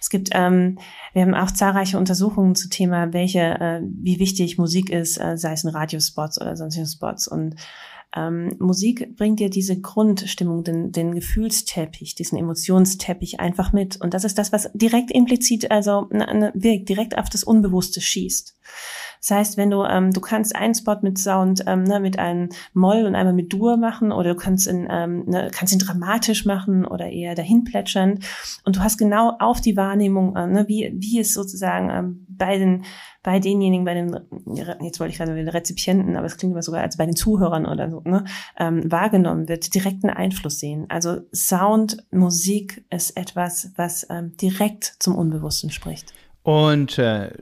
Es 0.00 0.10
gibt, 0.10 0.30
ähm, 0.32 0.80
wir 1.12 1.22
haben 1.22 1.34
auch 1.34 1.52
zahlreiche 1.52 1.96
Untersuchungen 1.96 2.56
zu 2.56 2.68
Thema, 2.68 3.12
welche, 3.12 3.38
äh, 3.38 3.82
wie 3.84 4.18
wichtig 4.18 4.58
Musik 4.58 4.90
ist, 4.90 5.16
äh, 5.16 5.38
sei 5.38 5.52
es 5.52 5.62
in 5.62 5.70
Radiospots 5.70 6.40
oder 6.40 6.56
sonstigen 6.56 6.88
Spots 6.88 7.28
und 7.28 7.54
ähm, 8.16 8.56
Musik 8.58 9.16
bringt 9.16 9.38
dir 9.38 9.50
diese 9.50 9.80
Grundstimmung, 9.80 10.64
den, 10.64 10.90
den 10.90 11.14
Gefühlsteppich, 11.14 12.16
diesen 12.16 12.38
Emotionsteppich 12.38 13.38
einfach 13.38 13.72
mit. 13.72 14.00
Und 14.00 14.14
das 14.14 14.24
ist 14.24 14.38
das, 14.38 14.50
was 14.50 14.70
direkt 14.72 15.10
implizit, 15.10 15.70
also 15.70 16.08
ne, 16.10 16.26
ne, 16.34 16.52
wirkt, 16.54 16.88
direkt 16.88 17.16
auf 17.16 17.28
das 17.28 17.44
Unbewusste 17.44 18.00
schießt. 18.00 18.57
Das 19.20 19.30
heißt, 19.30 19.56
wenn 19.56 19.70
du, 19.70 19.84
ähm, 19.84 20.12
du 20.12 20.20
kannst 20.20 20.54
einen 20.54 20.74
Spot 20.74 20.96
mit 21.02 21.18
Sound, 21.18 21.64
ähm, 21.66 21.82
ne, 21.82 22.00
mit 22.00 22.18
einem 22.18 22.50
Moll 22.72 23.04
und 23.04 23.14
einmal 23.14 23.34
mit 23.34 23.52
Dur 23.52 23.76
machen 23.76 24.12
oder 24.12 24.34
du 24.34 24.36
kannst 24.36 24.66
ihn, 24.66 24.86
ähm, 24.90 25.24
ne, 25.26 25.50
kannst 25.52 25.72
ihn 25.72 25.80
dramatisch 25.80 26.44
machen 26.44 26.84
oder 26.84 27.10
eher 27.10 27.34
dahin 27.34 27.64
plätschern 27.64 28.20
und 28.64 28.76
du 28.76 28.80
hast 28.80 28.96
genau 28.96 29.36
auf 29.38 29.60
die 29.60 29.76
Wahrnehmung, 29.76 30.36
äh, 30.36 30.46
ne, 30.46 30.68
wie, 30.68 30.94
wie 30.94 31.18
es 31.18 31.34
sozusagen 31.34 31.90
ähm, 31.90 32.26
bei 32.28 32.58
den 32.58 32.84
bei 33.24 33.40
denjenigen, 33.40 33.84
bei 33.84 33.94
den, 33.94 34.16
jetzt 34.80 35.00
wollte 35.00 35.10
ich 35.10 35.18
gerade 35.18 35.34
den 35.34 35.48
Rezipienten, 35.48 36.16
aber 36.16 36.24
es 36.24 36.38
klingt 36.38 36.52
immer 36.52 36.62
sogar 36.62 36.82
als 36.82 36.96
bei 36.96 37.04
den 37.04 37.16
Zuhörern 37.16 37.66
oder 37.66 37.90
so, 37.90 38.00
ne, 38.04 38.24
ähm, 38.56 38.90
wahrgenommen 38.90 39.48
wird, 39.48 39.74
direkten 39.74 40.08
Einfluss 40.08 40.60
sehen. 40.60 40.86
Also 40.88 41.18
Sound, 41.34 41.98
Musik 42.10 42.84
ist 42.90 43.16
etwas, 43.18 43.72
was 43.76 44.06
ähm, 44.08 44.36
direkt 44.40 44.94
zum 45.00 45.16
Unbewussten 45.16 45.70
spricht. 45.70 46.14
Und 46.42 46.96
äh, 46.98 47.32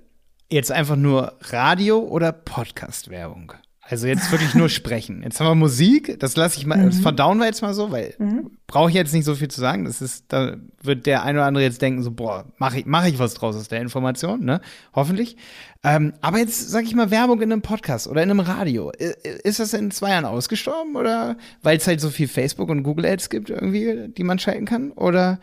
jetzt 0.51 0.71
einfach 0.73 0.97
nur 0.97 1.35
Radio 1.41 1.99
oder 1.99 2.33
Podcast-Werbung? 2.33 3.53
Also 3.89 4.09
jetzt 4.09 4.33
wirklich 4.33 4.55
nur 4.55 4.69
sprechen. 4.69 5.23
Jetzt 5.23 5.39
haben 5.39 5.47
wir 5.47 5.55
Musik, 5.55 6.19
das 6.19 6.37
lasse 6.37 6.59
ich 6.59 6.67
mal, 6.67 6.79
mhm. 6.79 6.87
das 6.87 6.99
verdauen 6.99 7.39
wir 7.39 7.47
jetzt 7.47 7.63
mal 7.63 7.73
so, 7.73 7.93
weil 7.93 8.15
mhm. 8.19 8.51
brauche 8.67 8.89
ich 8.89 8.97
jetzt 8.97 9.15
nicht 9.15 9.25
so 9.25 9.37
viel 9.37 9.49
zu 9.49 9.61
sagen. 9.61 9.85
Das 9.85 10.03
ist, 10.03 10.25
da 10.29 10.57
wird 10.83 11.07
der 11.07 11.23
eine 11.23 11.39
oder 11.39 11.47
andere 11.47 11.65
jetzt 11.65 11.81
denken, 11.83 12.03
so, 12.03 12.11
boah, 12.11 12.47
mache 12.59 12.81
ich, 12.81 12.87
mach 12.87 13.07
ich 13.07 13.19
was 13.19 13.35
draus 13.35 13.55
aus 13.55 13.69
der 13.69 13.81
Information, 13.81 14.45
ne? 14.45 14.61
Hoffentlich. 14.93 15.37
Ähm, 15.85 16.15
aber 16.21 16.39
jetzt 16.39 16.69
sage 16.69 16.87
ich 16.87 16.97
mal 16.97 17.13
Werbung 17.13 17.41
in 17.43 17.53
einem 17.53 17.63
Podcast 17.63 18.09
oder 18.09 18.23
in 18.23 18.31
einem 18.31 18.41
Radio. 18.41 18.91
Ist 18.91 19.61
das 19.61 19.73
in 19.73 19.93
zwei 19.93 20.11
Jahren 20.11 20.25
ausgestorben 20.25 20.97
oder 20.97 21.37
weil 21.63 21.77
es 21.77 21.87
halt 21.87 22.01
so 22.01 22.11
viel 22.11 22.27
Facebook 22.27 22.69
und 22.69 22.83
Google 22.83 23.07
Ads 23.07 23.31
gibt 23.31 23.51
irgendwie, 23.51 24.09
die 24.09 24.25
man 24.25 24.41
schalten 24.41 24.65
kann? 24.65 24.91
Oder 24.93 25.39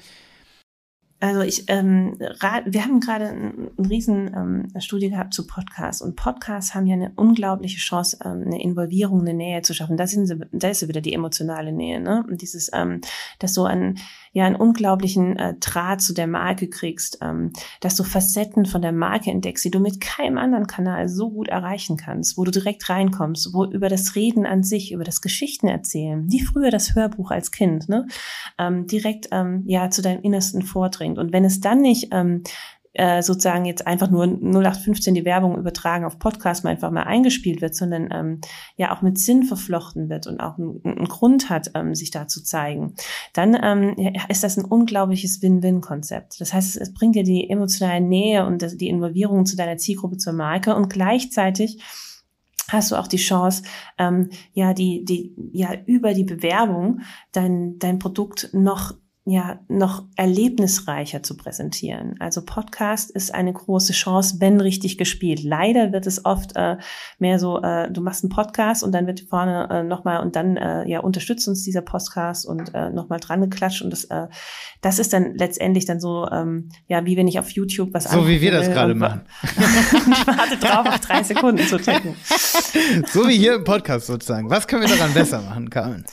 also 1.23 1.39
ich, 1.39 1.63
ähm, 1.69 2.17
wir 2.19 2.83
haben 2.83 2.99
gerade 2.99 3.29
eine 3.29 3.53
ein 3.77 3.85
riesen 3.85 4.27
ähm, 4.35 4.81
Studie 4.81 5.09
gehabt 5.09 5.33
zu 5.33 5.47
Podcasts 5.47 6.01
und 6.01 6.17
Podcasts 6.17 6.75
haben 6.75 6.85
ja 6.85 6.95
eine 6.95 7.13
unglaubliche 7.15 7.77
Chance, 7.77 8.17
ähm, 8.25 8.43
eine 8.45 8.61
Involvierung, 8.61 9.21
eine 9.21 9.33
Nähe 9.33 9.61
zu 9.61 9.73
schaffen. 9.73 9.95
Da, 9.95 10.05
sind 10.05 10.27
sie, 10.27 10.37
da 10.51 10.67
ist 10.67 10.85
wieder 10.85 10.99
die 10.99 11.13
emotionale 11.13 11.71
Nähe, 11.71 12.01
ne? 12.01 12.25
Und 12.27 12.41
dieses, 12.41 12.69
ähm, 12.73 12.99
dass 13.39 13.53
so 13.53 13.63
ein 13.63 13.99
ja 14.33 14.45
einen 14.45 14.55
unglaublichen 14.55 15.37
äh, 15.37 15.53
Draht 15.59 16.01
zu 16.01 16.13
der 16.13 16.27
Marke 16.27 16.67
kriegst, 16.67 17.19
ähm, 17.21 17.53
dass 17.81 17.95
du 17.95 18.03
Facetten 18.03 18.65
von 18.65 18.81
der 18.81 18.91
Marke 18.91 19.29
entdeckst, 19.29 19.63
die 19.63 19.71
du 19.71 19.79
mit 19.79 20.01
keinem 20.01 20.39
anderen 20.39 20.65
Kanal 20.67 21.07
so 21.07 21.29
gut 21.29 21.47
erreichen 21.47 21.97
kannst, 21.97 22.35
wo 22.35 22.43
du 22.43 22.51
direkt 22.51 22.89
reinkommst, 22.89 23.53
wo 23.53 23.65
über 23.65 23.89
das 23.89 24.15
Reden 24.15 24.45
an 24.45 24.63
sich, 24.63 24.91
über 24.91 25.03
das 25.03 25.21
Geschichten 25.21 25.67
erzählen, 25.67 26.29
wie 26.31 26.41
früher 26.41 26.71
das 26.71 26.95
Hörbuch 26.95 27.29
als 27.29 27.51
Kind, 27.51 27.87
ne, 27.87 28.07
ähm, 28.57 28.87
direkt 28.87 29.27
ähm, 29.31 29.63
ja 29.67 29.91
zu 29.91 30.01
deinem 30.01 30.23
Innersten 30.23 30.63
vordringt. 31.13 31.17
Und 31.17 31.33
wenn 31.33 31.45
es 31.45 31.61
dann 31.61 31.81
nicht 31.81 32.09
ähm, 32.11 32.43
äh, 32.95 33.23
sozusagen 33.23 33.65
jetzt 33.65 33.87
einfach 33.87 34.11
nur 34.11 34.25
0815 34.25 35.15
die 35.15 35.25
Werbung 35.25 35.57
übertragen 35.57 36.05
auf 36.05 36.19
Podcast 36.19 36.63
mal 36.63 36.69
einfach 36.69 36.91
mal 36.91 37.03
eingespielt 37.03 37.59
wird, 37.59 37.73
sondern 37.73 38.09
ähm, 38.11 38.41
ja 38.77 38.95
auch 38.95 39.01
mit 39.01 39.17
Sinn 39.17 39.43
verflochten 39.43 40.09
wird 40.09 40.27
und 40.27 40.39
auch 40.39 40.59
einen 40.59 41.07
Grund 41.07 41.49
hat, 41.49 41.71
ähm, 41.73 41.95
sich 41.95 42.11
da 42.11 42.27
zu 42.27 42.43
zeigen, 42.43 42.93
dann 43.33 43.57
ähm, 43.59 43.95
ja, 43.97 44.11
ist 44.29 44.43
das 44.43 44.57
ein 44.57 44.65
unglaubliches 44.65 45.41
Win-Win-Konzept. 45.41 46.39
Das 46.39 46.53
heißt, 46.53 46.75
es, 46.75 46.81
es 46.89 46.93
bringt 46.93 47.15
dir 47.15 47.23
die 47.23 47.49
emotionale 47.49 48.01
Nähe 48.01 48.45
und 48.45 48.79
die 48.79 48.89
Involvierung 48.89 49.47
zu 49.47 49.55
deiner 49.55 49.77
Zielgruppe 49.77 50.17
zur 50.17 50.33
Marke 50.33 50.75
und 50.75 50.89
gleichzeitig 50.89 51.81
hast 52.69 52.91
du 52.91 52.95
auch 52.95 53.07
die 53.07 53.17
Chance, 53.17 53.63
ähm, 53.97 54.29
ja, 54.53 54.73
die, 54.73 55.03
die, 55.03 55.35
ja, 55.51 55.73
über 55.85 56.13
die 56.13 56.23
Bewerbung 56.23 57.01
dein, 57.31 57.77
dein 57.79 57.99
Produkt 57.99 58.49
noch 58.53 58.93
ja 59.25 59.59
noch 59.69 60.03
erlebnisreicher 60.17 61.23
zu 61.23 61.37
präsentieren. 61.37 62.15
Also 62.19 62.43
Podcast 62.43 63.09
ist 63.09 63.33
eine 63.33 63.53
große 63.53 63.93
Chance, 63.93 64.37
wenn 64.39 64.59
richtig 64.59 64.97
gespielt. 64.97 65.41
Leider 65.43 65.93
wird 65.93 66.07
es 66.07 66.25
oft 66.25 66.57
äh, 66.57 66.75
mehr 67.19 67.39
so, 67.39 67.61
äh, 67.61 67.89
du 67.89 68.01
machst 68.01 68.25
einen 68.25 68.31
Podcast 68.31 68.83
und 68.83 68.91
dann 68.91 69.07
wird 69.07 69.21
vorne 69.21 69.69
äh, 69.71 69.83
nochmal 69.83 70.21
und 70.21 70.35
dann 70.35 70.57
äh, 70.57 70.85
ja 70.89 70.99
unterstützt 70.99 71.47
uns 71.47 71.63
dieser 71.63 71.81
Podcast 71.81 72.45
und 72.45 72.73
äh, 72.73 72.89
nochmal 72.89 73.21
dran 73.21 73.39
geklatscht 73.39 73.81
und 73.81 73.91
das 73.91 74.03
äh, 74.05 74.27
das 74.81 74.99
ist 74.99 75.13
dann 75.13 75.35
letztendlich 75.35 75.85
dann 75.85 76.01
so 76.01 76.27
ähm, 76.29 76.67
ja 76.87 77.05
wie 77.05 77.15
wenn 77.15 77.29
ich 77.29 77.39
auf 77.39 77.49
YouTube 77.51 77.93
was 77.93 78.11
so 78.11 78.27
wie 78.27 78.41
wir 78.41 78.51
das 78.51 78.69
gerade 78.69 78.93
machen. 78.93 79.21
ich 79.41 79.57
warte 80.27 80.57
drauf, 80.57 80.85
auf 80.85 80.99
drei 80.99 81.23
Sekunden 81.23 81.65
zu 81.65 81.77
drücken. 81.77 82.15
so 83.07 83.25
wie 83.29 83.37
hier 83.37 83.55
im 83.55 83.63
Podcast 83.63 84.07
sozusagen. 84.07 84.49
Was 84.49 84.67
können 84.67 84.81
wir 84.81 84.89
daran 84.89 85.13
besser 85.13 85.41
machen, 85.41 85.69
Carmen? 85.69 86.03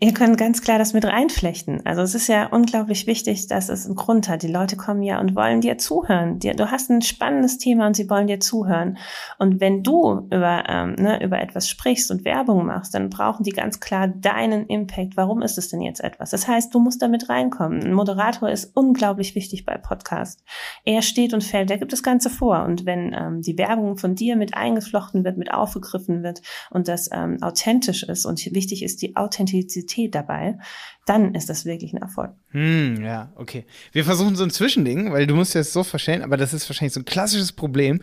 Ihr 0.00 0.14
könnt 0.14 0.38
ganz 0.38 0.62
klar 0.62 0.78
das 0.78 0.94
mit 0.94 1.04
reinflechten. 1.04 1.84
Also 1.84 2.00
es 2.00 2.14
ist 2.14 2.28
ja 2.28 2.46
unglaublich 2.46 3.06
wichtig, 3.06 3.48
dass 3.48 3.68
es 3.68 3.84
einen 3.84 3.96
Grund 3.96 4.28
hat. 4.28 4.42
Die 4.42 4.48
Leute 4.50 4.76
kommen 4.76 5.02
ja 5.02 5.20
und 5.20 5.34
wollen 5.34 5.60
dir 5.60 5.76
zuhören. 5.76 6.38
Du 6.38 6.70
hast 6.70 6.88
ein 6.88 7.02
spannendes 7.02 7.58
Thema 7.58 7.86
und 7.86 7.94
sie 7.94 8.08
wollen 8.08 8.28
dir 8.28 8.40
zuhören. 8.40 8.96
Und 9.38 9.60
wenn 9.60 9.82
du 9.82 10.28
über, 10.30 10.64
ähm, 10.68 10.94
ne, 10.94 11.22
über 11.22 11.40
etwas 11.40 11.68
sprichst 11.68 12.10
und 12.10 12.24
Werbung 12.24 12.64
machst, 12.64 12.94
dann 12.94 13.10
brauchen 13.10 13.42
die 13.42 13.50
ganz 13.50 13.78
klar 13.80 14.08
deinen 14.08 14.66
Impact. 14.66 15.16
Warum 15.16 15.42
ist 15.42 15.58
es 15.58 15.68
denn 15.68 15.82
jetzt 15.82 16.02
etwas? 16.02 16.30
Das 16.30 16.48
heißt, 16.48 16.72
du 16.72 16.78
musst 16.78 17.02
damit 17.02 17.28
reinkommen. 17.28 17.82
Ein 17.82 17.92
Moderator 17.92 18.48
ist 18.48 18.74
unglaublich 18.74 19.34
wichtig 19.34 19.66
bei 19.66 19.76
Podcast. 19.76 20.44
Er 20.84 21.02
steht 21.02 21.34
und 21.34 21.44
fällt, 21.44 21.68
der 21.68 21.78
gibt 21.78 21.92
das 21.92 22.02
Ganze 22.02 22.30
vor. 22.30 22.64
Und 22.64 22.86
wenn 22.86 23.12
ähm, 23.12 23.42
die 23.42 23.58
Werbung 23.58 23.98
von 23.98 24.14
dir 24.14 24.36
mit 24.36 24.54
eingeflochten 24.54 25.24
wird, 25.24 25.36
mit 25.36 25.52
aufgegriffen 25.52 26.22
wird 26.22 26.40
und 26.70 26.88
das 26.88 27.10
ähm, 27.12 27.42
authentisch 27.42 28.04
ist 28.04 28.24
und 28.24 28.38
wichtig 28.54 28.82
ist 28.82 29.02
die 29.02 29.16
Authentizität, 29.16 29.57
Authentizität 29.58 30.14
dabei, 30.14 30.58
dann 31.06 31.34
ist 31.34 31.48
das 31.48 31.64
wirklich 31.64 31.92
ein 31.92 32.02
Erfolg. 32.02 32.30
Hm, 32.50 33.02
ja, 33.02 33.32
okay. 33.36 33.64
Wir 33.92 34.04
versuchen 34.04 34.36
so 34.36 34.44
ein 34.44 34.50
Zwischending, 34.50 35.12
weil 35.12 35.26
du 35.26 35.34
musst 35.34 35.54
dir 35.54 35.60
das 35.60 35.72
so 35.72 35.82
verstehen, 35.82 36.22
aber 36.22 36.36
das 36.36 36.52
ist 36.52 36.68
wahrscheinlich 36.68 36.94
so 36.94 37.00
ein 37.00 37.06
klassisches 37.06 37.52
Problem, 37.52 38.00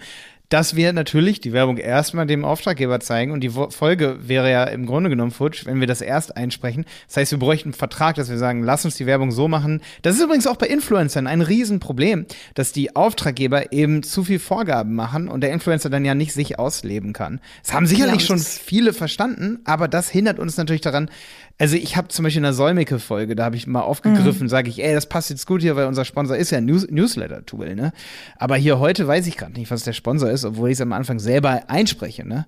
dass 0.50 0.76
wir 0.76 0.94
natürlich 0.94 1.42
die 1.42 1.54
Werbung 1.54 1.78
erstmal 1.78 2.28
dem 2.28 2.46
Auftraggeber 2.46 3.00
zeigen 3.00 3.32
und 3.32 3.42
die 3.42 3.50
Folge 3.50 4.18
wäre 4.22 4.52
ja 4.52 4.66
im 4.66 4.86
Grunde 4.86 5.10
genommen 5.10 5.32
futsch, 5.32 5.66
wenn 5.66 5.80
wir 5.80 5.88
das 5.88 6.02
erst 6.02 6.38
einsprechen. 6.38 6.86
Das 7.08 7.18
heißt, 7.18 7.32
wir 7.32 7.40
bräuchten 7.40 7.70
einen 7.70 7.74
Vertrag, 7.74 8.16
dass 8.16 8.30
wir 8.30 8.38
sagen, 8.38 8.64
lass 8.64 8.86
uns 8.86 8.96
die 8.96 9.06
Werbung 9.06 9.32
so 9.32 9.48
machen. 9.48 9.82
Das 10.02 10.16
ist 10.16 10.24
übrigens 10.24 10.48
auch 10.48 10.58
bei 10.58 10.68
Influencern 10.68 11.28
ein 11.28 11.42
Riesenproblem, 11.42 12.26
dass 12.54 12.72
die 12.72 12.96
Auftraggeber 12.96 13.74
eben 13.74 14.04
zu 14.04 14.24
viel 14.24 14.40
Vorgaben 14.40 14.96
machen 14.96 15.28
und 15.28 15.42
der 15.42 15.52
Influencer 15.52 15.90
dann 15.90 16.06
ja 16.06 16.16
nicht 16.16 16.34
sich 16.34 16.60
ausleben 16.60 17.14
kann. 17.14 17.42
Das 17.64 17.74
haben 17.74 17.88
sicherlich 17.88 18.22
ja, 18.22 18.28
schon 18.28 18.40
viele 18.40 18.94
verstanden, 18.94 19.60
aber 19.66 19.88
das 19.88 20.10
hindert 20.10 20.40
uns 20.40 20.58
natürlich 20.58 20.82
daran, 20.82 21.10
also 21.58 21.78
ich 21.78 21.96
habe 21.96 22.10
zum 22.10 22.24
Beispiel 22.24 22.40
in 22.40 22.44
der 22.44 22.54
Solmecke-Folge, 22.54 23.36
da 23.36 23.46
habe 23.46 23.56
ich 23.56 23.66
mal 23.66 23.82
aufgegriffen, 23.82 24.44
mhm. 24.44 24.50
sage 24.50 24.70
ich, 24.70 24.84
ey, 24.84 24.94
das 24.94 25.08
passt 25.08 25.30
jetzt 25.30 25.48
gut 25.48 25.62
hier, 25.62 25.76
weil 25.76 25.88
unser 25.88 26.04
Sponsor 26.04 26.36
ist 26.36 26.52
ja 26.52 26.58
ein 26.58 26.66
News 26.66 26.88
Newsletter-Tool, 26.90 27.76
ne? 27.76 27.94
Aber 28.38 28.58
hier 28.58 28.80
heute 28.80 29.08
weiß 29.08 29.26
ich 29.28 29.38
gerade 29.38 29.54
nicht, 29.54 29.72
was 29.72 29.84
der 29.84 29.94
Sponsor 29.94 30.30
ist, 30.30 30.44
obwohl 30.44 30.70
ich 30.70 30.74
es 30.74 30.82
am 30.82 30.92
Anfang 30.92 31.20
selber 31.20 31.64
einspreche, 31.70 32.28
ne? 32.28 32.46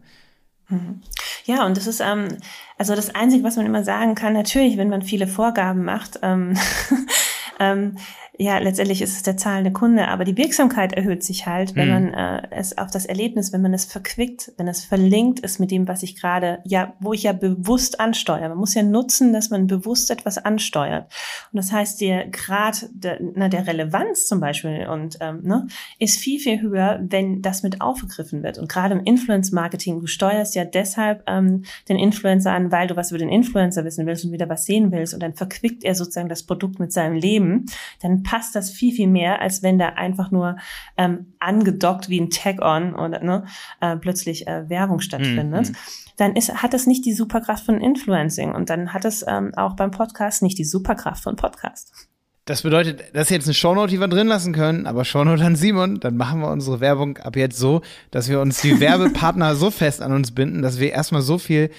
Mhm. 0.68 1.02
Ja, 1.46 1.66
und 1.66 1.78
das 1.78 1.88
ist, 1.88 2.02
ähm, 2.02 2.28
also 2.78 2.96
das 2.96 3.16
Einzige, 3.16 3.44
was 3.46 3.56
man 3.56 3.66
immer 3.66 3.84
sagen 3.84 4.16
kann, 4.16 4.34
natürlich, 4.34 4.78
wenn 4.78 4.90
man 4.90 5.02
viele 5.02 5.28
Vorgaben 5.28 5.86
macht, 5.86 6.20
ähm, 6.22 6.58
ähm, 7.60 7.96
ja, 8.40 8.60
letztendlich 8.60 9.02
ist 9.02 9.16
es 9.16 9.24
der 9.24 9.36
zahlende 9.36 9.72
Kunde, 9.72 10.08
aber 10.08 10.24
die 10.24 10.38
Wirksamkeit 10.38 10.94
erhöht 10.94 11.24
sich 11.24 11.48
halt, 11.48 11.76
wenn 11.76 11.88
mhm. 11.88 12.12
man 12.12 12.14
äh, 12.14 12.48
es 12.52 12.78
auf 12.78 12.92
das 12.92 13.06
Erlebnis, 13.06 13.52
wenn 13.52 13.64
man 13.64 13.74
es 13.74 13.86
verquickt, 13.86 14.52
wenn 14.58 14.68
es 14.68 14.86
verlinkt 14.86 15.40
ist 15.40 15.60
mit 15.60 15.72
dem, 15.72 15.88
was 15.88 16.04
ich 16.04 16.16
gerade, 16.16 16.60
ja, 16.64 16.94
wo 17.00 17.14
ich 17.14 17.24
ja 17.24 17.34
bewusst 17.34 18.00
ansteuere. 18.00 18.50
Man 18.50 18.60
muss 18.60 18.76
ja 18.76 18.84
nutzen, 18.84 19.34
dass 19.34 19.50
man 19.50 19.66
bewusst 19.66 20.12
etwas 20.12 20.38
ansteuert. 20.38 21.12
Und 21.52 21.58
das 21.58 21.72
heißt, 21.72 22.00
der 22.00 22.28
Grad 22.28 22.88
der, 22.92 23.20
na, 23.36 23.50
der 23.50 23.66
Relevanz 23.66 24.28
zum 24.28 24.40
Beispiel 24.40 24.88
und 24.88 25.18
ähm, 25.20 25.40
ne, 25.42 25.68
ist 25.98 26.20
viel, 26.20 26.40
viel 26.40 26.62
höher, 26.62 27.00
wenn 27.02 27.42
das 27.42 27.64
mit 27.64 27.82
aufgegriffen 27.82 28.44
wird. 28.44 28.60
Und 28.60 28.70
gerade 28.70 28.94
im 28.94 29.04
Influence-Marketing, 29.04 30.00
du 30.00 30.06
steuerst 30.06 30.54
ja 30.54 30.64
deshalb 30.64 31.24
ähm, 31.26 31.64
den 31.90 31.98
Influencer 31.98 32.52
an, 32.52 32.72
weil 32.72 32.88
du 32.88 32.96
was 32.96 33.10
über 33.10 33.20
den 33.20 33.30
Influencer 33.30 33.84
wissen 33.84 34.06
willst 34.06 34.26
und 34.26 34.32
wieder 34.32 34.48
was 34.48 34.66
sehen 34.66 34.92
willst 34.92 35.16
und 35.16 35.24
dann 35.24 35.34
verquickt 35.34 35.84
er 35.84 35.96
sozusagen 35.96 36.30
das 36.30 36.44
Produkt 36.44 36.80
mit 36.80 36.94
seinem 36.94 37.16
Leben, 37.16 37.66
dann 38.02 38.24
passt 38.28 38.56
das 38.56 38.70
viel, 38.70 38.94
viel 38.94 39.08
mehr, 39.08 39.42
als 39.42 39.64
wenn 39.64 39.80
da 39.80 39.90
einfach 39.90 40.32
nur 40.32 40.58
ähm, 40.98 41.34
angedockt 41.40 42.10
wie 42.10 42.20
ein 42.20 42.30
Tag-on 42.30 42.94
oder 42.94 43.24
ne, 43.24 43.46
äh, 43.80 43.96
plötzlich 43.96 44.48
äh, 44.48 44.70
Werbung 44.70 45.00
stattfindet. 45.00 45.70
Mhm. 45.70 45.76
Dann 46.18 46.36
ist, 46.36 46.62
hat 46.62 46.74
es 46.74 46.88
nicht 46.88 47.06
die 47.06 47.14
Superkraft 47.14 47.66
von 47.66 47.80
Influencing 47.80 48.54
und 48.54 48.70
dann 48.70 48.94
hat 48.94 49.06
es 49.06 49.24
ähm, 49.26 49.54
auch 49.56 49.78
beim 49.78 49.92
Podcast 49.92 50.44
nicht 50.44 50.58
die 50.58 50.66
Superkraft 50.66 51.24
von 51.24 51.38
Podcast. 51.38 51.94
Das 52.44 52.64
bedeutet, 52.64 53.04
das 53.14 53.24
ist 53.24 53.30
jetzt 53.30 53.48
eine 53.48 53.54
Shownote, 53.54 53.92
die 53.92 54.00
wir 54.00 54.10
drin 54.10 54.28
lassen 54.28 54.52
können, 54.52 54.88
aber 54.88 55.06
Shownote 55.06 55.46
an 55.46 55.56
Simon, 55.56 56.02
dann 56.02 56.18
machen 56.18 56.42
wir 56.42 56.50
unsere 56.50 56.82
Werbung 56.82 57.18
ab 57.18 57.38
jetzt 57.38 57.58
so, 57.58 57.82
dass 58.12 58.28
wir 58.28 58.42
uns 58.42 58.62
die 58.62 58.80
Werbepartner 58.82 59.56
so 59.56 59.72
fest 59.72 60.02
an 60.02 60.12
uns 60.12 60.32
binden, 60.32 60.62
dass 60.62 60.80
wir 60.80 60.92
erstmal 60.92 61.22
so 61.22 61.38
viel 61.38 61.70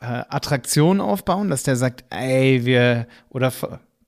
äh, 0.00 0.06
Attraktion 0.28 1.02
aufbauen, 1.02 1.50
dass 1.50 1.64
der 1.64 1.76
sagt, 1.76 2.04
ey, 2.10 2.64
wir, 2.64 3.06
oder 3.28 3.52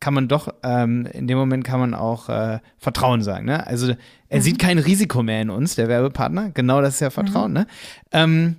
kann 0.05 0.13
man 0.13 0.29
doch, 0.29 0.53
ähm, 0.63 1.07
in 1.07 1.27
dem 1.27 1.39
Moment 1.39 1.65
kann 1.65 1.81
man 1.81 1.95
auch 1.95 2.29
äh, 2.29 2.59
Vertrauen 2.77 3.23
sagen. 3.23 3.47
Ne? 3.47 3.67
Also 3.67 3.95
er 4.29 4.39
mhm. 4.39 4.43
sieht 4.43 4.59
kein 4.59 4.79
Risiko 4.79 5.23
mehr 5.23 5.41
in 5.41 5.49
uns, 5.49 5.77
der 5.77 5.89
Werbepartner. 5.89 6.51
Genau 6.51 6.83
das 6.83 6.97
ist 6.97 7.01
ja 7.01 7.09
Vertrauen. 7.09 7.53
Mhm. 7.53 7.57
Ne? 7.57 7.67
Ähm, 8.13 8.57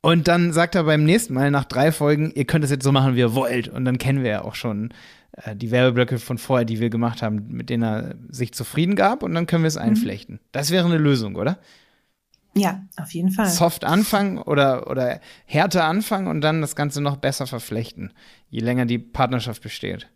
und 0.00 0.26
dann 0.26 0.54
sagt 0.54 0.74
er 0.74 0.84
beim 0.84 1.04
nächsten 1.04 1.34
Mal 1.34 1.50
nach 1.50 1.66
drei 1.66 1.92
Folgen, 1.92 2.32
ihr 2.34 2.46
könnt 2.46 2.64
es 2.64 2.70
jetzt 2.70 2.82
so 2.82 2.92
machen, 2.92 3.14
wie 3.14 3.20
ihr 3.20 3.34
wollt. 3.34 3.68
Und 3.68 3.84
dann 3.84 3.98
kennen 3.98 4.22
wir 4.22 4.30
ja 4.30 4.42
auch 4.42 4.54
schon 4.54 4.88
äh, 5.32 5.54
die 5.54 5.70
Werbeblöcke 5.70 6.18
von 6.18 6.38
vorher, 6.38 6.64
die 6.64 6.80
wir 6.80 6.88
gemacht 6.88 7.20
haben, 7.20 7.44
mit 7.50 7.68
denen 7.68 7.82
er 7.82 8.14
sich 8.30 8.54
zufrieden 8.54 8.96
gab. 8.96 9.22
Und 9.22 9.34
dann 9.34 9.46
können 9.46 9.64
wir 9.64 9.68
es 9.68 9.76
mhm. 9.76 9.82
einflechten. 9.82 10.40
Das 10.52 10.70
wäre 10.70 10.86
eine 10.86 10.96
Lösung, 10.96 11.36
oder? 11.36 11.58
Ja, 12.54 12.80
auf 12.96 13.12
jeden 13.12 13.32
Fall. 13.32 13.50
Soft 13.50 13.84
anfangen 13.84 14.38
oder, 14.38 14.90
oder 14.90 15.20
härter 15.44 15.84
anfangen 15.84 16.26
und 16.26 16.40
dann 16.40 16.62
das 16.62 16.74
Ganze 16.74 17.02
noch 17.02 17.16
besser 17.16 17.46
verflechten, 17.46 18.14
je 18.48 18.60
länger 18.60 18.86
die 18.86 18.98
Partnerschaft 18.98 19.62
besteht. 19.62 20.08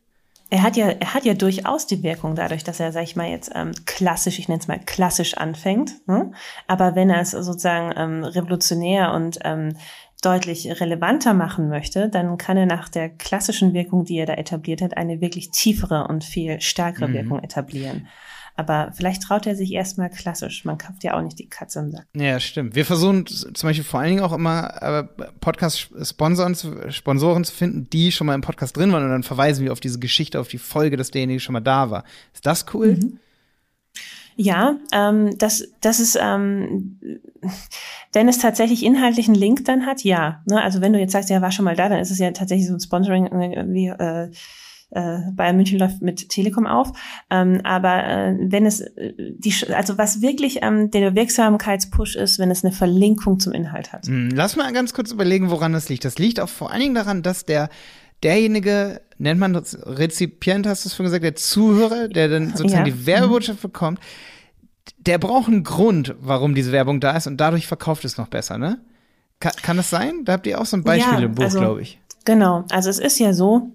Er 0.51 0.63
hat 0.63 0.77
ja, 0.77 0.89
er 0.89 1.15
hat 1.15 1.25
ja 1.25 1.35
durchaus 1.35 1.87
die 1.87 2.03
Wirkung 2.03 2.35
dadurch, 2.35 2.65
dass 2.65 2.81
er, 2.81 2.91
sag 2.91 3.05
ich 3.05 3.15
mal 3.15 3.29
jetzt 3.29 3.53
ähm, 3.55 3.71
klassisch, 3.87 4.39
ich 4.41 4.49
nenne 4.49 4.61
es 4.61 4.69
mal 4.69 4.81
klassisch 4.85 5.35
anfängt. 5.35 6.07
Ne? 6.09 6.33
Aber 6.67 6.97
wenn 6.97 7.09
er 7.09 7.21
es 7.21 7.31
sozusagen 7.31 7.93
ähm, 7.97 8.25
revolutionär 8.25 9.13
und 9.13 9.39
ähm, 9.45 9.77
deutlich 10.23 10.81
relevanter 10.81 11.35
machen 11.35 11.69
möchte, 11.69 12.09
dann 12.09 12.37
kann 12.37 12.57
er 12.57 12.67
nach 12.67 12.89
der 12.89 13.09
klassischen 13.09 13.73
Wirkung, 13.75 14.05
die 14.05 14.19
er 14.19 14.27
da 14.27 14.35
etabliert 14.35 14.83
hat, 14.83 14.97
eine 14.97 15.21
wirklich 15.21 15.51
tiefere 15.51 16.09
und 16.09 16.25
viel 16.25 16.61
stärkere 16.61 17.09
mhm. 17.09 17.15
Wirkung 17.15 17.43
etablieren. 17.43 18.09
Aber 18.61 18.93
vielleicht 18.93 19.23
traut 19.23 19.47
er 19.47 19.57
sich 19.57 19.73
erstmal 19.73 20.11
klassisch. 20.11 20.67
Man 20.67 20.77
kauft 20.77 21.03
ja 21.03 21.15
auch 21.15 21.23
nicht 21.23 21.39
die 21.39 21.49
Katze 21.49 21.81
im 21.81 21.91
Sack. 21.91 22.07
Ja, 22.15 22.39
stimmt. 22.39 22.75
Wir 22.75 22.85
versuchen 22.85 23.27
zum 23.27 23.69
Beispiel 23.69 23.85
vor 23.85 24.01
allen 24.01 24.11
Dingen 24.11 24.23
auch 24.23 24.35
immer 24.35 24.83
äh, 24.83 25.25
Podcast-Sponsoren 25.41 26.55
Sponsoren 26.91 27.45
zu 27.45 27.55
finden, 27.55 27.89
die 27.89 28.13
schon 28.13 28.27
mal 28.27 28.35
im 28.35 28.43
Podcast 28.43 28.77
drin 28.77 28.93
waren 28.93 29.03
und 29.03 29.11
dann 29.11 29.23
verweisen 29.23 29.65
wir 29.65 29.73
auf 29.73 29.81
diese 29.81 29.99
Geschichte, 29.99 30.39
auf 30.39 30.49
die 30.49 30.59
Folge, 30.59 30.99
dass 30.99 31.11
derjenige 31.11 31.41
schon 31.41 31.55
mal 31.55 31.61
da 31.61 31.91
war. 31.91 32.05
Ist 32.35 32.45
das 32.45 32.67
cool? 32.75 32.97
Mhm. 32.97 33.19
Ja, 34.37 34.77
ähm, 34.93 35.37
das, 35.39 35.69
das 35.81 36.01
ist, 36.01 36.19
ähm, 36.21 36.99
wenn 38.13 38.29
es 38.29 38.39
tatsächlich 38.39 38.85
inhaltlich 38.85 39.27
einen 39.27 39.37
Link 39.37 39.65
dann 39.65 39.87
hat, 39.87 40.03
ja. 40.03 40.43
Ne? 40.47 40.63
Also 40.63 40.81
wenn 40.81 40.93
du 40.93 40.99
jetzt 40.99 41.13
sagst, 41.13 41.31
ja, 41.31 41.43
war 41.43 41.53
schon 41.53 41.65
mal 41.65 41.77
da, 41.77 41.89
dann 41.89 41.99
ist 41.99 42.11
es 42.11 42.19
ja 42.19 42.31
tatsächlich 42.31 42.69
so 42.69 42.75
ein 42.75 42.81
Sponsoring 42.81 43.27
äh, 43.27 43.65
wie 43.69 43.89
äh, 43.89 44.31
äh, 44.91 45.19
Bayern 45.33 45.57
München 45.57 45.79
läuft 45.79 46.03
mit 46.03 46.29
Telekom 46.29 46.67
auf. 46.67 46.93
Ähm, 47.31 47.61
aber 47.65 48.05
äh, 48.05 48.37
wenn 48.41 48.67
es 48.67 48.81
äh, 48.81 49.13
die, 49.17 49.55
also 49.73 49.99
was 49.99 50.21
wirklich 50.21 50.61
ähm, 50.63 50.91
der 50.91 51.15
Wirksamkeitspush 51.15 52.17
ist, 52.17 52.39
wenn 52.39 52.51
es 52.51 52.65
eine 52.65 52.73
Verlinkung 52.73 53.41
zum 53.41 53.53
Inhalt 53.53 53.93
hat. 53.93 54.07
Hm, 54.07 54.31
lass 54.35 54.57
mal 54.57 54.73
ganz 54.73 54.93
kurz 54.93 55.13
überlegen, 55.13 55.51
woran 55.51 55.73
das 55.73 55.89
liegt. 55.89 56.05
Das 56.05 56.19
liegt 56.19 56.41
auch 56.41 56.49
vor 56.49 56.71
allen 56.71 56.81
Dingen 56.81 56.95
daran, 56.95 57.23
dass 57.23 57.45
der 57.45 57.69
derjenige, 58.23 59.01
nennt 59.19 59.41
man 59.41 59.53
das 59.53 59.79
Rezipient, 59.87 60.67
hast 60.67 60.85
du 60.85 60.89
es 60.89 60.97
schon 60.97 61.05
gesagt, 61.05 61.25
der 61.25 61.37
Zuhörer, 61.37 62.09
der 62.09 62.29
dann 62.29 62.49
sozusagen 62.57 62.87
ja. 62.87 62.93
die 62.93 63.07
Werbebotschaft 63.07 63.63
bekommt, 63.63 64.01
der 64.99 65.19
braucht 65.19 65.49
einen 65.49 65.65
Grund, 65.65 66.15
warum 66.21 66.55
diese 66.55 66.73
Werbung 66.73 67.01
da 67.01 67.17
ist 67.17 67.27
und 67.27 67.39
dadurch 67.39 67.67
verkauft 67.67 68.05
es 68.05 68.19
noch 68.19 68.29
besser, 68.29 68.59
ne? 68.59 68.81
Kann, 69.39 69.53
kann 69.63 69.77
das 69.79 69.89
sein? 69.89 70.25
Da 70.25 70.35
habt 70.35 70.47
ihr 70.47 70.61
auch 70.61 70.67
so 70.67 70.77
ein 70.77 70.85
Beispiel 70.85 71.21
ja, 71.21 71.25
im 71.25 71.35
Buch, 71.35 71.45
also, 71.45 71.61
glaube 71.61 71.81
ich. 71.81 71.99
Genau, 72.27 72.65
also 72.71 72.91
es 72.91 72.99
ist 72.99 73.19
ja 73.19 73.33
so, 73.33 73.73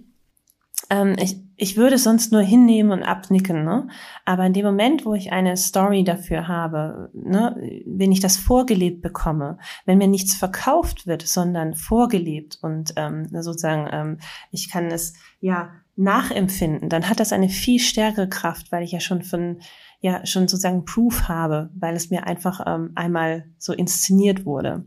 ähm, 0.90 1.16
ich, 1.20 1.38
ich 1.58 1.78
würde 1.78 1.96
es 1.96 2.04
sonst 2.04 2.32
nur 2.32 2.42
hinnehmen 2.42 2.92
und 2.92 3.04
abnicken, 3.04 3.64
ne? 3.64 3.88
Aber 4.26 4.46
in 4.46 4.54
dem 4.54 4.66
Moment, 4.66 5.06
wo 5.06 5.14
ich 5.14 5.32
eine 5.32 5.58
Story 5.58 6.04
dafür 6.04 6.48
habe, 6.48 7.10
ne, 7.14 7.56
wenn 7.86 8.12
ich 8.12 8.20
das 8.20 8.38
vorgelebt 8.38 9.02
bekomme, 9.02 9.58
wenn 9.86 9.98
mir 9.98 10.08
nichts 10.08 10.36
verkauft 10.36 11.08
wird, 11.08 11.22
sondern 11.22 11.76
vorgelebt 11.76 12.60
und 12.62 12.94
ähm, 12.98 13.28
sozusagen 13.32 13.88
ähm, 13.92 14.18
ich 14.52 14.70
kann 14.70 14.88
es 14.88 15.14
ja 15.40 15.72
nachempfinden, 15.96 16.90
dann 16.90 17.10
hat 17.10 17.20
das 17.20 17.32
eine 17.32 17.50
viel 17.50 17.80
stärkere 17.80 18.28
Kraft, 18.28 18.72
weil 18.72 18.84
ich 18.84 18.92
ja 18.92 19.00
schon 19.00 19.24
von 19.24 19.60
ja 20.06 20.24
schon 20.26 20.48
sozusagen 20.48 20.86
Proof 20.86 21.28
habe, 21.28 21.72
weil 21.74 21.96
es 21.96 22.12
mir 22.12 22.28
einfach 22.28 22.62
ähm, 22.68 22.92
einmal 22.94 23.46
so 23.58 23.74
inszeniert 23.74 24.46
wurde. 24.46 24.86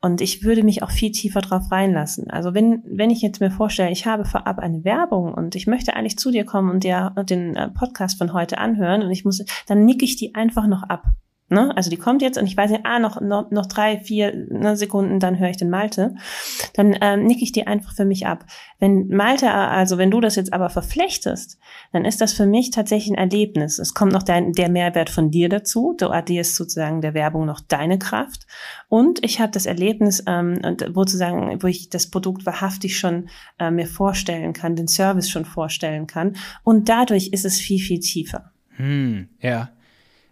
Und 0.00 0.20
ich 0.20 0.44
würde 0.44 0.62
mich 0.62 0.84
auch 0.84 0.92
viel 0.92 1.10
tiefer 1.10 1.40
drauf 1.40 1.72
reinlassen. 1.72 2.30
Also 2.30 2.54
wenn, 2.54 2.82
wenn 2.86 3.10
ich 3.10 3.20
jetzt 3.20 3.40
mir 3.40 3.50
vorstelle, 3.50 3.90
ich 3.90 4.06
habe 4.06 4.24
vorab 4.24 4.60
eine 4.60 4.84
Werbung 4.84 5.34
und 5.34 5.56
ich 5.56 5.66
möchte 5.66 5.94
eigentlich 5.94 6.18
zu 6.18 6.30
dir 6.30 6.44
kommen 6.44 6.70
und 6.70 6.84
dir 6.84 7.12
den 7.28 7.56
äh, 7.56 7.68
Podcast 7.68 8.16
von 8.16 8.32
heute 8.32 8.58
anhören 8.58 9.02
und 9.02 9.10
ich 9.10 9.24
muss, 9.24 9.44
dann 9.66 9.84
nicke 9.84 10.04
ich 10.04 10.14
die 10.14 10.36
einfach 10.36 10.68
noch 10.68 10.84
ab. 10.84 11.02
Ne? 11.52 11.76
Also 11.76 11.90
die 11.90 11.96
kommt 11.96 12.22
jetzt 12.22 12.38
und 12.38 12.46
ich 12.46 12.56
weiß 12.56 12.70
ja, 12.70 12.78
ah, 12.84 13.00
noch, 13.00 13.20
noch, 13.20 13.50
noch 13.50 13.66
drei, 13.66 13.98
vier 13.98 14.46
ne, 14.50 14.76
Sekunden, 14.76 15.18
dann 15.18 15.40
höre 15.40 15.50
ich 15.50 15.56
den 15.56 15.68
Malte. 15.68 16.14
Dann 16.74 16.96
ähm, 17.00 17.24
nicke 17.24 17.42
ich 17.42 17.50
die 17.50 17.66
einfach 17.66 17.92
für 17.92 18.04
mich 18.04 18.28
ab. 18.28 18.44
Wenn 18.78 19.08
Malte, 19.08 19.50
also 19.50 19.98
wenn 19.98 20.12
du 20.12 20.20
das 20.20 20.36
jetzt 20.36 20.52
aber 20.52 20.70
verflechtest, 20.70 21.58
dann 21.92 22.04
ist 22.04 22.20
das 22.20 22.32
für 22.32 22.46
mich 22.46 22.70
tatsächlich 22.70 23.10
ein 23.10 23.18
Erlebnis. 23.18 23.80
Es 23.80 23.94
kommt 23.94 24.12
noch 24.12 24.22
dein, 24.22 24.52
der 24.52 24.68
Mehrwert 24.68 25.10
von 25.10 25.32
dir 25.32 25.48
dazu. 25.48 25.96
Du 25.98 26.10
addierst 26.10 26.54
sozusagen 26.54 27.00
der 27.00 27.14
Werbung 27.14 27.46
noch 27.46 27.60
deine 27.60 27.98
Kraft. 27.98 28.46
Und 28.88 29.24
ich 29.24 29.40
habe 29.40 29.50
das 29.50 29.66
Erlebnis, 29.66 30.22
ähm, 30.28 30.60
wo, 30.92 31.00
sozusagen, 31.00 31.60
wo 31.60 31.66
ich 31.66 31.90
das 31.90 32.06
Produkt 32.06 32.46
wahrhaftig 32.46 32.96
schon 32.96 33.28
äh, 33.58 33.72
mir 33.72 33.88
vorstellen 33.88 34.52
kann, 34.52 34.76
den 34.76 34.86
Service 34.86 35.28
schon 35.28 35.44
vorstellen 35.44 36.06
kann. 36.06 36.36
Und 36.62 36.88
dadurch 36.88 37.30
ist 37.32 37.44
es 37.44 37.58
viel, 37.58 37.80
viel 37.80 37.98
tiefer. 37.98 38.52
Hm, 38.76 39.28
ja. 39.40 39.70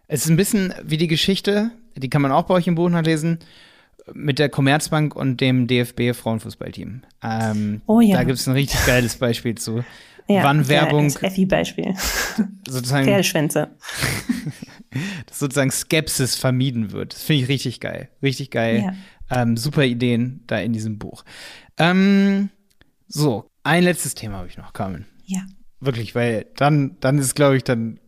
Es 0.09 0.25
ist 0.25 0.31
ein 0.31 0.37
bisschen 0.37 0.75
wie 0.83 0.97
die 0.97 1.07
Geschichte, 1.07 1.71
die 1.95 2.09
kann 2.09 2.23
man 2.23 2.33
auch 2.33 2.45
bei 2.45 2.55
euch 2.55 2.67
im 2.67 2.75
Buch 2.75 2.89
nachlesen, 2.89 3.39
mit 4.15 4.39
der 4.39 4.49
Commerzbank 4.49 5.15
und 5.15 5.41
dem 5.41 5.67
DFB 5.67 6.15
Frauenfußballteam. 6.15 7.03
Ähm, 7.23 7.83
oh 7.87 8.01
ja. 8.01 8.17
Da 8.17 8.25
gibt 8.25 8.39
es 8.39 8.49
ein 8.49 8.55
richtig 8.55 8.85
geiles 8.87 9.17
Beispiel 9.17 9.55
zu. 9.55 9.85
Ja, 10.31 10.45
wann 10.45 10.69
Werbung. 10.69 11.05
Das 11.07 11.23
Effi-Beispiel. 11.23 11.95
Sozusagen. 12.69 13.07
Pferdeschwänze. 13.07 13.71
dass 15.27 15.39
sozusagen 15.39 15.71
Skepsis 15.71 16.37
vermieden 16.37 16.93
wird. 16.93 17.15
Das 17.15 17.23
finde 17.23 17.45
ich 17.45 17.49
richtig 17.49 17.81
geil. 17.81 18.11
Richtig 18.23 18.51
geil. 18.51 18.95
Ja. 19.31 19.43
Ähm, 19.43 19.57
super 19.57 19.85
Ideen 19.85 20.43
da 20.47 20.59
in 20.59 20.75
diesem 20.75 20.99
Buch. 20.99 21.25
Ähm, 21.79 22.51
so, 23.07 23.49
ein 23.65 23.85
letztes 23.85 24.15
Thema 24.15 24.37
habe 24.37 24.49
ich 24.49 24.59
noch, 24.59 24.75
Carmen. 24.75 25.07
Ja. 25.25 25.41
Wirklich, 25.81 26.15
weil 26.15 26.45
dann, 26.57 26.99
dann 27.01 27.17
ist, 27.17 27.35
glaube 27.35 27.57
ich, 27.57 27.65
dann 27.65 27.99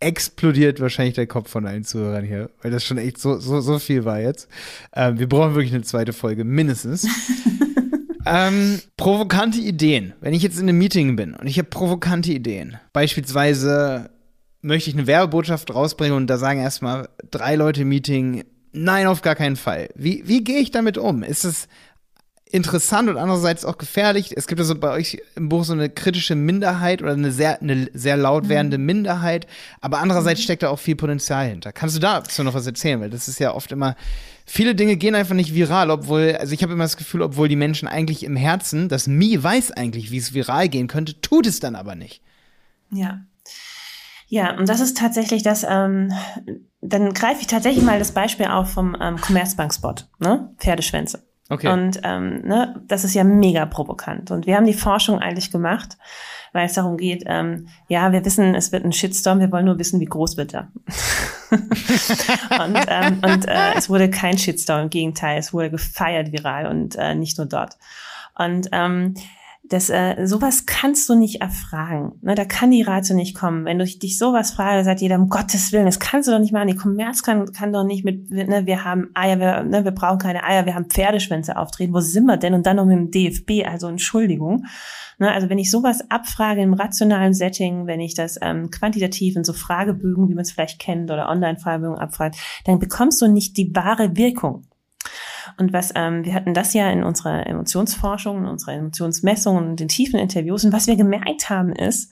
explodiert 0.00 0.80
wahrscheinlich 0.80 1.14
der 1.14 1.26
Kopf 1.26 1.50
von 1.50 1.66
allen 1.66 1.84
Zuhörern 1.84 2.24
hier, 2.24 2.50
weil 2.62 2.70
das 2.70 2.84
schon 2.84 2.98
echt 2.98 3.18
so, 3.18 3.38
so, 3.38 3.60
so 3.60 3.78
viel 3.78 4.04
war 4.04 4.20
jetzt. 4.20 4.48
Ähm, 4.94 5.18
wir 5.18 5.28
brauchen 5.28 5.54
wirklich 5.54 5.74
eine 5.74 5.84
zweite 5.84 6.12
Folge, 6.12 6.44
mindestens. 6.44 7.06
ähm, 8.26 8.80
provokante 8.96 9.58
Ideen. 9.58 10.14
Wenn 10.20 10.34
ich 10.34 10.42
jetzt 10.42 10.58
in 10.58 10.68
einem 10.68 10.78
Meeting 10.78 11.16
bin 11.16 11.34
und 11.34 11.46
ich 11.46 11.58
habe 11.58 11.68
provokante 11.68 12.32
Ideen, 12.32 12.78
beispielsweise 12.92 14.10
möchte 14.62 14.90
ich 14.90 14.96
eine 14.96 15.06
Werbebotschaft 15.06 15.74
rausbringen 15.74 16.16
und 16.16 16.26
da 16.26 16.38
sagen 16.38 16.60
erstmal 16.60 17.08
drei 17.30 17.56
Leute 17.56 17.82
im 17.82 17.88
Meeting, 17.88 18.44
nein, 18.72 19.06
auf 19.06 19.22
gar 19.22 19.34
keinen 19.34 19.56
Fall. 19.56 19.88
Wie, 19.94 20.22
wie 20.26 20.44
gehe 20.44 20.58
ich 20.58 20.70
damit 20.70 20.98
um? 20.98 21.22
Ist 21.22 21.44
es 21.44 21.68
interessant 22.52 23.08
und 23.08 23.16
andererseits 23.16 23.64
auch 23.64 23.78
gefährlich. 23.78 24.36
Es 24.36 24.46
gibt 24.46 24.60
also 24.60 24.74
bei 24.74 24.90
euch 24.90 25.20
im 25.36 25.48
Buch 25.48 25.64
so 25.64 25.72
eine 25.72 25.88
kritische 25.88 26.34
Minderheit 26.34 27.02
oder 27.02 27.12
eine 27.12 27.30
sehr, 27.30 27.60
eine 27.60 27.88
sehr 27.94 28.16
laut 28.16 28.48
werdende 28.48 28.78
mhm. 28.78 28.86
Minderheit, 28.86 29.46
aber 29.80 29.98
andererseits 29.98 30.42
steckt 30.42 30.62
da 30.62 30.68
auch 30.68 30.78
viel 30.78 30.96
Potenzial 30.96 31.48
hinter. 31.48 31.72
Kannst 31.72 31.96
du 31.96 32.00
dazu 32.00 32.42
noch 32.42 32.54
was 32.54 32.66
erzählen? 32.66 33.00
Weil 33.00 33.10
das 33.10 33.28
ist 33.28 33.38
ja 33.38 33.54
oft 33.54 33.72
immer, 33.72 33.96
viele 34.46 34.74
Dinge 34.74 34.96
gehen 34.96 35.14
einfach 35.14 35.34
nicht 35.34 35.54
viral, 35.54 35.90
obwohl, 35.90 36.36
also 36.38 36.52
ich 36.52 36.62
habe 36.62 36.72
immer 36.72 36.84
das 36.84 36.96
Gefühl, 36.96 37.22
obwohl 37.22 37.48
die 37.48 37.56
Menschen 37.56 37.88
eigentlich 37.88 38.24
im 38.24 38.36
Herzen, 38.36 38.88
das 38.88 39.06
Mi 39.06 39.42
weiß 39.42 39.72
eigentlich, 39.72 40.10
wie 40.10 40.18
es 40.18 40.34
viral 40.34 40.68
gehen 40.68 40.88
könnte, 40.88 41.20
tut 41.20 41.46
es 41.46 41.60
dann 41.60 41.76
aber 41.76 41.94
nicht. 41.94 42.22
Ja. 42.90 43.20
Ja, 44.26 44.56
und 44.56 44.68
das 44.68 44.78
ist 44.78 44.96
tatsächlich 44.96 45.42
das, 45.42 45.66
ähm, 45.68 46.12
dann 46.80 47.12
greife 47.14 47.40
ich 47.40 47.48
tatsächlich 47.48 47.84
mal 47.84 47.98
das 47.98 48.12
Beispiel 48.12 48.46
auf 48.46 48.70
vom 48.70 48.96
ähm, 49.00 49.20
Commerzbank-Spot, 49.20 49.94
ne? 50.20 50.54
Pferdeschwänze. 50.58 51.24
Okay. 51.50 51.68
Und 51.68 52.00
ähm, 52.04 52.42
ne, 52.42 52.80
das 52.86 53.02
ist 53.02 53.14
ja 53.14 53.24
mega 53.24 53.66
provokant. 53.66 54.30
Und 54.30 54.46
wir 54.46 54.56
haben 54.56 54.66
die 54.66 54.72
Forschung 54.72 55.18
eigentlich 55.18 55.50
gemacht, 55.50 55.98
weil 56.52 56.66
es 56.66 56.74
darum 56.74 56.96
geht, 56.96 57.24
ähm, 57.26 57.66
ja, 57.88 58.12
wir 58.12 58.24
wissen, 58.24 58.54
es 58.54 58.70
wird 58.70 58.84
ein 58.84 58.92
Shitstorm, 58.92 59.40
wir 59.40 59.50
wollen 59.50 59.66
nur 59.66 59.78
wissen, 59.78 59.98
wie 59.98 60.06
groß 60.06 60.36
wird 60.36 60.54
er. 60.54 60.68
und 61.50 62.78
ähm, 62.86 63.20
und 63.22 63.48
äh, 63.48 63.74
es 63.76 63.90
wurde 63.90 64.08
kein 64.08 64.38
Shitstorm, 64.38 64.82
im 64.82 64.90
Gegenteil, 64.90 65.38
es 65.38 65.52
wurde 65.52 65.70
gefeiert 65.70 66.32
viral 66.32 66.66
und 66.66 66.94
äh, 66.94 67.16
nicht 67.16 67.36
nur 67.36 67.48
dort. 67.48 67.76
Und 68.36 68.68
ähm, 68.70 69.14
das, 69.70 69.88
äh, 69.88 70.26
sowas 70.26 70.66
kannst 70.66 71.08
du 71.08 71.14
nicht 71.14 71.40
erfragen. 71.40 72.12
Ne? 72.22 72.34
Da 72.34 72.44
kann 72.44 72.72
die 72.72 72.82
Ratio 72.82 73.14
nicht 73.14 73.36
kommen. 73.36 73.64
Wenn 73.64 73.78
du 73.78 73.84
dich 73.84 74.18
sowas 74.18 74.50
fragst, 74.50 74.84
sagt 74.84 75.00
jeder, 75.00 75.14
um 75.14 75.28
Gottes 75.28 75.70
Willen, 75.70 75.86
das 75.86 76.00
kannst 76.00 76.26
du 76.26 76.32
doch 76.32 76.40
nicht 76.40 76.52
machen. 76.52 76.66
Die 76.66 76.74
Kommerz 76.74 77.22
kann, 77.22 77.52
kann 77.52 77.72
doch 77.72 77.84
nicht 77.84 78.04
mit, 78.04 78.30
ne, 78.32 78.66
wir 78.66 78.84
haben 78.84 79.10
Eier, 79.14 79.38
wir, 79.38 79.62
ne, 79.62 79.84
wir 79.84 79.92
brauchen 79.92 80.18
keine 80.18 80.42
Eier, 80.42 80.66
wir 80.66 80.74
haben 80.74 80.90
Pferdeschwänze 80.90 81.56
auftreten. 81.56 81.94
Wo 81.94 82.00
sind 82.00 82.26
wir 82.26 82.36
denn? 82.36 82.54
Und 82.54 82.66
dann 82.66 82.76
noch 82.76 82.84
mit 82.84 82.96
dem 82.96 83.10
DFB, 83.12 83.64
also 83.64 83.86
Entschuldigung. 83.86 84.64
Ne? 85.18 85.30
Also 85.30 85.48
wenn 85.48 85.58
ich 85.58 85.70
sowas 85.70 86.00
abfrage 86.10 86.62
im 86.62 86.74
rationalen 86.74 87.32
Setting, 87.32 87.86
wenn 87.86 88.00
ich 88.00 88.14
das 88.14 88.40
ähm, 88.42 88.72
quantitativ 88.72 89.36
in 89.36 89.44
so 89.44 89.52
Fragebögen, 89.52 90.28
wie 90.28 90.34
man 90.34 90.42
es 90.42 90.50
vielleicht 90.50 90.80
kennt, 90.80 91.12
oder 91.12 91.28
Online-Fragebögen 91.28 91.98
abfragt, 91.98 92.36
dann 92.64 92.80
bekommst 92.80 93.22
du 93.22 93.28
nicht 93.28 93.56
die 93.56 93.72
wahre 93.72 94.16
Wirkung. 94.16 94.64
Und 95.60 95.74
was 95.74 95.92
ähm, 95.94 96.24
wir 96.24 96.32
hatten 96.32 96.54
das 96.54 96.72
ja 96.72 96.90
in 96.90 97.04
unserer 97.04 97.46
Emotionsforschung, 97.46 98.38
in 98.38 98.46
unserer 98.46 98.72
Emotionsmessung 98.72 99.58
und 99.58 99.80
in 99.80 99.88
tiefen 99.88 100.18
Interviews. 100.18 100.64
Und 100.64 100.72
was 100.72 100.86
wir 100.86 100.96
gemerkt 100.96 101.50
haben, 101.50 101.72
ist, 101.72 102.10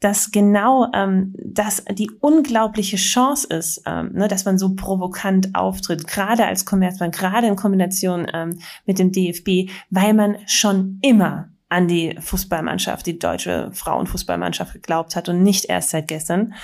dass 0.00 0.30
genau 0.30 0.88
ähm, 0.94 1.34
das 1.42 1.82
die 1.92 2.10
unglaubliche 2.20 2.96
Chance 2.96 3.48
ist, 3.48 3.82
ähm, 3.86 4.12
ne, 4.12 4.28
dass 4.28 4.44
man 4.44 4.58
so 4.58 4.74
provokant 4.74 5.54
auftritt, 5.54 6.06
gerade 6.06 6.44
als 6.44 6.66
Commerzbank, 6.66 7.14
gerade 7.14 7.46
in 7.46 7.56
Kombination 7.56 8.26
ähm, 8.34 8.58
mit 8.84 8.98
dem 8.98 9.12
DFB, 9.12 9.70
weil 9.88 10.12
man 10.12 10.36
schon 10.46 10.98
immer 11.00 11.48
an 11.68 11.88
die 11.88 12.16
Fußballmannschaft, 12.20 13.06
die 13.06 13.18
deutsche 13.18 13.70
Frauenfußballmannschaft 13.72 14.74
geglaubt 14.74 15.16
hat 15.16 15.28
und 15.28 15.42
nicht 15.42 15.64
erst 15.64 15.90
seit 15.90 16.08
gestern. 16.08 16.54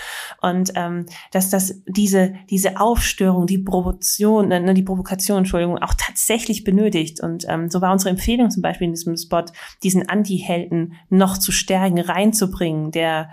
Und 0.41 0.73
ähm, 0.77 1.07
dass 1.33 1.51
das 1.51 1.83
diese 1.87 2.35
diese 2.49 2.79
Aufstörung, 2.81 3.47
die 3.47 3.59
Provokation, 3.59 4.49
ne, 4.49 4.75
die 4.75 4.83
Provokation, 4.83 5.39
Entschuldigung, 5.39 5.79
auch 5.79 5.95
tatsächlich 5.95 6.65
benötigt. 6.65 7.21
Und 7.21 7.45
ähm, 7.49 7.71
so 7.71 7.81
war 7.81 7.93
unsere 7.93 8.11
Empfehlung 8.11 8.51
zum 8.51 8.63
Beispiel 8.63 8.87
in 8.87 8.93
diesem 8.93 9.17
Spot, 9.17 9.45
diesen 9.83 10.09
Anti-Helden 10.09 10.95
noch 11.09 11.39
zu 11.39 11.51
stärken, 11.51 11.99
reinzubringen, 11.99 12.91
der 12.91 13.31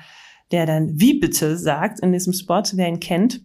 der 0.52 0.66
dann 0.66 1.00
wie 1.00 1.20
bitte 1.20 1.58
sagt 1.58 2.00
in 2.00 2.14
diesem 2.14 2.32
Spot, 2.32 2.64
wer 2.74 2.88
ihn 2.88 3.02
kennt 3.02 3.42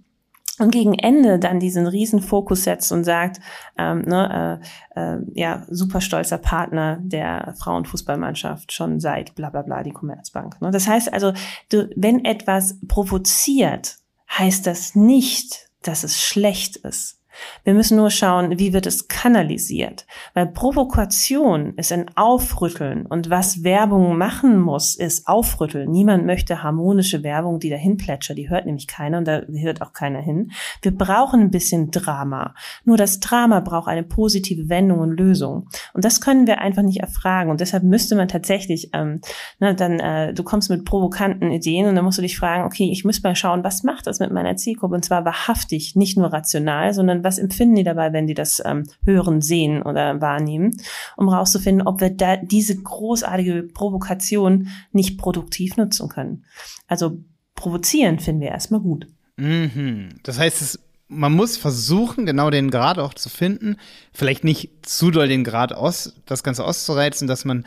und 0.59 0.71
gegen 0.71 0.95
Ende 0.95 1.39
dann 1.39 1.61
diesen 1.61 1.87
riesen 1.87 2.21
Fokus 2.21 2.65
setzt 2.65 2.93
und 2.93 3.05
sagt, 3.05 3.41
ähm, 3.79 4.03
ne, 4.03 4.61
äh, 4.95 5.15
äh, 5.15 5.19
ja, 5.33 5.65
super 5.71 6.01
stolzer 6.01 6.39
Partner 6.39 6.99
der 7.01 7.55
Frauenfußballmannschaft 7.59 8.73
schon 8.73 9.01
seit 9.01 9.35
bla 9.35 9.49
bla 9.49 9.63
bla 9.63 9.83
die 9.83 9.93
Commerzbank. 9.93 10.61
Ne? 10.61 10.71
Das 10.71 10.87
heißt 10.87 11.13
also, 11.13 11.33
du, 11.71 11.89
wenn 11.97 12.25
etwas 12.25 12.79
provoziert, 12.87 13.97
heißt 14.31 14.67
das 14.67 14.95
nicht, 14.95 15.71
dass 15.83 16.05
es 16.05 16.23
schlecht 16.23 16.77
ist. 16.77 17.22
Wir 17.65 17.75
müssen 17.75 17.97
nur 17.97 18.11
schauen, 18.11 18.59
wie 18.59 18.73
wird 18.73 18.87
es 18.87 19.09
kanalisiert. 19.09 20.07
Weil 20.35 20.47
Provokation 20.47 21.75
ist 21.77 21.93
ein 21.93 22.11
Aufrütteln 22.17 23.07
und 23.07 23.31
was 23.31 23.65
Werbung 23.65 24.17
machen 24.19 24.61
muss, 24.61 24.95
ist 24.95 25.27
aufrütteln. 25.27 25.91
Niemand 25.91 26.27
möchte 26.27 26.63
harmonische 26.63 27.23
Werbung, 27.23 27.61
die 27.61 27.71
dahin 27.71 27.97
plätschert. 27.97 28.39
Die 28.39 28.51
hört 28.51 28.67
nämlich 28.67 28.87
keiner 28.87 29.19
und 29.19 29.29
da 29.29 29.43
hört 29.47 29.83
auch 29.83 29.93
keiner 29.93 30.21
hin. 30.21 30.53
Wir 30.83 30.97
brauchen 30.97 31.41
ein 31.41 31.51
bisschen 31.51 31.91
Drama. 31.91 32.55
Nur 32.85 32.97
das 32.97 33.21
Drama 33.21 33.61
braucht 33.61 33.89
eine 33.89 34.03
positive 34.03 34.69
Wendung 34.69 35.01
und 35.01 35.13
Lösung. 35.13 35.69
Und 35.93 36.05
das 36.05 36.21
können 36.21 36.47
wir 36.47 36.61
einfach 36.61 36.83
nicht 36.83 37.01
erfragen. 37.01 37.51
Und 37.51 37.61
deshalb 37.61 37.83
müsste 37.83 38.15
man 38.15 38.29
tatsächlich, 38.29 38.91
ähm, 38.93 39.21
na, 39.59 39.73
dann, 39.73 40.01
äh, 40.01 40.35
du 40.35 40.43
kommst 40.43 40.71
mit 40.71 40.85
provokanten 40.85 41.51
Ideen 41.51 41.87
und 41.87 41.95
dann 41.95 42.05
musst 42.05 42.19
du 42.19 42.23
dich 42.23 42.37
fragen, 42.37 42.65
okay, 42.65 42.91
ich 42.91 43.05
muss 43.05 43.23
mal 43.23 43.37
schauen, 43.37 43.65
was 43.65 43.83
macht 43.83 44.07
das 44.07 44.21
mit 44.21 44.33
meiner 44.33 44.57
Zielgruppe? 44.57 44.95
Und 44.95 45.05
zwar 45.05 45.25
wahrhaftig, 45.25 45.97
nicht 45.97 46.17
nur 46.17 46.33
rational, 46.33 46.93
sondern 46.93 47.22
was 47.23 47.39
empfinden 47.39 47.77
die 47.77 47.85
dabei, 47.85 48.13
wenn 48.13 48.27
die 48.27 48.35
das 48.35 48.63
ähm, 48.65 48.85
hören, 49.05 49.41
sehen 49.41 49.83
oder 49.83 50.21
wahrnehmen, 50.21 50.77
um 51.17 51.29
rauszufinden, 51.29 51.87
ob 51.87 52.01
wir 52.01 52.11
da 52.11 52.37
diese 52.37 52.77
großartige 52.77 53.65
Provokation 53.75 54.69
nicht 54.93 55.19
produktiv 55.19 55.77
nutzen 55.77 56.09
können. 56.09 56.45
Also 56.87 57.19
provozieren 57.55 58.19
finden 58.19 58.41
wir 58.41 58.49
erstmal 58.49 58.81
gut. 58.81 59.07
Mhm. 59.37 60.11
Das 60.23 60.39
heißt, 60.39 60.61
es, 60.63 60.79
man 61.09 61.33
muss 61.33 61.57
versuchen, 61.57 62.27
genau 62.27 62.51
den 62.51 62.71
Grad 62.71 62.99
auch 62.99 63.15
zu 63.15 63.29
finden. 63.29 63.77
Vielleicht 64.13 64.45
nicht 64.45 64.71
zu 64.83 65.11
doll 65.11 65.29
den 65.29 65.45
Grad 65.45 65.73
aus, 65.73 66.15
das 66.27 66.43
Ganze 66.43 66.65
auszureizen, 66.65 67.29
dass 67.29 67.45
man 67.45 67.65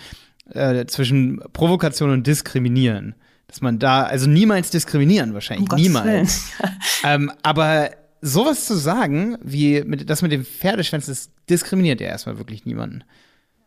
äh, 0.52 0.86
zwischen 0.86 1.42
Provokation 1.54 2.12
und 2.12 2.28
Diskriminieren, 2.28 3.16
dass 3.48 3.62
man 3.62 3.80
da, 3.80 4.04
also 4.04 4.28
niemals 4.28 4.70
diskriminieren 4.70 5.34
wahrscheinlich, 5.34 5.72
um 5.72 5.78
niemals. 5.78 6.52
ähm, 7.04 7.32
aber 7.44 7.90
sowas 8.22 8.66
zu 8.66 8.76
sagen, 8.76 9.38
wie 9.42 9.84
mit, 9.84 10.10
das 10.10 10.22
mit 10.22 10.32
dem 10.32 10.46
Pferdeschwanz, 10.46 11.06
das 11.08 11.30
diskriminiert 11.50 12.02
ja 12.02 12.08
erstmal 12.08 12.38
wirklich 12.38 12.66
niemanden. 12.66 13.04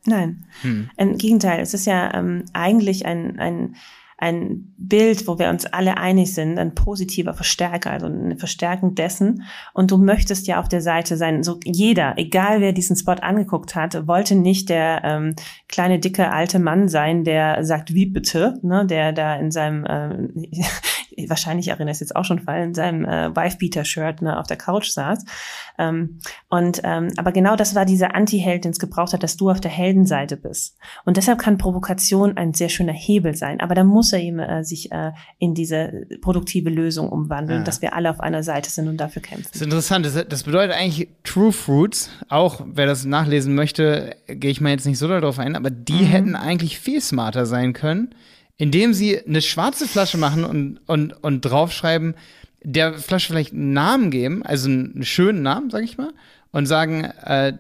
Nein. 0.05 0.47
Hm. 0.63 0.91
Im 0.97 1.19
Gegenteil, 1.19 1.61
es 1.61 1.75
ist 1.75 1.87
ja 1.87 2.15
ähm, 2.15 2.45
eigentlich 2.53 3.07
ein, 3.07 3.39
ein 3.39 3.77
ein 4.21 4.75
Bild, 4.77 5.29
wo 5.29 5.39
wir 5.39 5.49
uns 5.49 5.65
alle 5.65 5.97
einig 5.97 6.35
sind, 6.35 6.59
ein 6.59 6.75
positiver 6.75 7.35
Verstärker, 7.35 7.93
also 7.93 8.07
eine 8.07 8.37
Verstärkung 8.37 8.97
dessen. 8.97 9.45
Und 9.73 9.93
du 9.93 9.97
möchtest 9.97 10.49
ja 10.49 10.59
auf 10.59 10.69
der 10.69 10.81
Seite 10.81 11.17
sein. 11.17 11.45
So 11.45 11.61
jeder, 11.65 12.15
egal 12.19 12.61
wer 12.61 12.73
diesen 12.73 12.97
Spot 12.97 13.13
angeguckt 13.13 13.77
hat, 13.77 14.09
wollte 14.09 14.35
nicht 14.35 14.71
der 14.71 15.03
ähm, 15.05 15.37
kleine 15.69 16.01
dicke 16.01 16.33
alte 16.33 16.59
Mann 16.59 16.89
sein, 16.89 17.23
der 17.23 17.65
sagt 17.65 17.95
wie 17.95 18.07
bitte, 18.07 18.59
ne, 18.63 18.85
der 18.85 19.13
da 19.13 19.37
in 19.37 19.53
seinem 19.53 19.87
ähm, 19.89 20.33
wahrscheinlich 21.29 21.69
erinnere 21.69 21.93
ich 21.93 22.01
jetzt 22.01 22.15
auch 22.15 22.25
schon 22.25 22.41
fallen, 22.41 22.69
in 22.69 22.75
seinem 22.75 23.05
äh, 23.05 23.35
Wife-Beater-Shirt 23.35 24.23
ne, 24.23 24.39
auf 24.39 24.47
der 24.47 24.57
Couch 24.57 24.91
saß. 24.91 25.25
Ähm, 25.79 26.19
und 26.49 26.81
ähm, 26.85 27.09
aber 27.17 27.33
genau 27.33 27.57
das 27.57 27.75
war 27.75 27.85
dieser 27.85 28.15
Anti-Held, 28.15 28.65
den 28.65 28.73
es 28.73 28.79
gebraucht 28.79 29.13
hat, 29.13 29.23
dass 29.23 29.37
du 29.37 29.51
auf 29.51 29.61
der 29.61 29.71
Heldenseite 29.71 30.37
bist. 30.37 30.77
Und 31.05 31.17
deshalb 31.17 31.39
kann 31.39 31.59
Provokation 31.59 32.37
ein 32.37 32.55
sehr 32.55 32.69
schöner 32.69 32.93
Hebel 32.93 33.35
sein. 33.35 33.61
Aber 33.61 33.75
da 33.75 33.85
muss 33.85 34.13
er 34.13 34.21
eben 34.21 34.39
äh, 34.39 34.65
sich 34.65 34.93
äh, 34.93 35.13
in 35.39 35.55
diese 35.55 36.07
produktive 36.21 36.71
Lösung 36.71 37.09
umwandeln, 37.09 37.61
ja. 37.61 37.65
dass 37.65 37.83
wir 37.83 37.95
alle 37.95 38.11
auf 38.11 38.21
einer 38.21 38.43
Seite 38.43 38.71
sind 38.71 38.89
und 38.89 38.99
dafür 38.99 39.23
kämpfen. 39.23 39.49
Das 39.53 39.61
ist 39.61 39.63
interessant. 39.63 40.07
Das, 40.07 40.29
das 40.29 40.43
bedeutet 40.43 40.77
eigentlich 40.77 41.09
True 41.25 41.53
Fruits. 41.53 42.11
Auch 42.29 42.63
wer 42.67 42.87
das 42.87 43.05
nachlesen 43.05 43.55
möchte, 43.55 44.17
gehe 44.27 44.51
ich 44.51 44.61
mal 44.61 44.71
jetzt 44.71 44.87
nicht 44.87 44.99
so 44.99 45.09
darauf 45.09 45.39
ein, 45.39 45.57
aber 45.57 45.71
die 45.71 45.93
mhm. 45.93 46.07
hätten 46.07 46.37
eigentlich 46.37 46.79
viel 46.79 47.01
smarter 47.01 47.47
sein 47.47 47.73
können, 47.73 48.15
indem 48.59 48.93
sie 48.93 49.25
eine 49.25 49.41
schwarze 49.41 49.89
Flasche 49.89 50.19
machen 50.19 50.45
und, 50.45 50.81
und, 50.87 51.13
und 51.13 51.41
draufschreiben, 51.43 52.15
der 52.63 52.95
Flasche 52.95 53.29
vielleicht 53.29 53.53
einen 53.53 53.73
Namen 53.73 54.11
geben, 54.11 54.43
also 54.45 54.69
einen 54.69 55.05
schönen 55.05 55.43
Namen, 55.43 55.71
sag 55.71 55.85
ich 55.85 55.97
mal, 55.97 56.13
und 56.51 56.67
sagen, 56.67 57.05
äh, 57.05 57.55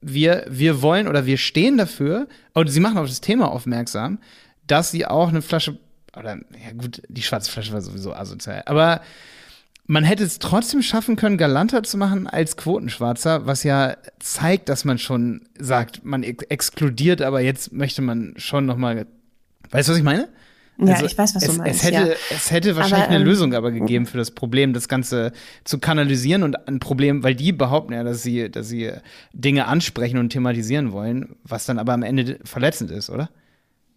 wir, 0.00 0.46
wir 0.48 0.82
wollen 0.82 1.06
oder 1.06 1.26
wir 1.26 1.36
stehen 1.36 1.76
dafür, 1.76 2.26
und 2.54 2.68
sie 2.68 2.80
machen 2.80 2.98
auf 2.98 3.08
das 3.08 3.20
Thema 3.20 3.50
aufmerksam, 3.50 4.18
dass 4.66 4.90
sie 4.90 5.06
auch 5.06 5.28
eine 5.28 5.42
Flasche, 5.42 5.78
oder 6.16 6.38
ja 6.64 6.72
gut, 6.76 7.02
die 7.08 7.22
schwarze 7.22 7.50
Flasche 7.50 7.72
war 7.72 7.82
sowieso 7.82 8.14
asozial, 8.14 8.62
aber 8.66 9.02
man 9.86 10.04
hätte 10.04 10.24
es 10.24 10.38
trotzdem 10.38 10.80
schaffen 10.80 11.16
können, 11.16 11.36
galanter 11.36 11.82
zu 11.82 11.98
machen 11.98 12.26
als 12.26 12.56
Quotenschwarzer, 12.56 13.46
was 13.46 13.64
ja 13.64 13.96
zeigt, 14.20 14.68
dass 14.68 14.84
man 14.84 14.98
schon 14.98 15.42
sagt, 15.58 16.04
man 16.04 16.22
ex 16.22 16.44
exkludiert, 16.44 17.20
aber 17.20 17.40
jetzt 17.40 17.72
möchte 17.72 18.00
man 18.00 18.34
schon 18.36 18.64
noch 18.64 18.76
mal, 18.76 19.06
weißt 19.72 19.88
du, 19.88 19.92
was 19.92 19.98
ich 19.98 20.04
meine? 20.04 20.28
Ja, 20.78 20.94
also 20.94 21.06
ich 21.06 21.16
weiß, 21.16 21.34
was 21.34 21.42
es, 21.42 21.50
du 21.50 21.58
meinst. 21.58 21.80
Es 21.80 21.84
hätte, 21.84 22.08
ja. 22.08 22.14
es 22.30 22.50
hätte 22.50 22.76
wahrscheinlich 22.76 23.04
aber, 23.04 23.14
ähm, 23.14 23.20
eine 23.20 23.24
Lösung 23.24 23.54
aber 23.54 23.70
gegeben 23.70 24.06
für 24.06 24.16
das 24.16 24.30
Problem, 24.30 24.72
das 24.72 24.88
Ganze 24.88 25.32
zu 25.64 25.78
kanalisieren 25.78 26.42
und 26.42 26.66
ein 26.66 26.80
Problem, 26.80 27.22
weil 27.22 27.34
die 27.34 27.52
behaupten 27.52 27.92
ja, 27.92 28.04
dass 28.04 28.22
sie, 28.22 28.50
dass 28.50 28.68
sie 28.68 28.90
Dinge 29.32 29.66
ansprechen 29.66 30.18
und 30.18 30.30
thematisieren 30.30 30.92
wollen, 30.92 31.36
was 31.44 31.66
dann 31.66 31.78
aber 31.78 31.92
am 31.92 32.02
Ende 32.02 32.38
verletzend 32.44 32.90
ist, 32.90 33.10
oder? 33.10 33.28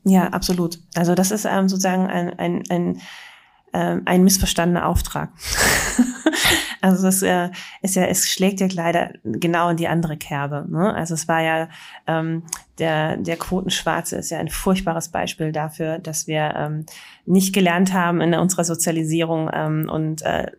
Ja, 0.03 0.27
absolut. 0.27 0.79
Also 0.95 1.15
das 1.15 1.31
ist 1.31 1.45
ähm, 1.45 1.69
sozusagen 1.69 2.07
ein, 2.07 2.37
ein, 2.37 2.63
ein 2.69 3.01
äh, 3.75 3.99
ein 4.05 4.23
missverstandener 4.23 4.87
Auftrag. 4.87 5.29
also 6.81 7.03
das 7.03 7.21
äh, 7.21 7.49
ist 7.81 7.95
ja, 7.95 8.05
es 8.05 8.29
schlägt 8.29 8.61
ja 8.61 8.67
leider 8.71 9.13
genau 9.23 9.69
in 9.69 9.77
die 9.77 9.87
andere 9.87 10.17
Kerbe. 10.17 10.65
Ne? 10.69 10.93
Also 10.93 11.13
es 11.13 11.27
war 11.27 11.41
ja 11.41 11.67
ähm, 12.07 12.43
der 12.77 13.17
der 13.17 13.37
Quotenschwarze 13.37 14.17
ist 14.17 14.31
ja 14.31 14.39
ein 14.39 14.49
furchtbares 14.49 15.09
Beispiel 15.09 15.51
dafür, 15.51 15.99
dass 15.99 16.27
wir 16.27 16.53
ähm, 16.55 16.85
nicht 17.25 17.53
gelernt 17.53 17.93
haben 17.93 18.21
in 18.21 18.33
unserer 18.33 18.63
Sozialisierung 18.63 19.49
ähm, 19.53 19.89
und 19.89 20.21
äh, 20.21 20.51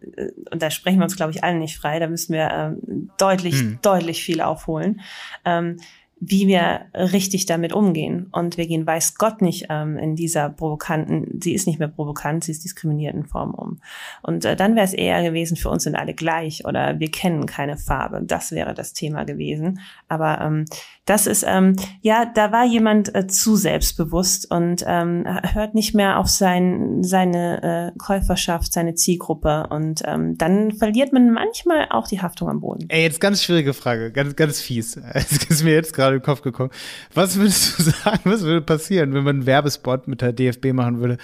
und 0.51 0.63
da 0.63 0.71
sprechen 0.71 0.99
wir 0.99 1.05
uns 1.05 1.17
glaube 1.17 1.33
ich 1.33 1.43
alle 1.43 1.59
nicht 1.59 1.79
frei. 1.79 1.99
Da 1.99 2.09
müssen 2.09 2.33
wir 2.33 2.51
ähm, 2.51 3.11
deutlich 3.19 3.61
hm. 3.61 3.79
deutlich 3.83 4.23
viel 4.23 4.41
aufholen. 4.41 5.01
Ähm, 5.45 5.79
wie 6.19 6.49
wir 6.49 6.87
richtig 6.95 7.45
damit 7.45 7.75
umgehen. 7.75 8.29
Und 8.33 8.57
wir 8.57 8.67
gehen, 8.67 8.87
weiß 8.87 9.17
Gott 9.17 9.43
nicht 9.43 9.67
ähm, 9.69 9.99
in 9.99 10.17
dieser 10.17 10.49
provokanten, 10.49 11.41
sie 11.43 11.53
ist 11.53 11.67
nicht 11.67 11.79
mehr 11.79 11.89
provokant, 11.89 12.43
sie 12.43 12.53
ist 12.53 12.65
diskriminierten 12.65 13.27
Form 13.27 13.53
um. 13.53 13.81
Und 14.23 14.47
äh, 14.47 14.57
dann 14.57 14.77
wäre 14.77 14.87
es 14.87 14.95
eher 14.95 15.23
gewesen, 15.23 15.59
für 15.59 15.69
uns 15.69 15.83
sind 15.83 15.95
alle 15.95 16.15
gleich 16.15 16.65
oder 16.65 16.99
wir 16.99 17.11
kennen 17.11 17.45
keine 17.45 17.77
Farbe. 17.77 18.23
Das 18.25 18.51
wäre 18.51 18.73
das 18.73 18.95
Thema 18.95 19.25
gewesen. 19.25 19.81
Aber 20.09 20.41
ähm, 20.41 20.65
das 21.05 21.27
ist, 21.27 21.45
ähm, 21.47 21.77
ja, 22.01 22.25
da 22.25 22.51
war 22.51 22.65
jemand 22.65 23.15
äh, 23.15 23.27
zu 23.27 23.55
selbstbewusst 23.55 24.51
und 24.51 24.85
ähm, 24.87 25.25
hört 25.53 25.75
nicht 25.75 25.95
mehr 25.95 26.19
auf 26.19 26.29
sein, 26.29 27.03
seine 27.03 27.93
äh, 27.95 27.99
Käuferschaft, 27.99 28.73
seine 28.73 28.95
Zielgruppe. 28.95 29.67
Und 29.69 30.01
ähm, 30.07 30.39
dann 30.39 30.73
verliert 30.73 31.13
man 31.13 31.31
manchmal 31.31 31.89
auch 31.91 32.09
die 32.09 32.23
Haftung 32.23 32.49
am 32.49 32.61
Boden. 32.61 32.87
Ey, 32.89 33.03
jetzt 33.03 33.21
ganz 33.21 33.43
schwierige 33.43 33.75
Frage, 33.75 34.11
ganz, 34.13 34.35
ganz 34.35 34.61
fies. 34.63 34.99
Es 35.17 35.33
ist 35.33 35.65
mir 35.65 35.73
jetzt 35.73 35.93
gerade 35.93 36.06
im 36.15 36.23
Kopf 36.23 36.43
gekommen. 36.43 36.71
Was 37.15 37.37
würdest 37.37 37.79
du 37.79 37.83
sagen, 37.91 38.21
was 38.25 38.43
würde 38.43 38.63
passieren, 38.63 39.15
wenn 39.15 39.25
man 39.25 39.37
einen 39.37 39.47
Werbespot 39.47 40.09
mit 40.09 40.23
der 40.23 40.33
DFB 40.33 40.73
machen 40.73 41.01
würde, 41.01 41.19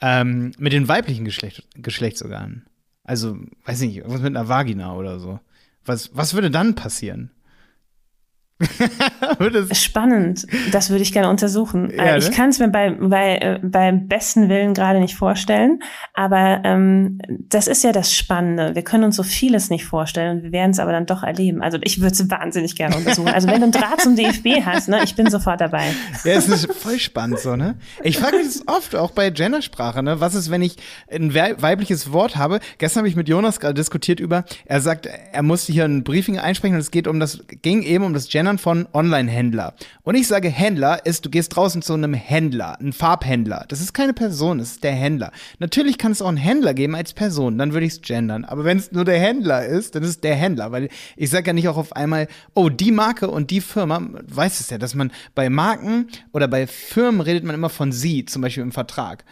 ähm, 0.00 0.52
mit 0.58 0.72
den 0.72 0.88
weiblichen 0.88 1.24
Geschlecht, 1.24 1.66
Geschlechtsorganen? 1.74 2.66
Also, 3.04 3.36
weiß 3.66 3.82
ich 3.82 3.88
nicht, 3.88 3.96
irgendwas 3.98 4.22
mit 4.22 4.36
einer 4.36 4.48
Vagina 4.48 4.94
oder 4.94 5.20
so. 5.20 5.38
Was, 5.84 6.16
was 6.16 6.34
würde 6.34 6.50
dann 6.50 6.74
passieren? 6.74 7.30
Spannend. 9.72 10.46
Das 10.70 10.90
würde 10.90 11.02
ich 11.02 11.12
gerne 11.12 11.28
untersuchen. 11.28 11.92
Ja, 11.96 12.16
ich 12.16 12.30
ne? 12.30 12.36
kann 12.36 12.50
es 12.50 12.60
mir 12.60 12.68
bei, 12.68 12.90
bei, 12.90 13.38
äh, 13.38 13.60
beim 13.60 14.06
besten 14.06 14.48
Willen 14.48 14.74
gerade 14.74 15.00
nicht 15.00 15.16
vorstellen, 15.16 15.80
aber 16.12 16.60
ähm, 16.64 17.18
das 17.48 17.66
ist 17.66 17.82
ja 17.82 17.90
das 17.90 18.14
Spannende. 18.14 18.76
Wir 18.76 18.82
können 18.82 19.04
uns 19.04 19.16
so 19.16 19.24
vieles 19.24 19.70
nicht 19.70 19.84
vorstellen 19.84 20.36
und 20.36 20.42
wir 20.44 20.52
werden 20.52 20.70
es 20.70 20.78
aber 20.78 20.92
dann 20.92 21.06
doch 21.06 21.24
erleben. 21.24 21.62
Also 21.62 21.78
ich 21.82 22.00
würde 22.00 22.12
es 22.12 22.30
wahnsinnig 22.30 22.76
gerne 22.76 22.96
untersuchen. 22.96 23.28
Also 23.28 23.48
wenn 23.48 23.56
du 23.56 23.64
einen 23.64 23.72
Draht 23.72 24.00
zum 24.00 24.14
DFB 24.14 24.64
hast, 24.64 24.88
ne, 24.88 25.02
ich 25.02 25.16
bin 25.16 25.28
sofort 25.28 25.60
dabei. 25.60 25.86
Ja, 26.24 26.34
es 26.34 26.48
ist 26.48 26.72
voll 26.74 27.00
spannend 27.00 27.40
so, 27.40 27.56
ne? 27.56 27.74
Ich 28.04 28.18
frage 28.18 28.36
mich 28.36 28.46
das 28.46 28.68
oft, 28.68 28.94
auch 28.94 29.10
bei 29.10 29.30
Gendersprache, 29.30 30.02
ne? 30.02 30.20
Was 30.20 30.36
ist, 30.36 30.50
wenn 30.50 30.62
ich 30.62 30.76
ein 31.10 31.34
weibliches 31.34 32.12
Wort 32.12 32.36
habe? 32.36 32.60
Gestern 32.78 33.00
habe 33.00 33.08
ich 33.08 33.16
mit 33.16 33.28
Jonas 33.28 33.58
gerade 33.58 33.74
diskutiert 33.74 34.20
über, 34.20 34.44
er 34.64 34.80
sagt, 34.80 35.06
er 35.06 35.42
musste 35.42 35.72
hier 35.72 35.84
ein 35.84 36.04
Briefing 36.04 36.38
einsprechen 36.38 36.76
und 36.76 36.80
es 36.80 36.92
geht 36.92 37.08
um 37.08 37.18
das, 37.18 37.42
ging 37.62 37.82
eben 37.82 38.04
um 38.04 38.14
das 38.14 38.28
Gender 38.28 38.43
Gendern 38.44 38.58
von 38.58 38.86
Online-Händler. 38.92 39.72
Und 40.02 40.16
ich 40.16 40.26
sage 40.26 40.50
Händler 40.50 41.06
ist, 41.06 41.24
du 41.24 41.30
gehst 41.30 41.56
draußen 41.56 41.80
zu 41.80 41.94
einem 41.94 42.12
Händler, 42.12 42.78
ein 42.78 42.92
Farbhändler. 42.92 43.64
Das 43.68 43.80
ist 43.80 43.94
keine 43.94 44.12
Person, 44.12 44.58
das 44.58 44.72
ist 44.72 44.84
der 44.84 44.92
Händler. 44.92 45.32
Natürlich 45.60 45.96
kann 45.96 46.12
es 46.12 46.20
auch 46.20 46.28
einen 46.28 46.36
Händler 46.36 46.74
geben 46.74 46.94
als 46.94 47.14
Person, 47.14 47.56
dann 47.56 47.72
würde 47.72 47.86
ich 47.86 47.94
es 47.94 48.02
gendern. 48.02 48.44
Aber 48.44 48.64
wenn 48.64 48.76
es 48.76 48.92
nur 48.92 49.06
der 49.06 49.18
Händler 49.18 49.64
ist, 49.64 49.94
dann 49.94 50.02
ist 50.02 50.10
es 50.10 50.20
der 50.20 50.34
Händler. 50.34 50.72
Weil 50.72 50.90
ich 51.16 51.30
sage 51.30 51.46
ja 51.46 51.52
nicht 51.54 51.68
auch 51.68 51.78
auf 51.78 51.96
einmal, 51.96 52.28
oh, 52.52 52.68
die 52.68 52.92
Marke 52.92 53.30
und 53.30 53.50
die 53.50 53.62
Firma, 53.62 54.02
weiß 54.12 54.60
es 54.60 54.68
ja, 54.68 54.76
dass 54.76 54.94
man 54.94 55.10
bei 55.34 55.48
Marken 55.48 56.08
oder 56.34 56.46
bei 56.46 56.66
Firmen 56.66 57.22
redet 57.22 57.44
man 57.44 57.54
immer 57.54 57.70
von 57.70 57.92
sie, 57.92 58.26
zum 58.26 58.42
Beispiel 58.42 58.62
im 58.62 58.72
Vertrag. 58.72 59.24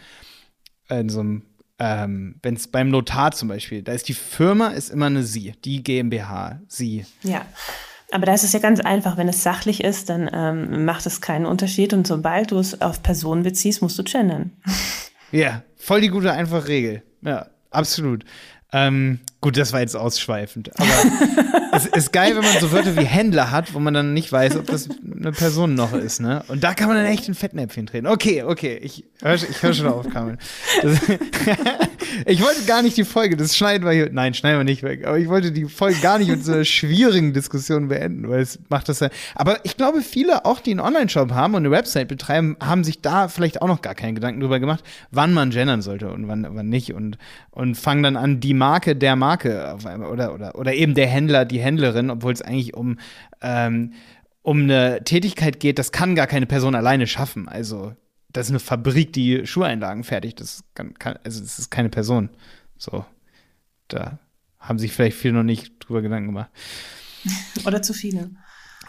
In 0.89 1.09
so 1.09 1.19
einem 1.19 1.43
ähm, 1.77 2.35
wenn 2.41 2.55
es 2.55 2.67
beim 2.67 2.89
Notar 2.89 3.31
zum 3.31 3.49
Beispiel, 3.49 3.83
da 3.83 3.91
ist 3.91 4.07
die 4.07 4.13
Firma 4.13 4.69
ist 4.69 4.89
immer 4.89 5.07
eine 5.07 5.23
Sie, 5.23 5.53
die 5.65 5.83
GmbH, 5.83 6.61
Sie. 6.67 7.05
Ja. 7.23 7.45
Aber 8.13 8.27
da 8.27 8.33
ist 8.35 8.43
es 8.43 8.53
ja 8.53 8.59
ganz 8.59 8.79
einfach, 8.79 9.17
wenn 9.17 9.27
es 9.27 9.41
sachlich 9.41 9.83
ist, 9.83 10.09
dann 10.09 10.29
ähm, 10.31 10.85
macht 10.85 11.07
es 11.07 11.19
keinen 11.19 11.47
Unterschied. 11.47 11.93
Und 11.93 12.05
sobald 12.05 12.51
du 12.51 12.59
es 12.59 12.79
auf 12.79 13.01
Personen 13.01 13.41
beziehst, 13.41 13.81
musst 13.81 13.97
du 13.97 14.03
gendern. 14.03 14.51
Ja, 15.31 15.63
voll 15.77 16.01
die 16.01 16.09
gute, 16.09 16.31
einfache 16.31 16.67
Regel. 16.67 17.01
Ja, 17.23 17.47
absolut. 17.71 18.23
Ähm, 18.71 19.19
gut, 19.43 19.57
das 19.57 19.73
war 19.73 19.81
jetzt 19.81 19.95
ausschweifend. 19.95 20.71
Aber 20.79 20.89
es 21.73 21.85
ist 21.85 22.13
geil, 22.13 22.33
wenn 22.35 22.43
man 22.43 22.59
so 22.61 22.71
Wörter 22.71 22.95
wie 22.95 23.03
Händler 23.03 23.51
hat, 23.51 23.73
wo 23.73 23.79
man 23.79 23.93
dann 23.93 24.13
nicht 24.13 24.31
weiß, 24.31 24.55
ob 24.55 24.67
das 24.67 24.87
eine 24.89 25.33
Person 25.33 25.75
noch 25.75 25.93
ist, 25.93 26.21
ne? 26.21 26.43
Und 26.47 26.63
da 26.63 26.73
kann 26.73 26.87
man 26.87 26.95
dann 26.95 27.05
echt 27.05 27.27
in 27.27 27.35
Fettnäpfchen 27.35 27.85
treten. 27.85 28.07
Okay, 28.07 28.43
okay, 28.43 28.79
ich 28.81 29.03
höre 29.21 29.35
ich 29.35 29.61
hör 29.61 29.73
schon 29.73 29.87
auf, 29.87 30.09
Carmen. 30.09 30.37
ich 32.25 32.41
wollte 32.41 32.63
gar 32.65 32.81
nicht 32.81 32.95
die 32.95 33.03
Folge, 33.03 33.35
das 33.35 33.55
schneiden 33.57 33.85
wir 33.85 33.91
hier, 33.91 34.09
nein, 34.13 34.33
schneiden 34.33 34.59
wir 34.59 34.63
nicht 34.63 34.81
weg, 34.81 35.05
aber 35.05 35.17
ich 35.19 35.27
wollte 35.27 35.51
die 35.51 35.65
Folge 35.65 35.99
gar 35.99 36.19
nicht 36.19 36.29
mit 36.29 36.45
so 36.45 36.53
einer 36.53 36.63
schwierigen 36.63 37.33
Diskussion 37.33 37.89
beenden, 37.89 38.29
weil 38.29 38.41
es 38.41 38.59
macht 38.69 38.87
das 38.87 39.01
ja. 39.01 39.09
Aber 39.35 39.59
ich 39.65 39.75
glaube, 39.75 40.01
viele, 40.01 40.45
auch 40.45 40.61
die 40.61 40.71
einen 40.71 40.79
Online-Shop 40.79 41.31
haben 41.31 41.53
und 41.53 41.63
eine 41.65 41.71
Website 41.71 42.07
betreiben, 42.07 42.55
haben 42.61 42.85
sich 42.85 43.01
da 43.01 43.27
vielleicht 43.27 43.61
auch 43.61 43.67
noch 43.67 43.81
gar 43.81 43.93
keinen 43.93 44.15
Gedanken 44.15 44.39
drüber 44.39 44.61
gemacht, 44.61 44.85
wann 45.11 45.33
man 45.33 45.49
gendern 45.49 45.81
sollte 45.81 46.09
und 46.11 46.29
wann, 46.29 46.47
wann 46.49 46.69
nicht 46.69 46.93
und, 46.93 47.17
und 47.51 47.75
fangen 47.75 48.03
dann 48.03 48.15
an, 48.15 48.39
die 48.39 48.53
Marke 48.53 48.95
der 48.95 49.17
Marke 49.17 49.32
oder, 49.35 50.33
oder, 50.33 50.55
oder 50.55 50.73
eben 50.73 50.93
der 50.93 51.07
Händler, 51.07 51.45
die 51.45 51.59
Händlerin, 51.59 52.09
obwohl 52.09 52.33
es 52.33 52.41
eigentlich 52.41 52.73
um, 52.73 52.99
ähm, 53.41 53.93
um 54.41 54.63
eine 54.63 55.03
Tätigkeit 55.03 55.59
geht, 55.59 55.79
das 55.79 55.91
kann 55.91 56.15
gar 56.15 56.27
keine 56.27 56.45
Person 56.45 56.75
alleine 56.75 57.07
schaffen. 57.07 57.47
Also, 57.47 57.93
das 58.31 58.47
ist 58.47 58.51
eine 58.51 58.59
Fabrik, 58.59 59.13
die 59.13 59.45
Schuheinlagen 59.45 60.03
fertigt. 60.03 60.39
Das 60.39 60.63
kann, 60.73 60.93
kann, 60.95 61.17
also 61.23 61.41
das 61.41 61.59
ist 61.59 61.69
keine 61.69 61.89
Person. 61.89 62.29
So, 62.77 63.05
da 63.87 64.19
haben 64.59 64.79
sich 64.79 64.91
vielleicht 64.91 65.17
viele 65.17 65.35
noch 65.35 65.43
nicht 65.43 65.73
drüber 65.79 66.01
Gedanken 66.01 66.27
gemacht. 66.27 66.49
Oder 67.65 67.81
zu 67.81 67.93
viele. 67.93 68.31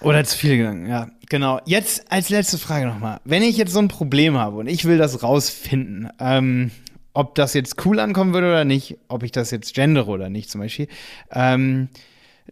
Oder 0.00 0.24
zu 0.24 0.36
viele 0.36 0.56
Gedanken, 0.58 0.86
ja, 0.86 1.08
genau. 1.28 1.60
Jetzt 1.66 2.10
als 2.10 2.28
letzte 2.28 2.58
Frage 2.58 2.86
nochmal. 2.86 3.20
Wenn 3.24 3.42
ich 3.42 3.56
jetzt 3.56 3.72
so 3.72 3.78
ein 3.78 3.88
Problem 3.88 4.36
habe 4.36 4.56
und 4.56 4.66
ich 4.66 4.84
will 4.84 4.98
das 4.98 5.22
rausfinden, 5.22 6.10
ähm, 6.18 6.72
ob 7.14 7.34
das 7.36 7.54
jetzt 7.54 7.84
cool 7.86 7.98
ankommen 8.00 8.34
würde 8.34 8.48
oder 8.48 8.64
nicht, 8.64 8.98
ob 9.08 9.22
ich 9.22 9.32
das 9.32 9.50
jetzt 9.50 9.74
gendere 9.74 10.10
oder 10.10 10.28
nicht 10.28 10.50
zum 10.50 10.60
Beispiel, 10.60 10.88
ähm, 11.30 11.88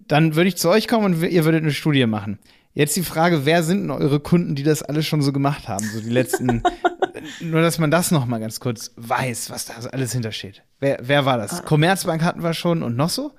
dann 0.08 0.34
würde 0.36 0.48
ich 0.48 0.56
zu 0.56 0.70
euch 0.70 0.88
kommen 0.88 1.14
und 1.14 1.22
ihr 1.22 1.44
würdet 1.44 1.62
eine 1.62 1.72
Studie 1.72 2.06
machen. 2.06 2.38
Jetzt 2.74 2.96
die 2.96 3.02
Frage, 3.02 3.44
wer 3.44 3.62
sind 3.62 3.82
denn 3.82 3.90
eure 3.90 4.20
Kunden, 4.20 4.54
die 4.54 4.62
das 4.62 4.82
alles 4.82 5.04
schon 5.06 5.20
so 5.20 5.32
gemacht 5.32 5.68
haben, 5.68 5.84
so 5.84 6.00
die 6.00 6.08
letzten, 6.08 6.62
nur 7.40 7.60
dass 7.60 7.78
man 7.78 7.90
das 7.90 8.10
noch 8.10 8.24
mal 8.24 8.38
ganz 8.38 8.60
kurz 8.60 8.92
weiß, 8.96 9.50
was 9.50 9.66
da 9.66 9.74
alles 9.90 10.12
hintersteht. 10.12 10.62
Wer, 10.80 10.98
wer 11.02 11.26
war 11.26 11.36
das? 11.36 11.60
Ah. 11.60 11.62
Commerzbank 11.62 12.22
hatten 12.22 12.42
wir 12.42 12.54
schon 12.54 12.82
und 12.82 12.96
noch 12.96 13.10
so? 13.10 13.32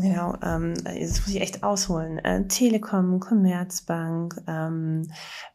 Genau, 0.00 0.36
ähm, 0.42 0.74
das 0.84 1.20
muss 1.20 1.28
ich 1.28 1.40
echt 1.40 1.62
ausholen. 1.62 2.18
Äh, 2.18 2.46
Telekom, 2.48 3.20
Commerzbank, 3.20 4.36
ähm, 4.46 5.08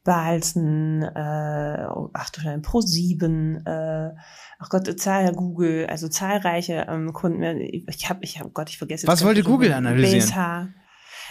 Balzen, 0.04 1.04
äh, 1.04 1.88
ach 2.14 2.30
du 2.32 2.42
Scheiße, 2.42 2.62
Pro7, 2.62 3.66
äh, 3.66 4.16
ach 4.60 4.70
Gott, 4.70 5.00
Zahl 5.00 5.34
Google, 5.34 5.88
also 5.88 6.08
zahlreiche 6.08 6.88
ähm, 6.90 7.14
Kunden. 7.14 7.60
Ich 7.88 8.10
habe, 8.10 8.24
ich 8.24 8.40
habe, 8.40 8.50
Gott, 8.50 8.70
ich 8.70 8.78
vergesse. 8.78 9.08
Was 9.08 9.24
wollte 9.24 9.44
Google 9.44 9.74
analysieren? 9.74 10.28
BSH. 10.28 10.81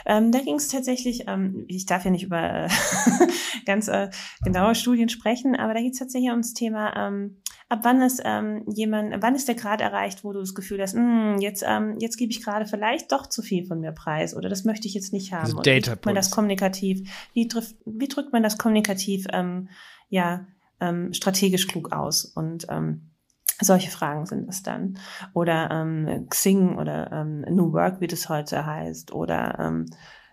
Ähm, 0.06 0.32
da 0.32 0.40
ging 0.40 0.56
es 0.56 0.68
tatsächlich, 0.68 1.24
ähm, 1.28 1.64
ich 1.68 1.86
darf 1.86 2.04
ja 2.04 2.10
nicht 2.10 2.24
über 2.24 2.68
ganz 3.66 3.88
äh, 3.88 4.10
genaue 4.42 4.74
Studien 4.74 5.08
sprechen, 5.08 5.56
aber 5.56 5.74
da 5.74 5.80
geht 5.80 5.92
es 5.92 5.98
tatsächlich 5.98 6.30
ums 6.30 6.54
Thema 6.54 6.96
ähm, 6.96 7.36
ab 7.70 7.80
wann 7.84 8.02
ist 8.02 8.20
ähm, 8.24 8.64
jemand, 8.66 9.22
wann 9.22 9.34
ist 9.34 9.48
der 9.48 9.54
Grad 9.54 9.80
erreicht, 9.80 10.24
wo 10.24 10.32
du 10.32 10.40
das 10.40 10.54
Gefühl 10.54 10.82
hast, 10.82 10.94
mh, 10.94 11.34
hm, 11.34 11.40
jetzt, 11.40 11.64
ähm, 11.66 11.96
jetzt 12.00 12.16
gebe 12.16 12.32
ich 12.32 12.42
gerade 12.42 12.66
vielleicht 12.66 13.12
doch 13.12 13.28
zu 13.28 13.42
viel 13.42 13.64
von 13.64 13.80
mir 13.80 13.92
preis 13.92 14.36
oder 14.36 14.48
das 14.48 14.64
möchte 14.64 14.88
ich 14.88 14.94
jetzt 14.94 15.12
nicht 15.12 15.32
haben. 15.32 15.44
Also 15.44 15.58
Und 15.58 15.66
wie 15.66 15.80
drückt 15.80 16.04
man 16.04 16.14
das 16.14 16.30
kommunikativ, 16.30 17.08
wie, 17.32 17.48
trifft, 17.48 17.76
wie 17.86 18.08
drückt 18.08 18.32
man 18.32 18.42
das 18.42 18.58
kommunikativ 18.58 19.26
ähm, 19.32 19.68
ja 20.08 20.46
ähm, 20.80 21.14
strategisch 21.14 21.68
klug 21.68 21.92
aus? 21.92 22.24
Und 22.24 22.66
ähm, 22.68 23.09
solche 23.60 23.90
Fragen 23.90 24.26
sind 24.26 24.48
es 24.48 24.62
dann. 24.62 24.98
Oder 25.32 25.70
ähm, 25.70 26.26
Xing 26.28 26.78
oder 26.78 27.10
ähm, 27.12 27.42
New 27.42 27.72
Work, 27.72 28.00
wie 28.00 28.06
das 28.06 28.28
heute 28.28 28.66
heißt, 28.66 29.12
oder 29.12 29.58
ähm, 29.58 29.86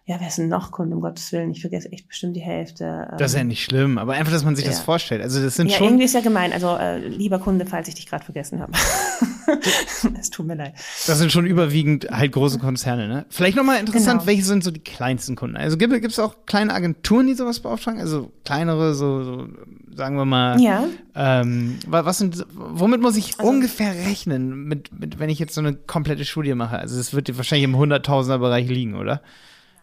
ja, 0.10 0.16
wer 0.22 0.30
ist 0.30 0.38
denn 0.38 0.48
noch 0.48 0.72
Kunde, 0.72 0.96
um 0.96 1.02
Gottes 1.02 1.34
Willen? 1.34 1.52
Ich 1.52 1.60
vergesse 1.60 1.92
echt 1.92 2.08
bestimmt 2.08 2.38
die 2.38 2.42
Hälfte. 2.42 3.10
das 3.18 3.32
ist 3.32 3.36
ja 3.36 3.42
ähm, 3.42 3.50
nicht 3.50 3.62
schlimm, 3.62 3.98
aber 3.98 4.14
einfach, 4.14 4.32
dass 4.32 4.46
man 4.46 4.56
sich 4.56 4.64
ja. 4.64 4.72
das 4.72 4.80
vorstellt. 4.80 5.22
Also 5.22 5.44
das 5.44 5.56
sind 5.56 5.70
ja, 5.70 5.78
schon. 5.78 5.88
irgendwie 5.88 6.06
ist 6.06 6.14
ja 6.14 6.22
gemein. 6.22 6.54
Also 6.54 6.78
äh, 6.78 7.06
lieber 7.06 7.40
Kunde, 7.40 7.66
falls 7.66 7.90
ich 7.90 7.96
dich 7.96 8.06
gerade 8.06 8.24
vergessen 8.24 8.62
habe. 8.62 8.72
es 10.18 10.30
tut 10.30 10.48
mir 10.48 10.56
leid. 10.56 10.76
Das 11.08 11.18
sind 11.18 11.30
schon 11.30 11.46
überwiegend 11.46 12.08
halt 12.10 12.32
große 12.32 12.58
Konzerne, 12.58 13.10
ne? 13.10 13.26
Vielleicht 13.28 13.58
nochmal 13.58 13.82
interessant, 13.82 14.22
genau. 14.22 14.28
welche 14.28 14.46
sind 14.46 14.64
so 14.64 14.72
die 14.72 14.80
kleinsten 14.80 15.36
Kunden? 15.36 15.58
Also 15.58 15.76
gibt 15.76 15.94
es 15.94 16.20
auch 16.20 16.38
kleine 16.46 16.74
Agenturen, 16.74 17.28
die 17.28 17.34
sowas 17.34 17.60
beauftragen? 17.60 18.00
Also 18.00 18.32
kleinere, 18.46 18.96
so, 18.96 19.24
so 19.26 19.48
sagen 19.94 20.16
wir 20.16 20.24
mal. 20.24 20.62
Ja. 20.62 20.86
Ähm, 21.16 21.80
was 21.86 22.20
sind, 22.20 22.46
womit 22.54 23.02
muss 23.02 23.18
ich 23.18 23.38
also, 23.40 23.52
ungefähr 23.52 23.94
rechnen, 23.94 24.70
mit, 24.70 24.98
mit, 24.98 25.20
wenn 25.20 25.30
ich 25.30 25.40
jetzt 25.40 25.54
so 25.54 25.60
eine 25.60 25.74
komplette 25.74 26.24
Studie 26.24 26.56
mache? 26.56 26.80
Also 26.80 26.98
es 26.98 27.14
wird 27.14 27.36
wahrscheinlich 27.36 27.66
im 27.66 27.76
Hunderttausender-Bereich 27.76 28.70
liegen, 28.70 28.96
oder? 28.96 29.22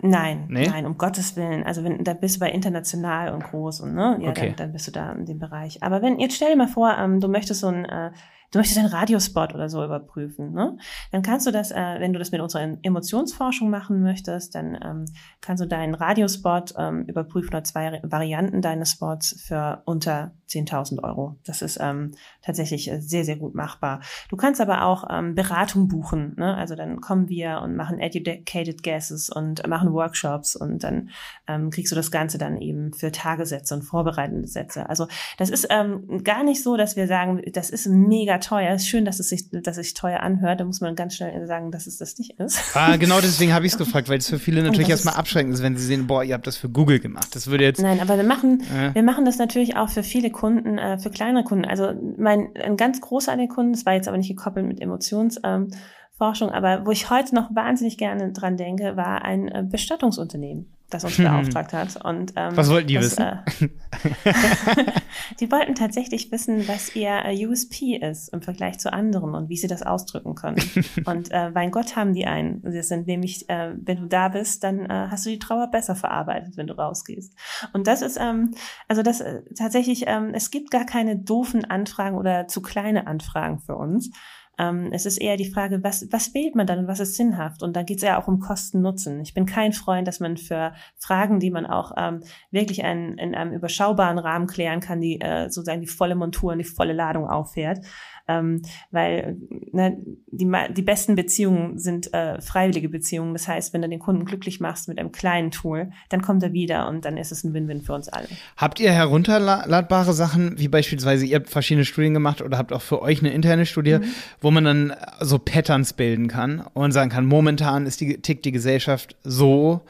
Nein, 0.01 0.47
nee? 0.49 0.67
nein, 0.69 0.87
um 0.87 0.99
Gottes 0.99 1.37
Willen. 1.37 1.65
Also 1.65 1.83
wenn, 1.85 2.05
da 2.05 2.15
bist 2.15 2.37
du 2.37 2.41
bei 2.41 2.51
international 2.51 3.33
und 3.33 3.45
groß 3.45 3.81
und 3.81 3.95
ne, 3.95 4.19
ja, 4.21 4.31
okay. 4.31 4.49
dann, 4.49 4.57
dann 4.57 4.73
bist 4.73 4.87
du 4.87 4.91
da 4.91 5.13
in 5.13 5.27
dem 5.27 5.39
Bereich. 5.39 5.83
Aber 5.83 6.03
wenn, 6.03 6.19
jetzt 6.19 6.37
stell 6.37 6.51
dir 6.51 6.57
mal 6.57 6.69
vor, 6.69 6.97
ähm, 6.99 7.21
du 7.21 7.29
möchtest 7.29 7.61
so 7.61 7.69
ein 7.69 7.85
äh, 7.85 8.11
du 8.55 8.59
möchtest 8.59 8.79
einen 8.79 8.89
Radiospot 8.89 9.55
oder 9.55 9.69
so 9.69 9.85
überprüfen, 9.85 10.53
ne? 10.53 10.77
dann 11.11 11.23
kannst 11.23 11.47
du 11.47 11.51
das, 11.51 11.73
äh, 11.73 11.97
wenn 11.99 12.13
du 12.13 12.19
das 12.19 12.31
mit 12.31 12.41
unserer 12.41 12.77
Emotionsforschung 12.83 13.69
machen 13.69 14.03
möchtest, 14.03 14.55
dann 14.55 14.79
ähm, 14.83 15.05
kannst 15.41 15.63
du 15.63 15.67
deinen 15.67 15.95
Radiospot 15.95 16.75
ähm, 16.79 17.05
überprüfen 17.07 17.49
oder 17.49 17.65
zwei 17.65 18.01
Varianten 18.05 18.63
deines 18.63 18.93
Spots 18.93 19.43
für 19.45 19.83
unter 19.87 20.33
10.000 20.49 21.03
Euro. 21.03 21.37
Das 21.45 21.63
ist 21.63 21.79
ähm, 21.81 22.13
tatsächlich 22.43 22.91
äh, 22.91 23.01
sehr, 23.01 23.25
sehr 23.25 23.37
gut 23.37 23.55
machbar. 23.55 24.01
Du 24.29 24.37
kannst 24.37 24.61
aber 24.61 24.85
auch 24.85 25.05
ähm, 25.11 25.35
Beratung 25.35 25.89
buchen. 25.89 26.35
Ne? 26.37 26.55
Also 26.55 26.77
dann 26.77 27.01
kommen 27.01 27.29
wir 27.29 27.61
und 27.63 27.77
machen 27.77 27.99
educated 27.99 28.83
guesses 28.83 29.31
und 29.31 29.67
machen 29.67 29.93
Workshops 29.93 30.55
und 30.55 30.85
dann 30.85 31.11
ähm, 31.49 31.71
kriegst 31.71 31.91
du 31.91 31.97
das 31.97 32.11
Ganze 32.11 32.39
dann 32.39 32.57
eben 32.57 32.93
für 32.93 33.11
Tagessätze 33.11 33.75
und 33.75 33.83
vorbereitende 33.83 34.47
Sätze. 34.47 34.89
Also 34.89 35.09
das 35.39 35.51
ist 35.51 35.67
ähm, 35.71 36.23
gar 36.23 36.45
nicht 36.45 36.63
so, 36.63 36.77
dass 36.77 36.97
wir 36.97 37.07
sagen, 37.07 37.43
das 37.53 37.71
ist 37.71 37.87
mega 37.87 38.39
teuer. 38.45 38.75
Ist 38.75 38.87
schön, 38.87 39.05
dass 39.05 39.21
es 39.21 39.29
sich, 39.29 39.49
dass 39.51 39.77
sich 39.77 39.95
teuer 39.95 40.21
anhört. 40.21 40.61
Da 40.61 40.65
muss 40.65 40.81
man 40.81 40.95
ganz 40.95 41.17
schnell 41.17 41.47
sagen, 41.47 41.71
dass 41.71 41.87
es 41.87 41.99
das 41.99 42.19
nicht 42.19 42.39
ist. 42.39 42.61
Ah, 42.75 42.97
genau 42.97 43.21
deswegen 43.21 43.53
habe 43.53 43.67
ich 43.67 43.73
es 43.73 43.79
gefragt, 43.85 44.09
weil 44.09 44.19
es 44.19 44.29
für 44.29 44.39
viele 44.39 44.63
natürlich 44.63 44.89
erstmal 44.89 45.15
abschreckend 45.15 45.55
ist, 45.55 45.63
wenn 45.63 45.77
sie 45.77 45.85
sehen, 45.85 46.07
boah, 46.07 46.23
ihr 46.23 46.35
habt 46.35 46.47
das 46.47 46.57
für 46.57 46.69
Google 46.69 47.01
gemacht. 47.01 47.35
Das 47.35 47.47
würde 47.47 47.65
jetzt. 47.65 47.81
Nein, 47.81 48.01
aber 48.01 48.17
wir 48.17 48.25
machen, 48.25 48.63
äh. 48.75 48.95
wir 48.95 49.03
machen 49.03 49.25
das 49.25 49.39
natürlich 49.39 49.77
auch 49.77 49.89
für 49.89 50.03
viele 50.03 50.31
Kunden, 50.31 50.79
äh, 50.79 50.99
für 50.99 51.11
kleinere 51.11 51.45
Kunden. 51.45 51.65
Also 51.65 51.93
mein 52.17 52.51
ein 52.63 52.77
ganz 52.77 53.01
großartiger 53.01 53.53
Kunden, 53.53 53.73
das 53.73 53.87
war 53.87 53.95
jetzt 53.95 54.09
aber 54.09 54.19
nicht 54.19 54.29
gekoppelt 54.29 54.67
mit 54.67 54.81
Emotionsforschung, 54.81 56.49
ähm, 56.49 56.55
aber 56.55 56.87
wo 56.87 56.91
ich 56.91 57.11
heute 57.11 57.35
noch 57.35 57.55
wahnsinnig 57.55 57.99
gerne 57.99 58.33
dran 58.33 58.57
denke, 58.57 58.97
war 58.97 59.23
ein 59.23 59.49
äh, 59.49 59.65
Bestattungsunternehmen. 59.69 60.74
Das 60.91 61.05
uns 61.05 61.17
beauftragt 61.17 61.73
hat. 61.73 62.05
Und, 62.05 62.33
ähm, 62.37 62.57
was 62.57 62.71
wollten 62.71 62.89
die 62.89 62.95
das, 62.95 63.19
wissen? 63.19 63.23
Äh, 63.23 63.41
die 65.41 65.51
wollten 65.51 65.75
tatsächlich 65.75 66.31
wissen, 66.31 66.69
was 66.69 66.95
ihr 66.95 67.25
äh, 67.25 67.47
USP 67.47 67.97
ist 67.97 68.29
im 68.29 68.43
Vergleich 68.43 68.79
zu 68.79 68.93
anderen 68.93 69.35
und 69.35 69.49
wie 69.49 69.57
sie 69.57 69.67
das 69.67 69.83
ausdrücken 69.83 70.35
können. 70.35 70.63
und 71.07 71.31
äh, 71.31 71.51
bei 71.53 71.67
Gott 71.69 71.97
haben 71.97 72.15
die 72.15 72.27
einen. 72.27 72.63
Das 72.63 72.89
sind 72.89 73.07
nämlich, 73.07 73.49
äh, 73.49 73.73
wenn 73.77 73.97
du 73.99 74.07
da 74.07 74.29
bist, 74.29 74.63
dann 74.63 74.87
äh, 74.87 75.09
hast 75.11 75.27
du 75.27 75.31
die 75.31 75.39
Trauer 75.39 75.71
besser 75.71 75.97
verarbeitet, 75.97 76.57
wenn 76.57 76.67
du 76.67 76.75
rausgehst. 76.75 77.35
Und 77.73 77.87
das 77.87 78.03
ist, 78.03 78.19
ähm, 78.21 78.55
also 78.87 79.03
das 79.03 79.21
äh, 79.21 79.43
tatsächlich, 79.57 80.05
ähm, 80.07 80.33
es 80.35 80.51
gibt 80.51 80.71
gar 80.71 80.85
keine 80.85 81.17
doofen 81.17 81.65
Anfragen 81.65 82.17
oder 82.17 82.47
zu 82.47 82.63
kleine 82.63 83.07
Anfragen 83.07 83.59
für 83.59 83.77
uns. 83.77 84.11
Ähm, 84.59 84.91
es 84.93 85.07
ist 85.07 85.19
eher 85.19 85.37
die 85.37 85.51
Frage, 85.51 85.83
was, 85.83 86.07
was 86.11 86.35
wählt 86.35 86.55
man 86.55 86.67
dann 86.67 86.81
und 86.81 86.89
was 86.89 87.01
ist 87.01 87.17
sinnhaft? 87.17 87.63
Und 87.63 87.75
da 87.75 87.83
geht 87.83 87.99
es 87.99 88.03
ja 88.03 88.21
auch 88.21 88.29
um 88.29 88.39
Kosten-Nutzen. 88.39 89.21
Ich 89.21 89.35
bin 89.35 89.47
kein 89.47 89.73
Freund, 89.73 90.07
dass 90.07 90.21
man 90.21 90.37
für 90.37 90.73
Fragen, 90.97 91.41
die 91.41 91.51
man 91.51 91.67
auch 91.67 91.93
ähm, 91.97 92.23
wirklich 92.51 92.85
ein, 92.85 93.19
in 93.19 93.35
einem 93.35 93.53
überschaubaren 93.53 94.19
Rahmen 94.19 94.47
klären 94.47 94.81
kann, 94.81 95.01
die 95.01 95.21
äh, 95.21 95.49
sozusagen 95.51 95.81
die 95.81 95.87
volle 95.87 96.15
Montur 96.15 96.53
und 96.53 96.59
die 96.59 96.65
volle 96.65 96.93
Ladung 96.93 97.29
auffährt, 97.29 97.85
ähm, 98.27 98.63
weil 98.91 99.37
ne, 99.73 99.99
die, 100.27 100.51
die 100.73 100.83
besten 100.83 101.15
Beziehungen 101.15 101.79
sind 101.79 102.13
äh, 102.15 102.41
freiwillige 102.41 102.89
Beziehungen. 102.89 103.35
Das 103.35 103.49
heißt, 103.49 103.73
wenn 103.73 103.83
du 103.83 103.89
den 103.89 103.99
Kunden 103.99 104.25
glücklich 104.25 104.61
machst 104.61 104.89
mit 104.89 104.99
einem 104.99 105.13
kleinen 105.13 105.51
Tool, 105.51 105.91
dann 106.09 106.23
kommt 106.23 106.43
er 106.43 106.53
wieder 106.53 106.89
und 106.89 107.05
dann 107.05 107.17
ist 107.17 107.33
es 107.33 107.45
ein 107.45 107.53
Win-Win 107.53 107.83
für 107.83 107.93
uns 107.93 108.09
alle. 108.09 108.27
Habt 108.57 108.81
ihr 108.81 108.93
herunterladbare 108.93 110.13
Sachen, 110.13 110.59
wie 110.59 110.69
beispielsweise, 110.69 111.27
ihr 111.27 111.37
habt 111.37 111.51
verschiedene 111.51 111.85
Studien 111.85 112.15
gemacht 112.15 112.41
oder 112.41 112.59
habt 112.59 112.73
auch 112.73 112.83
für 112.83 113.03
euch 113.03 113.21
eine 113.21 113.33
interne 113.33 113.67
Studie, 113.67 113.99
mhm. 113.99 114.05
wo 114.41 114.51
man 114.51 114.65
dann 114.65 114.93
so 115.21 115.39
Patterns 115.39 115.93
bilden 115.93 116.29
kann 116.29 116.65
und 116.73 116.93
sagen 116.93 117.11
kann, 117.11 117.27
momentan 117.27 117.87
ist 117.87 118.01
die, 118.01 118.21
tickt 118.21 118.45
die 118.45 118.53
Gesellschaft 118.53 119.17
so, 119.23 119.83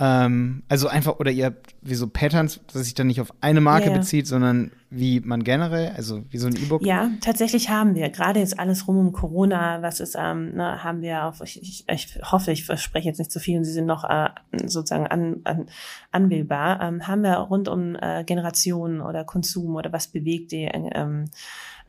ähm, 0.00 0.62
also 0.68 0.88
einfach, 0.88 1.18
oder 1.18 1.30
ihr 1.30 1.46
habt 1.46 1.74
wie 1.82 1.94
so 1.94 2.08
Patterns, 2.08 2.58
dass 2.72 2.84
sich 2.84 2.94
dann 2.94 3.06
nicht 3.06 3.20
auf 3.20 3.34
eine 3.42 3.60
Marke 3.60 3.90
yeah. 3.90 3.98
bezieht, 3.98 4.26
sondern 4.26 4.70
wie 4.88 5.20
man 5.20 5.44
generell, 5.44 5.92
also 5.94 6.24
wie 6.30 6.38
so 6.38 6.46
ein 6.46 6.56
E-Book? 6.56 6.84
Ja, 6.84 7.10
tatsächlich 7.20 7.68
haben 7.68 7.94
wir. 7.94 8.08
Gerade 8.08 8.40
jetzt 8.40 8.58
alles 8.58 8.88
rum 8.88 8.96
um 8.96 9.12
Corona, 9.12 9.82
was 9.82 10.00
ist, 10.00 10.16
ähm, 10.18 10.54
ne, 10.54 10.82
haben 10.82 11.02
wir 11.02 11.26
auf, 11.26 11.42
ich, 11.42 11.60
ich, 11.62 11.84
ich 11.86 12.18
hoffe, 12.22 12.50
ich 12.50 12.64
verspreche 12.64 13.08
jetzt 13.08 13.18
nicht 13.18 13.30
zu 13.30 13.40
viel 13.40 13.58
und 13.58 13.64
sie 13.64 13.72
sind 13.72 13.86
noch 13.86 14.04
äh, 14.04 14.30
sozusagen 14.64 15.06
an, 15.06 15.40
an, 15.44 15.66
anwählbar, 16.12 16.80
ähm, 16.80 17.06
haben 17.06 17.22
wir 17.22 17.34
rund 17.34 17.68
um 17.68 17.94
äh, 17.94 18.24
Generationen 18.24 19.02
oder 19.02 19.24
Konsum 19.24 19.76
oder 19.76 19.92
was 19.92 20.08
bewegt 20.08 20.50
die 20.52 20.64
ähm, 20.64 21.26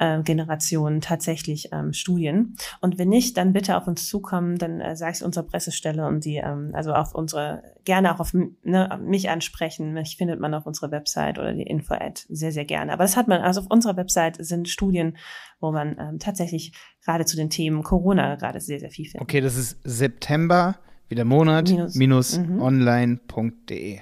äh, 0.01 0.23
Generationen 0.23 0.99
tatsächlich 0.99 1.69
ähm, 1.71 1.93
Studien. 1.93 2.55
Und 2.79 2.97
wenn 2.97 3.09
nicht, 3.09 3.37
dann 3.37 3.53
bitte 3.53 3.77
auf 3.77 3.87
uns 3.87 4.07
zukommen, 4.07 4.57
dann 4.57 4.81
äh, 4.81 4.95
sage 4.95 5.15
ich 5.15 5.23
unserer 5.23 5.43
Pressestelle 5.43 6.07
und 6.07 6.25
die, 6.25 6.37
ähm, 6.37 6.71
also 6.73 6.93
auf 6.93 7.13
unsere, 7.13 7.61
gerne 7.85 8.13
auch 8.13 8.19
auf 8.19 8.33
ne, 8.33 8.99
mich 9.03 9.29
ansprechen. 9.29 9.93
Mich 9.93 10.17
findet 10.17 10.39
man 10.39 10.55
auf 10.55 10.65
unserer 10.65 10.89
Website 10.89 11.37
oder 11.37 11.53
die 11.53 11.63
Info-Ad 11.63 12.23
sehr, 12.29 12.51
sehr 12.51 12.65
gerne. 12.65 12.93
Aber 12.93 13.03
das 13.03 13.15
hat 13.15 13.27
man, 13.27 13.41
also 13.41 13.61
auf 13.61 13.67
unserer 13.69 13.95
Website 13.95 14.43
sind 14.43 14.69
Studien, 14.69 15.17
wo 15.59 15.71
man 15.71 15.95
ähm, 15.99 16.17
tatsächlich 16.19 16.73
gerade 17.05 17.25
zu 17.25 17.35
den 17.37 17.51
Themen 17.51 17.83
Corona 17.83 18.35
gerade 18.35 18.59
sehr, 18.59 18.79
sehr 18.79 18.89
viel 18.89 19.05
findet. 19.05 19.21
Okay, 19.21 19.39
das 19.39 19.55
ist 19.55 19.77
September, 19.83 20.79
wieder 21.09 21.25
Monat, 21.25 21.69
minus, 21.69 21.95
minus 21.95 22.37
mhm. 22.39 22.61
online.de. 22.61 23.99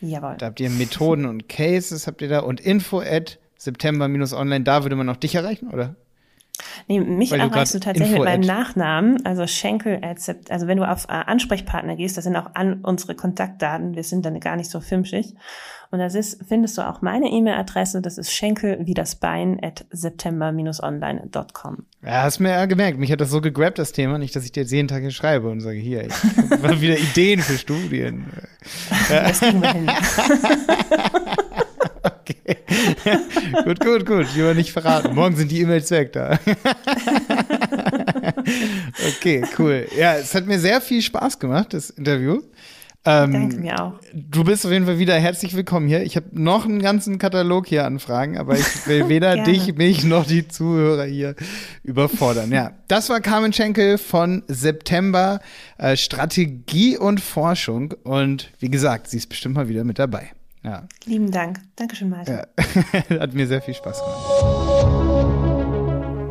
Jawohl. 0.00 0.36
Da 0.38 0.46
habt 0.46 0.58
ihr 0.58 0.70
Methoden 0.70 1.26
und 1.26 1.48
Cases, 1.48 2.06
habt 2.06 2.20
ihr 2.22 2.28
da 2.28 2.40
und 2.40 2.60
Info-Ad 2.60 3.38
September-online, 3.60 4.64
da 4.64 4.84
würde 4.84 4.96
man 4.96 5.06
noch 5.06 5.16
dich 5.16 5.34
erreichen, 5.34 5.68
oder? 5.68 5.94
Nee, 6.88 7.00
mich 7.00 7.30
Weil 7.30 7.40
erreichst 7.40 7.74
du, 7.74 7.78
du 7.78 7.84
tatsächlich 7.84 8.18
mit 8.18 8.24
meinem 8.24 8.40
Nachnamen, 8.40 9.24
also 9.24 9.46
Schenkel, 9.46 10.00
also 10.02 10.66
wenn 10.66 10.78
du 10.78 10.88
auf 10.88 11.04
äh, 11.04 11.12
Ansprechpartner 11.12 11.96
gehst, 11.96 12.16
da 12.16 12.22
sind 12.22 12.36
auch 12.36 12.54
an 12.54 12.80
unsere 12.82 13.14
Kontaktdaten, 13.14 13.94
wir 13.94 14.02
sind 14.02 14.24
dann 14.24 14.40
gar 14.40 14.56
nicht 14.56 14.70
so 14.70 14.80
filmschig. 14.80 15.34
Und 15.92 15.98
das 15.98 16.14
ist, 16.14 16.40
findest 16.46 16.78
du 16.78 16.88
auch 16.88 17.02
meine 17.02 17.28
E-Mail-Adresse, 17.28 18.00
das 18.00 18.16
ist 18.16 18.32
schenkel 18.32 18.78
wie 18.86 18.94
das 18.94 19.16
Bein 19.16 19.58
at 19.62 19.84
september-online.com. 19.90 21.86
Ja, 22.02 22.22
hast 22.22 22.38
mir 22.38 22.50
ja 22.50 22.66
gemerkt, 22.66 22.98
mich 22.98 23.10
hat 23.10 23.20
das 23.20 23.30
so 23.30 23.40
gegrabt, 23.40 23.78
das 23.78 23.92
Thema, 23.92 24.16
nicht, 24.18 24.34
dass 24.36 24.44
ich 24.44 24.52
dir 24.52 24.60
jetzt 24.60 24.72
jeden 24.72 24.88
Tag 24.88 25.00
hier 25.02 25.10
schreibe 25.10 25.50
und 25.50 25.60
sage, 25.60 25.78
hier, 25.78 26.06
ich 26.06 26.14
habe 26.50 26.80
wieder 26.80 26.98
Ideen 26.98 27.40
für 27.40 27.58
Studien. 27.58 28.26
Das 29.08 29.40
kriegen 29.40 29.60
wir 29.60 29.72
hin. 29.72 29.90
okay. 32.30 32.56
gut, 33.64 33.80
gut, 33.80 34.06
gut. 34.06 34.26
Lieber 34.34 34.54
nicht 34.54 34.72
verraten. 34.72 35.14
Morgen 35.14 35.36
sind 35.36 35.50
die 35.50 35.60
E-Mails 35.60 35.90
weg 35.90 36.12
da. 36.12 36.38
okay, 39.08 39.44
cool. 39.58 39.86
Ja, 39.96 40.14
es 40.16 40.34
hat 40.34 40.46
mir 40.46 40.58
sehr 40.58 40.80
viel 40.80 41.02
Spaß 41.02 41.38
gemacht, 41.38 41.74
das 41.74 41.90
Interview. 41.90 42.42
Ähm, 43.02 43.32
Danke 43.32 43.56
mir 43.56 43.82
auch. 43.82 43.94
Du 44.12 44.44
bist 44.44 44.66
auf 44.66 44.72
jeden 44.72 44.84
Fall 44.84 44.98
wieder 44.98 45.14
herzlich 45.14 45.56
willkommen 45.56 45.88
hier. 45.88 46.02
Ich 46.02 46.16
habe 46.16 46.26
noch 46.32 46.66
einen 46.66 46.82
ganzen 46.82 47.16
Katalog 47.18 47.66
hier 47.66 47.86
an 47.86 47.98
Fragen, 47.98 48.36
aber 48.36 48.58
ich 48.58 48.86
will 48.86 49.08
weder 49.08 49.42
dich, 49.42 49.74
mich 49.76 50.04
noch 50.04 50.26
die 50.26 50.46
Zuhörer 50.48 51.04
hier 51.04 51.34
überfordern. 51.82 52.52
Ja, 52.52 52.72
das 52.88 53.08
war 53.08 53.20
Carmen 53.20 53.54
Schenkel 53.54 53.96
von 53.96 54.42
September 54.48 55.40
äh, 55.78 55.96
Strategie 55.96 56.98
und 56.98 57.20
Forschung. 57.20 57.94
Und 58.04 58.52
wie 58.58 58.70
gesagt, 58.70 59.08
sie 59.08 59.16
ist 59.16 59.28
bestimmt 59.28 59.54
mal 59.54 59.68
wieder 59.68 59.84
mit 59.84 59.98
dabei. 59.98 60.32
Ja. 60.62 60.84
Lieben 61.04 61.30
Dank. 61.30 61.60
Dankeschön, 61.76 62.08
Malte. 62.10 62.48
Ja. 62.58 62.64
Hat 63.20 63.32
mir 63.34 63.46
sehr 63.46 63.62
viel 63.62 63.74
Spaß 63.74 64.00
gemacht. 64.00 64.16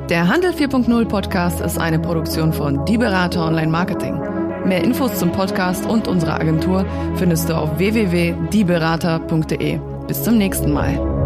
Der 0.10 0.28
Handel 0.28 0.52
4.0 0.52 1.08
Podcast 1.08 1.62
ist 1.62 1.80
eine 1.80 2.00
Produktion 2.00 2.52
von 2.52 2.84
Die 2.86 2.98
Berater 2.98 3.46
Online 3.46 3.72
Marketing. 3.72 4.20
Mehr 4.66 4.84
Infos 4.84 5.18
zum 5.18 5.32
Podcast 5.32 5.86
und 5.86 6.08
unserer 6.08 6.40
Agentur 6.40 6.86
findest 7.16 7.50
du 7.50 7.56
auf 7.56 7.78
www.dieberater.de. 7.78 9.80
Bis 10.08 10.24
zum 10.24 10.38
nächsten 10.38 10.72
Mal. 10.72 11.19